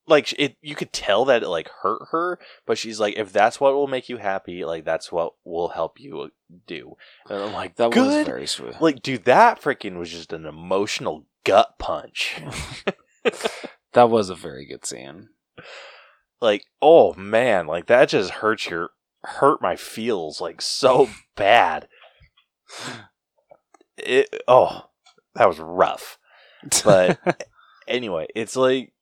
like 0.07 0.34
it 0.38 0.57
you 0.61 0.74
could 0.74 0.92
tell 0.92 1.24
that 1.24 1.42
it 1.42 1.49
like 1.49 1.68
hurt 1.82 2.09
her, 2.11 2.38
but 2.66 2.76
she's 2.76 3.01
like 3.01 3.16
if 3.16 3.32
that's 3.32 3.59
what 3.61 3.72
will 3.74 3.86
make 3.86 4.09
you 4.09 4.18
happy, 4.18 4.64
like 4.64 4.84
that's 4.84 5.11
what 5.11 5.32
will 5.45 5.68
help 5.68 5.99
you 5.99 6.30
do. 6.66 6.97
And 7.30 7.42
I'm 7.42 7.53
like, 7.55 7.76
That 7.76 7.92
good. 7.92 8.18
was 8.18 8.26
very 8.26 8.47
sweet. 8.47 8.80
like 8.82 9.01
dude, 9.03 9.24
that 9.24 9.62
freaking 9.62 9.97
was 9.97 10.11
just 10.11 10.32
an 10.32 10.45
emotional 10.45 11.24
gut 11.45 11.78
punch. 11.78 12.42
that 13.92 14.11
was 14.11 14.28
a 14.28 14.34
very 14.34 14.66
good 14.66 14.84
scene. 14.84 15.28
like, 16.40 16.64
oh 16.82 17.14
man, 17.14 17.66
like 17.66 17.86
that 17.86 18.09
just 18.11 18.30
hurts 18.30 18.68
your 18.68 18.90
hurt 19.25 19.61
my 19.62 19.77
feels 19.77 20.41
like 20.41 20.61
so 20.61 21.09
bad. 21.37 21.89
It 23.97 24.35
oh, 24.49 24.87
that 25.35 25.49
was 25.49 25.59
rough. 25.59 26.18
But 26.85 27.47
anyway, 27.89 28.27
it's 28.35 28.57
like 28.57 28.93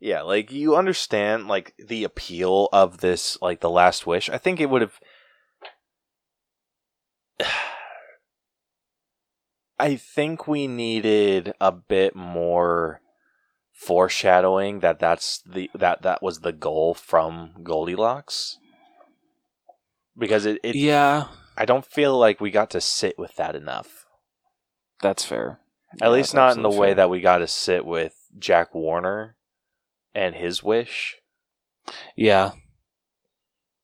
yeah, 0.00 0.22
like 0.22 0.52
you 0.52 0.76
understand 0.76 1.48
like 1.48 1.74
the 1.78 2.04
appeal 2.04 2.68
of 2.72 2.98
this 2.98 3.38
like 3.40 3.60
the 3.60 3.70
last 3.70 4.06
wish. 4.06 4.28
I 4.28 4.38
think 4.38 4.60
it 4.60 4.68
would 4.68 4.82
have 4.82 5.00
I 9.78 9.96
think 9.96 10.46
we 10.46 10.66
needed 10.66 11.54
a 11.60 11.72
bit 11.72 12.14
more 12.14 13.00
foreshadowing 13.74 14.80
that 14.80 14.98
that's 15.00 15.42
the 15.46 15.70
that 15.74 16.02
that 16.02 16.22
was 16.22 16.40
the 16.40 16.52
goal 16.52 16.94
from 16.94 17.52
Goldilocks. 17.62 18.58
Because 20.16 20.46
it, 20.46 20.60
it 20.62 20.76
yeah, 20.76 21.28
I 21.56 21.64
don't 21.64 21.84
feel 21.86 22.18
like 22.18 22.40
we 22.40 22.50
got 22.50 22.70
to 22.70 22.80
sit 22.80 23.18
with 23.18 23.36
that 23.36 23.56
enough. 23.56 24.06
that's 25.00 25.24
fair. 25.24 25.60
At 26.00 26.10
Yeah, 26.10 26.10
least 26.10 26.34
not 26.34 26.56
in 26.56 26.62
the 26.62 26.70
way 26.70 26.88
fair. 26.88 26.94
that 26.94 27.10
we 27.10 27.20
got 27.20 27.38
to 27.38 27.46
sit 27.48 27.84
with 27.84 28.14
Jack 28.38 28.70
Horner 28.72 29.36
and 30.14 30.34
his 30.34 30.62
wish, 30.62 31.16
Yeah, 32.16 32.52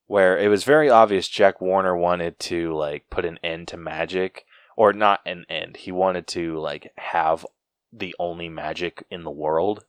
where 0.07 0.37
it 0.39 0.49
was 0.49 0.65
very 0.65 0.91
obvious 0.91 1.29
Jack 1.29 1.59
Horner 1.59 1.97
wanted 1.97 2.39
to 2.41 2.75
like 2.75 3.09
put 3.11 3.25
an 3.25 3.39
end 3.43 3.69
to 3.69 3.77
magic, 3.77 4.45
or 4.77 4.93
not 4.93 5.21
an 5.27 5.45
end. 5.49 5.79
He 5.79 5.93
wanted 5.93 6.27
to 6.29 6.59
like 6.59 6.93
have 6.97 7.47
the 7.93 8.15
only 8.19 8.49
magic 8.49 9.05
in 9.11 9.25
the 9.25 9.31
world. 9.31 9.85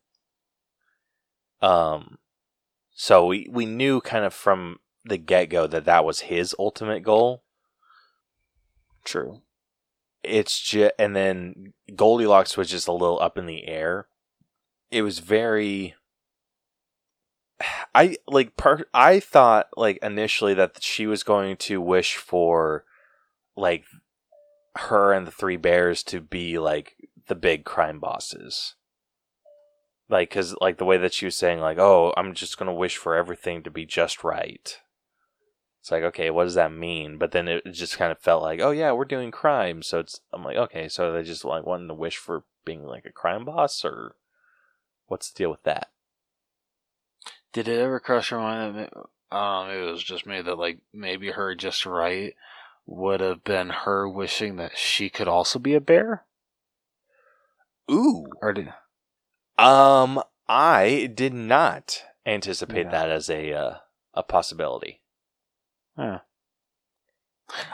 Um, 1.62 2.18
so 2.94 3.26
we 3.26 3.48
we 3.50 3.66
knew 3.66 4.02
kind 4.02 4.26
of 4.26 4.34
from 4.34 4.80
the 5.06 5.18
get 5.18 5.50
go 5.50 5.68
that 5.68 5.86
that 5.86 6.06
was 6.06 6.22
his 6.22 6.56
ultimate 6.60 7.04
goal. 7.04 7.44
true. 9.04 9.42
it's 10.24 10.60
just 10.60 10.94
and 11.00 11.16
then 11.16 11.74
Goldilocks 11.96 12.58
was 12.58 12.70
just 12.70 12.88
a 12.88 12.92
little 12.92 13.20
up 13.22 13.38
in 13.38 13.46
the 13.46 13.68
air. 13.68 14.08
It 14.92 15.02
was 15.04 15.20
very 15.20 15.96
I 17.96 18.18
like 18.28 18.58
per, 18.58 18.86
I 18.94 19.20
thought 19.20 19.70
like 19.78 20.00
initially 20.02 20.54
that 20.56 20.84
she 20.84 21.08
was 21.08 21.24
going 21.24 21.58
to 21.58 21.82
wish 21.82 22.16
for 22.18 22.86
like 23.56 23.86
her 24.76 25.14
and 25.14 25.28
the 25.28 25.32
three 25.32 25.58
bears 25.58 26.04
to 26.04 26.22
be 26.22 26.58
like 26.58 26.96
the 27.32 27.36
big 27.36 27.64
crime 27.64 27.98
bosses. 27.98 28.76
Like 30.10 30.30
cuz 30.30 30.54
like 30.60 30.78
the 30.78 30.84
way 30.86 30.98
that 30.98 31.14
she 31.14 31.24
was 31.24 31.38
saying 31.38 31.62
like 31.62 31.78
oh 31.78 32.14
I'm 32.18 32.34
just 32.34 32.58
to 32.58 32.74
wish 32.74 32.98
for 32.98 33.16
everything 33.16 33.64
to 33.64 33.72
be 33.72 33.86
just 33.86 34.22
right. 34.22 34.78
It's 35.80 35.92
like, 35.92 36.04
okay, 36.04 36.30
what 36.30 36.44
does 36.44 36.56
that 36.56 36.74
mean? 36.74 37.18
But 37.18 37.32
then 37.32 37.48
it 37.48 37.64
just 37.72 37.98
kind 37.98 38.12
of 38.12 38.20
felt 38.20 38.44
like, 38.44 38.60
oh 38.60 38.72
yeah, 38.72 38.92
we're 38.92 39.06
doing 39.06 39.32
crime. 39.32 39.82
So 39.82 40.00
it's 40.00 40.20
I'm 40.34 40.44
like, 40.44 40.58
okay, 40.58 40.90
so 40.90 41.14
they 41.14 41.24
just 41.24 41.46
like 41.46 41.66
wanting 41.66 41.88
to 41.88 41.94
wish 41.94 42.18
for 42.18 42.44
being 42.66 42.84
like 42.84 43.06
a 43.06 43.14
crime 43.14 43.46
boss, 43.46 43.86
or 43.86 44.16
what's 45.08 45.32
the 45.32 45.38
deal 45.38 45.52
with 45.52 45.64
that? 45.64 45.90
Did 47.54 47.70
it 47.70 47.80
ever 47.80 48.02
cross 48.02 48.30
your 48.30 48.42
mind 48.42 48.76
that 48.76 49.36
um, 49.36 49.70
it 49.70 49.80
was 49.90 50.04
just 50.04 50.26
me 50.26 50.42
that 50.42 50.60
like 50.60 50.80
maybe 50.94 51.32
her 51.32 51.56
just 51.56 51.86
right 51.86 52.36
would 52.86 53.22
have 53.22 53.44
been 53.44 53.70
her 53.70 54.08
wishing 54.08 54.58
that 54.58 54.78
she 54.78 55.10
could 55.10 55.30
also 55.30 55.58
be 55.58 55.74
a 55.74 55.82
bear? 55.82 56.26
Ooh. 57.92 58.26
Or 58.42 58.54
did 58.54 58.74
Um, 59.58 60.22
I 60.48 61.12
did 61.14 61.34
not 61.34 62.04
anticipate 62.26 62.86
Yeah. 62.86 62.92
that 62.92 63.10
as 63.10 63.30
a 63.30 63.54
uh, 63.54 63.78
a 64.14 64.24
possibility. 64.24 65.02
Yeah. 65.98 66.20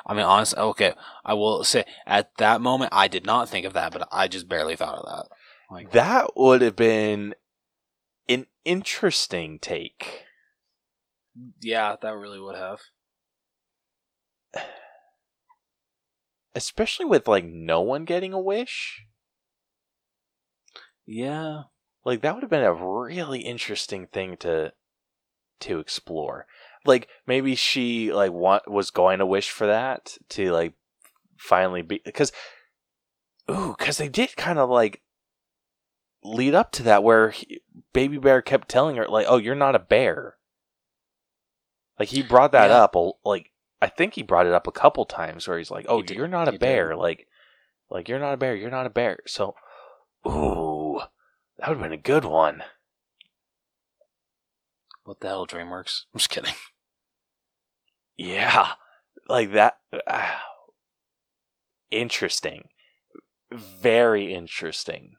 I 0.06 0.14
mean, 0.14 0.24
honestly, 0.26 0.58
okay. 0.60 0.94
I 1.24 1.34
will 1.36 1.64
say 1.64 1.86
at 2.06 2.36
that 2.38 2.62
moment 2.62 2.94
I 2.94 3.08
did 3.08 3.26
not 3.26 3.48
think 3.48 3.66
of 3.66 3.74
that, 3.74 3.92
but 3.94 4.08
I 4.12 4.28
just 4.28 4.48
barely 4.50 4.76
thought 4.76 4.98
of 4.98 5.06
that. 5.06 5.36
Like, 5.70 5.92
That 5.92 6.32
would 6.36 6.62
have 6.62 6.76
been 6.76 7.36
an 8.28 8.48
interesting 8.66 9.60
take. 9.60 10.24
yeah, 11.62 11.96
that 12.02 12.16
really 12.16 12.40
would 12.40 12.56
have. 12.56 12.80
Especially 16.56 17.06
with 17.06 17.28
like 17.28 17.46
no 17.46 17.82
one 17.82 18.04
getting 18.06 18.34
a 18.34 18.40
wish. 18.42 19.06
Yeah, 21.08 21.64
Like 22.06 22.22
that 22.22 22.36
would 22.36 22.44
have 22.44 22.50
been 22.50 22.64
a 22.64 22.74
really 22.74 23.40
interesting 23.40 24.08
thing 24.08 24.38
to 24.38 24.74
to 25.62 25.80
explore. 25.80 26.46
Like 26.86 27.08
maybe 27.26 27.56
she 27.56 28.12
like 28.14 28.32
want 28.32 28.70
was 28.70 28.92
going 28.92 29.20
to 29.20 29.26
wish 29.26 29.50
for 29.50 29.66
that 29.68 30.18
to 30.30 30.52
like 30.52 30.74
finally 31.38 31.82
be 31.82 32.02
because 32.06 32.32
ooh 33.50 33.74
because 33.78 33.98
they 33.98 34.10
did 34.10 34.36
kind 34.36 34.60
of 34.60 34.70
like 34.70 35.02
lead 36.24 36.54
up 36.54 36.72
to 36.74 36.84
that 36.84 37.04
where 37.04 37.30
he, 37.30 37.62
baby 37.94 38.18
bear 38.18 38.42
kept 38.42 38.68
telling 38.68 38.96
her 38.98 39.08
like 39.08 39.26
oh 39.30 39.38
you're 39.38 39.56
not 39.56 39.76
a 39.76 39.80
bear 39.80 40.36
like 42.00 42.10
he 42.10 42.22
brought 42.22 42.52
that 42.52 42.70
Yeah. 42.70 42.84
up 42.84 42.96
like 43.24 43.52
i 43.82 43.88
think 43.88 44.16
he 44.16 44.24
brought 44.24 44.46
it 44.48 44.52
up 44.54 44.68
a 44.68 44.72
couple 44.72 45.06
times 45.06 45.48
where 45.48 45.58
he's 45.58 45.72
like 45.72 45.86
oh 45.88 45.98
He 45.98 46.04
did- 46.08 46.18
you're 46.18 46.28
not 46.28 46.48
a 46.48 46.52
he 46.52 46.58
did. 46.58 46.62
bear 46.62 46.96
like 46.96 47.28
like 47.90 48.10
you're 48.10 48.20
not 48.20 48.34
a 48.34 48.38
bear 48.38 48.56
you're 48.56 48.72
not 48.72 48.86
a 48.88 48.90
bear 48.90 49.20
so 49.28 49.56
ooh 50.28 50.77
that 51.58 51.70
would 51.70 51.78
have 51.78 51.84
been 51.84 51.94
a 51.94 51.98
good 51.98 52.26
one 52.26 52.64
what 55.08 55.22
the 55.22 55.28
hell, 55.28 55.48
DreamWorks? 55.48 56.04
I'm 56.14 56.20
just 56.20 56.30
kidding. 56.30 56.54
Yeah, 58.18 58.74
like 59.30 59.54
that. 59.54 59.78
ah, 60.08 60.44
interesting, 61.92 62.70
very 63.52 64.34
interesting. 64.34 65.14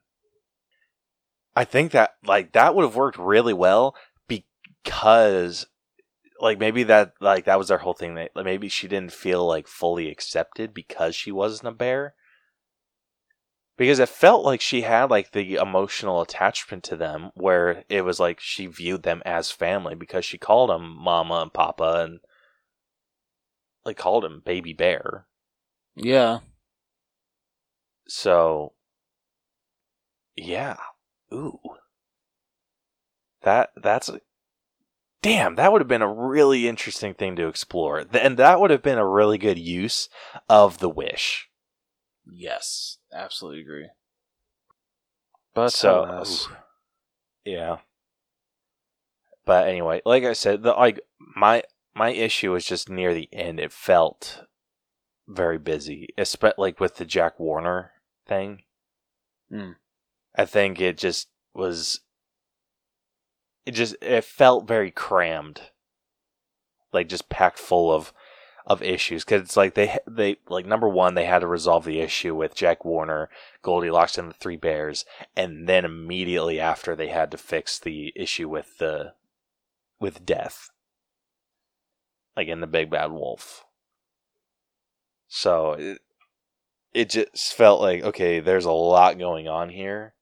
I 1.57 1.65
think 1.65 1.93
that 1.93 2.11
like 2.25 2.53
that 2.53 2.75
would 2.75 2.85
have 2.85 2.97
worked 2.97 3.19
really 3.19 3.55
well 3.55 3.97
because 4.29 5.67
like 6.41 6.59
maybe 6.59 6.85
that 6.85 7.15
like 7.21 7.47
that 7.47 7.59
was 7.59 7.69
their 7.69 7.79
whole 7.79 7.95
thing 7.95 8.15
that 8.15 8.31
like, 8.35 8.45
maybe 8.45 8.69
she 8.69 8.87
didn't 8.87 9.13
feel 9.13 9.47
like 9.47 9.67
fully 9.67 10.09
accepted 10.11 10.75
because 10.75 11.17
she 11.17 11.33
wasn't 11.33 11.69
a 11.69 11.73
bear 11.73 12.15
because 13.79 13.99
it 14.01 14.11
felt 14.11 14.45
like 14.45 14.61
she 14.61 14.83
had 14.83 15.11
like 15.11 15.33
the 15.33 15.55
emotional 15.55 16.21
attachment 16.21 16.85
to 16.85 16.97
them 16.97 17.31
where 17.35 17.85
it 17.89 18.03
was 18.03 18.21
like 18.21 18.41
she 18.41 18.67
viewed 18.67 19.05
them 19.05 19.23
as 19.25 19.51
family 19.51 19.95
because 19.95 20.25
she 20.25 20.37
called 20.37 20.69
them 20.69 20.95
mama 20.99 21.41
and 21.43 21.53
papa 21.55 22.05
and 22.05 22.21
like 23.87 23.97
called 23.97 24.25
him 24.25 24.43
baby 24.45 24.75
bear. 24.75 25.27
Yeah, 25.97 26.41
so 28.09 28.75
yeah. 30.37 30.77
Ooh. 31.33 31.59
That 33.43 33.71
that's 33.77 34.11
damn 35.23 35.55
that 35.57 35.73
would 35.73 35.81
have 35.81 35.89
been 35.89 36.03
a 36.03 36.13
really 36.13 36.69
interesting 36.69 37.15
thing 37.15 37.37
to 37.37 37.47
explore. 37.49 38.05
And 38.13 38.37
that 38.39 38.61
would 38.61 38.71
have 38.71 38.83
been 38.83 38.99
a 38.99 39.07
really 39.07 39.39
good 39.39 39.59
use 39.59 40.09
of 40.49 40.79
the 40.79 40.89
wish. 40.89 41.49
Yes, 42.31 42.98
absolutely 43.13 43.61
agree. 43.63 43.89
But 45.55 45.71
So, 45.71 46.05
alas, 46.05 46.49
yeah 47.45 47.79
but 49.45 49.67
anyway 49.67 50.03
like 50.05 50.23
i 50.25 50.35
said 50.35 50.63
the 50.63 50.73
like 50.73 51.01
my 51.19 51.63
my 51.95 52.11
issue 52.11 52.53
was 52.53 52.65
just 52.67 52.91
near 52.91 53.15
the 53.15 53.29
end 53.33 53.59
it 53.59 53.73
felt 53.73 54.45
very 55.27 55.59
busy 55.59 56.09
especially 56.19 56.55
like 56.59 56.81
with 56.81 56.97
the 56.97 57.05
jack 57.05 57.37
horner 57.39 57.93
thing 58.27 58.63
Hmm. 59.51 59.73
i 60.37 60.45
think 60.45 60.81
it 60.81 60.99
just 60.99 61.29
was 61.55 62.01
it 63.65 63.73
just 63.73 63.97
it 64.03 64.25
felt 64.25 64.69
very 64.69 64.91
crammed 64.91 65.63
like 66.93 67.09
just 67.09 67.31
packed 67.31 67.59
full 67.59 67.91
of 67.91 68.13
of 68.69 68.83
issues 68.83 69.25
because 69.25 69.41
it's 69.41 69.57
like 69.57 69.75
they 69.75 69.99
they 70.07 70.37
like 70.49 70.67
number 70.67 70.89
one 70.89 71.15
they 71.15 71.25
had 71.25 71.39
to 71.41 71.47
resolve 71.47 71.87
the 71.87 72.01
issue 72.01 72.35
with 72.35 72.55
Jack 72.55 72.81
Horner, 72.81 73.31
Goldilocks 73.63 74.19
and 74.19 74.29
the 74.29 74.35
Three 74.35 74.57
Bears, 74.57 75.07
and 75.35 75.67
then 75.67 75.87
immediately 75.87 76.61
after 76.61 76.95
they 76.95 77.09
had 77.09 77.31
to 77.31 77.39
fix 77.39 77.79
the 77.79 78.13
issue 78.15 78.49
with 78.49 78.77
the 78.79 79.15
with 79.99 80.27
death, 80.27 80.71
like 82.37 82.49
in 82.49 82.61
the 82.61 82.67
Big 82.67 82.91
Bad 82.91 83.11
Wolf. 83.11 83.65
So 85.29 85.73
it 85.73 85.99
it 86.93 87.11
just 87.11 87.55
felt 87.55 87.81
like 87.81 88.03
okay, 88.03 88.39
there's 88.39 88.67
a 88.67 88.71
lot 88.71 89.19
going 89.19 89.49
on 89.49 89.71
here. 89.71 90.13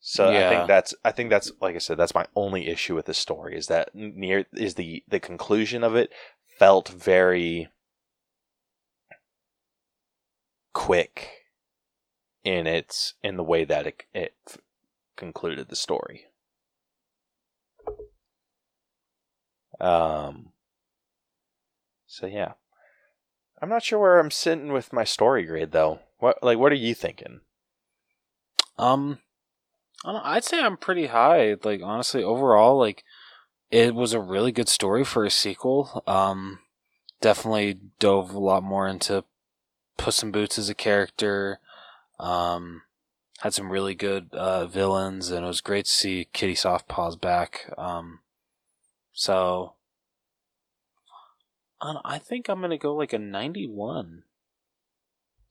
So 0.00 0.30
I 0.30 0.48
think 0.48 0.66
that's 0.66 0.94
I 1.04 1.12
think 1.12 1.28
that's 1.28 1.52
like 1.60 1.74
I 1.74 1.78
said 1.78 1.98
that's 1.98 2.14
my 2.14 2.24
only 2.34 2.68
issue 2.68 2.94
with 2.94 3.04
the 3.04 3.14
story 3.14 3.54
is 3.56 3.66
that 3.66 3.94
near 3.94 4.46
is 4.54 4.74
the 4.74 5.04
the 5.08 5.20
conclusion 5.20 5.84
of 5.84 5.94
it 5.94 6.10
felt 6.58 6.88
very 6.88 7.68
quick 10.72 11.30
in 12.44 12.66
its 12.66 13.14
in 13.22 13.36
the 13.36 13.44
way 13.44 13.64
that 13.64 13.86
it, 13.86 14.04
it 14.14 14.34
concluded 15.16 15.68
the 15.68 15.76
story. 15.76 16.26
Um. 19.80 20.52
So 22.06 22.26
yeah, 22.26 22.52
I'm 23.60 23.68
not 23.68 23.82
sure 23.82 23.98
where 23.98 24.18
I'm 24.18 24.30
sitting 24.30 24.72
with 24.72 24.92
my 24.92 25.04
story 25.04 25.44
grade 25.44 25.72
though. 25.72 26.00
What 26.18 26.42
like 26.42 26.58
what 26.58 26.72
are 26.72 26.76
you 26.76 26.94
thinking? 26.94 27.40
Um, 28.78 29.18
I'd 30.04 30.44
say 30.44 30.60
I'm 30.60 30.76
pretty 30.76 31.06
high. 31.06 31.56
Like 31.62 31.80
honestly, 31.82 32.22
overall, 32.22 32.78
like 32.78 33.04
it 33.70 33.94
was 33.94 34.12
a 34.12 34.20
really 34.20 34.52
good 34.52 34.68
story 34.68 35.04
for 35.04 35.24
a 35.24 35.30
sequel. 35.30 36.02
Um, 36.06 36.58
definitely 37.20 37.78
dove 37.98 38.34
a 38.34 38.38
lot 38.38 38.62
more 38.62 38.86
into 38.86 39.24
Puss 40.02 40.20
in 40.20 40.32
Boots 40.32 40.58
as 40.58 40.68
a 40.68 40.74
character. 40.74 41.60
Um, 42.18 42.82
had 43.38 43.54
some 43.54 43.70
really 43.70 43.94
good 43.94 44.30
uh, 44.32 44.66
villains, 44.66 45.30
and 45.30 45.44
it 45.44 45.48
was 45.48 45.60
great 45.60 45.84
to 45.84 45.90
see 45.92 46.28
Kitty 46.32 46.54
Softpaws 46.54 47.20
back. 47.20 47.72
Um, 47.78 48.18
so 49.12 49.74
I, 51.80 52.18
think 52.18 52.48
I'm 52.48 52.60
gonna 52.60 52.78
go 52.78 52.96
like 52.96 53.12
a 53.12 53.18
91. 53.18 54.24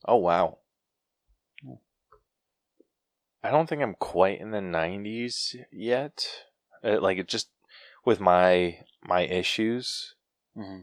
Oh 0.05 0.17
wow. 0.17 0.57
I 3.43 3.51
don't 3.51 3.67
think 3.67 3.81
I'm 3.81 3.95
quite 3.95 4.41
in 4.41 4.51
the 4.51 4.59
90s 4.59 5.55
yet. 5.71 6.27
Uh, 6.83 6.99
like 6.99 7.17
it 7.17 7.29
just 7.29 7.49
with 8.03 8.19
my 8.19 8.79
my 9.01 9.21
issues, 9.21 10.15
Mm-hmm. 10.57 10.81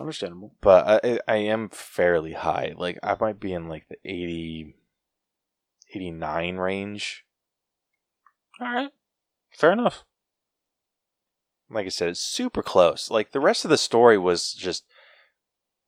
Understandable. 0.00 0.54
but 0.60 1.04
I 1.04 1.18
I 1.28 1.36
am 1.36 1.68
fairly 1.68 2.32
high. 2.32 2.72
Like 2.76 2.98
I 3.02 3.16
might 3.20 3.38
be 3.38 3.52
in 3.52 3.68
like 3.68 3.88
the 3.88 3.96
80 4.04 4.74
89 5.94 6.56
range. 6.56 7.24
All 8.60 8.72
right, 8.72 8.90
fair 9.50 9.72
enough. 9.72 10.04
Like 11.68 11.86
I 11.86 11.90
said, 11.90 12.08
it's 12.10 12.20
super 12.20 12.62
close. 12.62 13.10
Like 13.10 13.32
the 13.32 13.40
rest 13.40 13.64
of 13.64 13.70
the 13.70 13.78
story 13.78 14.16
was 14.16 14.52
just 14.52 14.84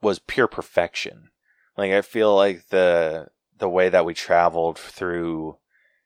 was 0.02 0.18
pure 0.18 0.48
perfection. 0.48 1.30
Like 1.76 1.92
I 1.92 2.02
feel 2.02 2.34
like 2.34 2.68
the 2.68 3.28
the 3.56 3.68
way 3.68 3.88
that 3.88 4.04
we 4.04 4.14
traveled 4.14 4.78
through 4.78 5.58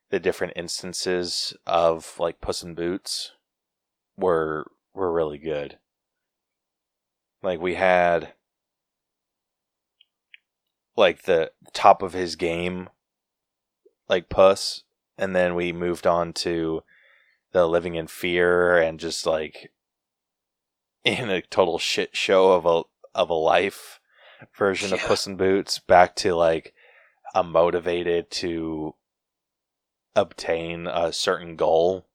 the 0.09 0.19
different 0.19 0.53
instances 0.55 1.53
of 1.67 2.15
like 2.19 2.41
Puss 2.41 2.63
in 2.63 2.75
Boots 2.75 3.33
were 4.17 4.71
were 4.93 5.11
really 5.11 5.37
good. 5.37 5.79
Like 7.41 7.59
we 7.59 7.75
had 7.75 8.33
like 10.95 11.23
the 11.23 11.51
top 11.73 12.01
of 12.01 12.13
his 12.13 12.35
game 12.35 12.89
like 14.09 14.27
Puss 14.29 14.83
and 15.17 15.35
then 15.35 15.55
we 15.55 15.71
moved 15.71 16.05
on 16.05 16.33
to 16.33 16.83
the 17.51 17.67
living 17.67 17.95
in 17.95 18.07
fear 18.07 18.77
and 18.77 18.99
just 18.99 19.25
like 19.25 19.71
in 21.05 21.29
a 21.29 21.41
total 21.41 21.79
shit 21.79 22.15
show 22.15 22.51
of 22.51 22.65
a 22.65 22.83
of 23.15 23.29
a 23.29 23.33
life 23.33 23.99
version 24.57 24.93
of 24.93 24.99
Puss 24.99 25.25
in 25.25 25.37
Boots 25.37 25.79
back 25.79 26.15
to 26.17 26.35
like 26.35 26.73
a 27.33 27.43
motivated 27.43 28.29
to 28.31 28.95
obtain 30.15 30.87
a 30.87 31.13
certain 31.13 31.55
goal 31.55 32.08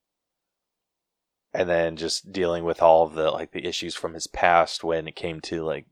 and 1.54 1.68
then 1.68 1.96
just 1.96 2.32
dealing 2.32 2.64
with 2.64 2.82
all 2.82 3.04
of 3.06 3.14
the 3.14 3.30
like 3.30 3.52
the 3.52 3.64
issues 3.64 3.94
from 3.94 4.12
his 4.14 4.26
past 4.26 4.82
when 4.82 5.06
it 5.06 5.14
came 5.16 5.40
to 5.40 5.62
like 5.62 5.86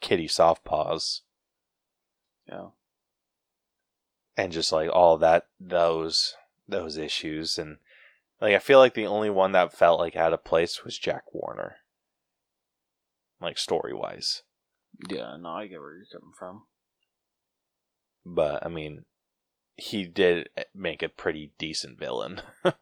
kitty 0.00 0.26
soft 0.26 0.64
paws 0.64 1.22
Yeah. 2.48 2.68
and 4.36 4.52
just 4.52 4.72
like 4.72 4.90
all 4.92 5.16
that 5.18 5.46
those 5.60 6.34
those 6.66 6.96
issues 6.96 7.58
and 7.58 7.78
like 8.40 8.54
I 8.54 8.58
feel 8.58 8.78
like 8.78 8.94
the 8.94 9.06
only 9.06 9.30
one 9.30 9.52
that 9.52 9.72
felt 9.72 10.00
like 10.00 10.16
out 10.16 10.32
of 10.32 10.44
place 10.44 10.84
was 10.84 10.98
Jack 10.98 11.22
Horner. 11.32 11.76
Like 13.40 13.58
story 13.58 13.92
wise. 13.94 14.42
Yeah, 15.08 15.36
no, 15.38 15.50
I 15.50 15.66
get 15.66 15.80
where 15.80 15.94
you're 15.94 16.06
coming 16.12 16.32
from. 16.38 16.62
But 18.26 18.64
I 18.66 18.68
mean 18.68 19.04
he 19.76 20.04
did 20.06 20.48
make 20.74 21.02
a 21.02 21.08
pretty 21.08 21.52
decent 21.58 21.98
villain. 21.98 22.40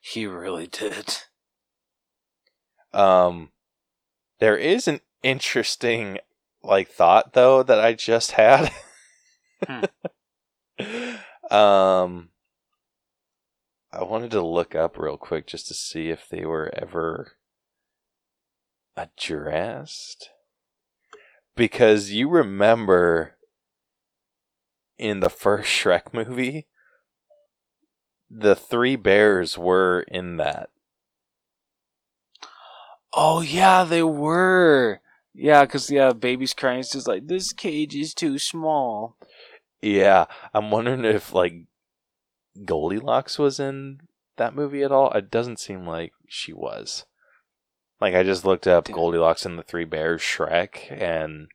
He 0.00 0.26
really 0.26 0.66
did. 0.66 1.18
Um 2.92 3.50
there 4.38 4.56
is 4.56 4.88
an 4.88 5.00
interesting 5.22 6.18
like 6.62 6.88
thought 6.88 7.32
though 7.32 7.62
that 7.62 7.80
I 7.80 7.94
just 7.94 8.32
had. 8.32 8.72
um 11.50 12.30
I 13.92 14.04
wanted 14.04 14.30
to 14.32 14.40
look 14.42 14.74
up 14.74 14.98
real 14.98 15.16
quick 15.16 15.46
just 15.46 15.66
to 15.68 15.74
see 15.74 16.10
if 16.10 16.28
they 16.28 16.46
were 16.46 16.70
ever 16.74 17.32
addressed. 18.96 20.30
Because 21.56 22.12
you 22.12 22.28
remember 22.28 23.36
in 24.96 25.20
the 25.20 25.30
first 25.30 25.68
Shrek 25.68 26.12
movie, 26.14 26.68
the 28.30 28.54
three 28.54 28.96
bears 28.96 29.58
were 29.58 30.04
in 30.08 30.36
that. 30.36 30.70
Oh 33.12 33.40
yeah, 33.40 33.84
they 33.84 34.02
were. 34.02 35.00
Yeah, 35.34 35.64
cause 35.66 35.90
yeah, 35.90 36.12
baby's 36.12 36.54
crying. 36.54 36.80
It's 36.80 36.92
just 36.92 37.08
like 37.08 37.26
this 37.26 37.52
cage 37.52 37.94
is 37.94 38.14
too 38.14 38.38
small. 38.38 39.16
Yeah, 39.80 40.26
I'm 40.52 40.70
wondering 40.70 41.04
if 41.04 41.32
like 41.32 41.54
Goldilocks 42.64 43.38
was 43.38 43.58
in 43.60 44.00
that 44.36 44.54
movie 44.54 44.82
at 44.82 44.92
all. 44.92 45.10
It 45.12 45.30
doesn't 45.30 45.60
seem 45.60 45.86
like 45.86 46.12
she 46.28 46.52
was. 46.52 47.04
Like 48.00 48.14
I 48.14 48.22
just 48.22 48.44
looked 48.44 48.66
up 48.66 48.84
Damn. 48.84 48.96
Goldilocks 48.96 49.44
and 49.46 49.58
the 49.58 49.62
Three 49.62 49.84
Bears 49.84 50.20
Shrek 50.20 50.90
and 50.90 51.48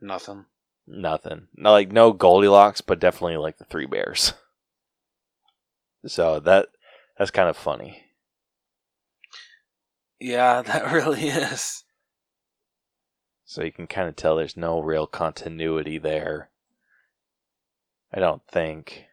Nothing. 0.00 0.44
nothing. 0.86 1.48
No, 1.56 1.72
like 1.72 1.90
no 1.92 2.12
Goldilocks, 2.12 2.80
but 2.80 3.00
definitely 3.00 3.36
like 3.36 3.58
the 3.58 3.64
Three 3.64 3.86
Bears. 3.86 4.34
So 6.06 6.38
that 6.40 6.68
that's 7.18 7.32
kind 7.32 7.48
of 7.48 7.56
funny. 7.56 8.04
Yeah, 10.20 10.62
that 10.66 10.92
really 10.92 11.28
is. 11.28 11.84
So 13.44 13.62
you 13.62 13.72
can 13.72 13.86
kind 13.86 14.08
of 14.08 14.16
tell 14.16 14.36
there's 14.36 14.56
no 14.56 14.80
real 14.80 15.06
continuity 15.06 15.98
there. 15.98 16.50
I 18.12 18.20
don't 18.20 18.42
think. 18.46 19.06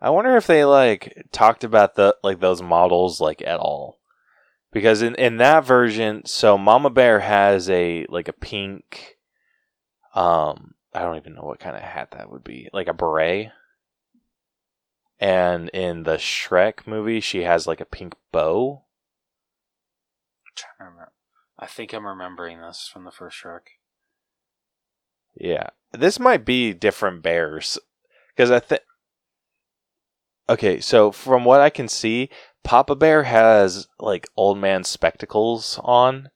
I 0.00 0.10
wonder 0.10 0.36
if 0.36 0.46
they 0.46 0.64
like 0.64 1.26
talked 1.30 1.62
about 1.62 1.94
the 1.94 2.16
like 2.22 2.40
those 2.40 2.62
models 2.62 3.20
like 3.20 3.42
at 3.42 3.60
all. 3.60 3.98
Because 4.72 5.02
in 5.02 5.14
in 5.16 5.36
that 5.38 5.64
version, 5.64 6.24
so 6.24 6.56
Mama 6.56 6.90
Bear 6.90 7.20
has 7.20 7.68
a 7.68 8.06
like 8.08 8.28
a 8.28 8.32
pink 8.32 9.18
um 10.14 10.74
I 10.94 11.00
don't 11.02 11.16
even 11.16 11.34
know 11.34 11.42
what 11.42 11.60
kind 11.60 11.76
of 11.76 11.82
hat 11.82 12.12
that 12.12 12.30
would 12.30 12.44
be. 12.44 12.68
Like 12.72 12.88
a 12.88 12.94
beret. 12.94 13.50
And 15.18 15.68
in 15.68 16.04
the 16.04 16.16
Shrek 16.16 16.86
movie, 16.86 17.20
she 17.20 17.42
has 17.42 17.66
like 17.66 17.80
a 17.80 17.84
pink 17.84 18.14
bow. 18.32 18.84
Trying 20.78 20.96
to. 20.96 21.08
I 21.58 21.66
think 21.66 21.92
I'm 21.92 22.06
remembering 22.06 22.60
this 22.60 22.88
from 22.92 23.04
the 23.04 23.10
first 23.10 23.42
Shrek. 23.42 23.60
Yeah, 25.34 25.68
this 25.92 26.18
might 26.18 26.44
be 26.44 26.72
different 26.72 27.22
bears 27.22 27.78
because 28.34 28.50
I 28.50 28.60
think. 28.60 28.82
Okay, 30.48 30.80
so 30.80 31.12
from 31.12 31.44
what 31.44 31.60
I 31.60 31.70
can 31.70 31.86
see, 31.86 32.28
Papa 32.64 32.96
Bear 32.96 33.24
has 33.24 33.88
like 33.98 34.28
old 34.36 34.58
man 34.58 34.84
spectacles 34.84 35.78
on, 35.84 36.30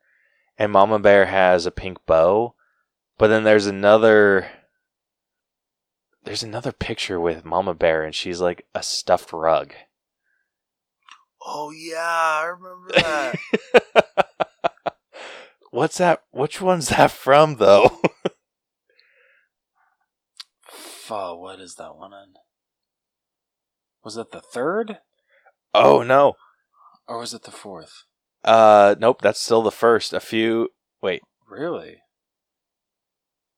and 0.57 0.73
Mama 0.73 0.99
Bear 0.99 1.27
has 1.27 1.67
a 1.67 1.71
pink 1.71 1.99
bow. 2.07 2.55
But 3.19 3.29
then 3.29 3.45
there's 3.45 3.67
another. 3.67 4.49
There's 6.25 6.43
another 6.43 6.73
picture 6.73 7.21
with 7.21 7.45
Mama 7.45 7.75
Bear, 7.75 8.03
and 8.03 8.15
she's 8.15 8.41
like 8.41 8.67
a 8.75 8.83
stuffed 8.83 9.33
rug. 9.33 9.75
Oh 11.45 11.71
yeah, 11.71 11.99
I 11.99 12.45
remember 12.45 12.93
that. 12.95 13.37
What's 15.71 15.99
that? 15.99 16.23
Which 16.31 16.61
one's 16.61 16.89
that 16.89 17.11
from, 17.11 17.57
though? 17.57 18.01
Fuck, 20.63 21.39
what 21.39 21.61
is 21.61 21.75
that 21.75 21.97
one 21.97 22.13
in? 22.13 22.35
Was 24.05 24.17
it 24.17 24.31
the 24.33 24.41
third 24.41 24.99
oh 25.75 26.03
no. 26.03 26.35
or 27.09 27.19
was 27.19 27.35
it 27.35 27.43
the 27.43 27.51
fourth? 27.51 28.05
Uh, 28.45 28.95
nope. 28.99 29.21
That's 29.23 29.41
still 29.41 29.63
the 29.63 29.71
first. 29.71 30.13
A 30.13 30.21
few. 30.21 30.69
Wait. 31.03 31.23
Really? 31.49 31.99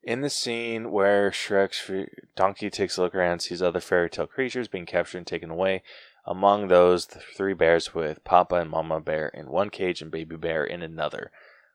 In 0.02 0.20
the 0.20 0.30
scene 0.30 0.92
where 0.92 1.30
Shrek's 1.30 1.90
donkey 2.36 2.70
takes 2.70 2.96
a 2.96 3.02
look 3.02 3.14
around 3.14 3.32
and 3.32 3.42
sees 3.42 3.60
other 3.60 3.80
fairy 3.80 4.08
tale 4.08 4.28
creatures 4.28 4.68
being 4.68 4.86
captured 4.86 5.18
and 5.18 5.26
taken 5.26 5.50
away, 5.50 5.82
among 6.26 6.68
those, 6.68 7.06
the 7.06 7.20
three 7.20 7.54
bears 7.54 7.94
with 7.94 8.24
Papa 8.24 8.56
and 8.56 8.70
Mama 8.70 9.00
Bear 9.00 9.28
in 9.28 9.48
one 9.48 9.70
cage 9.70 10.02
and 10.02 10.10
Baby 10.10 10.36
Bear 10.36 10.64
in 10.64 10.82
another. 10.82 11.30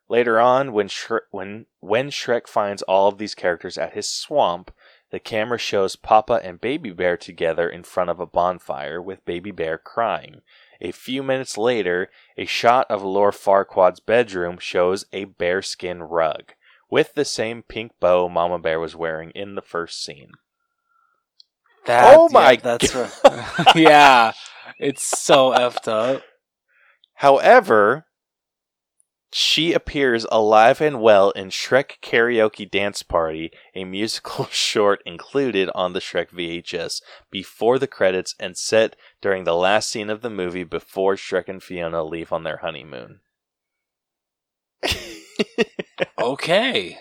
Later 0.09 0.39
on, 0.39 0.73
when 0.73 0.89
Shre- 0.89 1.21
when 1.31 1.67
when 1.79 2.09
Shrek 2.09 2.47
finds 2.47 2.81
all 2.81 3.07
of 3.07 3.17
these 3.17 3.33
characters 3.33 3.77
at 3.77 3.93
his 3.93 4.09
swamp, 4.09 4.71
the 5.09 5.19
camera 5.19 5.57
shows 5.57 5.95
Papa 5.95 6.41
and 6.43 6.59
Baby 6.59 6.91
Bear 6.91 7.15
together 7.15 7.69
in 7.69 7.83
front 7.83 8.09
of 8.09 8.19
a 8.19 8.25
bonfire 8.25 9.01
with 9.01 9.23
Baby 9.23 9.51
Bear 9.51 9.77
crying. 9.77 10.41
A 10.81 10.91
few 10.91 11.23
minutes 11.23 11.57
later, 11.57 12.11
a 12.37 12.45
shot 12.45 12.89
of 12.89 13.03
Lord 13.03 13.35
Farquaad's 13.35 13.99
bedroom 13.99 14.57
shows 14.59 15.05
a 15.13 15.25
bearskin 15.25 16.03
rug 16.03 16.53
with 16.89 17.13
the 17.13 17.25
same 17.25 17.63
pink 17.63 17.93
bow 17.99 18.27
Mama 18.27 18.59
Bear 18.59 18.79
was 18.79 18.95
wearing 18.95 19.31
in 19.31 19.55
the 19.55 19.61
first 19.61 20.03
scene. 20.03 20.33
That, 21.85 22.15
Oh 22.17 22.29
my 22.29 22.51
yeah, 22.51 22.59
that's 22.61 22.95
right. 22.95 23.11
yeah, 23.75 24.33
it's 24.79 25.03
so 25.03 25.51
effed 25.51 25.87
up. 25.87 26.23
However, 27.15 28.05
she 29.33 29.73
appears 29.73 30.25
alive 30.31 30.81
and 30.81 31.01
well 31.01 31.31
in 31.31 31.49
Shrek 31.49 32.01
Karaoke 32.01 32.69
Dance 32.69 33.01
Party, 33.01 33.51
a 33.73 33.85
musical 33.85 34.45
short 34.51 35.01
included 35.05 35.69
on 35.73 35.93
the 35.93 36.01
Shrek 36.01 36.29
VHS 36.29 37.01
before 37.31 37.79
the 37.79 37.87
credits 37.87 38.35
and 38.39 38.57
set 38.57 38.95
during 39.21 39.45
the 39.45 39.55
last 39.55 39.89
scene 39.89 40.09
of 40.09 40.21
the 40.21 40.29
movie 40.29 40.65
before 40.65 41.15
Shrek 41.15 41.47
and 41.47 41.63
Fiona 41.63 42.03
leave 42.03 42.33
on 42.33 42.43
their 42.43 42.57
honeymoon. 42.57 43.21
Okay. 46.19 46.97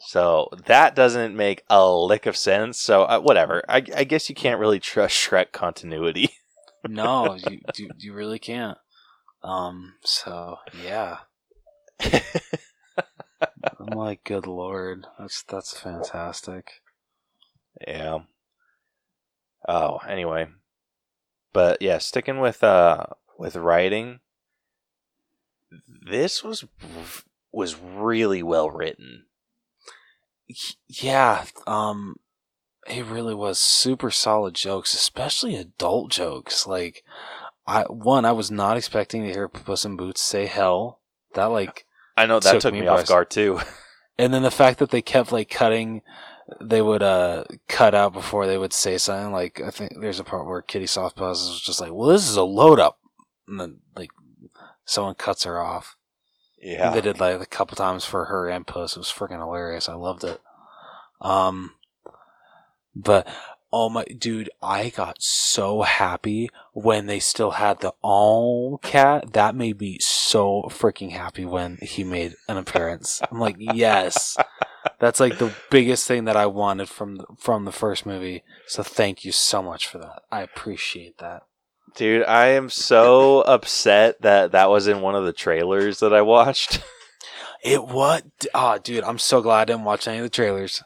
So 0.00 0.48
that 0.66 0.94
doesn't 0.94 1.36
make 1.36 1.62
a 1.70 1.88
lick 1.88 2.26
of 2.26 2.36
sense. 2.36 2.80
So 2.80 3.04
uh, 3.04 3.20
whatever. 3.20 3.62
I, 3.68 3.84
I 3.94 4.04
guess 4.04 4.28
you 4.28 4.34
can't 4.34 4.60
really 4.60 4.80
trust 4.80 5.14
Shrek 5.30 5.52
continuity. 5.52 6.30
No, 6.86 7.34
you, 7.34 7.60
you 7.76 7.90
you 7.98 8.12
really 8.12 8.38
can't. 8.38 8.78
Um. 9.42 9.94
So 10.02 10.56
yeah, 10.84 11.18
I'm 12.00 13.86
like, 13.94 14.24
good 14.24 14.46
lord, 14.46 15.06
that's 15.18 15.42
that's 15.44 15.78
fantastic. 15.78 16.82
yeah. 17.86 18.18
Oh, 19.66 19.98
anyway. 20.08 20.48
But 21.52 21.80
yeah, 21.80 21.98
sticking 21.98 22.40
with 22.40 22.62
uh 22.62 23.06
with 23.38 23.56
writing, 23.56 24.20
this 25.86 26.42
was 26.42 26.64
was 27.52 27.76
really 27.80 28.42
well 28.42 28.70
written. 28.70 29.24
Yeah. 30.88 31.44
Um. 31.66 32.16
It 32.86 33.06
really 33.06 33.34
was 33.34 33.58
super 33.58 34.10
solid 34.10 34.54
jokes, 34.54 34.92
especially 34.92 35.56
adult 35.56 36.10
jokes. 36.10 36.66
Like, 36.66 37.02
I 37.66 37.82
one 37.84 38.24
I 38.24 38.32
was 38.32 38.50
not 38.50 38.76
expecting 38.76 39.22
to 39.22 39.32
hear 39.32 39.48
Puss 39.48 39.84
in 39.84 39.96
Boots 39.96 40.20
say 40.20 40.46
hell. 40.46 41.00
That 41.34 41.46
like 41.46 41.86
I 42.16 42.26
know 42.26 42.40
that 42.40 42.52
Took 42.52 42.60
took 42.60 42.74
me 42.74 42.82
me 42.82 42.86
off 42.88 43.06
guard 43.06 43.30
too. 43.30 43.60
and 44.18 44.32
then 44.32 44.42
the 44.42 44.50
fact 44.50 44.78
that 44.78 44.90
they 44.90 45.02
kept 45.02 45.32
like 45.32 45.50
cutting 45.50 46.02
they 46.60 46.82
would 46.82 47.02
uh 47.02 47.44
cut 47.68 47.94
out 47.94 48.12
before 48.12 48.46
they 48.46 48.58
would 48.58 48.72
say 48.72 48.98
something 48.98 49.32
like 49.32 49.60
i 49.62 49.70
think 49.70 49.92
there's 50.00 50.20
a 50.20 50.24
part 50.24 50.46
where 50.46 50.60
kitty 50.60 50.84
softpaws 50.84 51.48
was 51.48 51.62
just 51.64 51.80
like 51.80 51.92
well 51.92 52.08
this 52.08 52.28
is 52.28 52.36
a 52.36 52.42
load 52.42 52.78
up 52.78 52.98
and 53.48 53.58
then 53.58 53.78
like 53.96 54.10
someone 54.84 55.14
cuts 55.14 55.44
her 55.44 55.58
off 55.60 55.96
Yeah. 56.64 56.90
They 56.90 57.02
did 57.02 57.20
like 57.20 57.40
a 57.40 57.46
couple 57.46 57.76
times 57.76 58.04
for 58.06 58.24
her 58.24 58.48
and 58.48 58.66
Puss. 58.66 58.96
It 58.96 59.00
was 59.00 59.08
freaking 59.08 59.38
hilarious. 59.38 59.88
I 59.88 59.94
loved 59.94 60.24
it. 60.24 60.40
Um, 61.20 61.72
but 62.96 63.28
oh 63.70 63.90
my 63.90 64.04
dude, 64.04 64.48
I 64.62 64.88
got 64.88 65.20
so 65.20 65.82
happy 65.82 66.48
when 66.72 67.06
they 67.06 67.20
still 67.20 67.52
had 67.52 67.80
the 67.80 67.92
all 68.00 68.78
cat. 68.78 69.34
That 69.34 69.54
made 69.54 69.78
me 69.78 69.98
so 70.00 70.62
freaking 70.68 71.10
happy 71.10 71.44
when 71.44 71.76
he 71.82 72.02
made 72.02 72.34
an 72.48 72.56
appearance. 72.56 73.20
I'm 73.30 73.40
like, 73.40 73.56
yes, 73.58 74.38
that's 74.98 75.20
like 75.20 75.38
the 75.38 75.52
biggest 75.70 76.08
thing 76.08 76.24
that 76.24 76.36
I 76.36 76.46
wanted 76.46 76.88
from 76.88 77.16
the, 77.16 77.26
from 77.36 77.66
the 77.66 77.72
first 77.72 78.06
movie. 78.06 78.42
So 78.66 78.82
thank 78.82 79.22
you 79.22 79.32
so 79.32 79.62
much 79.62 79.86
for 79.86 79.98
that. 79.98 80.22
I 80.32 80.40
appreciate 80.40 81.18
that. 81.18 81.42
Dude, 81.96 82.24
I 82.24 82.46
am 82.48 82.70
so 82.70 83.42
upset 83.42 84.20
that 84.22 84.52
that 84.52 84.68
was 84.70 84.88
in 84.88 85.00
one 85.00 85.14
of 85.14 85.24
the 85.24 85.32
trailers 85.32 86.00
that 86.00 86.12
I 86.14 86.22
watched. 86.22 86.82
It 87.62 87.82
what? 87.86 88.26
Oh, 88.52 88.76
dude, 88.76 89.04
I'm 89.04 89.16
so 89.18 89.40
glad 89.40 89.62
I 89.62 89.64
didn't 89.72 89.84
watch 89.84 90.06
any 90.06 90.18
of 90.18 90.22
the 90.22 90.28
trailers. 90.28 90.82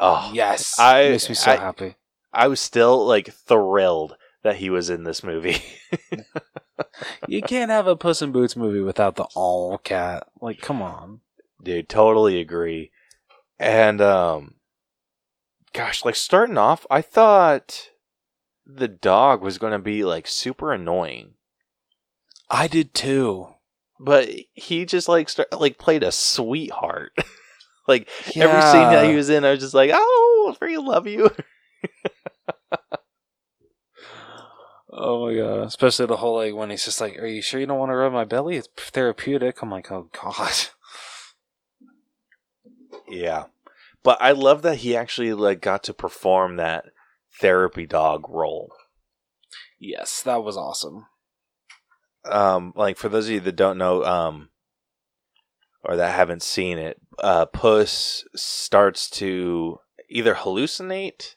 Oh, 0.00 0.30
Yes, 0.32 0.78
I- 0.78 1.00
it 1.00 1.10
makes 1.10 1.28
me 1.28 1.34
so 1.34 1.50
I- 1.52 1.56
happy. 1.56 1.96
I 2.32 2.48
was 2.48 2.60
still 2.60 3.06
like 3.06 3.30
thrilled 3.30 4.16
that 4.42 4.56
he 4.56 4.70
was 4.70 4.88
in 4.88 5.04
this 5.04 5.22
movie. 5.22 5.62
You 7.28 7.42
can't 7.42 7.70
have 7.70 7.86
a 7.86 7.96
Puss 7.96 8.22
in 8.22 8.32
Boots 8.32 8.56
movie 8.56 8.80
without 8.80 9.16
the 9.16 9.26
all 9.34 9.76
cat. 9.78 10.26
Like, 10.40 10.60
come 10.60 10.80
on. 10.80 11.20
Dude, 11.62 11.88
totally 11.88 12.40
agree. 12.40 12.90
And 13.58 14.00
um 14.00 14.54
gosh, 15.74 16.04
like 16.04 16.14
starting 16.14 16.56
off, 16.56 16.86
I 16.90 17.02
thought 17.02 17.90
the 18.68 18.88
dog 18.88 19.42
was 19.42 19.58
going 19.58 19.72
to 19.72 19.78
be 19.78 20.04
like 20.04 20.26
super 20.26 20.72
annoying. 20.72 21.34
I 22.50 22.68
did 22.68 22.94
too. 22.94 23.48
But 23.98 24.28
he 24.52 24.84
just 24.84 25.08
like 25.08 25.28
start, 25.28 25.48
like 25.58 25.78
played 25.78 26.02
a 26.02 26.12
sweetheart. 26.12 27.12
like 27.88 28.08
every 28.36 28.62
scene 28.62 28.90
that 28.90 29.06
he 29.08 29.16
was 29.16 29.30
in, 29.30 29.44
I 29.44 29.50
was 29.50 29.60
just 29.60 29.74
like, 29.74 29.90
"Oh, 29.92 30.54
I 30.54 30.64
freaking 30.64 30.86
love 30.86 31.06
you." 31.06 31.30
Oh 34.90 35.26
my 35.26 35.36
god! 35.36 35.66
Especially 35.66 36.06
the 36.06 36.16
whole 36.16 36.36
like 36.36 36.54
when 36.54 36.70
he's 36.70 36.84
just 36.84 37.00
like, 37.00 37.16
"Are 37.18 37.26
you 37.26 37.40
sure 37.40 37.60
you 37.60 37.66
don't 37.66 37.78
want 37.78 37.90
to 37.92 37.96
rub 37.96 38.12
my 38.12 38.24
belly? 38.24 38.56
It's 38.56 38.68
therapeutic." 38.76 39.62
I'm 39.62 39.70
like, 39.70 39.92
"Oh 39.92 40.08
god." 40.12 40.52
Yeah. 43.06 43.44
But 44.02 44.18
I 44.20 44.32
love 44.32 44.62
that 44.62 44.78
he 44.78 44.96
actually 44.96 45.34
like 45.34 45.60
got 45.60 45.84
to 45.84 45.94
perform 45.94 46.56
that 46.56 46.86
therapy 47.40 47.86
dog 47.86 48.28
role. 48.28 48.72
Yes, 49.78 50.22
that 50.22 50.42
was 50.42 50.56
awesome. 50.56 51.06
Um 52.24 52.72
like 52.76 52.96
for 52.96 53.08
those 53.08 53.26
of 53.26 53.34
you 53.34 53.40
that 53.40 53.56
don't 53.56 53.78
know 53.78 54.04
um 54.04 54.50
or 55.84 55.96
that 55.96 56.14
haven't 56.14 56.42
seen 56.42 56.78
it, 56.78 57.00
uh 57.18 57.46
Puss 57.46 58.24
starts 58.34 59.08
to 59.10 59.78
either 60.10 60.34
hallucinate 60.34 61.36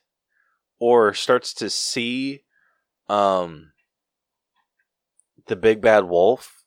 or 0.79 1.13
starts 1.13 1.53
to 1.55 1.69
see 1.69 2.43
um 3.07 3.71
the 5.47 5.55
big 5.55 5.81
bad 5.81 6.05
wolf 6.05 6.63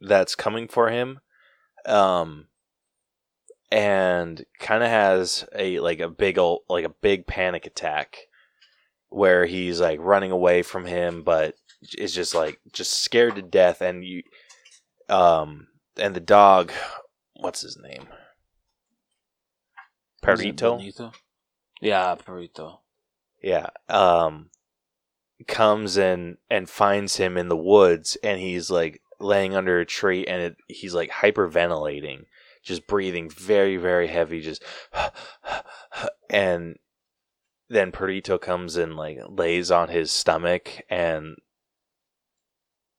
that's 0.00 0.34
coming 0.34 0.68
for 0.68 0.90
him. 0.90 1.20
Um 1.86 2.48
and 3.72 4.44
kind 4.58 4.82
of 4.82 4.90
has 4.90 5.46
a 5.54 5.78
like 5.80 6.00
a 6.00 6.08
big 6.08 6.38
old 6.38 6.62
like 6.68 6.84
a 6.84 6.94
big 7.00 7.26
panic 7.26 7.66
attack 7.66 8.26
where 9.10 9.44
he's 9.46 9.80
like 9.80 9.98
running 10.00 10.30
away 10.30 10.62
from 10.62 10.86
him 10.86 11.22
but 11.22 11.54
is 11.98 12.14
just 12.14 12.34
like 12.34 12.58
just 12.72 12.92
scared 13.02 13.34
to 13.36 13.42
death 13.42 13.80
and 13.82 14.04
you 14.04 14.22
um 15.08 15.66
and 15.96 16.14
the 16.14 16.20
dog 16.20 16.72
what's 17.34 17.60
his 17.62 17.76
name? 17.76 18.06
Perrito 20.22 20.80
Yeah, 21.80 22.14
Perrito. 22.14 22.78
yeah 23.42 23.66
um 23.88 24.50
comes 25.48 25.96
and 25.96 26.36
and 26.50 26.68
finds 26.68 27.16
him 27.16 27.38
in 27.38 27.48
the 27.48 27.56
woods 27.56 28.16
and 28.22 28.38
he's 28.40 28.70
like 28.70 29.00
laying 29.18 29.54
under 29.54 29.80
a 29.80 29.86
tree 29.86 30.26
and 30.26 30.42
it, 30.42 30.56
he's 30.68 30.94
like 30.94 31.10
hyperventilating 31.10 32.24
just 32.62 32.86
breathing 32.86 33.30
very 33.30 33.78
very 33.78 34.06
heavy 34.06 34.40
just 34.42 34.62
and 36.30 36.76
then 37.70 37.92
Perrito 37.92 38.38
comes 38.38 38.76
and 38.76 38.96
like 38.96 39.18
lays 39.28 39.70
on 39.70 39.88
his 39.88 40.10
stomach 40.10 40.82
and 40.90 41.36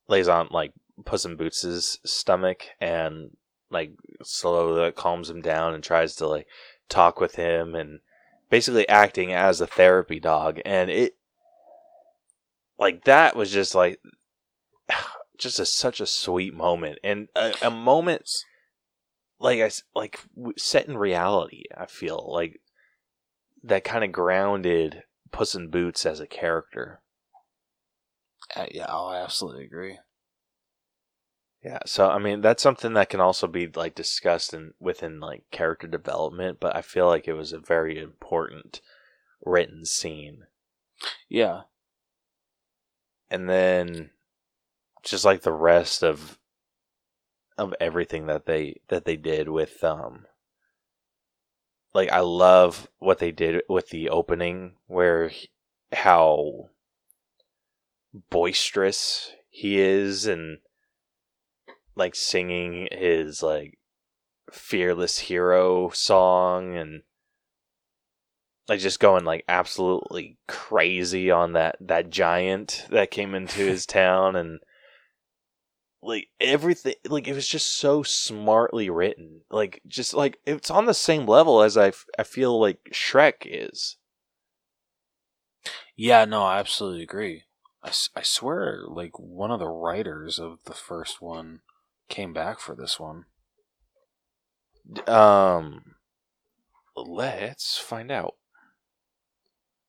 lays 0.08 0.28
on 0.28 0.48
like 0.50 0.72
Puss 1.06 1.26
in 1.26 1.36
Boots's 1.36 2.00
stomach 2.06 2.64
and 2.80 3.32
like 3.70 3.92
slowly 4.24 4.92
calms 4.94 5.30
him 5.30 5.42
down 5.42 5.74
and 5.74 5.84
tries 5.84 6.16
to 6.16 6.28
like 6.28 6.48
talk 6.90 7.20
with 7.20 7.36
him 7.36 7.76
and 7.76 8.00
basically 8.50 8.88
acting 8.88 9.34
as 9.34 9.62
a 9.62 9.68
therapy 9.68 10.20
dog 10.20 10.60
and 10.66 10.90
it 10.90 11.18
like 12.80 13.04
that 13.04 13.36
was 13.36 13.52
just 13.52 13.76
like 13.76 14.00
just 15.38 15.60
a, 15.60 15.66
such 15.66 16.00
a 16.00 16.06
sweet 16.06 16.54
moment 16.54 16.98
and 17.04 17.28
a, 17.36 17.54
a 17.62 17.72
moment 17.72 18.30
like 19.42 19.60
I 19.60 19.72
like 19.96 20.20
set 20.58 20.88
in 20.88 20.98
reality. 20.98 21.64
I 21.76 21.88
feel 21.88 22.30
like 22.32 22.62
that 23.64 23.84
kind 23.84 24.04
of 24.04 24.12
grounded 24.12 25.04
Puss 25.32 25.56
in 25.56 25.70
Boots 25.70 26.06
as 26.06 26.20
a 26.20 26.28
character. 26.28 27.02
Uh, 28.56 28.66
yeah, 28.72 28.86
oh, 28.90 29.08
I 29.08 29.22
absolutely 29.24 29.64
agree. 29.66 30.00
Yeah, 31.64 31.80
so 31.86 32.10
I 32.10 32.18
mean 32.18 32.42
that's 32.42 32.64
something 32.64 32.94
that 32.94 33.10
can 33.10 33.20
also 33.22 33.48
be 33.48 33.68
like 33.68 33.94
discussed 33.94 34.54
in 34.54 34.74
within 34.80 35.20
like 35.20 35.44
character 35.52 35.88
development, 35.88 36.60
but 36.60 36.76
I 36.76 36.82
feel 36.82 37.08
like 37.08 37.28
it 37.28 37.34
was 37.34 37.54
a 37.54 37.60
very 37.60 38.00
important 38.00 38.82
written 39.46 39.86
scene. 39.86 40.46
Yeah, 41.30 41.64
And 43.32 43.50
then 43.50 44.12
just 45.04 45.24
like 45.26 45.42
the 45.42 45.54
rest 45.54 46.04
of 46.04 46.38
of 47.58 47.74
everything 47.80 48.26
that 48.28 48.46
they 48.46 48.82
that 48.90 49.06
they 49.06 49.16
did 49.16 49.48
with 49.48 49.84
um 49.84 50.26
like 51.94 52.12
I 52.12 52.20
love 52.20 52.88
what 53.00 53.20
they 53.20 53.32
did 53.32 53.64
with 53.68 53.90
the 53.90 54.10
opening 54.10 54.76
where 54.88 55.30
he- 55.30 55.50
how 55.92 56.70
boisterous 58.30 59.32
he 59.50 59.80
is 59.80 60.26
and 60.26 60.60
like 61.96 62.16
singing 62.16 62.88
his 62.92 63.44
like 63.44 63.78
fearless 64.52 65.20
hero 65.20 65.90
song 65.90 66.76
and 66.76 67.04
like 68.68 68.80
just 68.80 69.00
going 69.00 69.26
like 69.26 69.44
absolutely 69.48 70.38
crazy 70.48 71.30
on 71.32 71.54
that 71.54 71.76
that 71.82 72.10
giant 72.10 72.86
that 72.90 73.12
came 73.12 73.36
into 73.36 73.60
his 73.60 73.86
town 73.86 74.36
and 74.36 74.60
like 76.04 76.28
everything 76.40 76.96
like 77.08 77.28
it 77.28 77.36
was 77.36 77.48
just 77.48 77.78
so 77.78 78.02
smartly 78.02 78.90
written 78.90 79.42
like 79.52 79.82
just 79.88 80.14
like 80.14 80.40
it's 80.46 80.72
on 80.72 80.86
the 80.86 80.94
same 80.94 81.26
level 81.28 81.62
as 81.62 81.78
I, 81.78 81.90
f- 81.90 82.06
I 82.18 82.24
feel 82.24 82.60
like 82.60 82.80
Shrek 82.92 83.46
is 83.46 83.98
yeah, 85.96 86.26
no, 86.26 86.44
I 86.44 86.60
absolutely 86.60 87.04
agree. 87.04 87.44
I, 87.84 87.90
s- 87.90 88.10
I 88.16 88.22
swear, 88.24 88.82
like 88.88 89.20
one 89.20 89.52
of 89.52 89.60
the 89.60 89.68
writers 89.68 90.40
of 90.40 90.60
the 90.66 90.74
first 90.74 91.22
one 91.22 91.62
came 92.10 92.34
back 92.34 92.60
for 92.60 92.76
this 92.76 93.00
one. 93.00 93.26
um 95.08 95.96
let's 96.96 97.78
find 97.78 98.12
out 98.12 98.36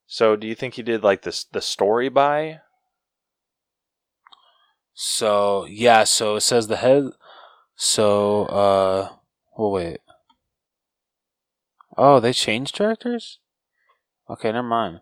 so 0.06 0.36
do 0.36 0.46
you 0.46 0.54
think 0.54 0.74
he 0.74 0.82
did 0.82 1.02
like 1.02 1.22
this 1.22 1.44
the 1.44 1.60
story 1.60 2.08
by 2.08 2.60
So 4.95 5.66
yeah, 5.66 6.05
so 6.05 6.36
it 6.36 6.43
says 6.43 6.66
the 6.66 6.76
head. 6.76 7.11
So 7.76 8.47
uh, 8.47 9.09
well, 9.57 9.70
wait. 9.70 9.99
Oh, 11.97 12.20
they 12.20 12.32
changed 12.32 12.74
directors. 12.74 13.38
Okay, 14.28 14.53
never 14.53 14.66
mind. 14.66 15.01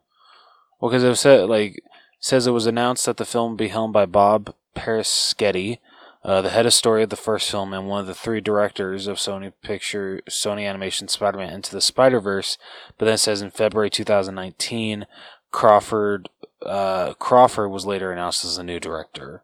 Well, 0.80 0.91
because 0.91 1.05
it 1.05 1.16
said 1.16 1.49
like 1.49 1.82
says 2.18 2.47
it 2.47 2.53
was 2.53 2.66
announced 2.66 3.07
that 3.07 3.16
the 3.16 3.24
film 3.24 3.53
would 3.53 3.59
be 3.59 3.68
helmed 3.68 3.93
by 3.93 4.07
Bob 4.07 4.55
Persichetti, 4.76 5.78
uh, 6.24 6.43
the 6.43 6.51
head 6.51 6.66
of 6.66 6.74
story 6.74 7.03
of 7.03 7.11
the 7.11 7.16
first 7.16 7.51
film 7.51 7.72
and 7.72 7.88
one 7.88 8.01
of 8.01 8.07
the 8.07 8.14
three 8.14 8.41
directors 8.41 9.07
of 9.07 9.16
Sony 9.16 9.53
Picture 9.62 10.20
Sony 10.28 10.68
Animation 10.68 11.09
Spider-Man 11.09 11.53
Into 11.53 11.72
the 11.72 11.80
Spider-Verse. 11.80 12.59
But 12.99 13.07
then 13.07 13.14
it 13.14 13.18
says 13.18 13.43
in 13.43 13.51
February 13.51 13.91
2019, 13.91 15.07
Crawford 15.51 16.28
uh, 16.64 17.14
Crawford 17.14 17.70
was 17.70 17.86
later 17.86 18.12
announced 18.12 18.45
as 18.45 18.57
the 18.57 18.62
new 18.62 18.78
director. 18.78 19.43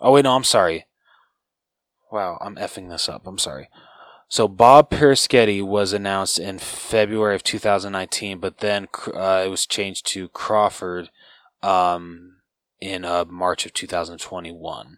Oh 0.00 0.12
wait, 0.12 0.24
no, 0.24 0.34
I'm 0.36 0.44
sorry. 0.44 0.86
Wow, 2.12 2.38
I'm 2.40 2.56
effing 2.56 2.88
this 2.88 3.08
up. 3.08 3.26
I'm 3.26 3.38
sorry. 3.38 3.68
So 4.28 4.48
Bob 4.48 4.90
Persichetti 4.90 5.62
was 5.62 5.92
announced 5.92 6.38
in 6.38 6.58
February 6.58 7.34
of 7.34 7.42
2019, 7.42 8.38
but 8.38 8.58
then 8.58 8.88
uh, 9.14 9.42
it 9.46 9.48
was 9.50 9.66
changed 9.66 10.06
to 10.08 10.28
Crawford 10.28 11.10
um, 11.62 12.36
in 12.80 13.04
uh, 13.04 13.24
March 13.28 13.66
of 13.66 13.72
2021. 13.72 14.96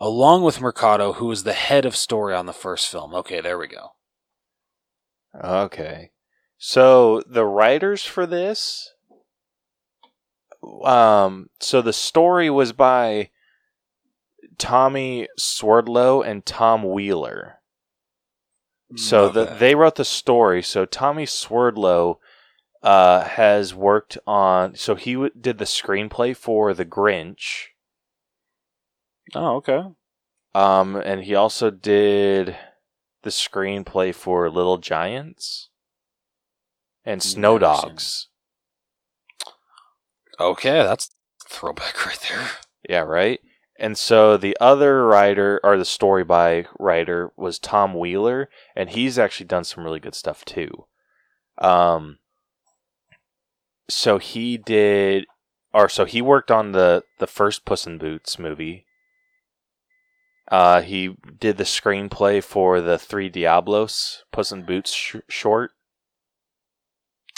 along 0.00 0.42
with 0.42 0.60
Mercado, 0.60 1.14
who 1.14 1.26
was 1.26 1.44
the 1.44 1.52
head 1.52 1.84
of 1.86 1.96
story 1.96 2.34
on 2.34 2.46
the 2.46 2.52
first 2.52 2.88
film. 2.88 3.14
Okay, 3.14 3.40
there 3.40 3.58
we 3.58 3.68
go. 3.68 3.90
Okay. 5.42 6.10
So 6.58 7.22
the 7.26 7.44
writers 7.44 8.04
for 8.04 8.26
this 8.26 8.93
um 10.84 11.48
so 11.60 11.80
the 11.82 11.92
story 11.92 12.48
was 12.50 12.72
by 12.72 13.30
Tommy 14.58 15.28
Swerdlow 15.36 16.22
and 16.22 16.44
Tom 16.46 16.82
Wheeler. 16.84 17.60
So 18.96 19.28
the, 19.28 19.44
they 19.46 19.74
wrote 19.74 19.96
the 19.96 20.04
story. 20.04 20.62
So 20.62 20.84
Tommy 20.84 21.26
Swerdlow 21.26 22.20
uh, 22.82 23.24
has 23.24 23.74
worked 23.74 24.18
on. 24.26 24.76
So 24.76 24.94
he 24.94 25.14
w- 25.14 25.32
did 25.38 25.58
the 25.58 25.64
screenplay 25.64 26.36
for 26.36 26.72
The 26.74 26.84
Grinch, 26.84 27.68
Oh, 29.34 29.56
okay. 29.56 29.82
um, 30.54 30.94
and 30.96 31.24
he 31.24 31.34
also 31.34 31.70
did 31.70 32.56
the 33.22 33.30
screenplay 33.30 34.14
for 34.14 34.48
Little 34.50 34.78
Giants 34.78 35.70
and 37.04 37.20
Snow 37.22 37.58
Dogs. 37.58 38.28
Okay, 40.40 40.82
that's 40.82 41.10
throwback 41.48 42.06
right 42.06 42.20
there. 42.28 42.50
Yeah, 42.88 43.00
right. 43.00 43.40
And 43.78 43.98
so 43.98 44.36
the 44.36 44.56
other 44.60 45.04
writer, 45.04 45.60
or 45.64 45.76
the 45.76 45.84
story 45.84 46.24
by 46.24 46.66
writer, 46.78 47.32
was 47.36 47.58
Tom 47.58 47.94
Wheeler, 47.94 48.48
and 48.76 48.90
he's 48.90 49.18
actually 49.18 49.46
done 49.46 49.64
some 49.64 49.84
really 49.84 50.00
good 50.00 50.14
stuff 50.14 50.44
too. 50.44 50.86
Um, 51.58 52.18
so 53.88 54.18
he 54.18 54.56
did, 54.56 55.26
or 55.72 55.88
so 55.88 56.04
he 56.04 56.22
worked 56.22 56.50
on 56.50 56.72
the 56.72 57.02
the 57.18 57.26
first 57.26 57.64
Puss 57.64 57.86
in 57.86 57.98
Boots 57.98 58.38
movie. 58.38 58.86
Uh, 60.50 60.82
he 60.82 61.16
did 61.40 61.56
the 61.56 61.64
screenplay 61.64 62.42
for 62.42 62.80
the 62.80 62.98
Three 62.98 63.28
Diablos 63.28 64.24
Puss 64.30 64.52
in 64.52 64.64
Boots 64.64 64.92
sh- 64.92 65.16
short. 65.28 65.72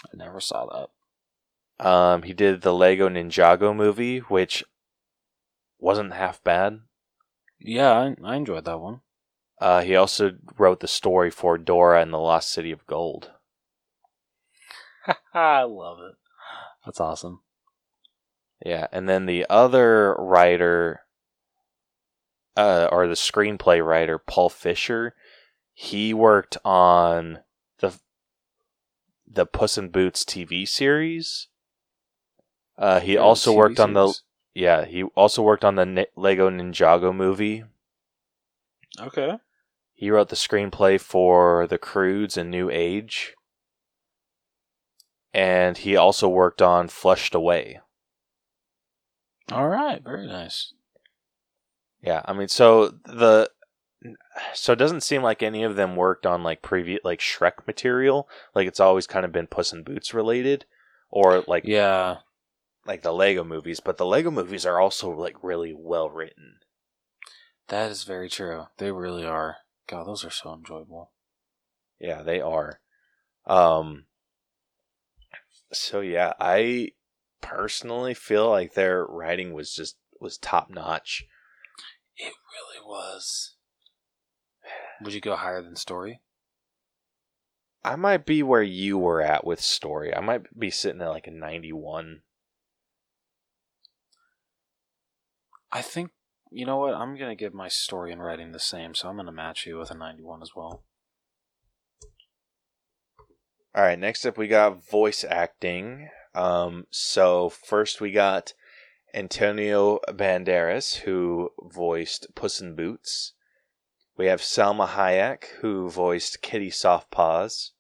I 0.05 0.17
never 0.17 0.41
saw 0.41 0.67
that. 0.67 0.89
Um, 1.79 2.23
he 2.23 2.33
did 2.33 2.63
the 2.63 2.75
Lego 2.75 3.09
Ninjago 3.09 3.75
movie, 3.75 4.19
which 4.19 4.65
wasn't 5.79 6.15
half 6.15 6.43
bad. 6.43 6.81
Yeah, 7.59 7.93
I, 7.93 8.17
I 8.25 8.37
enjoyed 8.37 8.65
that 8.65 8.81
one. 8.81 9.01
Uh, 9.61 9.83
he 9.83 9.97
also 9.97 10.33
wrote 10.59 10.81
the 10.81 10.89
story 10.89 11.31
for 11.31 11.57
Dora 11.57 12.03
and 12.03 12.13
the 12.13 12.19
Lost 12.19 12.51
City 12.51 12.71
of 12.71 12.87
Gold. 12.87 13.33
I 15.35 15.63
love 15.63 15.99
it. 16.01 16.17
That's 16.85 17.01
awesome. 17.01 17.41
Yeah, 18.65 18.87
and 18.93 19.09
then 19.09 19.27
the 19.27 19.47
other 19.51 20.15
writer, 20.19 21.01
uh, 22.57 22.89
or 22.91 23.07
the 23.07 23.15
screenplay 23.15 23.85
writer, 23.85 24.19
Paul 24.19 24.49
Fisher, 24.49 25.15
he 25.73 26.15
worked 26.15 26.57
on 26.65 27.41
the 27.81 27.99
the 29.27 29.45
Puss 29.45 29.77
in 29.77 29.91
Boots 29.91 30.25
TV 30.25 30.67
series. 30.67 31.49
Uh, 32.79 33.01
he 33.01 33.17
also 33.17 33.53
worked 33.53 33.81
on 33.81 33.95
the 33.95 34.13
yeah 34.55 34.85
he 34.85 35.03
also 35.03 35.43
worked 35.43 35.65
on 35.65 35.77
the 35.77 35.87
Ni- 35.87 36.07
Lego 36.17 36.51
Ninjago 36.51 37.15
movie. 37.15 37.65
Okay. 39.01 39.39
He 39.95 40.11
wrote 40.11 40.29
the 40.29 40.37
screenplay 40.37 41.01
for 41.01 41.67
The 41.67 41.79
Croods 41.79 42.37
and 42.37 42.51
New 42.51 42.71
Age. 42.71 43.35
And 45.33 45.79
he 45.79 45.97
also 45.97 46.29
worked 46.29 46.61
on 46.61 46.89
Flushed 46.89 47.35
Away. 47.35 47.81
All 49.51 49.69
right. 49.69 50.03
Very 50.03 50.27
nice. 50.27 50.75
Yeah, 52.03 52.23
I 52.25 52.33
mean, 52.35 52.49
so 52.49 52.89
the 53.05 53.51
so 54.55 54.73
it 54.73 54.79
doesn't 54.79 55.03
seem 55.03 55.23
like 55.23 55.43
any 55.43 55.63
of 55.63 55.77
them 55.77 55.97
worked 55.97 56.27
on 56.27 56.43
like 56.43 56.63
previous 56.63 57.01
like 57.05 57.21
Shrek 57.21 57.67
material. 57.67 58.29
Like 58.55 58.69
it's 58.69 58.81
always 58.81 59.07
kind 59.07 59.25
of 59.25 59.33
been 59.33 59.47
Puss 59.47 59.73
in 59.73 59.83
Boots 59.83 60.15
related, 60.15 60.67
or 61.11 61.43
like 61.47 61.65
Yeah. 61.65 62.19
Like 62.87 63.03
the 63.03 63.13
Lego 63.13 63.45
movies. 63.45 63.81
But 63.81 63.97
the 63.97 64.07
Lego 64.07 64.31
movies 64.31 64.65
are 64.65 64.81
also 64.81 65.11
like 65.11 65.43
really 65.43 65.75
well 65.77 66.09
written. 66.09 66.59
That 67.69 67.91
is 67.91 68.05
very 68.05 68.29
true. 68.29 68.67
They 68.79 68.93
really 68.93 69.25
are. 69.25 69.57
God, 69.89 70.07
those 70.07 70.25
are 70.25 70.31
so 70.31 70.55
enjoyable. 70.55 71.13
Yeah, 71.99 72.23
they 72.23 72.41
are. 72.41 72.81
Um. 73.47 74.07
So 75.73 76.01
yeah, 76.01 76.33
I 76.39 76.91
personally 77.41 78.15
feel 78.15 78.49
like 78.49 78.75
their 78.75 79.05
writing 79.05 79.53
was 79.53 79.73
just 79.73 79.97
was 80.21 80.39
top 80.39 80.71
notch. 80.71 81.25
It 82.17 82.25
really 82.25 82.85
was. 82.85 83.57
Would 85.03 85.13
you 85.13 85.21
go 85.21 85.37
higher 85.37 85.63
than 85.63 85.77
story? 85.77 86.21
I 87.85 87.95
might 87.97 88.27
be 88.27 88.43
where 88.43 88.63
you 88.63 88.99
were 88.99 89.21
at 89.21 89.47
with 89.47 89.61
story. 89.61 90.15
I 90.15 90.21
might 90.21 90.59
be 90.59 90.71
sitting 90.71 91.01
at 91.03 91.09
like 91.09 91.27
a 91.27 91.31
ninety-one. 91.31 92.23
I 95.77 95.83
think 95.83 96.11
you 96.51 96.65
know 96.65 96.79
what? 96.79 96.95
I'm 96.95 97.19
gonna 97.19 97.37
give 97.37 97.53
my 97.53 97.69
story 97.69 98.11
and 98.11 98.23
writing 98.23 98.53
the 98.53 98.59
same, 98.59 98.95
so 98.95 99.11
I'm 99.11 99.17
gonna 99.17 99.31
match 99.31 99.67
you 99.67 99.77
with 99.77 99.91
a 99.91 99.95
91 99.95 100.41
as 100.41 100.57
well. 100.57 100.85
All 103.75 103.83
right, 103.83 103.99
next 103.99 104.25
up 104.25 104.39
we 104.39 104.49
got 104.49 104.89
voice 104.89 105.23
acting. 105.23 106.09
Um, 106.35 106.87
so 106.91 107.51
first 107.51 108.01
we 108.01 108.11
got 108.11 108.55
Antonio 109.13 110.01
Banderas, 110.09 111.01
who 111.01 111.51
voiced 111.63 112.35
Puss 112.35 112.59
in 112.59 112.75
Boots. 112.75 113.35
We 114.17 114.29
have 114.29 114.41
Salma 114.41 114.89
Hayek, 114.89 115.45
who 115.61 115.91
voiced 115.91 116.41
Kitty 116.41 116.71
Softpaws. 116.71 117.73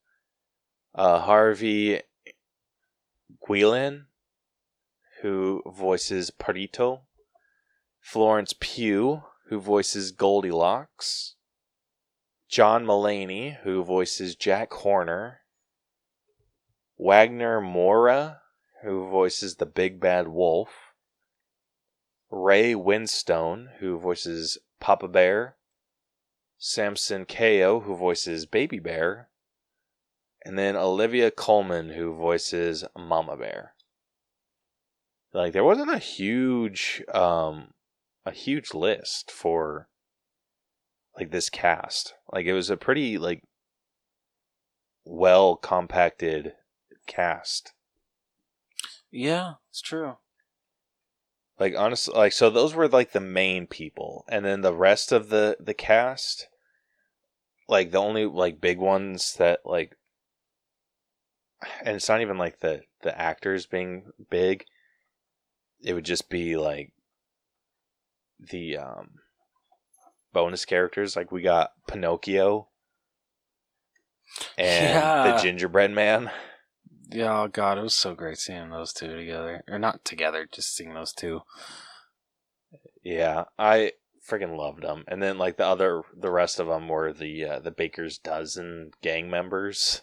Uh, 0.94 1.20
Harvey 1.20 2.03
Guillén, 3.49 4.05
who 5.22 5.62
voices 5.66 6.30
Perrito. 6.30 7.05
Florence 8.07 8.54
Pugh, 8.61 9.24
who 9.48 9.59
voices 9.59 10.12
Goldilocks. 10.12 11.34
John 12.48 12.86
Mulaney, 12.86 13.57
who 13.64 13.82
voices 13.82 14.36
Jack 14.36 14.72
Horner. 14.72 15.40
Wagner 16.96 17.61
Moura, 17.61 18.38
who 18.84 19.11
voices 19.11 19.57
the 19.57 19.66
Big 19.66 19.98
Bad 19.98 20.28
Wolf. 20.28 20.68
Ray 22.30 22.74
Winstone, 22.74 23.76
who 23.80 23.98
voices 23.98 24.57
Papa 24.78 25.09
Bear. 25.09 25.57
Samson 26.59 27.26
Kayo, 27.26 27.82
who 27.82 27.96
voices 27.96 28.46
Baby 28.46 28.78
Bear. 28.78 29.30
And 30.44 30.57
then 30.57 30.76
Olivia 30.76 31.32
Colman, 31.32 31.90
who 31.90 32.14
voices 32.14 32.84
Mama 32.96 33.36
Bear. 33.36 33.74
Like 35.34 35.52
there 35.52 35.64
wasn't 35.64 35.90
a 35.90 35.98
huge 35.98 37.02
um 37.12 37.72
a 38.27 38.33
huge 38.33 38.74
list 38.74 39.31
for 39.31 39.89
like 41.16 41.31
this 41.31 41.49
cast. 41.49 42.14
Like 42.31 42.45
it 42.45 42.53
was 42.53 42.68
a 42.68 42.77
pretty 42.77 43.16
like 43.16 43.43
well 45.05 45.57
compacted 45.57 46.53
cast. 47.07 47.72
Yeah, 49.11 49.55
it's 49.70 49.81
true. 49.81 50.16
Like 51.59 51.74
honestly, 51.79 52.14
like 52.14 52.33
so 52.33 52.51
those 52.51 52.74
were 52.74 52.89
like 52.89 53.12
the 53.12 53.20
main 53.20 53.66
people, 53.66 54.24
and 54.29 54.45
then 54.45 54.61
the 54.61 54.74
rest 54.74 55.12
of 55.12 55.29
the 55.31 55.57
the 55.61 55.72
cast, 55.72 56.49
like 57.68 57.93
the 57.93 57.99
only 57.99 58.27
like 58.27 58.61
big 58.61 58.79
ones 58.79 59.35
that 59.35 59.61
like, 59.64 59.97
and 61.83 61.97
it's 61.97 62.09
not 62.09 62.20
even 62.20 62.37
like 62.37 62.59
the 62.59 62.83
the 63.03 63.18
actors 63.18 63.64
being 63.66 64.12
big. 64.29 64.66
It 65.81 65.95
would 65.95 66.05
just 66.05 66.29
be 66.29 66.57
like 66.57 66.93
the 68.39 68.76
um 68.78 69.11
bonus 70.32 70.64
characters. 70.64 71.16
Like 71.16 71.32
we 71.32 71.43
got 71.43 71.72
Pinocchio 71.89 72.68
and 74.59 74.95
Yeah. 74.95 75.32
the 75.32 75.43
Gingerbread 75.43 75.91
Man. 75.91 76.30
Yeah, 77.09 77.43
oh 77.43 77.49
god, 77.49 77.78
it 77.78 77.82
was 77.82 77.95
so 77.95 78.14
great 78.14 78.39
seeing 78.39 78.70
those 78.70 78.93
two 78.93 79.16
together. 79.16 79.62
Or 79.68 79.78
not 79.78 80.05
together, 80.05 80.47
just 80.51 80.74
seeing 80.74 80.95
those 80.95 81.12
two. 81.12 81.43
Yeah, 83.03 83.45
I 83.59 83.93
freaking 84.28 84.57
loved 84.57 84.82
them. 84.82 85.05
And 85.07 85.22
then 85.22 85.39
like 85.39 85.57
the 85.57 85.66
other, 85.66 86.03
the 86.16 86.32
rest 86.32 86.59
of 86.59 86.66
them 86.66 86.89
were 86.89 87.12
the 87.12 87.45
uh, 87.45 87.59
the 87.61 87.70
Baker's 87.70 88.18
dozen 88.18 88.91
gang 89.03 89.30
members. 89.30 90.03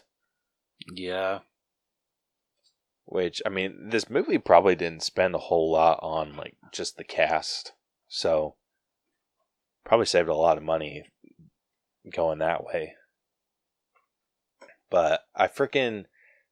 Yeah. 0.90 1.40
Which 3.04 3.42
I 3.44 3.50
mean, 3.50 3.90
this 3.90 4.08
movie 4.08 4.38
probably 4.38 4.74
didn't 4.74 5.02
spend 5.02 5.34
a 5.34 5.38
whole 5.38 5.70
lot 5.70 5.98
on 6.02 6.36
like 6.36 6.56
just 6.72 6.96
the 6.96 7.04
cast, 7.04 7.72
so 8.14 8.54
probably 9.84 10.06
saved 10.06 10.28
a 10.28 10.34
lot 10.36 10.56
of 10.56 10.62
money 10.62 11.04
going 12.08 12.38
that 12.38 12.64
way. 12.64 12.94
But 14.88 15.22
I 15.34 15.48
freaking 15.48 16.04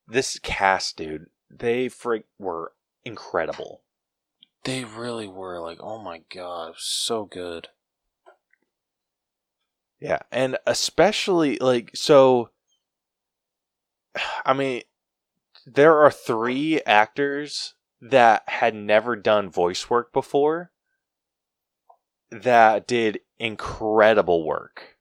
this 0.09 0.41
cast, 0.41 0.97
dude, 0.97 1.27
they 1.49 1.89
freak 1.89 2.25
were 2.37 2.73
incredible. 3.05 3.83
They 4.65 4.83
really 4.83 5.29
were 5.29 5.61
like, 5.61 5.79
oh 5.81 6.03
my 6.03 6.23
god, 6.35 6.75
so 6.79 7.25
good. 7.27 7.69
Yeah, 10.01 10.19
and 10.33 10.59
especially 10.67 11.59
like 11.59 11.93
so. 11.95 12.51
I 14.45 14.53
mean, 14.53 14.83
there 15.65 16.01
are 16.01 16.11
three 16.11 16.83
actors 16.83 17.75
that 18.01 18.43
had 18.49 18.75
never 18.75 19.15
done 19.15 19.49
voice 19.49 19.89
work 19.89 20.13
before 20.13 20.72
that 22.33 22.87
did 22.87 23.21
incredible 23.39 24.45
work. 24.45 24.97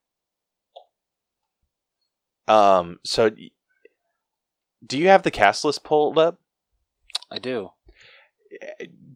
Um, 2.48 3.00
so 3.04 3.32
do 4.86 4.98
you 4.98 5.08
have 5.08 5.24
the 5.24 5.32
cast 5.32 5.64
list 5.64 5.84
pulled 5.84 6.18
up? 6.18 6.40
I 7.32 7.40
do. 7.40 7.72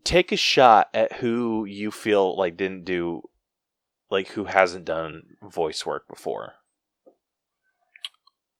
Take 0.03 0.32
a 0.32 0.38
shot 0.38 0.89
at 0.93 1.13
who 1.13 1.66
you 1.66 1.91
feel 1.91 2.38
like 2.38 2.55
didn't 2.55 2.86
do, 2.86 3.24
like 4.09 4.30
who 4.30 4.45
hasn't 4.45 4.86
done 4.86 5.36
voice 5.43 5.86
work 5.86 6.07
before. 6.07 6.53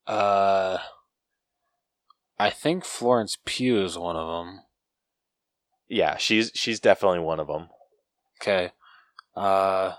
Uh, 0.06 0.80
I 2.38 2.49
think 2.49 2.84
Florence 2.84 3.38
Pugh 3.45 3.84
is 3.84 3.97
one 3.97 4.18
of 4.18 4.28
them. 4.28 4.62
Yeah, 5.88 6.18
she's 6.18 6.51
she's 6.53 6.80
definitely 6.80 7.20
one 7.20 7.39
of 7.39 7.47
them. 7.47 7.70
Okay. 8.41 8.72
Uh, 9.36 9.93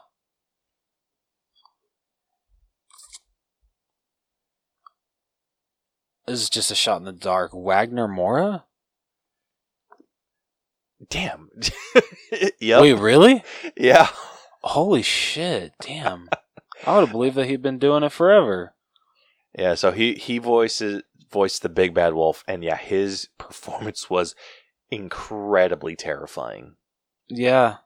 this 6.27 6.41
is 6.43 6.51
just 6.51 6.71
a 6.71 6.75
shot 6.75 6.99
in 6.99 7.05
the 7.05 7.13
dark. 7.13 7.51
Wagner 7.53 8.09
Moura? 8.09 8.65
Damn. 11.09 11.51
yep. 12.61 12.81
Wait, 12.81 12.95
really? 12.95 13.43
Yeah. 13.77 14.09
Holy 14.63 15.03
shit! 15.03 15.73
Damn. 15.81 16.29
I 16.85 16.95
would 16.95 17.01
have 17.03 17.13
believed 17.13 17.37
that 17.37 17.47
he'd 17.47 17.63
been 17.63 17.79
doing 17.79 18.03
it 18.03 18.11
forever. 18.11 18.75
Yeah, 19.57 19.75
so 19.75 19.93
he 19.93 20.15
he 20.15 20.39
voices 20.39 21.03
voiced 21.31 21.63
the 21.63 21.69
big 21.69 21.95
bad 21.95 22.15
wolf 22.15 22.43
and 22.49 22.65
yeah, 22.65 22.77
his 22.77 23.29
performance 23.39 24.11
was 24.11 24.35
incredibly 24.91 25.97
terrifying. 25.97 26.77
Yeah. 27.29 27.77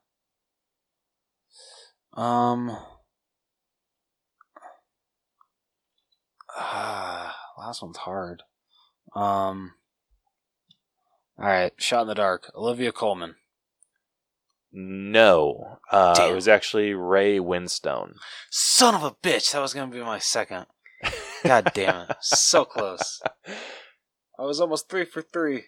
Um. 2.20 2.76
Ah, 6.54 7.34
last 7.56 7.80
one's 7.80 7.96
hard. 7.96 8.42
Um. 9.14 9.72
All 11.38 11.46
right, 11.46 11.72
shot 11.78 12.02
in 12.02 12.08
the 12.08 12.14
dark. 12.14 12.52
Olivia 12.54 12.92
Colman. 12.92 13.36
No. 14.70 15.78
Uh, 15.90 16.14
Damn. 16.14 16.32
it 16.32 16.34
was 16.34 16.46
actually 16.46 16.92
Ray 16.92 17.38
Winstone. 17.38 18.16
Son 18.50 18.94
of 18.94 19.02
a 19.02 19.12
bitch! 19.12 19.52
That 19.52 19.60
was 19.62 19.72
gonna 19.72 19.90
be 19.90 20.02
my 20.02 20.18
second. 20.18 20.66
God 21.42 21.72
damn 21.74 22.10
it! 22.10 22.16
So 22.20 22.64
close. 22.66 23.22
I 24.38 24.42
was 24.42 24.60
almost 24.60 24.90
three 24.90 25.06
for 25.06 25.22
three. 25.22 25.64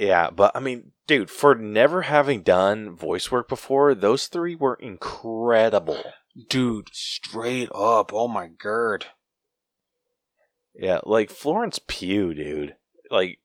Yeah, 0.00 0.30
but 0.30 0.52
I 0.54 0.60
mean, 0.60 0.92
dude, 1.06 1.28
for 1.28 1.54
never 1.54 2.00
having 2.02 2.40
done 2.40 2.96
voice 2.96 3.30
work 3.30 3.50
before, 3.50 3.94
those 3.94 4.28
three 4.28 4.54
were 4.54 4.76
incredible. 4.76 6.02
Dude, 6.48 6.88
straight 6.90 7.68
up. 7.74 8.10
Oh 8.14 8.26
my 8.26 8.46
god. 8.46 9.08
Yeah, 10.74 11.00
like 11.04 11.28
Florence 11.28 11.78
Pugh, 11.86 12.32
dude. 12.32 12.76
Like, 13.10 13.40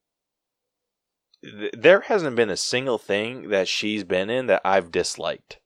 th- 1.43 1.73
there 1.77 1.99
hasn't 1.99 2.37
been 2.37 2.49
a 2.49 2.55
single 2.55 2.99
thing 2.99 3.49
that 3.49 3.67
she's 3.67 4.05
been 4.05 4.29
in 4.29 4.47
that 4.47 4.61
I've 4.63 4.91
disliked. 4.91 5.59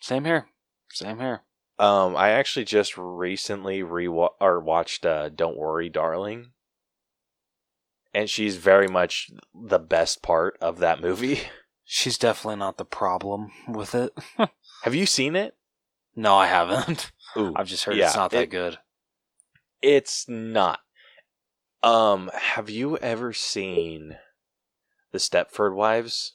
Same 0.00 0.24
here. 0.24 0.46
Same 0.90 1.18
here. 1.18 1.42
Um, 1.78 2.16
I 2.16 2.30
actually 2.30 2.64
just 2.64 2.96
recently 2.96 3.82
re 3.82 4.08
or 4.08 4.60
watched 4.60 5.04
uh, 5.04 5.28
"Don't 5.28 5.58
Worry, 5.58 5.90
Darling," 5.90 6.52
and 8.16 8.30
she's 8.30 8.56
very 8.56 8.88
much 8.88 9.30
the 9.54 9.78
best 9.78 10.22
part 10.22 10.56
of 10.62 10.78
that 10.78 11.02
movie. 11.02 11.42
She's 11.84 12.16
definitely 12.16 12.56
not 12.56 12.78
the 12.78 12.84
problem 12.86 13.52
with 13.68 13.94
it. 13.94 14.12
Have 14.82 14.94
you 14.94 15.04
seen 15.06 15.36
it? 15.36 15.54
no, 16.16 16.34
I 16.34 16.46
haven't. 16.46 17.12
Ooh, 17.36 17.52
I've 17.54 17.66
just 17.68 17.84
heard 17.84 17.96
yeah, 17.96 18.06
it's 18.06 18.16
not 18.16 18.30
that 18.30 18.44
it- 18.44 18.50
good. 18.50 18.78
It's 19.82 20.26
not. 20.28 20.80
Um, 21.82 22.30
have 22.34 22.70
you 22.70 22.96
ever 22.96 23.34
seen 23.34 24.16
the 25.12 25.18
Stepford 25.18 25.74
Wives? 25.74 26.32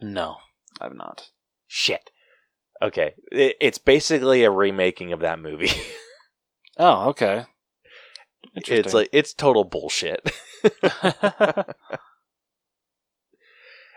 No, 0.00 0.38
I've 0.80 0.96
not. 0.96 1.30
Shit. 1.68 2.10
Okay, 2.82 3.12
it, 3.30 3.56
it's 3.60 3.78
basically 3.78 4.42
a 4.42 4.50
remaking 4.50 5.12
of 5.12 5.20
that 5.20 5.38
movie. 5.38 5.70
Oh, 6.78 7.10
okay. 7.10 7.44
it's 8.54 8.94
like 8.94 9.10
it's 9.12 9.34
total 9.34 9.64
bullshit. 9.64 10.32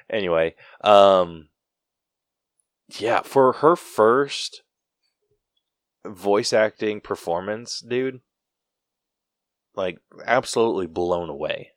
anyway, 0.09 0.55
um 0.84 1.49
yeah, 2.99 3.22
for 3.22 3.53
her 3.53 3.76
first 3.76 4.61
voice 6.05 6.53
acting 6.53 7.01
performance, 7.01 7.80
dude, 7.80 8.22
like 9.76 9.97
absolutely 10.26 10.88
blown 10.88 11.30
away. 11.30 11.72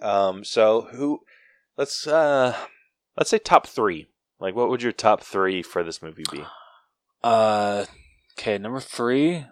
Um 0.00 0.44
so 0.44 0.88
who 0.92 1.20
let's 1.76 2.06
uh 2.06 2.56
let's 3.16 3.30
say 3.30 3.38
top 3.38 3.66
3. 3.66 4.08
Like 4.40 4.54
what 4.54 4.68
would 4.68 4.82
your 4.82 4.92
top 4.92 5.22
3 5.22 5.62
for 5.62 5.82
this 5.82 6.02
movie 6.02 6.24
be? 6.30 6.44
uh, 7.22 7.84
okay, 8.38 8.58
number 8.58 8.80
three. 8.80 9.46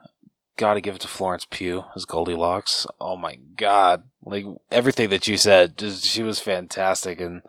Got 0.60 0.74
to 0.74 0.82
give 0.82 0.96
it 0.96 1.00
to 1.00 1.08
Florence 1.08 1.46
Pugh 1.50 1.86
as 1.96 2.04
Goldilocks. 2.04 2.86
Oh 3.00 3.16
my 3.16 3.36
god! 3.56 4.02
Like 4.22 4.44
everything 4.70 5.08
that 5.08 5.26
you 5.26 5.38
said, 5.38 5.78
just 5.78 6.04
she 6.04 6.22
was 6.22 6.38
fantastic, 6.38 7.18
and 7.18 7.40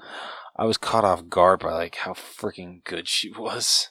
I 0.56 0.64
was 0.64 0.78
caught 0.78 1.04
off 1.04 1.28
guard 1.28 1.60
by 1.60 1.74
like 1.74 1.96
how 1.96 2.14
freaking 2.14 2.86
good 2.86 3.10
she 3.10 3.30
was. 3.38 3.90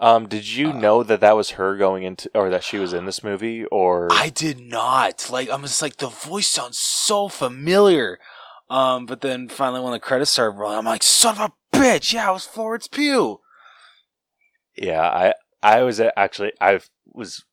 Um 0.00 0.26
did 0.26 0.48
you 0.48 0.70
Uh, 0.70 0.72
know 0.72 1.02
that 1.02 1.20
that 1.20 1.36
was 1.36 1.50
her 1.50 1.76
going 1.76 2.02
into 2.02 2.30
or 2.34 2.48
that 2.48 2.64
she 2.64 2.78
was 2.78 2.94
in 2.94 3.04
this 3.04 3.22
movie 3.22 3.66
or 3.66 4.08
I 4.10 4.30
did 4.30 4.58
not. 4.58 5.28
Like 5.30 5.50
I'm 5.50 5.60
just 5.60 5.82
like 5.82 5.98
the 5.98 6.08
voice 6.08 6.48
sounds 6.48 6.78
so 6.78 7.28
familiar. 7.28 8.18
Um, 8.70 9.04
but 9.04 9.20
then 9.20 9.50
finally 9.50 9.82
when 9.82 9.92
the 9.92 10.00
credits 10.00 10.30
started 10.30 10.56
rolling, 10.56 10.78
I'm 10.78 10.86
like, 10.86 11.02
son 11.02 11.36
of 11.36 11.52
a 11.52 11.76
bitch, 11.76 12.14
yeah, 12.14 12.30
it 12.30 12.32
was 12.32 12.46
Florence 12.46 12.88
Pugh. 12.88 13.40
Yeah, 14.74 15.02
I 15.02 15.34
I 15.62 15.82
was 15.82 16.00
uh, 16.00 16.10
actually 16.16 16.52
I 16.60 16.80
was 17.06 17.44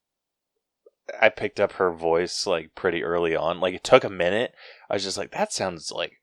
I 1.20 1.30
picked 1.30 1.60
up 1.60 1.74
her 1.74 1.92
voice 1.92 2.46
like 2.48 2.76
pretty 2.76 3.04
early 3.04 3.36
on. 3.36 3.60
Like 3.60 3.76
it 3.76 3.84
took 3.84 4.04
a 4.04 4.10
minute. 4.10 4.54
I 4.90 4.96
was 4.96 5.04
just 5.04 5.18
like 5.18 5.32
that 5.32 5.54
sounds 5.54 5.92
like 5.92 6.14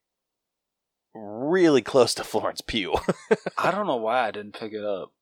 really 1.15 1.83
close 1.83 2.15
to 2.15 2.25
Florence 2.25 2.61
Pugh. 2.61 2.95
I 3.59 3.71
don't 3.71 3.87
know 3.87 3.97
why 3.97 4.27
I 4.27 4.31
didn't 4.31 4.59
pick 4.59 4.73
it 4.73 4.85
up 4.85 5.13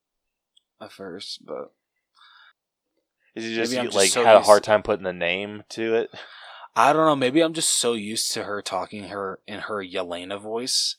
at 0.81 0.93
first, 0.93 1.45
but 1.45 1.73
Is 3.35 3.45
he 3.45 3.55
just, 3.55 3.73
you, 3.73 3.82
just 3.82 3.97
like 3.97 4.11
so 4.11 4.24
had 4.24 4.36
a 4.36 4.43
hard 4.43 4.65
time 4.65 4.82
putting 4.82 5.05
the 5.05 5.12
name 5.12 5.65
to 5.70 5.95
it? 5.95 6.11
I 6.77 6.93
don't 6.93 7.07
know. 7.07 7.16
Maybe 7.16 7.41
I'm 7.41 7.55
just 7.55 7.70
so 7.70 7.93
used 7.93 8.32
to 8.32 8.45
her 8.45 8.61
talking 8.61 9.05
her 9.05 9.41
in 9.47 9.61
her 9.61 9.77
Yelena 9.85 10.41
voice 10.41 10.97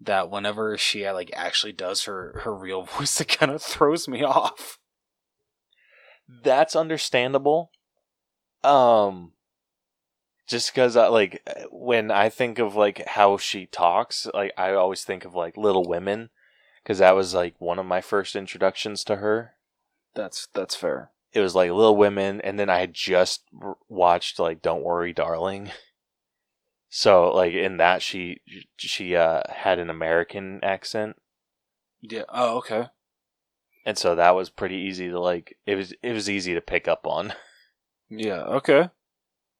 that 0.00 0.30
whenever 0.30 0.76
she 0.76 1.08
like 1.10 1.30
actually 1.34 1.72
does 1.72 2.04
her 2.04 2.40
her 2.44 2.54
real 2.54 2.82
voice, 2.98 3.20
it 3.20 3.28
kind 3.28 3.52
of 3.52 3.62
throws 3.62 4.06
me 4.08 4.22
off. 4.22 4.78
That's 6.28 6.76
understandable. 6.76 7.70
Um 8.62 9.32
just 10.46 10.74
cuz 10.74 10.96
I 10.96 11.08
like 11.08 11.42
when 11.70 12.10
I 12.10 12.28
think 12.28 12.58
of 12.58 12.76
like 12.76 13.06
how 13.06 13.36
she 13.36 13.66
talks, 13.66 14.26
like 14.34 14.52
I 14.56 14.72
always 14.74 15.04
think 15.04 15.24
of 15.24 15.34
like 15.34 15.56
Little 15.56 15.84
Women 15.86 16.30
cuz 16.84 16.98
that 16.98 17.14
was 17.16 17.34
like 17.34 17.60
one 17.60 17.78
of 17.78 17.86
my 17.86 18.00
first 18.00 18.36
introductions 18.36 19.04
to 19.04 19.16
her. 19.16 19.56
That's 20.14 20.46
that's 20.54 20.74
fair. 20.76 21.12
it 21.32 21.40
was 21.40 21.54
like 21.54 21.70
Little 21.70 21.96
Women, 21.96 22.40
and 22.40 22.58
then 22.58 22.70
I 22.70 22.78
had 22.78 22.94
just 22.94 23.42
watched 23.88 24.38
like 24.38 24.62
Don't 24.62 24.82
Worry, 24.84 25.12
Darling. 25.12 25.70
So 26.88 27.30
like 27.32 27.52
in 27.54 27.76
that 27.78 28.02
she 28.02 28.40
she 28.76 29.16
uh 29.16 29.42
had 29.50 29.78
an 29.78 29.90
American 29.90 30.60
accent, 30.62 31.16
Yeah. 32.02 32.22
Oh, 32.28 32.58
okay. 32.58 32.86
And 33.84 33.98
so 33.98 34.14
that 34.14 34.34
was 34.34 34.50
pretty 34.50 34.76
easy 34.76 35.08
to 35.10 35.20
like. 35.20 35.56
It 35.66 35.76
was 35.76 35.92
it 36.02 36.12
was 36.12 36.30
easy 36.30 36.54
to 36.54 36.60
pick 36.60 36.88
up 36.88 37.06
on. 37.06 37.32
Yeah. 38.10 38.42
Okay. 38.42 38.90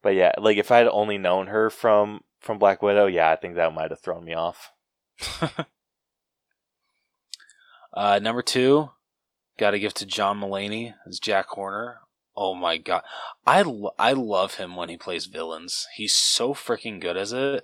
But 0.03 0.13
yeah, 0.13 0.31
like 0.37 0.57
if 0.57 0.71
I 0.71 0.77
had 0.77 0.87
only 0.87 1.17
known 1.17 1.47
her 1.47 1.71
from 1.71 2.21
from 2.39 2.59
Black 2.59 2.83
Widow, 2.83 3.07
yeah, 3.07 3.31
I 3.31 3.35
think 3.35 3.55
that 3.55 3.73
might 3.73 3.89
have 3.89 3.99
thrown 3.99 4.23
me 4.23 4.35
off. 4.35 4.71
uh, 7.93 8.19
number 8.21 8.43
two, 8.43 8.91
got 9.57 9.71
to 9.71 9.79
give 9.79 9.95
to 9.95 10.05
John 10.05 10.39
Mulaney 10.39 10.93
as 11.07 11.19
Jack 11.19 11.47
Horner. 11.47 12.01
Oh 12.37 12.53
my 12.53 12.77
god, 12.77 13.01
I 13.47 13.63
lo- 13.63 13.95
I 13.97 14.13
love 14.13 14.55
him 14.55 14.75
when 14.75 14.89
he 14.89 14.95
plays 14.95 15.25
villains. 15.25 15.87
He's 15.95 16.13
so 16.13 16.53
freaking 16.53 17.01
good 17.01 17.17
as 17.17 17.33
it. 17.33 17.63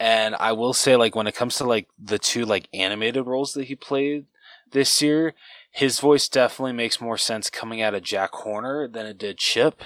And 0.00 0.34
I 0.34 0.52
will 0.52 0.74
say, 0.74 0.96
like 0.96 1.14
when 1.14 1.28
it 1.28 1.36
comes 1.36 1.56
to 1.56 1.64
like 1.64 1.88
the 1.96 2.18
two 2.18 2.44
like 2.44 2.68
animated 2.74 3.24
roles 3.24 3.52
that 3.52 3.66
he 3.66 3.76
played, 3.76 4.26
this 4.72 5.02
year, 5.02 5.34
his 5.70 6.00
voice 6.00 6.28
definitely 6.28 6.72
makes 6.72 7.00
more 7.00 7.18
sense 7.18 7.50
coming 7.50 7.80
out 7.80 7.94
of 7.94 8.02
Jack 8.02 8.30
Horner 8.32 8.88
than 8.88 9.06
it 9.06 9.18
did 9.18 9.38
Chip. 9.38 9.82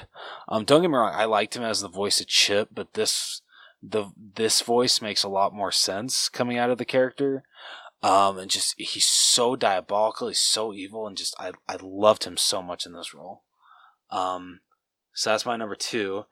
Um, 0.48 0.64
don't 0.64 0.82
get 0.82 0.90
me 0.90 0.96
wrong, 0.96 1.12
I 1.14 1.24
liked 1.24 1.56
him 1.56 1.62
as 1.62 1.80
the 1.80 1.88
voice 1.88 2.20
of 2.20 2.28
Chip, 2.28 2.68
but 2.72 2.94
this 2.94 3.42
the 3.82 4.06
this 4.16 4.60
voice 4.62 5.02
makes 5.02 5.24
a 5.24 5.28
lot 5.28 5.52
more 5.52 5.72
sense 5.72 6.28
coming 6.28 6.56
out 6.56 6.70
of 6.70 6.78
the 6.78 6.84
character. 6.84 7.42
Um, 8.02 8.38
and 8.38 8.50
just 8.50 8.74
he's 8.80 9.06
so 9.06 9.54
diabolical, 9.54 10.28
he's 10.28 10.38
so 10.38 10.72
evil, 10.72 11.06
and 11.06 11.16
just 11.16 11.34
I 11.38 11.52
I 11.68 11.76
loved 11.80 12.24
him 12.24 12.36
so 12.36 12.62
much 12.62 12.86
in 12.86 12.92
this 12.92 13.14
role. 13.14 13.42
Um, 14.10 14.60
so 15.12 15.30
that's 15.30 15.46
my 15.46 15.56
number 15.56 15.76
two, 15.76 16.24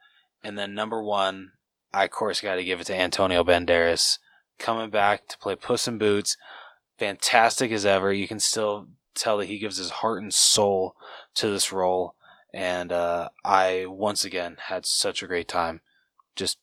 and 0.43 0.59
then 0.59 0.74
number 0.74 1.02
one, 1.02 1.52
I 1.93 2.05
of 2.05 2.10
course 2.10 2.40
got 2.40 2.56
to 2.56 2.64
give 2.64 2.81
it 2.81 2.85
to 2.85 2.94
Antonio 2.94 3.44
Banderas 3.44 4.18
coming 4.59 4.90
back 4.90 5.28
to 5.28 5.39
play 5.39 5.55
Puss 5.55 5.89
in 5.89 5.98
Boots. 5.98 6.36
Fantastic 6.98 7.72
as 7.72 7.86
ever. 7.86 8.12
You 8.12 8.28
can 8.28 8.40
still 8.40 8.89
tell 9.20 9.38
that 9.38 9.47
he 9.47 9.59
gives 9.59 9.76
his 9.76 9.90
heart 9.90 10.22
and 10.22 10.32
soul 10.32 10.97
to 11.34 11.48
this 11.48 11.72
role, 11.72 12.14
and 12.52 12.90
uh, 12.92 13.28
I 13.44 13.86
once 13.86 14.24
again 14.24 14.56
had 14.66 14.86
such 14.86 15.22
a 15.22 15.26
great 15.26 15.48
time 15.48 15.80
just 16.34 16.59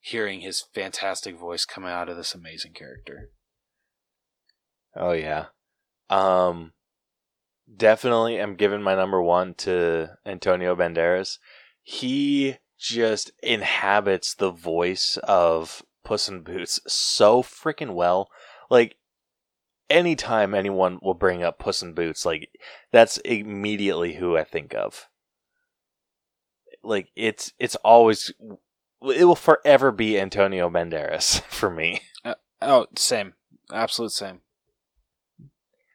hearing 0.00 0.40
his 0.40 0.64
fantastic 0.72 1.36
voice 1.36 1.64
coming 1.64 1.90
out 1.90 2.08
of 2.08 2.16
this 2.16 2.34
amazing 2.34 2.72
character. 2.72 3.30
Oh 4.94 5.12
yeah. 5.12 5.46
Um 6.08 6.72
definitely 7.74 8.38
am 8.38 8.54
giving 8.54 8.82
my 8.82 8.94
number 8.94 9.20
1 9.20 9.54
to 9.54 10.10
Antonio 10.24 10.76
Banderas. 10.76 11.38
He 11.82 12.58
just 12.78 13.32
inhabits 13.42 14.34
the 14.34 14.52
voice 14.52 15.18
of 15.24 15.82
Puss 16.04 16.28
in 16.28 16.42
Boots 16.42 16.78
so 16.86 17.42
freaking 17.42 17.94
well. 17.94 18.28
Like 18.70 18.96
anytime 19.90 20.54
anyone 20.54 20.98
will 21.02 21.14
bring 21.14 21.42
up 21.42 21.58
Puss 21.58 21.82
in 21.82 21.92
Boots, 21.92 22.24
like 22.26 22.48
that's 22.92 23.18
immediately 23.18 24.14
who 24.14 24.36
I 24.36 24.44
think 24.44 24.74
of. 24.74 25.08
Like 26.82 27.08
it's 27.16 27.52
it's 27.58 27.76
always 27.76 28.32
it 28.40 29.24
will 29.24 29.34
forever 29.34 29.92
be 29.92 30.18
Antonio 30.18 30.70
Banderas 30.70 31.40
for 31.48 31.70
me. 31.70 32.00
Uh, 32.24 32.34
oh, 32.62 32.86
same, 32.96 33.34
absolute 33.72 34.12
same. 34.12 34.40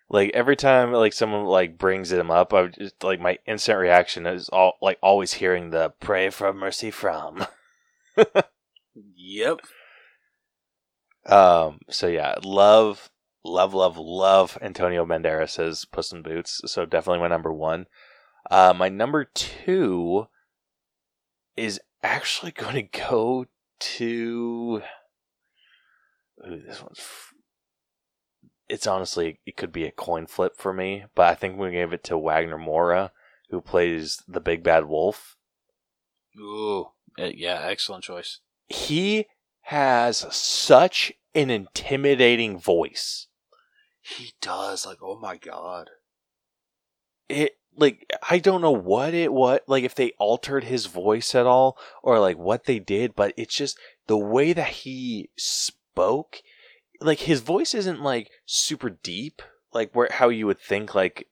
Like 0.10 0.32
every 0.34 0.58
time 0.58 0.92
like 0.92 1.14
someone 1.14 1.46
like 1.46 1.78
brings 1.78 2.12
him 2.12 2.30
up, 2.30 2.54
I 2.54 2.68
just 2.68 3.02
like 3.02 3.22
my 3.22 3.38
instant 3.48 3.80
reaction 3.80 4.28
is 4.28 4.50
all 4.50 4.74
like 4.82 5.00
always 5.02 5.34
hearing 5.34 5.70
the 5.70 5.94
"pray 6.02 6.30
for 6.30 6.52
mercy 6.52 6.92
from." 6.92 7.46
yep. 9.16 9.62
Um. 11.26 11.80
So 11.90 12.08
yeah, 12.08 12.36
love, 12.44 13.10
love, 13.44 13.74
love, 13.74 13.98
love 13.98 14.58
Antonio 14.62 15.06
Banderas 15.06 15.86
Puss 15.92 16.12
in 16.12 16.22
Boots. 16.22 16.62
So 16.66 16.86
definitely 16.86 17.22
my 17.22 17.28
number 17.28 17.54
one. 17.54 17.88
Uh, 18.50 18.74
my 18.76 18.90
number 18.90 19.26
two 19.26 20.28
is 21.56 21.80
actually 22.04 22.52
going 22.58 22.76
to 22.76 23.00
go 23.00 23.46
to. 23.80 24.82
Ooh, 26.48 26.62
this 26.66 26.82
one's 26.82 27.00
it's 28.72 28.88
honestly 28.88 29.40
it 29.46 29.58
could 29.58 29.74
be 29.74 29.84
a 29.84 29.92
coin 29.92 30.26
flip 30.26 30.56
for 30.56 30.74
me, 30.74 31.04
but 31.14 31.28
I 31.28 31.36
think 31.36 31.58
we 31.58 31.72
gave 31.72 31.92
it 31.92 32.06
to 32.06 32.18
Wagner 32.18 32.58
Moura, 32.58 33.12
who 33.50 33.60
plays 33.60 34.24
the 34.28 34.40
big 34.40 34.64
bad 34.64 34.86
wolf. 34.86 35.36
Ooh, 36.40 36.88
eh, 37.20 37.34
yeah, 37.36 37.60
excellent 37.64 38.06
choice. 38.06 38.40
He 38.70 39.26
has 39.64 40.26
such 40.34 41.12
an 41.36 41.50
intimidating 41.50 42.58
voice. 42.58 43.28
He 44.02 44.34
does. 44.42 44.86
Like, 44.86 45.00
oh 45.02 45.20
my 45.20 45.38
god. 45.38 45.90
It 47.30 47.58
like 47.78 48.12
I 48.30 48.40
don't 48.40 48.62
know 48.62 48.72
what 48.72 49.14
it 49.14 49.32
what 49.32 49.64
like 49.68 49.84
if 49.84 49.96
they 49.96 50.12
altered 50.20 50.66
his 50.66 50.88
voice 50.88 51.34
at 51.34 51.46
all 51.46 51.78
or 52.04 52.20
like 52.20 52.38
what 52.38 52.66
they 52.66 52.80
did, 52.80 53.16
but 53.16 53.34
it's 53.38 53.56
just 53.56 53.80
the 54.08 54.18
way 54.18 54.54
that 54.54 54.68
he 54.68 55.30
spoke 55.38 56.42
like 57.00 57.20
his 57.20 57.42
voice 57.42 57.74
isn't 57.74 58.02
like 58.02 58.30
super 58.46 58.90
deep, 58.90 59.42
like 59.74 59.94
where 59.94 60.10
how 60.12 60.30
you 60.30 60.46
would 60.46 60.60
think 60.60 60.94
like 60.94 61.28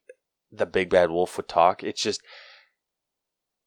the 0.50 0.66
big 0.66 0.90
bad 0.90 1.10
wolf 1.10 1.36
would 1.36 1.48
talk. 1.48 1.84
It's 1.84 2.02
just 2.02 2.22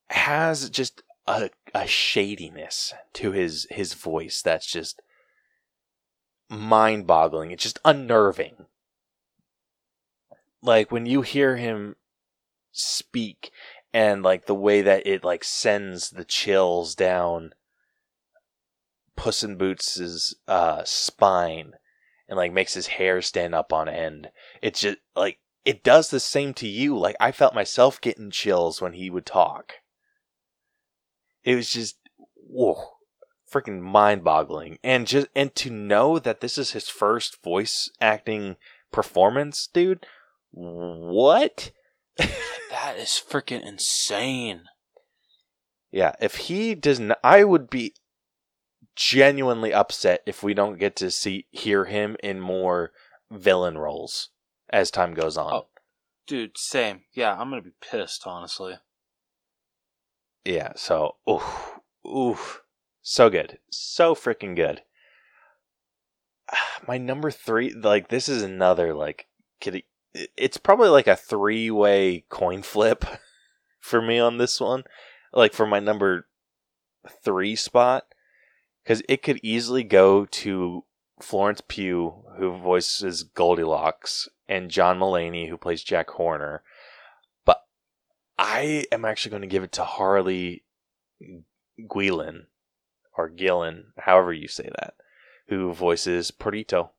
has 0.10 0.70
just 0.70 1.02
a 1.26 1.50
a 1.74 1.88
shadiness 1.88 2.94
to 3.14 3.32
his 3.32 3.68
his 3.70 3.94
voice 3.94 4.42
that's 4.42 4.68
just 4.68 5.02
mind 6.50 7.08
boggling. 7.08 7.52
It's 7.52 7.64
just 7.64 7.80
unnerving. 7.86 8.66
Like 10.64 10.92
when 10.92 11.06
you 11.06 11.22
hear 11.22 11.58
him 11.58 11.98
speak 12.72 13.52
and 13.94 14.24
like 14.24 14.46
the 14.46 14.56
way 14.56 14.82
that 14.82 15.06
it 15.06 15.24
like 15.24 15.44
sends 15.44 16.10
the 16.10 16.26
chills 16.26 16.96
down 16.96 17.54
Puss 19.16 19.44
in 19.44 19.58
Boots's 19.58 20.36
uh, 20.48 20.82
spine 20.86 21.74
and 22.28 22.38
like 22.38 22.52
makes 22.52 22.74
his 22.74 22.88
hair 22.88 23.22
stand 23.22 23.54
up 23.54 23.72
on 23.72 23.88
end. 23.88 24.30
It's 24.62 24.80
just 24.80 24.98
like 25.16 25.38
it 25.66 25.84
does 25.84 26.10
the 26.10 26.20
same 26.20 26.54
to 26.56 26.68
you. 26.68 26.98
Like 26.98 27.16
I 27.20 27.32
felt 27.32 27.54
myself 27.54 28.02
getting 28.02 28.32
chills 28.32 28.82
when 28.82 28.94
he 28.94 29.10
would 29.10 29.26
talk. 29.26 29.74
It 31.44 31.56
was 31.56 31.70
just 31.70 31.98
whoa, 32.36 32.82
freaking 33.52 33.82
mind-boggling. 33.82 34.80
And 34.84 35.06
just 35.06 35.28
and 35.36 35.54
to 35.56 35.70
know 35.70 36.20
that 36.20 36.42
this 36.42 36.58
is 36.58 36.72
his 36.72 36.90
first 36.90 37.44
voice 37.44 37.92
acting 38.02 38.56
performance, 38.92 39.68
dude. 39.68 40.06
What? 40.54 41.72
that 42.18 42.98
is 42.98 43.22
freaking 43.28 43.66
insane. 43.66 44.66
Yeah, 45.92 46.14
if 46.22 46.36
he 46.36 46.76
does 46.76 47.00
not, 47.00 47.20
I 47.24 47.44
would 47.44 47.70
be 47.70 47.96
genuinely 48.96 49.74
upset 49.74 50.22
if 50.26 50.44
we 50.44 50.54
don't 50.54 50.80
get 50.80 50.96
to 50.98 51.10
see 51.10 51.48
hear 51.52 51.86
him 51.86 52.16
in 52.24 52.40
more 52.40 52.92
villain 53.32 53.78
roles 53.78 54.30
as 54.70 54.92
time 54.92 55.14
goes 55.14 55.38
on. 55.38 55.54
Oh, 55.54 55.68
dude, 56.28 56.58
same. 56.58 57.02
Yeah, 57.14 57.34
I'm 57.34 57.50
gonna 57.50 57.62
be 57.62 57.72
pissed, 57.82 58.24
honestly. 58.26 58.76
Yeah. 60.46 60.74
So, 60.76 61.16
oof, 61.30 61.80
oof, 62.08 62.62
so 63.02 63.30
good, 63.30 63.58
so 63.72 64.14
freaking 64.14 64.56
good. 64.56 64.82
My 66.88 66.98
number 66.98 67.32
three, 67.32 67.72
like 67.74 68.10
this 68.10 68.30
is 68.30 68.44
another 68.44 68.94
like, 68.94 69.28
kitty. 69.60 69.86
It's 70.14 70.58
probably 70.58 70.90
like 70.90 71.08
a 71.08 71.16
three 71.16 71.72
way 71.72 72.26
coin 72.30 72.62
flip 72.62 73.06
for 73.80 74.02
me 74.02 74.20
on 74.20 74.38
this 74.38 74.60
one. 74.60 74.84
Like 75.34 75.54
for 75.54 75.66
my 75.66 75.80
number 75.80 76.28
three 77.24 77.56
spot, 77.56 78.06
because 78.84 79.02
it 79.10 79.24
could 79.24 79.40
easily 79.42 79.84
go 79.84 80.26
to 80.26 80.84
Florence 81.22 81.62
Pugh, 81.68 82.24
who 82.38 82.58
voices 82.58 83.24
Goldilocks, 83.24 84.30
and 84.48 84.70
John 84.70 85.00
Mulaney, 85.00 85.50
who 85.50 85.58
plays 85.58 85.84
Jack 85.84 86.10
Horner. 86.12 86.62
But 87.46 87.64
I 88.38 88.86
am 88.92 89.06
actually 89.06 89.32
going 89.32 89.42
to 89.42 89.48
give 89.48 89.64
it 89.64 89.72
to 89.74 89.84
Harley 89.84 90.64
Guillén, 91.80 92.46
or 93.18 93.30
Gillen, 93.30 93.94
however 93.98 94.34
you 94.34 94.48
say 94.48 94.70
that, 94.80 94.96
who 95.48 95.74
voices 95.74 96.32
Perrito. 96.32 96.90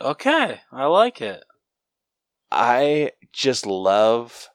Okay, 0.00 0.60
I 0.72 0.86
like 0.86 1.20
it. 1.20 1.44
I 2.52 3.12
just 3.32 3.66
love 3.66 4.48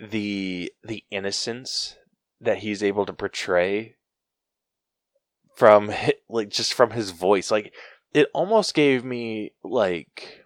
the 0.00 0.72
the 0.84 1.04
innocence 1.10 1.96
that 2.40 2.58
he's 2.58 2.82
able 2.82 3.06
to 3.06 3.12
portray 3.12 3.96
from 5.56 5.90
like 6.28 6.50
just 6.50 6.74
from 6.74 6.90
his 6.90 7.10
voice. 7.10 7.50
Like 7.50 7.72
it 8.12 8.28
almost 8.34 8.74
gave 8.74 9.04
me 9.04 9.52
like 9.64 10.44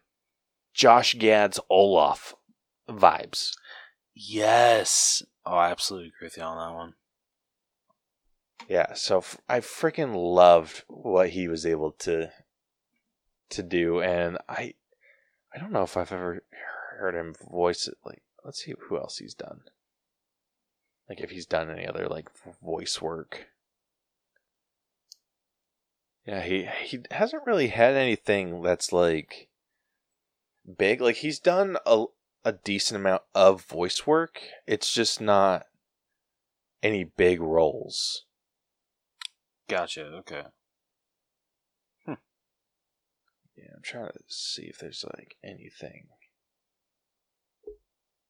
Josh 0.72 1.14
Gad's 1.14 1.60
Olaf 1.68 2.34
vibes. 2.88 3.50
Yes. 4.14 5.22
Oh, 5.44 5.54
I 5.56 5.70
absolutely 5.70 6.12
agree 6.16 6.26
with 6.26 6.36
you 6.36 6.42
on 6.44 6.56
that 6.56 6.76
one. 6.76 6.94
Yeah, 8.68 8.94
so 8.94 9.18
f- 9.18 9.38
I 9.48 9.58
freaking 9.60 10.14
loved 10.14 10.84
what 10.86 11.30
he 11.30 11.48
was 11.48 11.66
able 11.66 11.92
to 12.00 12.30
to 13.50 13.62
do, 13.62 14.00
and 14.00 14.38
I 14.48 14.74
I 15.54 15.58
don't 15.58 15.72
know 15.72 15.82
if 15.82 15.96
I've 15.96 16.12
ever 16.12 16.42
heard 16.98 17.14
him 17.14 17.34
voice 17.50 17.86
it. 17.86 17.98
Like, 18.04 18.22
let's 18.44 18.64
see 18.64 18.74
who 18.88 18.96
else 18.96 19.18
he's 19.18 19.34
done. 19.34 19.62
Like, 21.08 21.20
if 21.20 21.30
he's 21.30 21.46
done 21.46 21.70
any 21.70 21.86
other 21.86 22.08
like 22.08 22.28
voice 22.62 23.00
work. 23.02 23.46
Yeah, 26.26 26.42
he 26.42 26.68
he 26.84 27.00
hasn't 27.10 27.42
really 27.46 27.68
had 27.68 27.94
anything 27.94 28.62
that's 28.62 28.92
like 28.92 29.48
big. 30.78 31.00
Like 31.00 31.16
he's 31.16 31.40
done 31.40 31.76
a 31.84 32.04
a 32.44 32.52
decent 32.52 33.00
amount 33.00 33.22
of 33.34 33.64
voice 33.64 34.06
work. 34.06 34.40
It's 34.66 34.92
just 34.92 35.20
not 35.20 35.66
any 36.82 37.04
big 37.04 37.40
roles. 37.40 38.24
Gotcha. 39.68 40.02
Okay. 40.02 40.42
Hmm. 42.04 42.14
Yeah, 43.62 43.76
I'm 43.76 43.82
trying 43.82 44.08
to 44.08 44.20
see 44.28 44.64
if 44.64 44.78
there's 44.78 45.04
like 45.16 45.36
anything. 45.44 46.08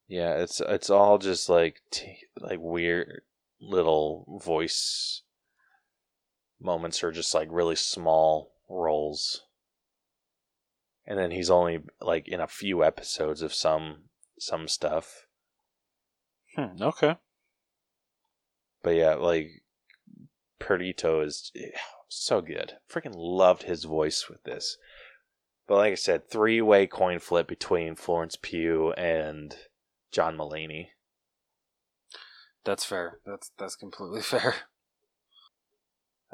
Yeah, 0.09 0.34
it's 0.34 0.60
it's 0.60 0.90
all 0.90 1.18
just 1.18 1.48
like 1.48 1.80
t- 1.90 2.26
like 2.38 2.59
weird 2.60 3.22
little 3.60 4.40
voice 4.44 5.22
moments 6.60 7.02
or 7.02 7.10
just 7.10 7.34
like 7.34 7.48
really 7.50 7.76
small 7.76 8.52
roles. 8.68 9.42
And 11.06 11.18
then 11.18 11.30
he's 11.30 11.50
only 11.50 11.80
like 12.00 12.28
in 12.28 12.40
a 12.40 12.46
few 12.46 12.84
episodes 12.84 13.40
of 13.42 13.54
some 13.54 14.04
some 14.38 14.68
stuff. 14.68 15.26
Hmm, 16.56 16.82
okay. 16.82 17.16
But 18.82 18.96
yeah, 18.96 19.14
like 19.14 19.62
Perrito 20.60 21.24
is 21.24 21.50
eh, 21.56 21.70
so 22.09 22.40
good. 22.40 22.74
Freaking 22.90 23.14
loved 23.14 23.62
his 23.62 23.84
voice 23.84 24.28
with 24.28 24.42
this. 24.44 24.76
But 25.73 25.78
like 25.78 25.93
I 25.93 25.94
said, 25.94 26.28
three 26.28 26.61
way 26.61 26.86
coin 26.86 27.19
flip 27.19 27.49
between 27.49 27.94
Florence 27.94 28.36
Pugh 28.36 28.93
and 28.93 29.57
John 30.11 30.36
Mulaney. 30.36 30.89
That's 32.62 32.85
fair. 32.85 33.20
That's 33.24 33.53
that's 33.59 33.74
completely 33.74 34.20
fair. 34.20 34.55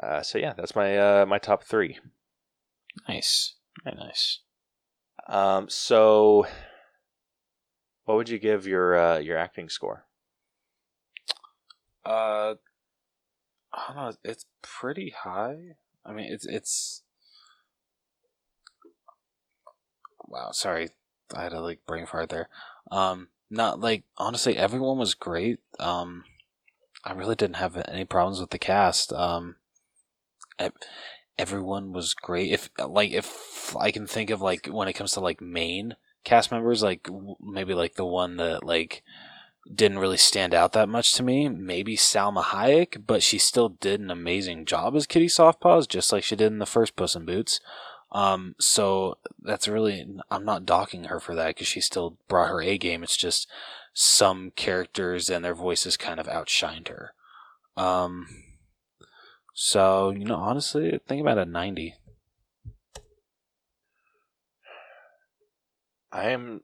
Uh, 0.03 0.23
so 0.23 0.39
yeah, 0.39 0.55
that's 0.55 0.75
my 0.75 0.99
uh, 0.99 1.25
my 1.25 1.39
top 1.39 1.63
three. 1.63 2.01
Nice. 3.09 3.55
Very 3.85 3.97
nice. 3.97 4.41
Um, 5.29 5.69
so 5.69 6.49
what 8.07 8.17
would 8.17 8.29
you 8.29 8.41
give 8.41 8.67
your 8.67 8.99
uh, 8.99 9.19
your 9.19 9.39
acting 9.39 9.69
score? 9.69 10.05
Uh, 12.05 12.55
I 13.73 13.87
don't 13.87 13.97
know. 13.97 14.13
It's 14.25 14.47
pretty 14.63 15.15
high. 15.17 15.77
I 16.05 16.13
mean, 16.13 16.27
it's 16.29 16.45
it's. 16.45 17.05
Wow, 20.29 20.51
sorry, 20.53 20.91
I 21.35 21.43
had 21.43 21.53
a 21.53 21.61
like 21.61 21.87
brain 21.87 22.07
fart 22.07 22.29
there. 22.29 22.49
Um, 22.91 23.29
not 23.51 23.81
like 23.81 24.05
honestly, 24.17 24.57
everyone 24.57 24.99
was 24.99 25.15
great. 25.15 25.61
Um, 25.81 26.25
I 27.05 27.13
really 27.13 27.35
didn't 27.35 27.57
have 27.57 27.77
any 27.89 28.05
problems 28.05 28.41
with 28.41 28.51
the 28.51 28.59
cast. 28.59 29.13
Um, 29.13 29.57
everyone 31.39 31.93
was 31.93 32.15
great. 32.15 32.53
If 32.53 32.71
like 32.79 33.13
if 33.13 33.75
I 33.77 33.91
can 33.91 34.07
think 34.07 34.31
of 34.31 34.41
like 34.41 34.67
when 34.67 34.89
it 34.89 34.95
comes 34.95 35.13
to 35.13 35.21
like 35.21 35.41
main 35.41 35.95
cast 36.25 36.51
members, 36.51 36.83
like 36.83 37.09
maybe 37.41 37.75
like 37.75 37.95
the 37.95 38.05
one 38.05 38.37
that 38.37 38.65
like 38.65 39.03
didn't 39.73 39.99
really 39.99 40.17
stand 40.17 40.55
out 40.55 40.73
that 40.73 40.89
much 40.89 41.13
to 41.13 41.23
me. 41.23 41.49
Maybe 41.49 41.97
Salma 41.97 42.43
Hayek, 42.43 43.07
but 43.07 43.23
she 43.23 43.39
still 43.39 43.69
did 43.69 44.01
an 44.01 44.11
amazing 44.11 44.65
job 44.65 44.97
as 44.97 45.07
Kitty 45.07 45.27
Softpaws, 45.27 45.89
just 45.89 46.13
like 46.13 46.25
she 46.25 46.37
did 46.37 46.53
in 46.53 46.59
the 46.59 46.67
first 46.67 46.97
Puss 46.97 47.15
in 47.15 47.25
Boots. 47.25 47.61
Um, 48.11 48.55
so 48.59 49.19
that's 49.43 49.69
really 49.69 50.07
I'm 50.31 50.45
not 50.45 50.65
docking 50.65 51.05
her 51.05 51.21
for 51.21 51.35
that 51.35 51.49
because 51.49 51.67
she 51.67 51.81
still 51.81 52.17
brought 52.27 52.49
her 52.49 52.63
A 52.63 52.79
game. 52.79 53.03
It's 53.03 53.17
just 53.17 53.49
some 53.93 54.53
characters 54.53 55.29
and 55.29 55.45
their 55.45 55.55
voices 55.55 55.97
kind 55.97 56.19
of 56.19 56.27
outshined 56.27 56.89
her. 56.89 57.13
Um, 57.77 58.27
so 59.55 60.11
you 60.11 60.25
know, 60.25 60.37
honestly, 60.37 60.99
think 61.07 61.21
about 61.21 61.39
a 61.39 61.45
ninety. 61.45 61.95
I 66.11 66.31
am 66.31 66.63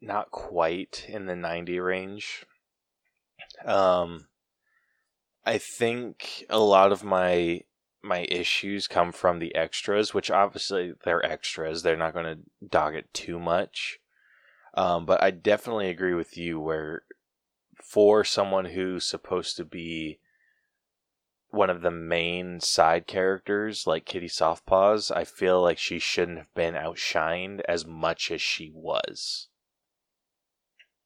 not 0.00 0.30
quite 0.30 1.04
in 1.08 1.26
the 1.26 1.36
90 1.36 1.80
range. 1.80 2.46
Um 3.64 4.28
I 5.44 5.58
think 5.58 6.44
a 6.48 6.58
lot 6.58 6.92
of 6.92 7.04
my 7.04 7.60
my 8.06 8.26
issues 8.30 8.88
come 8.88 9.12
from 9.12 9.38
the 9.38 9.54
extras, 9.54 10.14
which 10.14 10.30
obviously 10.30 10.94
they're 11.04 11.24
extras. 11.24 11.82
They're 11.82 11.96
not 11.96 12.14
going 12.14 12.24
to 12.24 12.66
dog 12.66 12.94
it 12.94 13.12
too 13.12 13.38
much. 13.38 13.98
Um, 14.74 15.06
but 15.06 15.22
I 15.22 15.30
definitely 15.30 15.88
agree 15.88 16.14
with 16.14 16.36
you 16.36 16.60
where 16.60 17.02
for 17.82 18.24
someone 18.24 18.66
who's 18.66 19.04
supposed 19.04 19.56
to 19.56 19.64
be 19.64 20.18
one 21.50 21.70
of 21.70 21.80
the 21.80 21.90
main 21.90 22.60
side 22.60 23.06
characters 23.06 23.86
like 23.86 24.04
Kitty 24.04 24.28
Softpaws, 24.28 25.14
I 25.14 25.24
feel 25.24 25.62
like 25.62 25.78
she 25.78 25.98
shouldn't 25.98 26.38
have 26.38 26.52
been 26.54 26.74
outshined 26.74 27.60
as 27.68 27.86
much 27.86 28.30
as 28.30 28.42
she 28.42 28.70
was. 28.74 29.48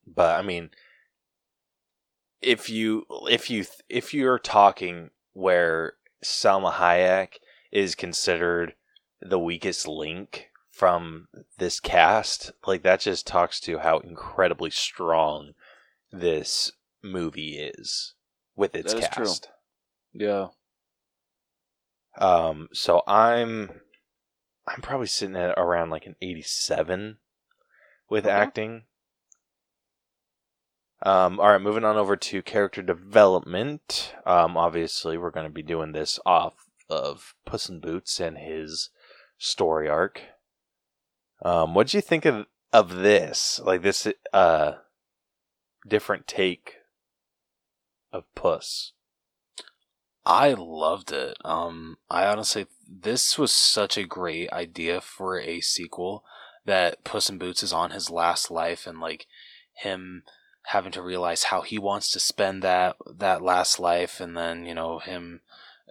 But 0.06 0.39
I 0.39 0.43
mean, 0.43 0.70
if 2.40 2.68
you 2.68 3.06
if 3.28 3.51
you 3.51 3.64
if 3.89 4.12
you're 4.12 4.39
talking 4.39 5.10
where 5.32 5.94
Salma 6.25 6.73
Hayek 6.73 7.39
is 7.73 7.95
considered 7.95 8.75
the 9.21 9.39
weakest 9.39 9.87
link 9.87 10.51
from 10.71 11.29
this 11.59 11.79
cast, 11.81 12.53
like 12.67 12.83
that 12.83 13.01
just 13.01 13.27
talks 13.27 13.61
to 13.61 13.79
how 13.79 13.99
incredibly 13.99 14.71
strong 14.71 15.53
this 16.11 16.73
movie 17.03 17.59
is 17.59 18.15
with 18.57 18.75
its 18.75 18.93
That 18.93 18.99
is 18.99 19.09
true. 19.11 19.25
cast. 19.25 19.49
Yeah. 20.13 20.49
Um, 22.19 22.69
so 22.73 23.03
I'm 23.07 23.81
I'm 24.67 24.83
probably 24.83 25.07
sitting 25.07 25.37
at 25.37 25.59
around 25.59 25.91
like 25.91 26.07
an 26.07 26.17
87 26.21 27.19
with 28.09 28.25
Okay. 28.25 28.33
acting. 28.33 28.83
Um, 31.02 31.40
all 31.40 31.48
right, 31.48 31.60
moving 31.60 31.85
on 31.85 31.97
over 31.97 32.16
to 32.16 32.43
character 32.43 32.82
development. 32.82 34.14
Um, 34.27 34.56
obviously, 34.56 35.16
we're 35.16 35.31
going 35.31 35.47
to 35.47 35.52
be 35.52 35.62
doing 35.62 35.93
this 35.93 36.18
off 36.27 36.66
of 36.90 37.35
Puss 37.47 37.68
in 37.68 37.81
Boots 37.81 38.20
and 38.20 38.36
his 38.36 38.90
story 39.39 39.89
arc. 39.89 40.20
Um, 41.43 41.74
what 41.74 41.89
do 41.89 41.97
you 41.97 42.02
think 42.02 42.27
of 42.27 42.47
of 42.72 42.97
this? 42.97 43.60
Like 43.64 43.82
this, 43.82 44.06
uh, 44.32 44.72
different 45.89 46.27
take 46.27 46.77
of 48.12 48.24
Puss. 48.35 48.93
I 50.27 50.52
loved 50.52 51.12
it. 51.12 51.39
Um, 51.44 51.97
I 52.10 52.27
honestly, 52.27 52.66
this 52.86 53.39
was 53.39 53.52
such 53.52 53.97
a 53.97 54.05
great 54.05 54.52
idea 54.52 55.01
for 55.01 55.40
a 55.40 55.60
sequel 55.60 56.24
that 56.66 57.05
Puss 57.05 57.31
in 57.31 57.39
Boots 57.39 57.62
is 57.62 57.72
on 57.72 57.90
his 57.90 58.10
last 58.10 58.51
life 58.51 58.86
and 58.86 59.01
like 59.01 59.27
him 59.72 60.24
having 60.71 60.93
to 60.93 61.03
realize 61.03 61.45
how 61.45 61.63
he 61.63 61.79
wants 61.79 62.11
to 62.11 62.21
spend 62.21 62.63
that 62.63 62.97
that 63.19 63.43
last 63.43 63.79
life 63.79 64.21
and 64.21 64.37
then 64.37 64.65
you 64.65 64.75
know 64.75 64.99
him 64.99 65.41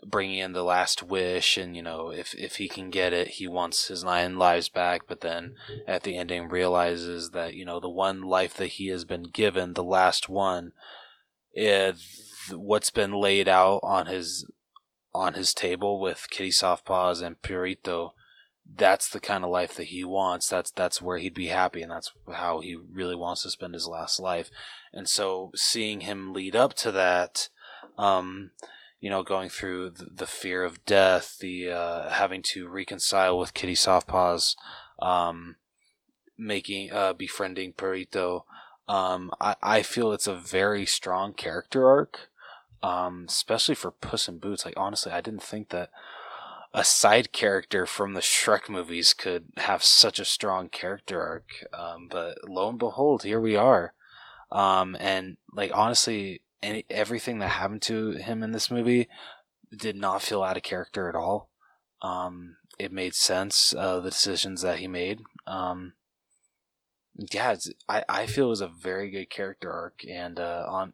bringing 0.05 0.39
in 0.39 0.53
the 0.53 0.63
last 0.63 1.03
wish 1.03 1.57
and 1.57 1.75
you 1.75 1.81
know 1.81 2.09
if 2.09 2.33
if 2.35 2.55
he 2.55 2.69
can 2.69 2.89
get 2.89 3.11
it 3.11 3.27
he 3.27 3.47
wants 3.47 3.89
his 3.89 4.03
nine 4.03 4.37
lives 4.37 4.69
back 4.69 5.01
but 5.07 5.19
then 5.19 5.53
at 5.85 6.03
the 6.03 6.17
ending 6.17 6.47
realizes 6.47 7.31
that 7.31 7.53
you 7.53 7.65
know 7.65 7.79
the 7.81 7.89
one 7.89 8.21
life 8.21 8.53
that 8.53 8.67
he 8.67 8.87
has 8.87 9.03
been 9.03 9.23
given 9.23 9.73
the 9.73 9.83
last 9.83 10.29
one 10.29 10.71
eh, 11.57 11.89
is 11.89 12.53
what's 12.53 12.89
been 12.89 13.11
laid 13.11 13.49
out 13.49 13.79
on 13.83 14.05
his 14.05 14.49
on 15.13 15.33
his 15.33 15.53
table 15.53 15.99
with 15.99 16.27
Kitty 16.29 16.51
Softpaws 16.51 17.21
and 17.21 17.41
Perrito, 17.41 18.11
that's 18.75 19.09
the 19.09 19.19
kind 19.19 19.43
of 19.43 19.49
life 19.49 19.75
that 19.75 19.85
he 19.85 20.03
wants. 20.03 20.47
That's 20.47 20.71
that's 20.71 21.01
where 21.01 21.17
he'd 21.17 21.33
be 21.33 21.47
happy, 21.47 21.81
and 21.81 21.91
that's 21.91 22.11
how 22.31 22.59
he 22.59 22.75
really 22.75 23.15
wants 23.15 23.43
to 23.43 23.49
spend 23.49 23.73
his 23.73 23.87
last 23.87 24.19
life. 24.19 24.49
And 24.93 25.07
so, 25.07 25.51
seeing 25.55 26.01
him 26.01 26.33
lead 26.33 26.55
up 26.55 26.73
to 26.75 26.91
that, 26.91 27.49
um, 27.97 28.51
you 28.99 29.09
know, 29.09 29.23
going 29.23 29.49
through 29.49 29.91
the, 29.91 30.07
the 30.13 30.27
fear 30.27 30.63
of 30.63 30.85
death, 30.85 31.37
the 31.39 31.69
uh, 31.69 32.09
having 32.09 32.41
to 32.53 32.67
reconcile 32.67 33.37
with 33.37 33.53
Kitty 33.53 33.75
Softpaws, 33.75 34.55
um, 34.99 35.55
making 36.37 36.91
uh, 36.91 37.13
befriending 37.13 37.73
Perrito, 37.73 38.43
Um, 38.87 39.31
I, 39.41 39.55
I 39.61 39.81
feel 39.81 40.11
it's 40.11 40.27
a 40.27 40.35
very 40.35 40.85
strong 40.85 41.33
character 41.33 41.87
arc 41.87 42.29
um, 42.81 43.25
especially 43.27 43.75
for 43.75 43.91
Puss 43.91 44.27
in 44.27 44.37
Boots. 44.37 44.65
Like 44.65 44.75
honestly, 44.77 45.11
I 45.11 45.21
didn't 45.21 45.43
think 45.43 45.69
that 45.69 45.89
a 46.73 46.83
side 46.83 47.31
character 47.31 47.85
from 47.85 48.13
the 48.13 48.21
Shrek 48.21 48.69
movies 48.69 49.13
could 49.13 49.45
have 49.57 49.83
such 49.83 50.19
a 50.19 50.25
strong 50.25 50.69
character 50.69 51.21
arc. 51.21 51.65
Um, 51.73 52.07
but 52.09 52.37
lo 52.47 52.69
and 52.69 52.79
behold, 52.79 53.23
here 53.23 53.39
we 53.39 53.55
are. 53.55 53.93
Um, 54.51 54.95
and 54.99 55.37
like 55.51 55.71
honestly, 55.73 56.41
any 56.61 56.85
everything 56.89 57.39
that 57.39 57.49
happened 57.49 57.81
to 57.83 58.11
him 58.11 58.43
in 58.43 58.51
this 58.51 58.69
movie 58.69 59.07
did 59.75 59.95
not 59.95 60.21
feel 60.21 60.43
out 60.43 60.57
of 60.57 60.63
character 60.63 61.09
at 61.09 61.15
all. 61.15 61.49
Um, 62.01 62.57
it 62.77 62.91
made 62.91 63.15
sense. 63.15 63.73
Uh, 63.75 63.99
the 63.99 64.09
decisions 64.09 64.61
that 64.61 64.79
he 64.79 64.87
made. 64.87 65.21
Um, 65.47 65.93
yeah, 67.15 67.55
I 67.87 68.03
I 68.07 68.25
feel 68.25 68.45
it 68.47 68.49
was 68.49 68.61
a 68.61 68.67
very 68.67 69.09
good 69.09 69.29
character 69.29 69.71
arc, 69.71 70.01
and 70.07 70.39
uh, 70.39 70.65
on 70.67 70.93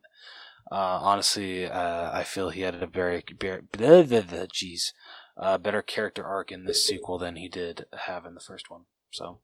uh, 0.72 0.99
honestly, 1.02 1.65
uh, 1.65 2.11
I 2.11 2.23
feel 2.23 2.49
he 2.49 2.61
had 2.61 2.76
a 2.76 2.88
very, 2.88 3.23
very 3.38 3.61
jeez, 3.73 4.93
uh, 5.38 5.57
better 5.57 5.82
character 5.82 6.24
arc 6.24 6.52
in 6.52 6.66
this 6.66 6.86
sequel 6.86 7.18
than 7.18 7.36
he 7.36 7.48
did 7.48 7.86
have 8.06 8.26
in 8.26 8.34
the 8.34 8.40
first 8.40 8.70
one. 8.70 8.86
So 9.12 9.40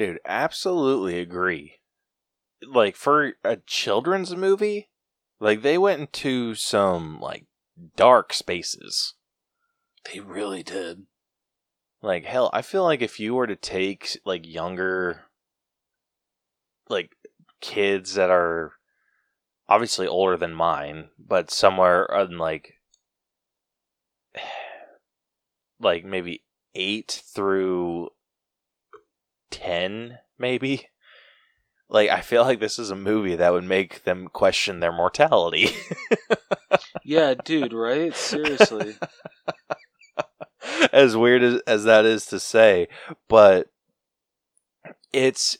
Dude, 0.00 0.18
absolutely 0.24 1.18
agree. 1.18 1.80
Like 2.66 2.96
for 2.96 3.34
a 3.44 3.58
children's 3.66 4.34
movie, 4.34 4.88
like 5.40 5.60
they 5.60 5.76
went 5.76 6.00
into 6.00 6.54
some 6.54 7.20
like 7.20 7.44
dark 7.96 8.32
spaces. 8.32 9.14
they 10.10 10.20
really 10.20 10.62
did. 10.62 11.06
Like 12.02 12.24
hell, 12.24 12.48
I 12.54 12.62
feel 12.62 12.82
like 12.82 13.02
if 13.02 13.20
you 13.20 13.34
were 13.34 13.46
to 13.46 13.56
take 13.56 14.18
like 14.24 14.46
younger 14.46 15.26
like 16.88 17.14
kids 17.60 18.14
that 18.14 18.30
are 18.30 18.72
obviously 19.68 20.06
older 20.06 20.38
than 20.38 20.54
mine, 20.54 21.10
but 21.18 21.50
somewhere 21.50 22.04
in 22.06 22.38
like 22.38 22.79
like 25.80 26.04
maybe 26.04 26.44
8 26.74 27.22
through 27.34 28.10
10 29.50 30.18
maybe. 30.38 30.88
Like 31.88 32.10
I 32.10 32.20
feel 32.20 32.42
like 32.42 32.60
this 32.60 32.78
is 32.78 32.90
a 32.90 32.96
movie 32.96 33.36
that 33.36 33.52
would 33.52 33.64
make 33.64 34.04
them 34.04 34.28
question 34.28 34.80
their 34.80 34.92
mortality. 34.92 35.70
Yeah, 37.04 37.34
dude, 37.44 37.72
right? 37.72 38.14
Seriously. 38.14 38.94
as 40.92 41.16
weird 41.16 41.42
as, 41.42 41.60
as 41.66 41.84
that 41.84 42.04
is 42.04 42.26
to 42.26 42.38
say, 42.38 42.88
but 43.28 43.68
it's 45.12 45.58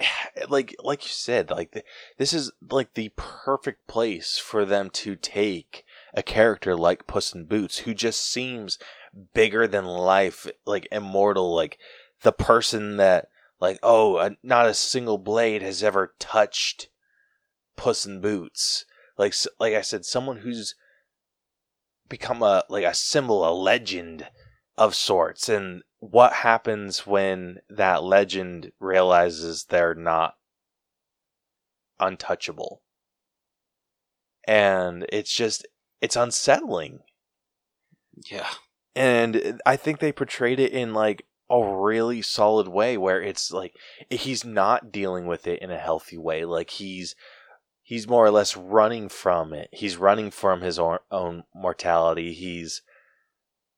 like 0.48 0.74
like 0.82 1.04
you 1.04 1.10
said, 1.10 1.50
like 1.50 1.72
the, 1.72 1.84
this 2.18 2.32
is 2.32 2.50
like 2.70 2.94
the 2.94 3.10
perfect 3.16 3.86
place 3.86 4.38
for 4.38 4.64
them 4.64 4.90
to 4.90 5.16
take 5.16 5.84
a 6.14 6.22
character 6.22 6.76
like 6.76 7.06
Puss 7.06 7.34
in 7.34 7.44
Boots, 7.44 7.78
who 7.78 7.92
just 7.92 8.24
seems 8.24 8.78
bigger 9.34 9.66
than 9.66 9.84
life, 9.84 10.46
like 10.64 10.88
immortal, 10.90 11.54
like 11.54 11.78
the 12.22 12.32
person 12.32 12.96
that 12.96 13.28
like 13.60 13.78
oh, 13.82 14.16
uh, 14.16 14.30
not 14.42 14.66
a 14.66 14.74
single 14.74 15.18
blade 15.18 15.62
has 15.62 15.82
ever 15.82 16.14
touched 16.18 16.88
Puss 17.76 18.06
in 18.06 18.20
Boots. 18.20 18.84
Like 19.18 19.34
like 19.58 19.74
I 19.74 19.80
said, 19.80 20.04
someone 20.04 20.38
who's 20.38 20.74
become 22.08 22.42
a 22.42 22.64
like 22.68 22.84
a 22.84 22.94
symbol, 22.94 23.48
a 23.48 23.52
legend 23.52 24.28
of 24.76 24.94
sorts, 24.94 25.48
and 25.48 25.82
what 25.98 26.32
happens 26.32 27.06
when 27.06 27.58
that 27.68 28.04
legend 28.04 28.72
realizes 28.78 29.64
they're 29.64 29.94
not 29.94 30.34
untouchable. 31.98 32.82
And 34.46 35.06
it's 35.10 35.32
just 35.32 35.66
it's 36.00 36.16
unsettling. 36.16 37.00
Yeah. 38.30 38.50
And 38.94 39.60
I 39.66 39.76
think 39.76 39.98
they 39.98 40.12
portrayed 40.12 40.60
it 40.60 40.72
in 40.72 40.94
like 40.94 41.26
a 41.50 41.62
really 41.62 42.22
solid 42.22 42.68
way 42.68 42.96
where 42.96 43.20
it's 43.20 43.50
like 43.50 43.74
he's 44.10 44.44
not 44.44 44.92
dealing 44.92 45.26
with 45.26 45.46
it 45.46 45.60
in 45.60 45.70
a 45.70 45.78
healthy 45.78 46.16
way. 46.16 46.44
Like 46.44 46.70
he's 46.70 47.14
he's 47.82 48.08
more 48.08 48.24
or 48.24 48.30
less 48.30 48.56
running 48.56 49.08
from 49.08 49.52
it. 49.52 49.68
He's 49.72 49.96
running 49.96 50.30
from 50.30 50.62
his 50.62 50.78
own 50.78 51.44
mortality. 51.54 52.32
He's 52.32 52.82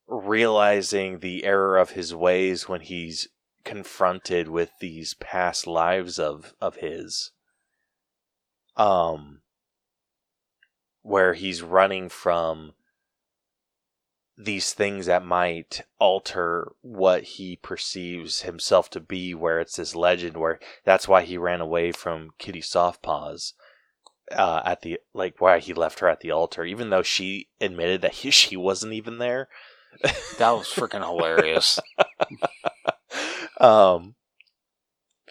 realizing 0.06 1.18
the 1.18 1.44
error 1.44 1.76
of 1.76 1.90
his 1.90 2.14
ways 2.14 2.68
when 2.68 2.80
he's 2.82 3.28
confronted 3.64 4.48
with 4.48 4.70
these 4.80 5.14
past 5.14 5.66
lives 5.66 6.20
of 6.20 6.54
of 6.60 6.76
his 6.76 7.32
um 8.76 9.40
where 11.06 11.34
he's 11.34 11.62
running 11.62 12.08
from 12.08 12.72
these 14.36 14.74
things 14.74 15.06
that 15.06 15.24
might 15.24 15.82
alter 16.00 16.72
what 16.82 17.22
he 17.22 17.56
perceives 17.56 18.42
himself 18.42 18.90
to 18.90 18.98
be 18.98 19.32
where 19.32 19.60
it's 19.60 19.76
this 19.76 19.94
legend 19.94 20.36
where 20.36 20.58
that's 20.84 21.06
why 21.06 21.22
he 21.22 21.38
ran 21.38 21.60
away 21.60 21.92
from 21.92 22.30
kitty 22.38 22.60
softpaws 22.60 23.52
uh, 24.32 24.60
at 24.64 24.82
the 24.82 24.98
like 25.14 25.40
why 25.40 25.60
he 25.60 25.72
left 25.72 26.00
her 26.00 26.08
at 26.08 26.20
the 26.20 26.32
altar, 26.32 26.64
even 26.64 26.90
though 26.90 27.04
she 27.04 27.50
admitted 27.60 28.02
that 28.02 28.12
he, 28.14 28.30
she 28.32 28.56
wasn't 28.56 28.92
even 28.92 29.18
there. 29.18 29.48
That 30.38 30.50
was 30.50 30.66
freaking 30.66 31.06
hilarious. 31.06 31.78
um, 33.60 34.16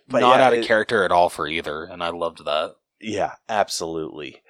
but 0.07 0.21
not 0.21 0.39
yeah, 0.39 0.45
out 0.45 0.53
of 0.53 0.59
it, 0.59 0.65
character 0.65 1.03
at 1.03 1.11
all 1.11 1.29
for 1.29 1.47
either, 1.47 1.83
and 1.83 2.01
I 2.01 2.09
loved 2.09 2.45
that. 2.45 2.75
Yeah, 3.01 3.33
absolutely. 3.49 4.41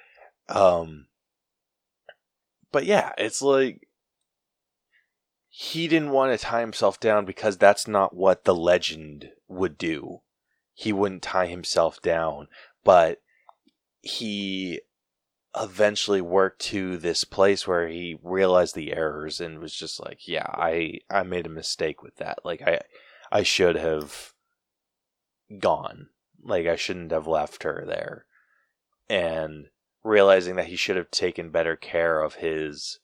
Um, 0.47 1.07
but 2.75 2.85
yeah, 2.85 3.13
it's 3.17 3.41
like 3.41 3.87
he 5.47 5.87
didn't 5.87 6.09
want 6.09 6.37
to 6.37 6.45
tie 6.45 6.59
himself 6.59 6.99
down 6.99 7.23
because 7.23 7.57
that's 7.57 7.87
not 7.87 8.13
what 8.13 8.43
the 8.43 8.53
legend 8.53 9.29
would 9.47 9.77
do. 9.77 10.19
He 10.73 10.91
wouldn't 10.91 11.21
tie 11.21 11.45
himself 11.45 12.01
down, 12.01 12.49
but 12.83 13.21
he 14.01 14.81
eventually 15.57 16.19
worked 16.19 16.63
to 16.63 16.97
this 16.97 17.23
place 17.23 17.65
where 17.65 17.87
he 17.87 18.19
realized 18.21 18.75
the 18.75 18.91
errors 18.91 19.39
and 19.39 19.59
was 19.59 19.73
just 19.73 20.03
like, 20.03 20.27
yeah, 20.27 20.47
I 20.49 20.99
I 21.09 21.23
made 21.23 21.45
a 21.45 21.49
mistake 21.49 22.03
with 22.03 22.17
that. 22.17 22.39
Like 22.43 22.61
I 22.61 22.81
I 23.31 23.43
should 23.43 23.77
have 23.77 24.33
gone. 25.59 26.09
Like 26.43 26.67
I 26.67 26.75
shouldn't 26.75 27.11
have 27.11 27.25
left 27.25 27.63
her 27.63 27.85
there. 27.87 28.25
And 29.09 29.67
realizing 30.05 30.55
that 30.55 30.67
he 30.67 30.75
should 30.75 30.95
have 30.95 31.09
taken 31.09 31.49
better 31.49 31.75
care 31.75 32.21
of 32.21 32.35
his 32.35 32.99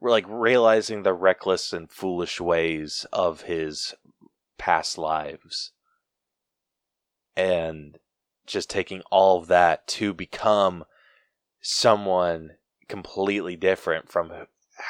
like 0.00 0.24
realizing 0.28 1.02
the 1.02 1.12
reckless 1.12 1.72
and 1.72 1.90
foolish 1.90 2.40
ways 2.40 3.06
of 3.12 3.42
his 3.42 3.94
past 4.58 4.98
lives. 4.98 5.72
And 7.36 7.98
just 8.46 8.70
taking 8.70 9.02
all 9.10 9.38
of 9.38 9.48
that 9.48 9.86
to 9.88 10.14
become 10.14 10.84
someone 11.60 12.52
completely 12.88 13.56
different 13.56 14.08
from 14.08 14.32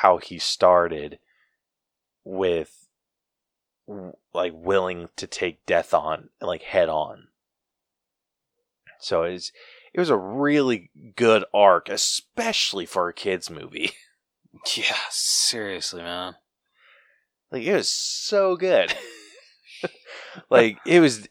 how 0.03 0.19
he 0.19 0.39
started 0.39 1.19
with 2.25 2.87
like 4.35 4.53
willing 4.55 5.09
to 5.17 5.27
take 5.27 5.65
death 5.65 5.95
on 5.95 6.29
like 6.41 6.63
head 6.63 6.89
on 6.89 7.29
so 8.99 9.23
it's 9.23 9.53
it 9.97 10.01
was 10.01 10.11
a 10.11 10.17
really 10.17 10.91
good 11.17 11.45
arc 11.53 11.89
especially 11.89 12.87
for 12.87 13.09
a 13.09 13.13
kids 13.13 13.51
movie 13.51 13.91
yeah 14.77 14.97
seriously 15.11 16.03
man 16.03 16.37
like 17.51 17.65
it 17.65 17.75
was 17.75 17.89
so 17.89 18.57
good 18.57 18.95
like 20.51 20.79
it 20.87 21.01
was 21.01 21.27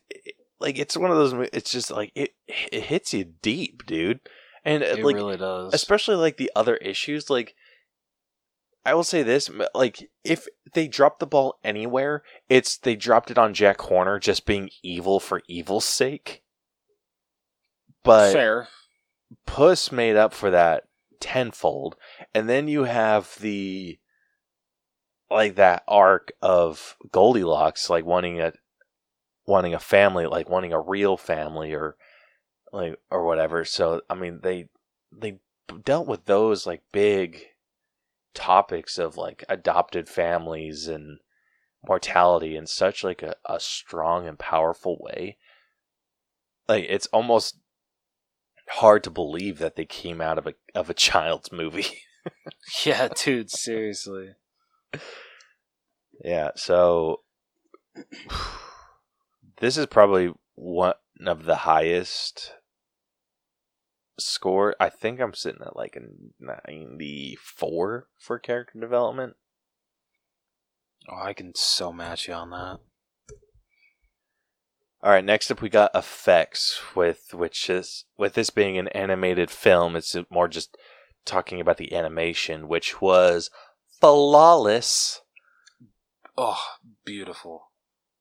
like 0.60 0.80
it's 0.80 0.98
one 0.98 1.12
of 1.12 1.18
those. 1.18 1.50
It's 1.54 1.72
just 1.72 1.92
like 1.92 2.12
it 2.16 2.32
it 2.48 2.84
hits 2.84 3.14
you 3.14 3.26
deep, 3.42 3.86
dude. 3.86 4.20
And 4.64 4.84
uh, 4.84 4.88
it 4.88 5.04
like, 5.04 5.16
really 5.16 5.38
does. 5.38 5.74
Especially 5.74 6.16
like 6.16 6.38
the 6.38 6.52
other 6.56 6.76
issues. 6.78 7.30
Like 7.30 7.56
I 8.86 8.94
will 8.94 9.04
say 9.04 9.24
this: 9.24 9.50
like 9.74 10.10
if 10.24 10.48
they 10.74 10.88
dropped 10.88 11.20
the 11.20 11.28
ball 11.28 11.60
anywhere, 11.64 12.24
it's 12.50 12.78
they 12.78 12.96
dropped 12.96 13.32
it 13.32 13.38
on 13.38 13.54
Jack 13.54 13.82
Horner 13.82 14.20
just 14.20 14.46
being 14.46 14.70
evil 14.82 15.20
for 15.20 15.42
evil's 15.48 15.86
sake. 15.86 16.42
But 18.06 18.34
fair. 18.34 18.68
Puss 19.46 19.92
made 19.92 20.16
up 20.16 20.34
for 20.34 20.52
that 20.52 20.84
tenfold, 21.20 21.96
and 22.34 22.48
then 22.48 22.68
you 22.68 22.84
have 22.84 23.36
the 23.42 24.00
like 25.30 25.56
that 25.56 25.84
arc 25.88 26.32
of 26.42 26.96
Goldilocks, 27.12 27.90
like 27.90 28.06
wanting 28.06 28.40
a 28.40 28.54
wanting 29.48 29.74
a 29.74 29.80
family, 29.80 30.26
like 30.28 30.50
wanting 30.50 30.72
a 30.72 30.80
real 30.80 31.18
family 31.18 31.74
or 31.74 31.98
like 32.72 32.96
or 33.10 33.26
whatever. 33.26 33.66
So 33.66 34.02
I 34.10 34.16
mean 34.16 34.40
they 34.44 34.70
they 35.12 35.40
dealt 35.84 36.08
with 36.08 36.26
those 36.26 36.68
like 36.68 36.84
big 36.92 37.42
topics 38.34 38.98
of 38.98 39.18
like 39.18 39.44
adopted 39.50 40.08
families 40.08 40.88
and 40.88 41.20
mortality 41.88 42.56
in 42.56 42.68
such 42.68 43.04
like 43.04 43.24
a, 43.24 43.36
a 43.46 43.60
strong 43.60 44.28
and 44.28 44.38
powerful 44.38 44.98
way. 45.00 45.38
Like 46.68 46.86
it's 46.88 47.08
almost 47.08 47.58
hard 48.70 49.04
to 49.04 49.10
believe 49.10 49.60
that 49.60 49.76
they 49.76 49.86
came 49.86 50.22
out 50.22 50.38
of 50.38 50.48
a 50.48 50.54
of 50.74 50.90
a 50.90 50.94
child's 50.94 51.52
movie. 51.52 52.02
yeah, 52.86 53.10
dude, 53.16 53.52
seriously. 53.52 54.32
Yeah, 56.24 56.52
so 56.56 57.22
this 59.60 59.78
is 59.78 59.86
probably 59.86 60.34
one 60.56 60.94
of 61.26 61.46
the 61.46 61.58
highest 61.58 62.54
score. 64.18 64.76
I 64.80 64.90
think 64.90 65.20
I'm 65.20 65.34
sitting 65.34 65.62
at 65.62 65.76
like 65.76 65.96
a 65.96 66.02
94 66.40 68.08
for 68.18 68.40
character 68.40 68.80
development. 68.80 69.36
Oh, 71.10 71.22
I 71.22 71.34
can 71.34 71.54
so 71.56 71.92
match 71.92 72.28
you 72.28 72.34
on 72.34 72.50
that. 72.52 72.80
All 75.02 75.12
right, 75.12 75.24
next 75.24 75.52
up 75.52 75.62
we 75.62 75.70
got 75.70 75.92
effects 75.94 76.82
with 76.96 77.34
which 77.34 77.70
is 77.70 78.06
with 78.18 78.34
this 78.34 78.50
being 78.50 78.78
an 78.78 78.88
animated 78.90 79.52
film, 79.52 79.96
it's 79.96 80.16
more 80.30 80.48
just 80.48 80.78
talking 81.26 81.60
about 81.60 81.78
the 81.78 81.94
animation, 81.94 82.68
which 82.68 83.02
was 83.02 83.50
flawless. 84.00 85.22
Oh, 86.38 86.64
beautiful. 87.06 87.72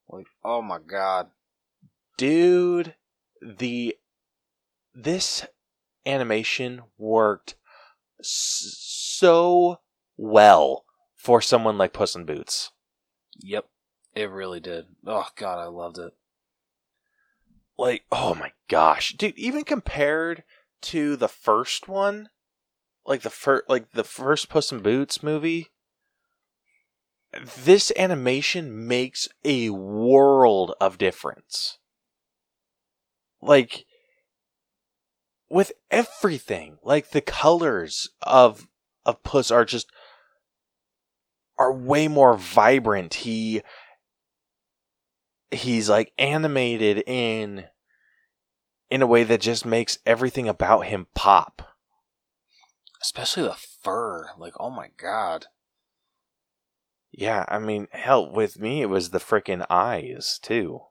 Like, 0.09 0.27
oh 0.45 0.63
my 0.63 0.79
god. 0.79 1.29
Dude, 2.17 2.95
the 3.43 3.97
this 4.95 5.47
animation 6.07 6.83
worked 6.99 7.57
so 8.21 9.81
well 10.17 10.85
for 11.17 11.41
someone 11.41 11.77
like 11.79 11.93
Puss 11.93 12.15
in 12.15 12.25
Boots. 12.25 12.71
Yep, 13.39 13.67
it 14.15 14.31
really 14.31 14.61
did. 14.61 14.87
Oh 15.07 15.27
god, 15.37 15.59
I 15.59 15.67
loved 15.67 15.99
it. 15.99 16.13
Like, 17.77 18.05
oh 18.13 18.35
my 18.35 18.53
gosh, 18.69 19.15
dude! 19.17 19.37
Even 19.39 19.65
compared 19.65 20.45
to 20.83 21.17
the 21.17 21.29
first 21.29 21.89
one, 21.89 22.29
like 23.07 23.23
the 23.23 23.31
first, 23.31 23.69
like 23.69 23.93
the 23.93 24.05
first 24.05 24.49
Puss 24.49 24.71
in 24.71 24.81
Boots 24.81 25.23
movie, 25.23 25.71
this 27.65 27.93
animation 27.97 28.87
makes 28.87 29.29
a 29.45 29.71
world 29.71 30.75
of 30.81 30.99
difference. 30.99 31.79
Like, 33.43 33.85
with 35.51 35.73
everything, 35.91 36.79
like 36.83 37.11
the 37.11 37.21
colors 37.21 38.11
of 38.23 38.69
of 39.05 39.23
Puss 39.23 39.51
are 39.51 39.65
just 39.65 39.91
are 41.59 41.73
way 41.73 42.09
more 42.09 42.37
vibrant. 42.37 43.15
He 43.15 43.63
he's 45.55 45.89
like 45.89 46.13
animated 46.19 47.03
in 47.07 47.67
in 48.91 49.03
a 49.03 49.07
way 49.07 49.25
that 49.25 49.41
just 49.41 49.65
makes 49.65 49.99
everything 50.07 50.49
about 50.49 50.87
him 50.87 51.07
pop. 51.15 51.77
Especially 53.01 53.43
the 53.43 53.55
fur. 53.55 54.31
Like, 54.39 54.55
oh 54.59 54.71
my 54.71 54.89
god. 54.97 55.47
Yeah, 57.11 57.45
I 57.49 57.59
mean, 57.59 57.89
hell, 57.93 58.31
with 58.31 58.59
me 58.59 58.83
it 58.83 58.87
was 58.87 59.11
the 59.11 59.19
freaking 59.19 59.65
eyes 59.71 60.39
too. 60.43 60.83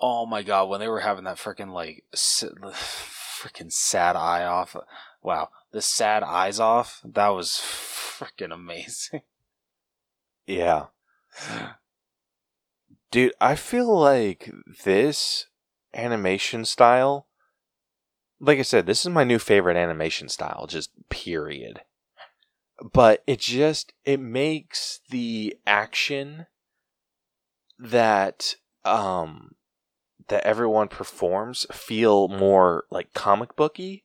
Oh 0.00 0.24
my 0.24 0.42
god, 0.42 0.68
when 0.68 0.80
they 0.80 0.88
were 0.88 1.00
having 1.00 1.24
that 1.24 1.36
freaking 1.36 1.72
like 1.72 2.04
freaking 2.14 3.70
sad 3.72 4.16
eye 4.16 4.44
off. 4.44 4.76
Wow, 5.22 5.50
the 5.72 5.82
sad 5.82 6.22
eyes 6.22 6.58
off. 6.58 7.00
That 7.04 7.28
was 7.28 7.60
freaking 7.60 8.52
amazing. 8.52 9.22
Yeah. 10.46 10.86
Dude, 13.10 13.32
I 13.40 13.56
feel 13.56 13.98
like 13.98 14.50
this 14.84 15.46
animation 15.94 16.64
style 16.64 17.26
like 18.40 18.58
I 18.58 18.62
said, 18.62 18.86
this 18.86 19.02
is 19.04 19.10
my 19.10 19.22
new 19.24 19.38
favorite 19.38 19.76
animation 19.76 20.28
style, 20.28 20.66
just 20.66 20.90
period. 21.10 21.82
But 22.92 23.22
it 23.26 23.38
just 23.38 23.92
it 24.04 24.18
makes 24.18 25.00
the 25.10 25.56
action 25.66 26.46
that 27.78 28.54
um 28.84 29.54
that 30.28 30.44
everyone 30.44 30.88
performs 30.88 31.66
feel 31.72 32.28
more 32.28 32.84
like 32.90 33.12
comic 33.12 33.56
booky 33.56 34.04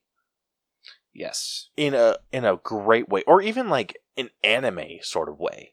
Yes. 1.14 1.70
in 1.76 1.94
a 1.94 2.16
in 2.32 2.44
a 2.44 2.56
great 2.56 3.08
way 3.08 3.22
or 3.26 3.40
even 3.40 3.70
like 3.70 3.96
an 4.18 4.30
anime 4.44 4.98
sort 5.02 5.28
of 5.30 5.38
way 5.38 5.72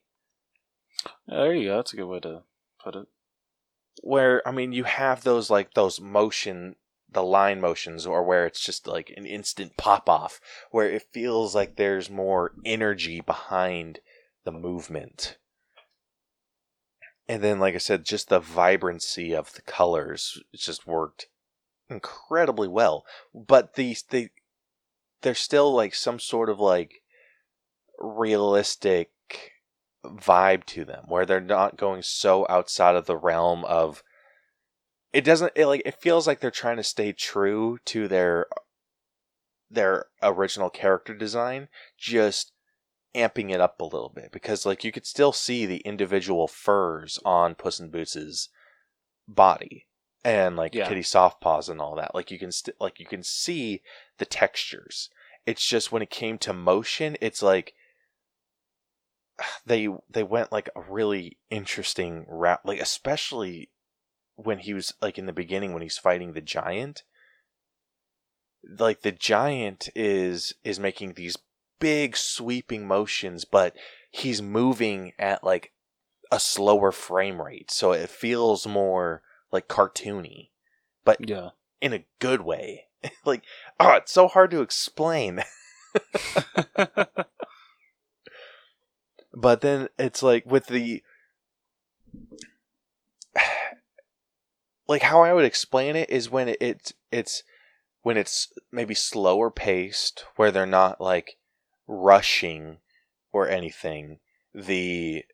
There 1.27 1.53
you 1.53 1.69
go. 1.69 1.77
That's 1.77 1.93
a 1.93 1.97
good 1.97 2.05
way 2.07 2.19
to 2.21 2.43
put 2.81 2.95
it. 2.95 3.07
Where 4.01 4.45
I 4.47 4.51
mean 4.51 4.71
you 4.71 4.83
have 4.83 5.23
those 5.23 5.49
like 5.49 5.73
those 5.73 5.99
motion 5.99 6.75
the 7.11 7.23
line 7.23 7.61
motions 7.61 8.05
or 8.05 8.23
where 8.23 8.45
it's 8.45 8.59
just 8.59 8.87
like 8.87 9.13
an 9.15 9.25
instant 9.25 9.77
pop 9.77 10.09
off 10.09 10.41
where 10.71 10.89
it 10.89 11.07
feels 11.11 11.53
like 11.53 11.75
there's 11.75 12.09
more 12.09 12.53
energy 12.65 13.21
behind 13.21 13.99
the 14.45 14.51
movement. 14.51 15.37
And 17.27 17.43
then 17.43 17.59
like 17.59 17.75
I 17.75 17.79
said 17.79 18.03
just 18.03 18.29
the 18.29 18.39
vibrancy 18.39 19.33
of 19.33 19.53
the 19.53 19.61
colors 19.61 20.41
it 20.51 20.59
just 20.59 20.87
worked 20.87 21.27
incredibly 21.89 22.67
well. 22.67 23.05
But 23.33 23.75
these 23.75 24.03
they 24.03 24.31
there's 25.21 25.39
still 25.39 25.73
like 25.73 25.95
some 25.95 26.19
sort 26.19 26.49
of 26.49 26.59
like 26.59 27.03
realistic 27.99 29.11
vibe 30.05 30.65
to 30.65 30.83
them 30.83 31.05
where 31.07 31.25
they're 31.25 31.39
not 31.39 31.77
going 31.77 32.01
so 32.01 32.45
outside 32.49 32.95
of 32.95 33.05
the 33.05 33.17
realm 33.17 33.63
of 33.65 34.03
it 35.13 35.23
doesn't 35.23 35.53
it 35.55 35.65
like 35.65 35.81
it 35.85 36.01
feels 36.01 36.27
like 36.27 36.39
they're 36.39 36.51
trying 36.51 36.77
to 36.77 36.83
stay 36.83 37.13
true 37.13 37.77
to 37.85 38.07
their 38.07 38.47
their 39.69 40.05
original 40.21 40.69
character 40.69 41.13
design 41.13 41.67
just 41.97 42.51
amping 43.15 43.51
it 43.51 43.61
up 43.61 43.79
a 43.79 43.85
little 43.85 44.11
bit 44.13 44.31
because 44.31 44.65
like 44.65 44.83
you 44.83 44.91
could 44.91 45.05
still 45.05 45.31
see 45.31 45.65
the 45.65 45.77
individual 45.77 46.47
furs 46.47 47.19
on 47.23 47.55
Puss 47.55 47.79
in 47.79 47.89
Boots's 47.89 48.49
body 49.27 49.85
and 50.25 50.55
like 50.55 50.73
Yeah. 50.73 50.87
Kitty 50.87 51.01
Softpaws 51.01 51.69
and 51.69 51.79
all 51.79 51.95
that 51.95 52.15
like 52.15 52.31
you 52.31 52.39
can 52.39 52.51
st- 52.51 52.75
like 52.79 52.99
you 52.99 53.05
can 53.05 53.23
see 53.23 53.81
the 54.17 54.25
textures 54.25 55.09
it's 55.45 55.65
just 55.65 55.91
when 55.91 56.01
it 56.01 56.09
came 56.09 56.37
to 56.39 56.53
motion 56.53 57.15
it's 57.21 57.41
like 57.43 57.73
they 59.65 59.87
they 60.09 60.23
went 60.23 60.51
like 60.51 60.69
a 60.75 60.81
really 60.81 61.37
interesting 61.49 62.25
route 62.27 62.61
like 62.65 62.79
especially 62.79 63.69
when 64.35 64.59
he 64.59 64.73
was 64.73 64.93
like 65.01 65.17
in 65.17 65.25
the 65.25 65.33
beginning 65.33 65.73
when 65.73 65.81
he's 65.83 65.97
fighting 65.97 66.33
the 66.33 66.41
giant. 66.41 67.03
Like 68.79 69.01
the 69.01 69.11
giant 69.11 69.89
is 69.95 70.53
is 70.63 70.79
making 70.79 71.13
these 71.13 71.37
big 71.79 72.15
sweeping 72.15 72.87
motions 72.87 73.43
but 73.43 73.75
he's 74.09 74.41
moving 74.41 75.11
at 75.19 75.43
like 75.43 75.73
a 76.31 76.39
slower 76.39 76.91
frame 76.93 77.41
rate 77.41 77.69
so 77.69 77.91
it 77.91 78.09
feels 78.09 78.65
more 78.65 79.21
like 79.51 79.67
cartoony 79.67 80.49
but 81.03 81.17
Yeah. 81.27 81.49
in 81.81 81.93
a 81.93 82.05
good 82.19 82.41
way. 82.41 82.85
Like 83.25 83.43
oh 83.81 83.91
it's 83.95 84.13
so 84.13 84.29
hard 84.29 84.49
to 84.51 84.61
explain 84.61 85.43
but 89.33 89.61
then 89.61 89.89
it's 89.97 90.21
like 90.21 90.45
with 90.45 90.67
the 90.67 91.03
like 94.87 95.01
how 95.01 95.21
I 95.21 95.33
would 95.33 95.45
explain 95.45 95.95
it 95.95 96.09
is 96.09 96.29
when 96.29 96.49
it, 96.49 96.57
it's 96.61 96.93
it's 97.11 97.43
when 98.03 98.17
it's 98.17 98.51
maybe 98.71 98.93
slower 98.93 99.49
paced 99.49 100.25
where 100.35 100.51
they're 100.51 100.65
not 100.65 101.01
like 101.01 101.37
rushing 101.87 102.77
or 103.31 103.49
anything 103.49 104.19
the 104.53 105.25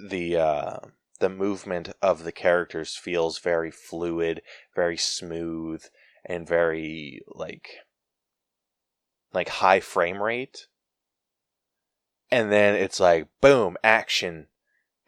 the 0.00 0.36
uh 0.36 0.78
the 1.20 1.28
movement 1.28 1.90
of 2.02 2.24
the 2.24 2.32
characters 2.32 2.96
feels 2.96 3.38
very 3.38 3.70
fluid 3.70 4.42
very 4.74 4.96
smooth 4.96 5.84
and 6.24 6.48
very 6.48 7.20
like 7.28 7.68
like 9.32 9.48
high 9.48 9.80
frame 9.80 10.22
rate 10.22 10.66
and 12.30 12.50
then 12.50 12.74
it's 12.74 13.00
like 13.00 13.28
boom 13.40 13.76
action 13.84 14.48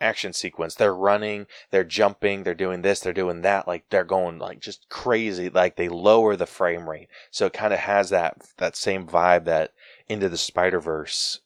action 0.01 0.33
sequence. 0.33 0.75
They're 0.75 0.95
running 0.95 1.47
they're 1.71 1.85
jumping 1.85 2.43
they're 2.43 2.55
doing 2.55 2.83
this 2.83 3.01
they're 3.01 3.13
doing 3.13 3.43
that. 3.43 3.67
Like 3.67 3.85
they're 3.91 4.05
going 4.05 4.39
like 4.39 4.61
just 4.61 4.89
crazy. 4.89 5.49
Like 5.49 5.77
they 5.77 5.89
lower 5.89 6.37
the 6.37 6.47
frame 6.47 6.89
rate. 6.89 7.09
So 7.31 7.47
it 7.47 7.53
kind 7.53 7.73
of 7.73 7.81
has 7.81 8.11
that 8.11 8.43
that 8.59 8.77
same 8.77 9.07
vibe 9.07 9.45
that 9.47 9.73
into 10.09 10.29
the 10.29 10.37
spider 10.39 10.81
verse 10.81 11.41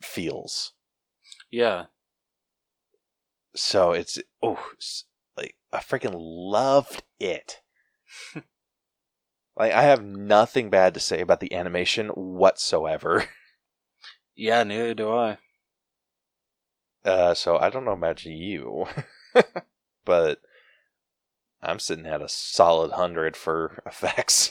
feels. 0.00 0.72
Yeah. 1.50 1.86
so 3.54 3.92
it's 3.92 4.18
oh 4.42 4.58
like 5.36 5.56
i 5.72 5.78
freaking 5.78 6.14
loved 6.16 7.02
it. 7.20 7.60
Like 9.54 9.72
i 9.72 9.82
have 9.82 10.02
nothing 10.02 10.70
bad 10.70 10.94
to 10.94 11.00
say 11.00 11.20
about 11.20 11.40
the 11.40 11.52
animation 11.54 12.08
whatsoever 12.08 13.26
Yeah, 14.42 14.64
neither 14.64 14.92
do 14.92 15.08
I. 15.12 15.38
Uh, 17.04 17.32
so 17.32 17.58
I 17.58 17.70
don't 17.70 17.84
know 17.84 17.92
about 17.92 18.24
you, 18.24 18.86
but 20.04 20.40
I'm 21.62 21.78
sitting 21.78 22.06
at 22.06 22.20
a 22.22 22.28
solid 22.28 22.90
hundred 22.92 23.36
for 23.36 23.82
effects. 23.86 24.50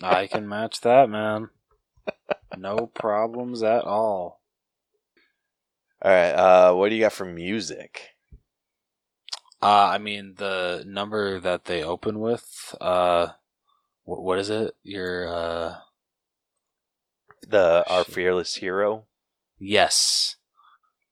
I 0.00 0.26
can 0.28 0.48
match 0.48 0.82
that, 0.82 1.10
man. 1.10 1.50
No 2.56 2.86
problems 2.94 3.62
at 3.64 3.84
all. 3.84 4.40
All 6.00 6.10
right, 6.12 6.30
uh, 6.30 6.74
what 6.74 6.90
do 6.90 6.94
you 6.94 7.00
got 7.00 7.12
for 7.12 7.24
music? 7.24 8.10
Uh, 9.62 9.88
I 9.94 9.98
mean, 9.98 10.34
the 10.36 10.84
number 10.86 11.40
that 11.40 11.64
they 11.64 11.82
open 11.82 12.20
with, 12.20 12.74
uh, 12.80 13.28
what, 14.04 14.22
what 14.22 14.38
is 14.38 14.50
it? 14.50 14.76
Your, 14.82 15.26
uh, 15.28 15.76
The 17.46 17.84
our 17.88 18.04
Shit. 18.04 18.14
fearless 18.14 18.56
hero. 18.56 19.06
Yes. 19.64 20.36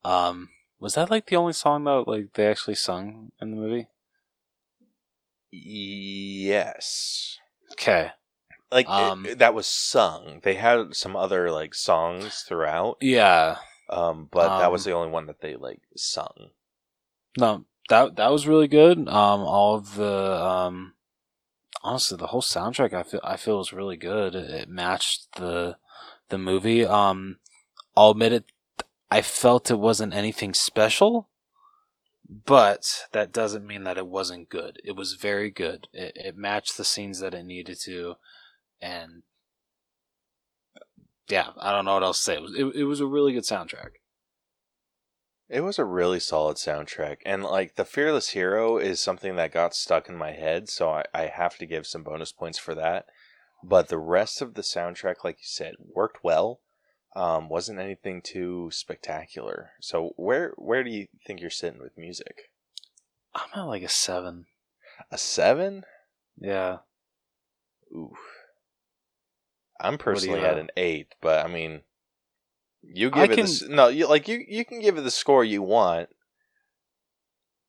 Um, 0.05 0.49
was 0.81 0.95
that 0.95 1.11
like 1.11 1.27
the 1.27 1.37
only 1.37 1.53
song 1.53 1.85
that 1.85 2.05
like 2.09 2.33
they 2.35 2.47
actually 2.47 2.75
sung 2.75 3.33
in 3.41 3.51
the 3.51 3.57
movie? 3.57 3.87
Yes, 5.51 7.39
Okay. 7.73 8.11
like 8.71 8.87
it- 8.87 8.91
Um, 8.91 9.27
that 9.37 9.55
was 9.55 9.67
sung. 9.67 10.41
They 10.43 10.55
had 10.55 10.97
some 10.97 11.15
other 11.17 11.51
like 11.51 11.75
songs 11.75 12.43
throughout, 12.43 12.97
Yeah. 13.01 13.59
um, 13.91 14.29
but 14.31 14.59
that 14.59 14.73
was 14.73 14.87
Um, 14.87 14.91
the 14.91 14.97
only 14.97 15.11
one 15.11 15.27
that 15.27 15.41
they 15.41 15.57
like 15.57 15.83
sung. 15.97 16.51
No, 17.37 17.65
that 17.89 18.17
that 18.17 18.31
was 18.33 18.47
really 18.47 18.69
good. 18.69 18.99
Um, 19.09 19.41
all 19.43 19.75
of 19.77 19.95
the 19.97 20.43
um, 20.43 20.95
honestly, 21.83 22.17
the 22.17 22.29
whole 22.29 22.43
soundtrack 22.43 22.93
I 22.95 23.03
feel 23.03 23.21
I 23.23 23.37
feel 23.37 23.59
was 23.59 23.73
really 23.73 23.97
good. 23.97 24.35
It, 24.35 24.51
it 24.51 24.69
matched 24.69 25.33
the 25.37 25.77
the 26.29 26.39
movie. 26.39 26.85
Um, 26.87 27.39
I'll 27.97 28.11
admit 28.11 28.33
it. 28.33 28.45
I 29.11 29.23
felt 29.23 29.71
it 29.71 29.79
wasn't 29.79 30.15
anything 30.15 30.55
special. 30.55 31.29
but 32.47 33.07
that 33.13 33.33
doesn't 33.33 33.67
mean 33.67 33.85
that 33.85 33.99
it 33.99 34.07
wasn't 34.07 34.49
good. 34.49 34.81
It 34.85 34.97
was 34.97 35.15
very 35.15 35.51
good. 35.51 35.89
It, 35.93 36.13
it 36.17 36.37
matched 36.37 36.77
the 36.77 36.85
scenes 36.85 37.21
that 37.21 37.35
it 37.35 37.45
needed 37.45 37.79
to, 37.85 38.15
and 38.81 39.23
yeah, 41.29 41.49
I 41.59 41.73
don't 41.73 41.85
know 41.85 41.95
what 41.95 42.03
else 42.03 42.19
to 42.19 42.23
say. 42.25 42.35
It 42.37 42.43
was, 42.43 42.55
it, 42.55 42.65
it 42.75 42.85
was 42.85 43.01
a 43.01 43.07
really 43.07 43.33
good 43.33 43.45
soundtrack. 43.45 43.91
It 45.49 45.61
was 45.61 45.79
a 45.79 45.85
really 45.85 46.21
solid 46.21 46.57
soundtrack. 46.57 47.19
And 47.27 47.43
like 47.45 47.75
the 47.75 47.85
Fearless 47.85 48.31
Hero 48.31 48.79
is 48.79 49.01
something 49.01 49.37
that 49.37 49.53
got 49.53 49.75
stuck 49.75 50.09
in 50.09 50.17
my 50.17 50.33
head, 50.33 50.71
so 50.71 50.91
I, 50.91 51.05
I 51.13 51.27
have 51.27 51.59
to 51.59 51.67
give 51.67 51.87
some 51.87 52.03
bonus 52.03 52.33
points 52.33 52.59
for 52.59 52.75
that. 52.75 53.07
But 53.63 53.89
the 53.89 53.99
rest 53.99 54.41
of 54.41 54.55
the 54.55 54.63
soundtrack, 54.63 55.17
like 55.25 55.37
you 55.37 55.45
said, 55.45 55.75
worked 55.79 56.25
well. 56.25 56.61
Um, 57.15 57.49
wasn't 57.49 57.79
anything 57.79 58.23
too 58.23 58.71
spectacular. 58.73 59.73
So 59.81 60.13
where 60.17 60.53
where 60.57 60.83
do 60.83 60.91
you 60.91 61.09
think 61.27 61.41
you're 61.41 61.51
sitting 61.51 61.81
with 61.81 61.97
music? 61.99 62.51
I'm 63.35 63.49
at 63.55 63.63
like 63.65 63.83
a 63.83 63.89
seven. 63.89 64.47
A 65.11 65.19
seven? 65.19 65.85
Yeah. 66.39 66.79
Ooh. 67.93 68.15
I'm 69.81 69.99
personally 69.99 70.41
at 70.45 70.59
an 70.59 70.71
eight, 70.77 71.09
but 71.21 71.45
I 71.45 71.49
mean, 71.49 71.83
you 72.83 73.11
I 73.13 73.23
give 73.27 73.33
it 73.33 73.35
can- 73.37 73.45
s- 73.45 73.63
no, 73.63 73.89
you 73.89 74.07
like 74.09 74.29
you 74.29 74.43
you 74.49 74.65
can 74.65 74.81
give 74.81 74.97
it 74.97 75.03
the 75.03 75.11
score 75.11 75.45
you 75.45 75.61
want. 75.63 76.09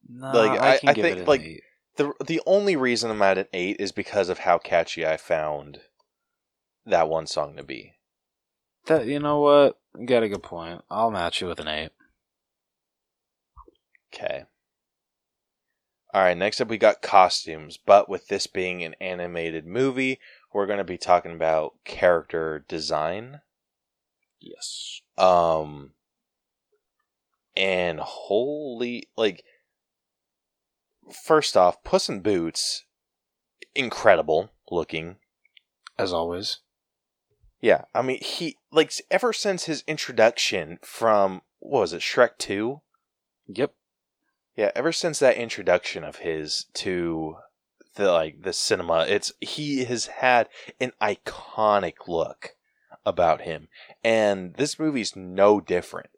No, 0.07 0.31
Like, 0.31 0.59
I 0.59 0.73
I- 0.73 0.77
can 0.77 0.89
I 0.89 0.93
give 0.93 1.03
think, 1.03 1.17
it 1.17 1.19
an 1.21 1.25
like, 1.27 1.41
eight. 1.41 1.63
the 1.95 2.13
The 2.25 2.41
only 2.45 2.75
reason 2.75 3.09
I'm 3.09 3.21
at 3.21 3.37
an 3.37 3.47
eight 3.53 3.77
is 3.79 3.91
because 3.91 4.29
of 4.29 4.39
how 4.39 4.57
catchy 4.57 5.05
I 5.05 5.17
found 5.17 5.81
that 6.85 7.09
one 7.09 7.25
song 7.27 7.55
to 7.57 7.63
be. 7.63 7.93
That 8.85 9.07
you 9.07 9.19
know 9.19 9.39
what? 9.39 9.79
You 9.97 10.05
got 10.05 10.23
a 10.23 10.29
good 10.29 10.43
point. 10.43 10.81
I'll 10.89 11.11
match 11.11 11.41
you 11.41 11.47
with 11.47 11.59
an 11.59 11.67
eight. 11.67 11.91
Okay. 14.13 14.43
All 16.13 16.21
right, 16.21 16.37
next 16.37 16.61
up 16.61 16.67
we 16.67 16.77
got 16.77 17.01
costumes, 17.01 17.77
but 17.83 18.07
with 18.07 18.27
this 18.27 18.45
being 18.45 18.83
an 18.83 18.93
animated 19.01 19.65
movie, 19.65 20.19
we're 20.53 20.67
going 20.67 20.77
to 20.77 20.83
be 20.83 20.97
talking 20.97 21.31
about 21.31 21.73
character 21.85 22.63
design. 22.67 23.41
Yes. 24.39 25.01
Um 25.17 25.91
and 27.55 27.99
holy 27.99 29.07
like 29.15 29.43
first 31.25 31.55
off, 31.55 31.83
Puss 31.83 32.09
in 32.09 32.19
Boots 32.21 32.83
incredible 33.75 34.51
looking. 34.69 35.17
As 35.97 36.13
always. 36.13 36.59
Yeah, 37.63 37.85
I 37.95 38.01
mean 38.01 38.19
he 38.21 38.57
like 38.73 38.91
ever 39.09 39.31
since 39.31 39.63
his 39.63 39.85
introduction 39.87 40.79
from 40.81 41.43
what 41.59 41.79
was 41.79 41.93
it, 41.93 42.01
Shrek 42.01 42.37
2? 42.37 42.81
Yep. 43.47 43.73
Yeah, 44.57 44.71
ever 44.75 44.91
since 44.91 45.19
that 45.19 45.37
introduction 45.37 46.03
of 46.03 46.17
his 46.17 46.65
to 46.73 47.37
the 47.95 48.11
like 48.11 48.41
the 48.41 48.51
cinema, 48.51 49.05
it's 49.07 49.31
he 49.39 49.85
has 49.85 50.07
had 50.07 50.49
an 50.81 50.91
iconic 51.01 52.09
look 52.09 52.57
about 53.05 53.43
him, 53.43 53.69
and 54.03 54.55
this 54.55 54.77
movie's 54.77 55.15
no 55.15 55.61
different. 55.61 56.09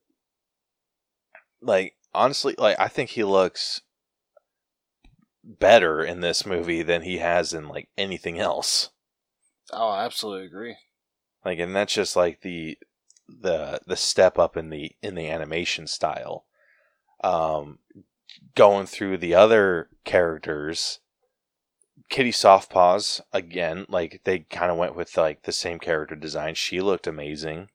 Like 1.62 1.96
honestly, 2.12 2.56
like 2.58 2.80
I 2.80 2.88
think 2.88 3.12
he 3.12 3.24
looks 3.24 3.82
better 5.44 6.04
in 6.04 6.22
this 6.22 6.44
movie 6.44 6.82
than 6.82 7.04
he 7.04 7.20
has 7.20 7.54
in 7.54 7.70
like 7.70 7.90
anything 8.00 8.40
else. 8.40 8.90
Oh, 9.72 9.90
I 9.90 10.06
absolutely 10.06 10.48
agree. 10.48 10.78
Like, 11.46 11.60
and 11.60 11.76
that's 11.76 11.94
just 11.94 12.16
like 12.16 12.42
the 12.42 12.78
the 13.30 13.80
the 13.86 13.96
step 13.96 14.38
up 14.38 14.58
in 14.58 14.70
the 14.70 14.92
in 15.02 15.16
the 15.16 15.30
animation 15.30 15.88
style. 15.88 16.46
Um, 17.24 17.80
going 18.56 18.88
through 18.88 19.18
the 19.18 19.36
other 19.36 19.90
characters, 20.04 21.00
Kitty 22.10 22.32
Softpaws 22.32 23.22
again, 23.32 23.86
like 23.88 24.22
they 24.24 24.40
kind 24.40 24.72
of 24.72 24.78
went 24.78 24.96
with 24.96 25.16
like 25.18 25.44
the 25.44 25.52
same 25.52 25.80
character 25.80 26.16
design. 26.16 26.56
She 26.56 26.82
looked 26.82 27.08
amazing. 27.08 27.70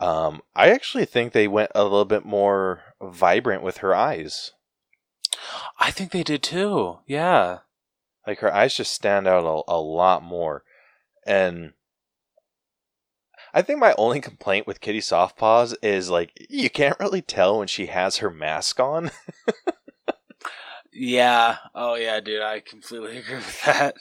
Um, 0.00 0.40
I 0.54 0.70
actually 0.70 1.04
think 1.04 1.32
they 1.32 1.46
went 1.46 1.70
a 1.74 1.84
little 1.84 2.04
bit 2.04 2.24
more 2.24 2.80
vibrant 3.00 3.62
with 3.62 3.78
her 3.78 3.94
eyes. 3.94 4.52
I 5.78 5.90
think 5.90 6.10
they 6.10 6.22
did 6.22 6.42
too. 6.42 6.98
Yeah. 7.06 7.58
Like 8.26 8.38
her 8.40 8.52
eyes 8.52 8.74
just 8.74 8.92
stand 8.92 9.26
out 9.26 9.44
a, 9.44 9.72
a 9.72 9.80
lot 9.80 10.22
more. 10.22 10.64
And 11.26 11.74
I 13.54 13.62
think 13.62 13.78
my 13.78 13.94
only 13.98 14.20
complaint 14.20 14.66
with 14.66 14.80
Kitty 14.80 15.00
Softpaws 15.00 15.74
is 15.82 16.10
like 16.10 16.32
you 16.48 16.70
can't 16.70 16.98
really 16.98 17.22
tell 17.22 17.58
when 17.58 17.68
she 17.68 17.86
has 17.86 18.18
her 18.18 18.30
mask 18.30 18.80
on. 18.80 19.10
Yeah. 20.92 21.56
Oh 21.74 21.94
yeah, 21.94 22.20
dude. 22.20 22.42
I 22.42 22.60
completely 22.60 23.16
agree 23.18 23.36
with 23.36 23.62
that. 23.64 23.96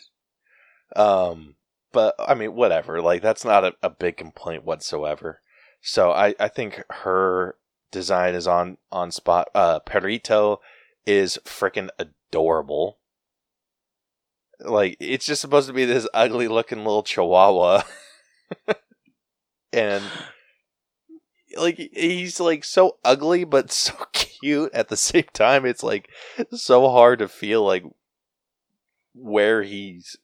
Um, 0.95 1.56
but 1.94 2.15
I 2.19 2.34
mean, 2.34 2.53
whatever. 2.53 3.02
Like 3.02 3.22
that's 3.22 3.45
not 3.45 3.64
a, 3.64 3.73
a 3.82 3.90
big 3.90 4.18
complaint 4.18 4.65
whatsoever. 4.65 5.41
So 5.82 6.11
I, 6.11 6.36
I 6.40 6.48
think 6.48 6.84
her 6.90 7.56
design 7.91 8.36
is 8.36 8.48
on 8.48 8.78
on 8.91 9.11
spot. 9.11 9.49
Uh, 9.56 9.80
Perrito 9.80 10.57
is 11.06 11.40
freaking 11.45 11.90
adorable. 11.98 12.98
Like 14.60 14.98
it's 14.99 15.26
just 15.26 15.41
supposed 15.41 15.68
to 15.68 15.73
be 15.73 15.86
this 15.86 16.07
ugly 16.14 16.48
looking 16.48 16.80
little 16.80 17.03
chihuahua, 17.03 17.84
and 19.73 20.03
like 21.57 21.77
he's 21.93 22.39
like 22.39 22.64
so 22.64 22.98
ugly 23.03 23.43
but 23.43 23.72
so 23.72 23.93
cute 24.14 24.73
at 24.73 24.89
the 24.89 24.98
same 24.98 25.26
time. 25.34 25.65
It's 25.65 25.84
like 25.84 26.10
so 26.52 26.89
hard 26.89 27.19
to 27.19 27.27
feel 27.27 27.64
like 27.64 27.84
where 29.14 29.64
he's 29.64 30.18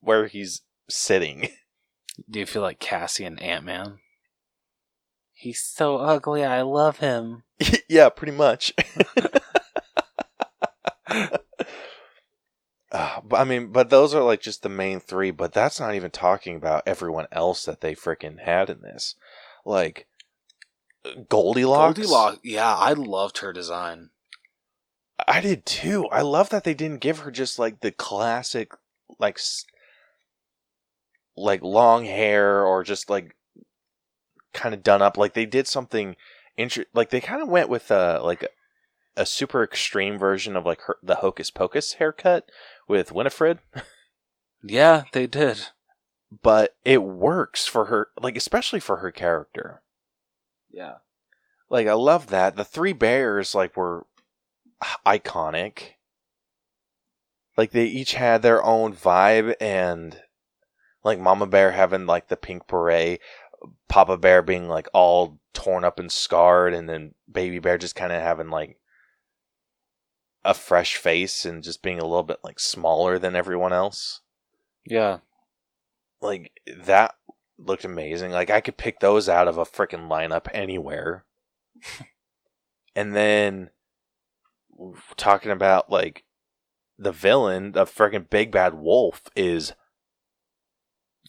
where 0.00 0.26
he's 0.26 0.62
sitting. 0.88 1.48
Do 2.30 2.40
you 2.40 2.46
feel 2.46 2.62
like 2.62 2.78
Cassie 2.78 3.24
and 3.24 3.40
Ant 3.40 3.64
Man? 3.64 3.98
He's 5.32 5.60
so 5.60 5.96
ugly. 5.96 6.44
I 6.44 6.62
love 6.62 6.98
him. 6.98 7.42
yeah, 7.88 8.10
pretty 8.10 8.32
much. 8.32 8.74
Uh, 12.92 13.20
I 13.32 13.44
mean, 13.44 13.68
but 13.72 13.88
those 13.90 14.14
are 14.14 14.22
like 14.22 14.42
just 14.42 14.62
the 14.62 14.68
main 14.68 15.00
three. 15.00 15.30
But 15.30 15.52
that's 15.52 15.80
not 15.80 15.94
even 15.94 16.10
talking 16.10 16.56
about 16.56 16.82
everyone 16.86 17.26
else 17.32 17.64
that 17.64 17.80
they 17.80 17.94
freaking 17.94 18.40
had 18.40 18.68
in 18.70 18.82
this. 18.82 19.14
Like 19.64 20.06
Goldilocks. 21.28 21.98
Goldilocks. 21.98 22.38
Yeah, 22.44 22.74
I 22.76 22.92
loved 22.92 23.38
her 23.38 23.52
design. 23.52 24.10
I 25.26 25.40
did 25.40 25.64
too. 25.66 26.06
I 26.08 26.22
love 26.22 26.50
that 26.50 26.64
they 26.64 26.74
didn't 26.74 27.00
give 27.00 27.20
her 27.20 27.30
just 27.30 27.58
like 27.58 27.80
the 27.80 27.92
classic, 27.92 28.72
like, 29.18 29.36
s- 29.38 29.64
like 31.36 31.62
long 31.62 32.04
hair 32.04 32.64
or 32.64 32.82
just 32.82 33.08
like 33.08 33.36
kind 34.52 34.74
of 34.74 34.82
done 34.82 35.00
up. 35.02 35.16
Like 35.16 35.34
they 35.34 35.46
did 35.46 35.66
something 35.66 36.16
inter- 36.56 36.86
Like 36.92 37.10
they 37.10 37.20
kind 37.20 37.40
of 37.42 37.48
went 37.48 37.68
with 37.68 37.90
uh 37.90 38.20
like 38.22 38.42
a, 38.42 38.48
a 39.22 39.26
super 39.26 39.62
extreme 39.62 40.18
version 40.18 40.56
of 40.56 40.66
like 40.66 40.80
her 40.82 40.96
the 41.02 41.16
Hocus 41.16 41.50
Pocus 41.50 41.94
haircut 41.94 42.48
with 42.88 43.12
Winifred, 43.12 43.58
Yeah, 44.62 45.04
they 45.12 45.26
did. 45.26 45.66
but 46.42 46.74
it 46.84 47.02
works 47.02 47.66
for 47.66 47.86
her. 47.86 48.08
Like 48.20 48.36
especially 48.36 48.80
for 48.80 48.98
her 48.98 49.10
character. 49.10 49.82
Yeah. 50.70 50.96
Like 51.68 51.86
I 51.86 51.94
love 51.94 52.28
that 52.28 52.56
the 52.56 52.64
three 52.64 52.92
bears 52.92 53.54
like 53.54 53.76
were 53.76 54.06
iconic. 55.06 55.94
Like 57.56 57.70
they 57.72 57.84
each 57.86 58.14
had 58.14 58.42
their 58.42 58.62
own 58.64 58.94
vibe 58.94 59.54
and 59.60 60.18
like 61.04 61.18
Mama 61.18 61.46
Bear 61.46 61.72
having 61.72 62.06
like 62.06 62.28
the 62.28 62.36
pink 62.36 62.66
beret, 62.66 63.20
Papa 63.88 64.16
Bear 64.16 64.42
being 64.42 64.68
like 64.68 64.88
all 64.94 65.38
torn 65.52 65.84
up 65.84 65.98
and 65.98 66.10
scarred 66.10 66.72
and 66.72 66.88
then 66.88 67.14
Baby 67.30 67.58
Bear 67.58 67.76
just 67.78 67.94
kind 67.94 68.12
of 68.12 68.22
having 68.22 68.48
like 68.48 68.78
a 70.44 70.54
fresh 70.54 70.96
face 70.96 71.44
and 71.44 71.62
just 71.62 71.82
being 71.82 71.98
a 71.98 72.04
little 72.04 72.22
bit 72.22 72.38
like 72.42 72.58
smaller 72.58 73.18
than 73.18 73.36
everyone 73.36 73.72
else. 73.72 74.20
Yeah. 74.84 75.18
Like 76.20 76.52
that 76.66 77.14
looked 77.58 77.84
amazing. 77.84 78.32
Like 78.32 78.50
I 78.50 78.60
could 78.60 78.76
pick 78.76 79.00
those 79.00 79.28
out 79.28 79.48
of 79.48 79.58
a 79.58 79.64
freaking 79.64 80.08
lineup 80.08 80.48
anywhere. 80.52 81.24
and 82.96 83.14
then 83.14 83.70
talking 85.16 85.52
about 85.52 85.90
like 85.90 86.24
the 86.98 87.12
villain, 87.12 87.72
the 87.72 87.84
freaking 87.84 88.28
big 88.28 88.50
bad 88.50 88.74
wolf 88.74 89.22
is 89.36 89.74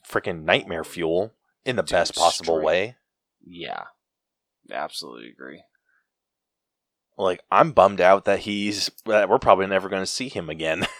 freaking 0.07 0.43
nightmare 0.43 0.83
fuel 0.83 1.33
in 1.65 1.75
the 1.75 1.83
Dude, 1.83 1.91
best 1.91 2.15
possible 2.15 2.55
straight. 2.55 2.65
way. 2.65 2.95
Yeah. 3.45 3.83
Absolutely 4.71 5.29
agree. 5.29 5.63
Like 7.17 7.41
I'm 7.51 7.71
bummed 7.71 8.01
out 8.01 8.25
that 8.25 8.39
he's 8.39 8.89
that 9.05 9.29
we're 9.29 9.39
probably 9.39 9.67
never 9.67 9.89
going 9.89 10.01
to 10.01 10.07
see 10.07 10.29
him 10.29 10.49
again. 10.49 10.85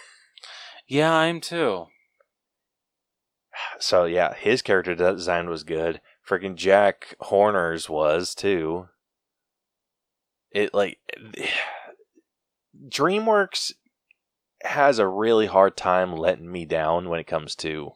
Yeah, 0.86 1.12
I'm 1.12 1.40
too. 1.40 1.86
so 3.78 4.04
yeah, 4.04 4.34
his 4.34 4.62
character 4.62 4.94
design 4.94 5.48
was 5.48 5.64
good. 5.64 6.00
Freaking 6.28 6.56
Jack 6.56 7.16
Horner's 7.20 7.88
was 7.88 8.34
too. 8.34 8.88
It 10.50 10.74
like 10.74 10.98
DreamWorks 12.88 13.72
has 14.62 14.98
a 14.98 15.06
really 15.06 15.46
hard 15.46 15.76
time 15.76 16.14
letting 16.14 16.50
me 16.50 16.64
down 16.64 17.08
when 17.08 17.20
it 17.20 17.26
comes 17.26 17.54
to 17.56 17.92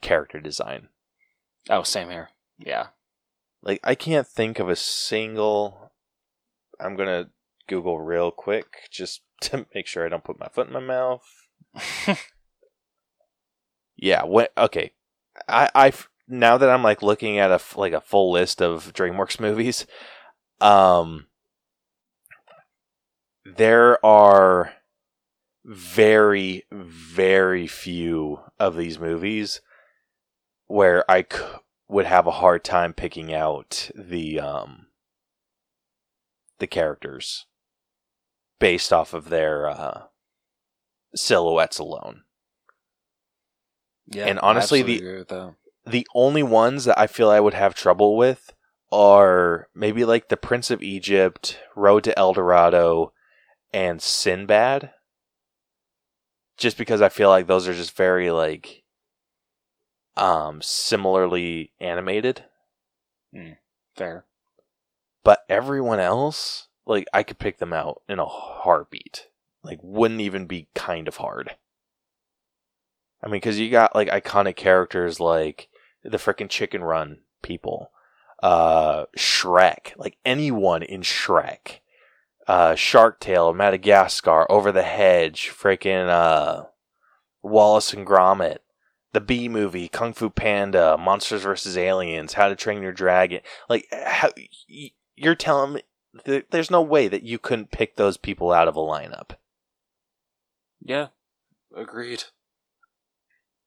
character 0.00 0.40
design. 0.40 0.88
Oh, 1.70 1.82
same 1.82 2.10
here. 2.10 2.30
Yeah. 2.58 2.88
Like 3.62 3.80
I 3.84 3.94
can't 3.94 4.26
think 4.26 4.58
of 4.58 4.68
a 4.68 4.76
single 4.76 5.92
I'm 6.80 6.96
to 6.96 7.30
Google 7.66 8.00
real 8.00 8.30
quick 8.30 8.88
just 8.90 9.22
to 9.42 9.66
make 9.74 9.86
sure 9.86 10.04
I 10.04 10.08
don't 10.08 10.24
put 10.24 10.40
my 10.40 10.48
foot 10.48 10.68
in 10.68 10.72
my 10.72 10.80
mouth. 10.80 11.24
yeah, 13.96 14.24
what 14.24 14.52
okay. 14.56 14.92
I 15.48 15.70
I 15.74 15.92
now 16.26 16.58
that 16.58 16.68
I'm 16.70 16.82
like 16.82 17.02
looking 17.02 17.38
at 17.38 17.50
a 17.50 17.60
like 17.78 17.92
a 17.92 18.00
full 18.00 18.32
list 18.32 18.60
of 18.60 18.92
DreamWorks 18.92 19.40
movies, 19.40 19.86
um 20.60 21.26
there 23.44 24.04
are 24.04 24.74
very 25.64 26.64
very 26.72 27.66
few 27.66 28.40
of 28.58 28.76
these 28.76 28.98
movies 28.98 29.60
where 30.66 31.08
I 31.10 31.22
c- 31.22 31.38
would 31.88 32.06
have 32.06 32.26
a 32.26 32.32
hard 32.32 32.64
time 32.64 32.92
picking 32.92 33.32
out 33.32 33.90
the 33.94 34.40
um 34.40 34.87
the 36.58 36.66
characters 36.66 37.46
based 38.58 38.92
off 38.92 39.14
of 39.14 39.28
their 39.28 39.68
uh, 39.68 40.02
silhouettes 41.14 41.78
alone. 41.78 42.22
Yeah. 44.06 44.26
And 44.26 44.38
honestly, 44.40 44.82
the- 44.82 44.94
absolutely 44.94 45.08
agree 45.08 45.18
with 45.18 45.28
that. 45.28 45.54
The 45.86 46.06
only 46.14 46.42
ones 46.42 46.84
that 46.84 46.98
I 46.98 47.06
feel 47.06 47.30
I 47.30 47.40
would 47.40 47.54
have 47.54 47.74
trouble 47.74 48.16
with 48.16 48.52
are 48.92 49.68
maybe 49.74 50.04
like 50.04 50.28
the 50.28 50.36
Prince 50.36 50.70
of 50.70 50.82
Egypt, 50.82 51.58
Road 51.74 52.04
to 52.04 52.18
El 52.18 52.34
Dorado, 52.34 53.12
and 53.72 54.02
Sinbad. 54.02 54.92
Just 56.58 56.76
because 56.76 57.00
I 57.00 57.08
feel 57.08 57.28
like 57.30 57.46
those 57.46 57.68
are 57.68 57.74
just 57.74 57.96
very 57.96 58.30
like 58.30 58.82
um 60.16 60.60
similarly 60.60 61.72
animated. 61.80 62.44
Fair. 63.94 64.24
But 65.28 65.44
everyone 65.50 66.00
else, 66.00 66.68
like 66.86 67.06
I 67.12 67.22
could 67.22 67.38
pick 67.38 67.58
them 67.58 67.74
out 67.74 68.00
in 68.08 68.18
a 68.18 68.24
heartbeat. 68.24 69.26
Like 69.62 69.78
wouldn't 69.82 70.22
even 70.22 70.46
be 70.46 70.68
kind 70.74 71.06
of 71.06 71.18
hard. 71.18 71.56
I 73.22 73.26
mean, 73.26 73.32
because 73.32 73.58
you 73.58 73.68
got 73.68 73.94
like 73.94 74.08
iconic 74.08 74.56
characters 74.56 75.20
like 75.20 75.68
the 76.02 76.16
freaking 76.16 76.48
Chicken 76.48 76.82
Run 76.82 77.18
people, 77.42 77.90
uh, 78.42 79.04
Shrek, 79.18 79.92
like 79.98 80.16
anyone 80.24 80.82
in 80.82 81.02
Shrek, 81.02 81.80
uh, 82.46 82.74
Shark 82.74 83.20
Tale, 83.20 83.52
Madagascar, 83.52 84.50
Over 84.50 84.72
the 84.72 84.82
Hedge, 84.82 85.50
freaking 85.54 86.08
uh, 86.08 86.68
Wallace 87.42 87.92
and 87.92 88.06
Gromit, 88.06 88.60
the 89.12 89.20
B 89.20 89.46
movie, 89.50 89.88
Kung 89.88 90.14
Fu 90.14 90.30
Panda, 90.30 90.96
Monsters 90.96 91.42
vs. 91.42 91.76
Aliens, 91.76 92.32
How 92.32 92.48
to 92.48 92.56
Train 92.56 92.80
Your 92.80 92.92
Dragon. 92.92 93.40
Like, 93.68 93.88
how, 93.92 94.30
you're 95.18 95.34
telling 95.34 95.74
me 95.74 95.82
th- 96.24 96.46
there's 96.50 96.70
no 96.70 96.82
way 96.82 97.08
that 97.08 97.22
you 97.22 97.38
couldn't 97.38 97.70
pick 97.70 97.96
those 97.96 98.16
people 98.16 98.52
out 98.52 98.68
of 98.68 98.76
a 98.76 98.80
lineup. 98.80 99.32
Yeah. 100.80 101.08
Agreed. 101.76 102.24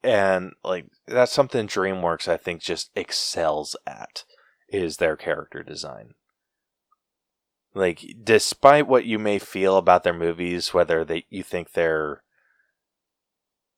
and 0.04 0.54
like 0.64 0.88
that's 1.08 1.32
something 1.32 1.68
DreamWorks 1.68 2.28
I 2.28 2.38
think 2.38 2.62
just 2.62 2.90
excels 2.96 3.76
at 3.86 4.24
is 4.70 4.98
their 4.98 5.16
character 5.16 5.62
design. 5.62 6.16
Like 7.76 8.04
despite 8.24 8.88
what 8.88 9.06
you 9.06 9.20
may 9.20 9.38
feel 9.38 9.78
about 9.78 10.04
their 10.04 10.14
movies 10.14 10.74
whether 10.74 11.06
they 11.06 11.26
you 11.30 11.44
think 11.44 11.74
they're 11.74 12.24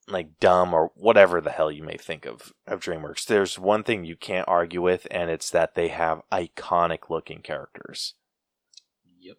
like 0.08 0.38
dumb 0.38 0.74
or 0.74 0.90
whatever 0.94 1.40
the 1.40 1.50
hell 1.50 1.70
you 1.70 1.82
may 1.82 1.96
think 1.96 2.26
of 2.26 2.52
of 2.66 2.80
DreamWorks. 2.80 3.24
There's 3.26 3.58
one 3.58 3.82
thing 3.82 4.04
you 4.04 4.16
can't 4.16 4.48
argue 4.48 4.82
with 4.82 5.06
and 5.10 5.30
it's 5.30 5.50
that 5.50 5.74
they 5.74 5.88
have 5.88 6.22
iconic 6.30 7.08
looking 7.10 7.40
characters. 7.40 8.14
Yep. 9.20 9.38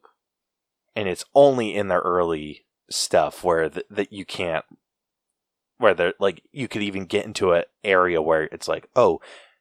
and 0.96 1.08
it's 1.08 1.26
only 1.36 1.76
in 1.76 1.90
their 1.90 2.00
early 2.00 2.66
stuff 2.90 3.44
where 3.44 3.70
th- 3.70 3.86
that 3.90 4.12
you 4.12 4.26
can't 4.26 4.66
where 5.78 5.94
they're 5.94 6.14
like 6.20 6.42
you 6.52 6.68
could 6.68 6.82
even 6.82 7.06
get 7.06 7.26
into 7.26 7.52
an 7.54 7.64
area 7.84 8.22
where 8.22 8.44
it's 8.46 8.68
like 8.68 8.90
oh 8.96 9.20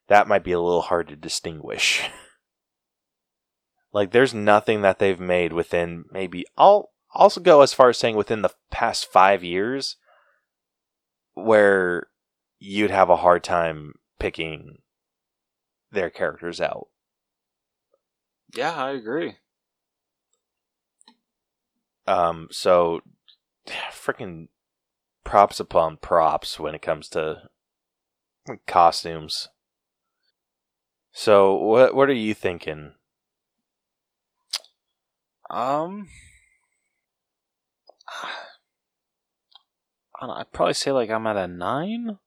that 0.08 0.28
might 0.28 0.44
be 0.44 0.52
a 0.52 0.60
little 0.60 0.82
hard 0.82 1.08
to 1.08 1.16
distinguish. 1.16 2.02
Like 3.92 4.10
there's 4.10 4.34
nothing 4.34 4.82
that 4.82 4.98
they've 4.98 5.20
made 5.20 5.52
within 5.52 6.04
maybe 6.10 6.44
i'll 6.58 6.90
also 7.14 7.40
go 7.40 7.60
as 7.60 7.72
far 7.72 7.90
as 7.90 7.96
saying 7.96 8.16
within 8.16 8.42
the 8.42 8.50
past 8.72 9.06
five 9.10 9.44
years 9.44 9.96
where 11.34 12.06
you'd 12.58 12.90
have 12.90 13.10
a 13.10 13.16
hard 13.16 13.44
time 13.44 13.94
picking 14.18 14.78
their 15.90 16.10
characters 16.10 16.60
out 16.60 16.88
Yeah, 18.54 18.72
I 18.72 18.90
agree. 18.92 19.36
Um, 22.06 22.48
so 22.50 23.00
freaking 23.66 24.48
props 25.24 25.58
upon 25.58 25.96
props 25.96 26.60
when 26.60 26.74
it 26.74 26.82
comes 26.82 27.08
to 27.10 27.48
costumes. 28.66 29.48
So 31.12 31.54
what 31.54 31.94
what 31.94 32.08
are 32.08 32.12
you 32.12 32.34
thinking? 32.34 32.94
Um, 35.50 36.08
I 40.30 40.40
I'd 40.40 40.52
probably 40.52 40.74
say 40.74 40.92
like 40.92 41.10
I'm 41.10 41.26
at 41.26 41.36
a 41.36 41.46
nine. 41.46 42.18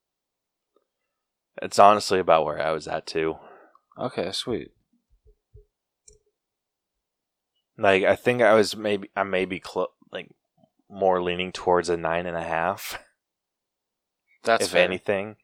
It's 1.62 1.80
honestly 1.80 2.20
about 2.20 2.46
where 2.46 2.62
I 2.62 2.72
was 2.72 2.88
at 2.88 3.08
too. 3.08 3.38
Okay, 4.00 4.32
sweet. 4.32 4.72
Like 7.78 8.04
I 8.04 8.16
think 8.16 8.42
I 8.42 8.54
was 8.54 8.76
maybe 8.76 9.10
I 9.16 9.24
may 9.24 9.46
be 9.46 9.60
clo- 9.60 9.94
like 10.12 10.30
more 10.90 11.22
leaning 11.22 11.52
towards 11.52 11.90
a 11.90 11.98
nine 11.98 12.26
and 12.26 12.38
a 12.38 12.44
half, 12.44 13.04
That's 14.44 14.66
if 14.66 14.72
fair. 14.72 14.84
anything. 14.84 15.36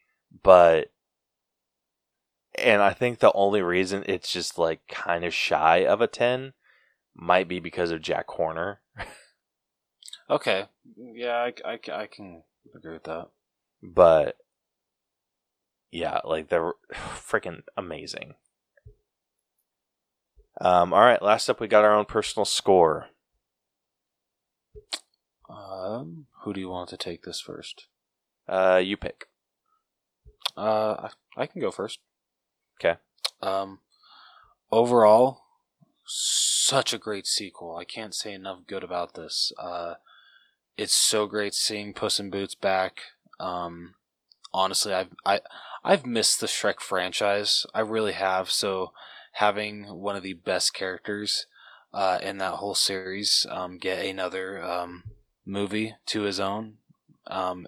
But 0.43 0.91
and 2.55 2.81
I 2.81 2.93
think 2.93 3.19
the 3.19 3.31
only 3.33 3.61
reason 3.61 4.03
it's 4.07 4.31
just 4.31 4.57
like 4.57 4.81
kind 4.87 5.25
of 5.25 5.33
shy 5.33 5.85
of 5.85 6.01
a 6.01 6.07
ten 6.07 6.53
might 7.15 7.47
be 7.47 7.59
because 7.59 7.91
of 7.91 8.01
Jack 8.01 8.27
Horner. 8.29 8.81
Okay, 10.33 10.65
yeah, 10.97 11.47
I, 11.63 11.73
I, 11.73 11.79
I 12.01 12.07
can 12.07 12.41
agree 12.75 12.93
with 12.93 13.03
that. 13.03 13.27
but 13.83 14.35
yeah, 15.91 16.21
like 16.23 16.49
they're 16.49 16.73
freaking 16.93 17.61
amazing. 17.77 18.33
Um, 20.59 20.91
all 20.91 21.01
right, 21.01 21.21
last 21.21 21.49
up, 21.49 21.59
we 21.59 21.67
got 21.67 21.83
our 21.85 21.95
own 21.95 22.05
personal 22.05 22.45
score. 22.45 23.09
Um, 25.47 26.25
who 26.41 26.53
do 26.53 26.59
you 26.59 26.69
want 26.69 26.89
to 26.89 26.97
take 26.97 27.21
this 27.21 27.39
first? 27.39 27.85
Uh, 28.49 28.81
you 28.83 28.97
pick. 28.97 29.27
Uh, 30.57 31.09
I, 31.37 31.43
I 31.43 31.45
can 31.45 31.61
go 31.61 31.69
first. 31.69 31.99
'Kay. 32.79 32.95
Um, 33.41 33.81
overall, 34.71 35.43
such 36.07 36.91
a 36.91 36.97
great 36.97 37.27
sequel. 37.27 37.75
I 37.75 37.83
can't 37.85 38.15
say 38.15 38.33
enough 38.33 38.61
good 38.65 38.83
about 38.83 39.13
this. 39.13 39.51
Uh, 39.59 39.95
it's 40.77 40.95
so 40.95 41.27
great 41.27 41.53
seeing 41.53 41.93
Puss 41.93 42.19
in 42.19 42.29
Boots 42.29 42.55
back. 42.55 43.01
Um, 43.39 43.95
honestly, 44.53 44.93
I've 44.93 45.15
I 45.25 45.41
I've 45.83 46.05
missed 46.05 46.39
the 46.39 46.47
Shrek 46.47 46.79
franchise. 46.79 47.65
I 47.73 47.81
really 47.81 48.13
have. 48.13 48.49
So 48.49 48.93
having 49.33 49.85
one 49.85 50.15
of 50.15 50.23
the 50.23 50.33
best 50.33 50.73
characters 50.73 51.47
uh, 51.93 52.19
in 52.21 52.37
that 52.37 52.55
whole 52.55 52.75
series 52.75 53.45
um, 53.49 53.77
get 53.77 54.05
another 54.05 54.63
um, 54.63 55.03
movie 55.45 55.95
to 56.07 56.21
his 56.21 56.39
own. 56.39 56.75
Um, 57.27 57.67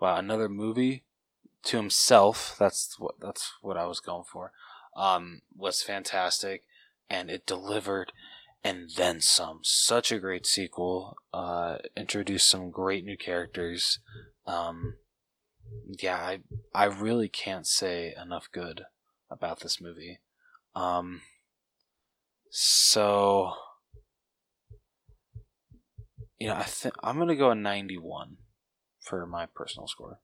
wow, 0.00 0.16
another 0.16 0.48
movie 0.48 1.02
to 1.64 1.76
himself. 1.76 2.56
That's 2.58 2.98
what 2.98 3.14
that's 3.20 3.54
what 3.62 3.76
I 3.76 3.86
was 3.86 4.00
going 4.00 4.24
for. 4.24 4.52
Um, 4.96 5.42
was 5.56 5.82
fantastic, 5.82 6.62
and 7.10 7.30
it 7.30 7.46
delivered, 7.46 8.12
and 8.64 8.90
then 8.96 9.20
some. 9.20 9.60
Such 9.62 10.10
a 10.10 10.18
great 10.18 10.46
sequel. 10.46 11.16
Uh, 11.32 11.76
introduced 11.96 12.48
some 12.48 12.70
great 12.70 13.04
new 13.04 13.16
characters. 13.16 14.00
Um, 14.46 14.94
yeah, 16.00 16.16
I 16.16 16.40
I 16.74 16.84
really 16.84 17.28
can't 17.28 17.66
say 17.66 18.14
enough 18.20 18.48
good 18.52 18.84
about 19.30 19.60
this 19.60 19.80
movie. 19.80 20.20
Um, 20.74 21.20
so 22.50 23.52
you 26.38 26.48
know, 26.48 26.54
I 26.54 26.64
think 26.64 26.94
I'm 27.02 27.18
gonna 27.18 27.36
go 27.36 27.50
a 27.50 27.54
91 27.54 28.36
for 29.00 29.26
my 29.26 29.46
personal 29.46 29.86
score. 29.86 30.20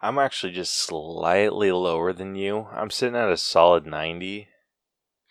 I'm 0.00 0.18
actually 0.18 0.52
just 0.52 0.74
slightly 0.74 1.72
lower 1.72 2.12
than 2.12 2.34
you. 2.34 2.68
I'm 2.72 2.90
sitting 2.90 3.16
at 3.16 3.30
a 3.30 3.36
solid 3.36 3.86
90. 3.86 4.48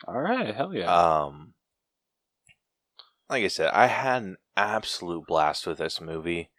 All 0.08 0.20
right, 0.20 0.54
hell 0.54 0.74
yeah. 0.74 0.94
Um, 0.94 1.54
like 3.30 3.44
I 3.44 3.48
said, 3.48 3.72
I 3.74 3.88
had 3.88 4.24
an 4.24 4.38
absolute 4.58 5.28
blast 5.28 5.68
with 5.68 5.78
this 5.78 6.02
movie. 6.02 6.50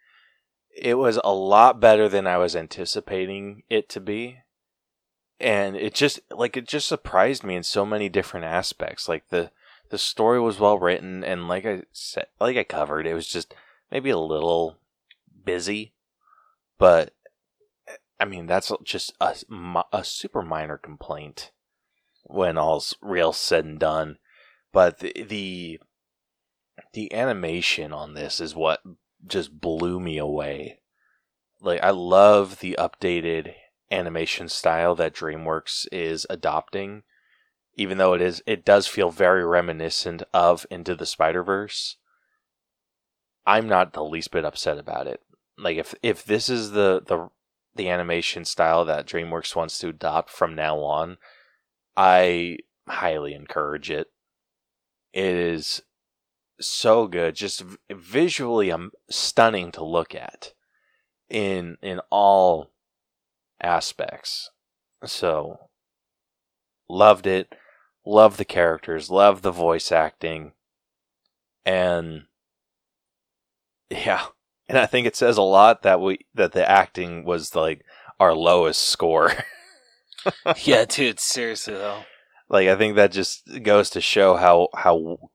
It 0.75 0.95
was 0.95 1.19
a 1.23 1.33
lot 1.33 1.79
better 1.79 2.07
than 2.07 2.27
I 2.27 2.37
was 2.37 2.55
anticipating 2.55 3.63
it 3.69 3.89
to 3.89 3.99
be. 3.99 4.39
And 5.39 5.75
it 5.75 5.93
just 5.93 6.19
like 6.31 6.57
it 6.57 6.67
just 6.67 6.87
surprised 6.87 7.43
me 7.43 7.55
in 7.55 7.63
so 7.63 7.85
many 7.85 8.09
different 8.09 8.45
aspects. 8.45 9.07
Like 9.07 9.29
the 9.29 9.51
the 9.89 9.97
story 9.97 10.39
was 10.39 10.59
well 10.59 10.79
written 10.79 11.23
and 11.23 11.47
like 11.47 11.65
I 11.65 11.83
said 11.91 12.25
like 12.39 12.57
I 12.57 12.63
covered, 12.63 13.05
it 13.05 13.13
was 13.13 13.27
just 13.27 13.53
maybe 13.91 14.09
a 14.09 14.17
little 14.17 14.77
busy. 15.45 15.93
But 16.79 17.13
I 18.19 18.25
mean, 18.25 18.47
that's 18.47 18.71
just 18.83 19.13
a, 19.21 19.35
a 19.93 20.03
super 20.03 20.41
minor 20.41 20.77
complaint 20.77 21.51
when 22.23 22.57
all's 22.57 22.95
real 23.01 23.33
said 23.33 23.65
and 23.65 23.79
done. 23.79 24.17
But 24.73 24.99
the, 24.99 25.13
the 25.27 25.79
the 26.93 27.13
animation 27.13 27.93
on 27.93 28.13
this 28.13 28.39
is 28.39 28.55
what 28.55 28.81
just 29.25 29.59
blew 29.59 29.99
me 29.99 30.17
away. 30.17 30.79
Like 31.61 31.81
I 31.81 31.91
love 31.91 32.59
the 32.59 32.75
updated 32.79 33.53
animation 33.89 34.49
style 34.49 34.95
that 34.95 35.15
DreamWorks 35.15 35.87
is 35.91 36.27
adopting, 36.29 37.03
even 37.75 37.97
though 37.97 38.13
it 38.13 38.21
is 38.21 38.43
it 38.45 38.65
does 38.65 38.87
feel 38.87 39.09
very 39.09 39.45
reminiscent 39.45 40.23
of 40.33 40.65
Into 40.69 40.95
the 40.95 41.05
Spider 41.05 41.43
Verse. 41.43 41.97
I'm 43.45 43.67
not 43.67 43.93
the 43.93 44.03
least 44.03 44.31
bit 44.31 44.45
upset 44.45 44.77
about 44.77 45.07
it. 45.07 45.21
Like 45.57 45.77
if 45.77 45.95
if 46.03 46.23
this 46.23 46.49
is 46.49 46.71
the 46.71 47.01
the 47.05 47.29
the 47.77 47.89
animation 47.89 48.45
style 48.45 48.85
that 48.85 49.07
DreamWorks 49.07 49.55
wants 49.55 49.77
to 49.79 49.89
adopt 49.89 50.29
from 50.29 50.55
now 50.55 50.79
on, 50.79 51.17
I 51.95 52.57
highly 52.87 53.33
encourage 53.33 53.89
it. 53.89 54.07
It 55.13 55.35
is 55.35 55.81
so 56.59 57.07
good, 57.07 57.35
just 57.35 57.63
visually 57.89 58.71
um, 58.71 58.91
stunning 59.09 59.71
to 59.73 59.83
look 59.83 60.15
at 60.15 60.53
in 61.29 61.77
in 61.81 61.99
all 62.09 62.71
aspects. 63.61 64.49
So 65.05 65.69
loved 66.89 67.27
it, 67.27 67.53
loved 68.05 68.37
the 68.37 68.45
characters, 68.45 69.09
loved 69.09 69.43
the 69.43 69.51
voice 69.51 69.91
acting, 69.91 70.53
and 71.65 72.25
yeah, 73.89 74.27
and 74.69 74.77
I 74.77 74.85
think 74.85 75.07
it 75.07 75.15
says 75.15 75.37
a 75.37 75.41
lot 75.41 75.83
that 75.83 76.01
we 76.01 76.19
that 76.33 76.51
the 76.51 76.69
acting 76.69 77.23
was 77.23 77.55
like 77.55 77.83
our 78.19 78.33
lowest 78.33 78.81
score. 78.81 79.31
yeah, 80.63 80.85
dude, 80.85 81.19
seriously 81.19 81.73
though. 81.73 82.03
Like 82.49 82.67
I 82.67 82.75
think 82.75 82.95
that 82.95 83.11
just 83.11 83.43
goes 83.63 83.89
to 83.91 84.01
show 84.01 84.35
how 84.35 84.69
how 84.73 85.29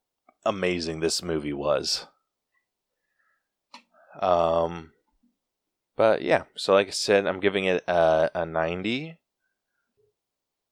amazing 0.45 1.01
this 1.01 1.23
movie 1.23 1.53
was. 1.53 2.07
Um, 4.21 4.93
but 5.97 6.23
yeah, 6.23 6.45
so 6.57 6.73
like 6.75 6.89
I 6.89 6.91
said, 6.91 7.27
I'm 7.27 7.41
giving 7.41 7.65
it 7.65 7.83
a, 7.89 8.31
a 8.35 8.47
90. 8.47 9.19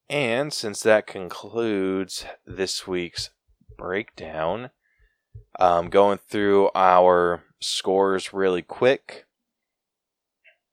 And 0.09 0.53
since 0.53 0.81
that 0.83 1.07
concludes 1.07 2.27
this 2.45 2.87
week's 2.87 3.31
breakdown, 3.79 4.71
um, 5.59 5.91
going 5.91 6.19
through 6.19 6.71
our 6.75 7.43
scores 7.61 8.33
really 8.33 8.63
quick. 8.63 9.27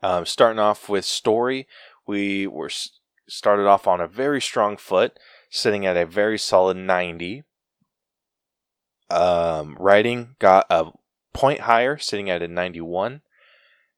Um, 0.01 0.25
starting 0.25 0.59
off 0.59 0.87
with 0.89 1.05
story, 1.05 1.67
we 2.05 2.47
were 2.47 2.69
started 3.27 3.67
off 3.67 3.87
on 3.87 3.99
a 3.99 4.07
very 4.07 4.41
strong 4.41 4.77
foot, 4.77 5.19
sitting 5.49 5.85
at 5.85 5.97
a 5.97 6.05
very 6.05 6.37
solid 6.37 6.77
90. 6.77 7.43
Um, 9.09 9.75
writing 9.79 10.35
got 10.39 10.65
a 10.69 10.91
point 11.33 11.61
higher, 11.61 11.97
sitting 11.97 12.29
at 12.29 12.41
a 12.41 12.47
91. 12.47 13.21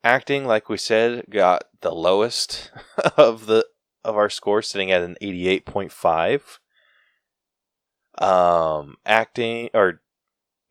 Acting, 0.03 0.45
like 0.45 0.69
we 0.69 0.77
said, 0.77 1.25
got 1.29 1.63
the 1.81 1.91
lowest 1.91 2.71
of 3.17 3.45
the 3.45 3.65
of 4.03 4.15
our 4.15 4.29
score, 4.29 4.61
sitting 4.61 4.91
at 4.91 5.01
an 5.01 5.17
88.5. 5.21 6.59
Um, 8.17 8.95
acting 9.05 9.69
or 9.73 10.01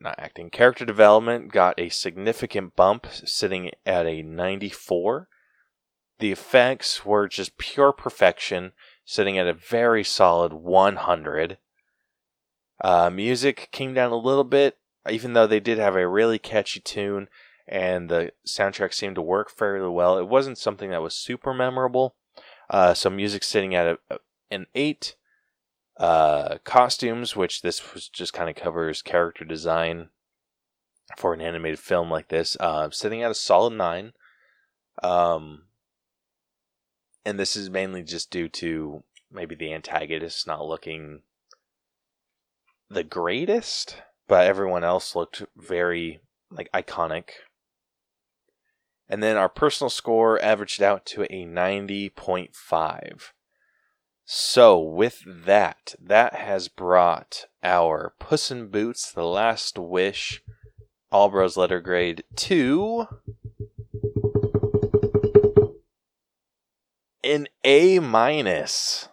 not 0.01 0.19
acting, 0.19 0.51
character 0.51 0.85
development 0.85 1.53
got 1.53 1.79
a 1.79 1.89
significant 1.89 2.77
bump, 2.77 3.07
sitting 3.25 3.71
at 3.85 4.07
a 4.07 4.23
94. 4.23 5.29
The 6.19 6.33
effects 6.33 7.05
were 7.05 7.29
just 7.29 7.59
pure 7.59 7.93
perfection, 7.93 8.73
sitting 9.05 9.39
at 9.39 9.47
a 9.47 9.55
very 9.55 10.05
solid 10.05 10.53
100. 10.53 11.59
Uh, 12.83 13.11
music 13.11 13.69
came 13.73 13.95
down 13.95 14.13
a 14.13 14.17
little 14.17 14.45
bit, 14.45 14.79
even 15.09 15.33
though 15.33 15.47
they 15.47 15.61
did 15.61 15.79
have 15.79 15.97
a 15.97 16.09
really 16.09 16.39
catchy 16.39 16.81
tune 16.81 17.29
and 17.69 18.09
the 18.09 18.33
soundtrack 18.47 18.95
seemed 18.95 19.15
to 19.15 19.23
work 19.23 19.51
fairly 19.51 19.89
well. 19.89 20.19
It 20.19 20.27
wasn't 20.27 20.59
something 20.59 20.91
that 20.91 21.03
was 21.03 21.15
super 21.15 21.53
memorable. 21.53 22.17
Uh, 22.71 22.95
so 22.95 23.11
music 23.11 23.45
sitting 23.45 23.75
at 23.75 23.99
a, 24.11 24.19
an 24.51 24.67
eight. 24.75 25.17
Uh, 25.99 26.59
costumes, 26.65 27.35
which 27.35 27.63
this 27.63 27.93
was 27.93 28.09
just 28.09 28.33
kind 28.33 28.49
of 28.49 28.55
covers 28.55 29.03
character 29.03 29.45
design 29.45 30.11
for 31.17 31.35
an 31.35 31.41
animated 31.41 31.81
film 31.81 32.09
like 32.11 32.29
this, 32.29 32.57
uh, 32.61 32.89
sitting 32.91 33.23
at 33.23 33.31
a 33.31 33.35
solid 33.35 33.73
nine. 33.73 34.13
Um, 35.03 35.65
and 37.25 37.39
this 37.39 37.57
is 37.57 37.69
mainly 37.69 38.03
just 38.03 38.31
due 38.31 38.49
to 38.49 39.03
maybe 39.31 39.55
the 39.55 39.73
antagonist 39.75 40.47
not 40.47 40.65
looking 40.65 41.23
the 42.89 43.05
greatest, 43.05 44.03
but 44.27 44.47
everyone 44.47 44.85
else 44.85 45.15
looked 45.15 45.43
very 45.57 46.21
like 46.51 46.71
iconic. 46.73 47.31
And 49.09 49.23
then 49.23 49.37
our 49.37 49.49
personal 49.49 49.91
score 49.91 50.41
averaged 50.43 50.83
out 50.83 51.07
to 51.07 51.25
a 51.25 51.45
90.5. 51.45 53.33
So, 54.31 54.79
with 54.79 55.23
that, 55.27 55.95
that 55.99 56.35
has 56.35 56.69
brought 56.69 57.47
our 57.63 58.13
Puss 58.21 58.51
in 58.51 58.69
Boots, 58.69 59.11
The 59.11 59.25
Last 59.25 59.79
Wish, 59.79 60.43
All 61.11 61.31
Bros 61.31 61.57
letter 61.57 61.81
grade 61.81 62.25
to 62.37 63.07
an 67.25 67.47
A 67.65 68.01
minus. 68.01 69.09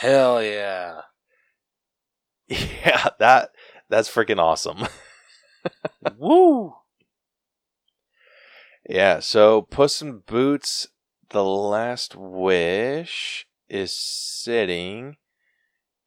Hell 0.00 0.42
yeah. 0.42 1.00
Yeah, 2.50 3.08
that 3.18 3.52
that's 3.88 4.10
freaking 4.10 4.38
awesome. 4.38 4.86
Woo! 6.18 6.74
Yeah, 8.86 9.20
so 9.20 9.62
Puss 9.62 10.02
in 10.02 10.18
Boots 10.18 10.88
The 11.30 11.42
Last 11.42 12.14
Wish 12.14 13.46
is 13.70 13.92
sitting 13.92 15.16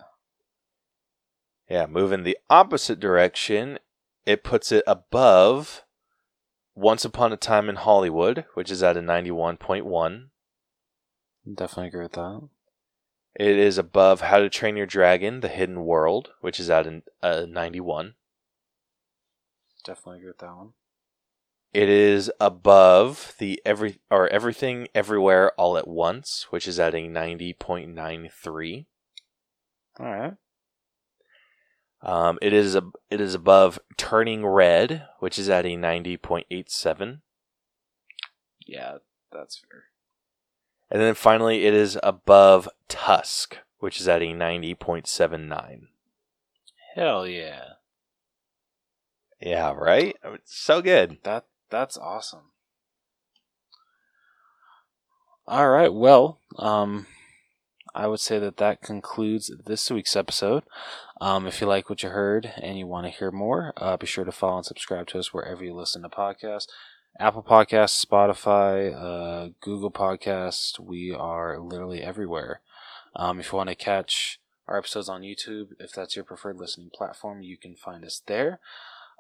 Yeah, 1.69 1.87
moving 1.87 2.23
the 2.23 2.39
opposite 2.51 2.99
direction, 3.01 3.79
it 4.27 4.45
puts 4.45 4.73
it 4.73 4.85
above 4.87 5.85
Once 6.75 7.05
Upon 7.05 7.33
a 7.33 7.37
Time 7.37 7.69
in 7.69 7.77
Hollywood, 7.77 8.45
which 8.55 8.71
is 8.71 8.83
at 8.83 8.97
a 8.97 9.01
91.1. 9.01 10.29
Definitely 11.55 11.89
agree 11.89 12.03
with 12.03 12.13
that. 12.13 12.49
It 13.35 13.57
is 13.59 13.79
above 13.79 14.21
How 14.23 14.39
to 14.39 14.51
Train 14.51 14.77
Your 14.77 14.87
Dragon: 14.87 15.41
The 15.41 15.49
Hidden 15.49 15.85
World, 15.85 16.33
which 16.41 16.61
is 16.61 16.69
at 16.69 16.87
a 17.23 17.47
91. 17.47 18.15
Definitely 19.85 20.19
agree 20.19 20.29
with 20.29 20.39
that 20.39 20.55
one. 20.55 20.73
It 21.73 21.89
is 21.89 22.31
above 22.39 23.35
the 23.39 23.61
every 23.65 24.01
or 24.11 24.29
Everything 24.29 24.89
Everywhere 24.95 25.53
All 25.59 25.79
at 25.79 25.89
Once, 25.89 26.47
which 26.51 26.69
is 26.69 26.79
at 26.79 26.95
a 26.95 27.09
90.93. 27.09 28.87
All 29.99 30.07
right. 30.07 30.35
Um, 32.03 32.39
it 32.43 32.53
is 32.53 32.75
a, 32.75 32.83
it 33.11 33.21
is 33.21 33.35
above 33.35 33.79
Turning 33.97 34.45
Red, 34.45 35.07
which 35.21 35.39
is 35.39 35.49
at 35.49 35.65
a 35.65 35.77
90.87. 35.77 37.21
Yeah, 38.67 38.99
that's 39.31 39.57
fair. 39.59 39.85
And 40.93 41.01
then 41.01 41.15
finally, 41.15 41.65
it 41.65 41.73
is 41.73 41.99
above 42.03 42.69
Tusk, 42.87 43.57
which 43.79 43.99
is 43.99 44.07
at 44.07 44.21
a 44.21 44.27
90.79. 44.27 45.87
Hell 46.95 47.27
yeah. 47.27 47.63
Yeah, 49.41 49.73
right? 49.73 50.15
I 50.23 50.29
mean, 50.29 50.39
so 50.45 50.83
good. 50.83 51.17
That 51.23 51.47
that's 51.71 51.97
awesome. 51.97 52.51
All 55.47 55.71
right. 55.71 55.93
Well, 55.93 56.41
um, 56.59 57.07
I 57.95 58.07
would 58.07 58.21
say 58.21 58.39
that 58.39 58.59
that 58.59 58.83
concludes 58.83 59.51
this 59.65 59.91
week's 59.91 60.15
episode. 60.15 60.63
Um, 61.23 61.47
if 61.47 61.63
you 61.63 61.67
like 61.67 61.89
what 61.89 62.03
you 62.03 62.11
heard 62.11 62.53
and 62.61 62.79
you 62.79 62.87
want 62.87 63.07
to 63.07 63.11
hear 63.11 63.31
more, 63.31 63.73
uh, 63.79 63.97
be 63.97 64.07
sure 64.07 64.25
to 64.25 64.33
follow 64.33 64.59
and 64.59 64.67
subscribe 64.67 65.07
to 65.09 65.19
us 65.19 65.33
wherever 65.33 65.65
you 65.65 65.75
listen 65.75 66.03
to 66.03 66.11
podcasts. 66.11 66.67
Apple 67.19 67.43
Podcasts, 67.43 68.05
Spotify, 68.05 68.95
uh, 68.95 69.51
Google 69.61 69.91
Podcast. 69.91 70.81
We 70.81 71.13
are 71.13 71.59
literally 71.59 72.03
everywhere. 72.03 72.63
Um, 73.15 73.39
if 73.39 73.53
you 73.53 73.59
want 73.59 73.69
to 73.69 73.75
catch 73.75 74.41
our 74.67 74.79
episodes 74.79 75.11
on 75.11 75.21
YouTube, 75.21 75.69
if 75.79 75.93
that's 75.93 76.17
your 76.17 76.25
preferred 76.25 76.57
listening 76.57 76.91
platform, 76.93 77.43
you 77.43 77.59
can 77.59 77.77
find 77.77 78.05
us 78.05 78.23
there. 78.27 78.61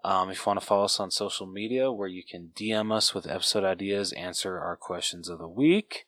Um, 0.05 0.31
if 0.31 0.39
you 0.39 0.43
want 0.47 0.60
to 0.60 0.66
follow 0.66 0.85
us 0.85 0.98
on 0.98 1.10
social 1.10 1.47
media, 1.47 1.93
where 1.93 2.09
you 2.09 2.23
can 2.24 2.52
DM 2.56 2.93
us 2.93 3.14
with 3.14 3.28
episode 3.28 3.62
ideas, 3.62 4.12
answer 4.14 4.59
our 4.59 4.77
questions 4.77 5.28
of 5.28 5.39
the 5.39 5.47
week, 5.47 6.06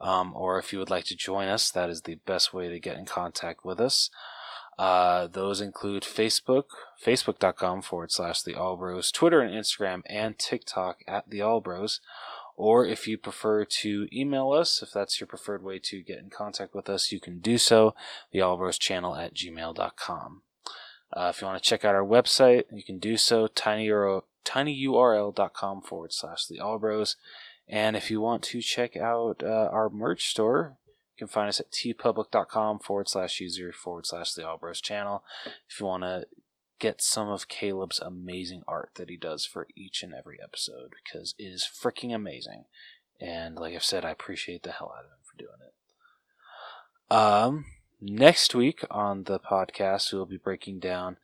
um, 0.00 0.34
or 0.34 0.58
if 0.58 0.72
you 0.72 0.80
would 0.80 0.90
like 0.90 1.04
to 1.04 1.16
join 1.16 1.46
us, 1.48 1.70
that 1.70 1.88
is 1.88 2.02
the 2.02 2.16
best 2.26 2.52
way 2.52 2.68
to 2.68 2.80
get 2.80 2.98
in 2.98 3.06
contact 3.06 3.64
with 3.64 3.80
us. 3.80 4.10
Uh, 4.78 5.26
those 5.26 5.60
include 5.60 6.02
Facebook, 6.02 6.64
facebook.com 7.04 7.82
forward 7.82 8.10
slash 8.10 8.42
the 8.42 8.54
Allbros, 8.54 9.12
Twitter 9.12 9.40
and 9.40 9.54
Instagram, 9.54 10.02
and 10.06 10.38
TikTok 10.38 10.98
at 11.06 11.28
the 11.28 11.40
Allbros. 11.40 12.00
Or 12.56 12.86
if 12.86 13.06
you 13.08 13.18
prefer 13.18 13.64
to 13.64 14.08
email 14.12 14.50
us, 14.50 14.82
if 14.82 14.90
that's 14.92 15.20
your 15.20 15.26
preferred 15.26 15.62
way 15.62 15.78
to 15.84 16.02
get 16.02 16.18
in 16.18 16.30
contact 16.30 16.74
with 16.74 16.88
us, 16.88 17.12
you 17.12 17.20
can 17.20 17.38
do 17.38 17.58
so, 17.58 17.94
the 18.30 18.40
Allbros 18.40 18.78
channel 18.78 19.16
at 19.16 19.34
gmail.com. 19.34 20.42
Uh, 21.14 21.32
if 21.34 21.40
you 21.40 21.46
want 21.46 21.62
to 21.62 21.68
check 21.68 21.84
out 21.84 21.94
our 21.94 22.04
website, 22.04 22.64
you 22.72 22.82
can 22.82 22.98
do 22.98 23.16
so, 23.16 23.46
tinyurl, 23.46 24.22
tinyurl.com 24.44 25.82
forward 25.82 26.12
slash 26.12 26.46
the 26.46 26.58
Allbros. 26.58 27.16
And 27.68 27.96
if 27.96 28.10
you 28.10 28.20
want 28.20 28.42
to 28.44 28.60
check 28.60 28.96
out 28.96 29.42
uh, 29.42 29.68
our 29.70 29.88
merch 29.88 30.28
store, 30.28 30.76
you 31.22 31.28
can 31.28 31.32
find 31.32 31.48
us 31.48 31.60
at 31.60 31.70
teepublic.com 31.70 32.80
forward 32.80 33.08
slash 33.08 33.38
user 33.38 33.70
forward 33.72 34.06
slash 34.06 34.32
the 34.32 34.42
Allbros 34.42 34.82
channel. 34.82 35.22
If 35.70 35.78
you 35.78 35.86
want 35.86 36.02
to 36.02 36.26
get 36.80 37.00
some 37.00 37.28
of 37.28 37.46
Caleb's 37.46 38.00
amazing 38.00 38.62
art 38.66 38.90
that 38.96 39.08
he 39.08 39.16
does 39.16 39.46
for 39.46 39.68
each 39.76 40.02
and 40.02 40.12
every 40.12 40.38
episode, 40.42 40.94
because 41.04 41.36
it 41.38 41.44
is 41.44 41.68
freaking 41.80 42.12
amazing. 42.12 42.64
And 43.20 43.54
like 43.54 43.72
I've 43.72 43.84
said, 43.84 44.04
I 44.04 44.10
appreciate 44.10 44.64
the 44.64 44.72
hell 44.72 44.92
out 44.98 45.04
of 45.04 45.12
him 45.12 45.22
for 45.22 45.38
doing 45.38 45.60
it. 45.64 47.14
Um, 47.14 47.66
next 48.00 48.52
week 48.52 48.84
on 48.90 49.24
the 49.24 49.38
podcast, 49.38 50.12
we'll 50.12 50.26
be 50.26 50.38
breaking 50.38 50.80
down 50.80 51.18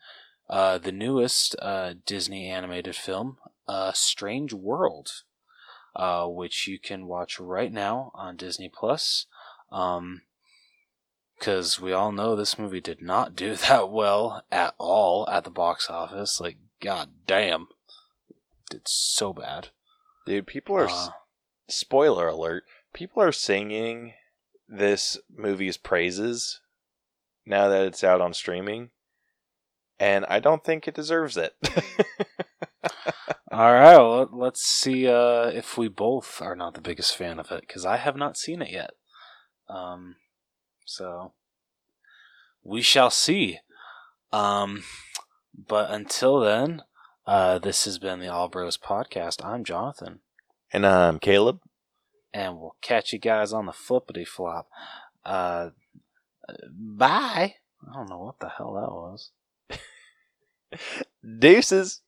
uh, 0.48 0.78
the 0.78 0.92
newest 0.92 1.56
uh, 1.60 1.94
Disney 2.06 2.48
animated 2.48 2.94
film, 2.94 3.38
uh, 3.66 3.90
Strange 3.90 4.52
World, 4.52 5.10
uh, 5.96 6.26
which 6.28 6.68
you 6.68 6.78
can 6.78 7.08
watch 7.08 7.40
right 7.40 7.72
now 7.72 8.12
on 8.14 8.36
Disney 8.36 8.70
Plus. 8.72 9.26
Um, 9.70 10.22
because 11.38 11.80
we 11.80 11.92
all 11.92 12.10
know 12.10 12.34
this 12.34 12.58
movie 12.58 12.80
did 12.80 13.00
not 13.00 13.36
do 13.36 13.54
that 13.68 13.90
well 13.90 14.42
at 14.50 14.74
all 14.78 15.28
at 15.30 15.44
the 15.44 15.50
box 15.50 15.88
office. 15.88 16.40
Like, 16.40 16.56
god 16.80 17.10
damn, 17.26 17.68
did 18.70 18.82
so 18.86 19.32
bad. 19.32 19.68
Dude, 20.26 20.46
people 20.46 20.76
are. 20.76 20.88
Uh, 20.88 21.08
spoiler 21.68 22.28
alert. 22.28 22.64
People 22.92 23.22
are 23.22 23.32
singing 23.32 24.14
this 24.68 25.18
movie's 25.34 25.76
praises 25.76 26.60
now 27.46 27.68
that 27.68 27.84
it's 27.84 28.02
out 28.02 28.20
on 28.20 28.34
streaming. 28.34 28.90
And 30.00 30.24
I 30.28 30.40
don't 30.40 30.64
think 30.64 30.86
it 30.86 30.94
deserves 30.94 31.36
it. 31.36 31.54
all 33.50 33.72
right, 33.72 33.96
well, 33.96 34.28
let's 34.32 34.62
see 34.62 35.08
uh, 35.08 35.46
if 35.46 35.76
we 35.76 35.88
both 35.88 36.40
are 36.40 36.54
not 36.54 36.74
the 36.74 36.80
biggest 36.80 37.16
fan 37.16 37.38
of 37.38 37.50
it 37.50 37.62
because 37.62 37.84
I 37.84 37.96
have 37.96 38.16
not 38.16 38.36
seen 38.36 38.62
it 38.62 38.70
yet. 38.70 38.90
Um, 39.68 40.16
so 40.84 41.32
we 42.64 42.82
shall 42.82 43.10
see. 43.10 43.60
Um, 44.32 44.84
but 45.56 45.90
until 45.90 46.40
then, 46.40 46.82
uh, 47.26 47.58
this 47.58 47.84
has 47.84 47.98
been 47.98 48.20
the 48.20 48.28
All 48.32 48.48
Bros 48.48 48.76
podcast. 48.78 49.44
I'm 49.44 49.64
Jonathan, 49.64 50.20
and 50.72 50.86
I'm 50.86 51.18
Caleb. 51.18 51.60
and 52.32 52.58
we'll 52.58 52.76
catch 52.82 53.12
you 53.12 53.18
guys 53.18 53.52
on 53.52 53.66
the 53.66 53.72
flippity 53.72 54.24
flop. 54.24 54.68
Uh, 55.24 55.70
bye. 56.70 57.54
I 57.88 57.92
don't 57.94 58.10
know 58.10 58.18
what 58.18 58.38
the 58.40 58.48
hell 58.48 58.74
that 58.74 58.90
was. 58.90 59.30
Deuces. 61.38 62.00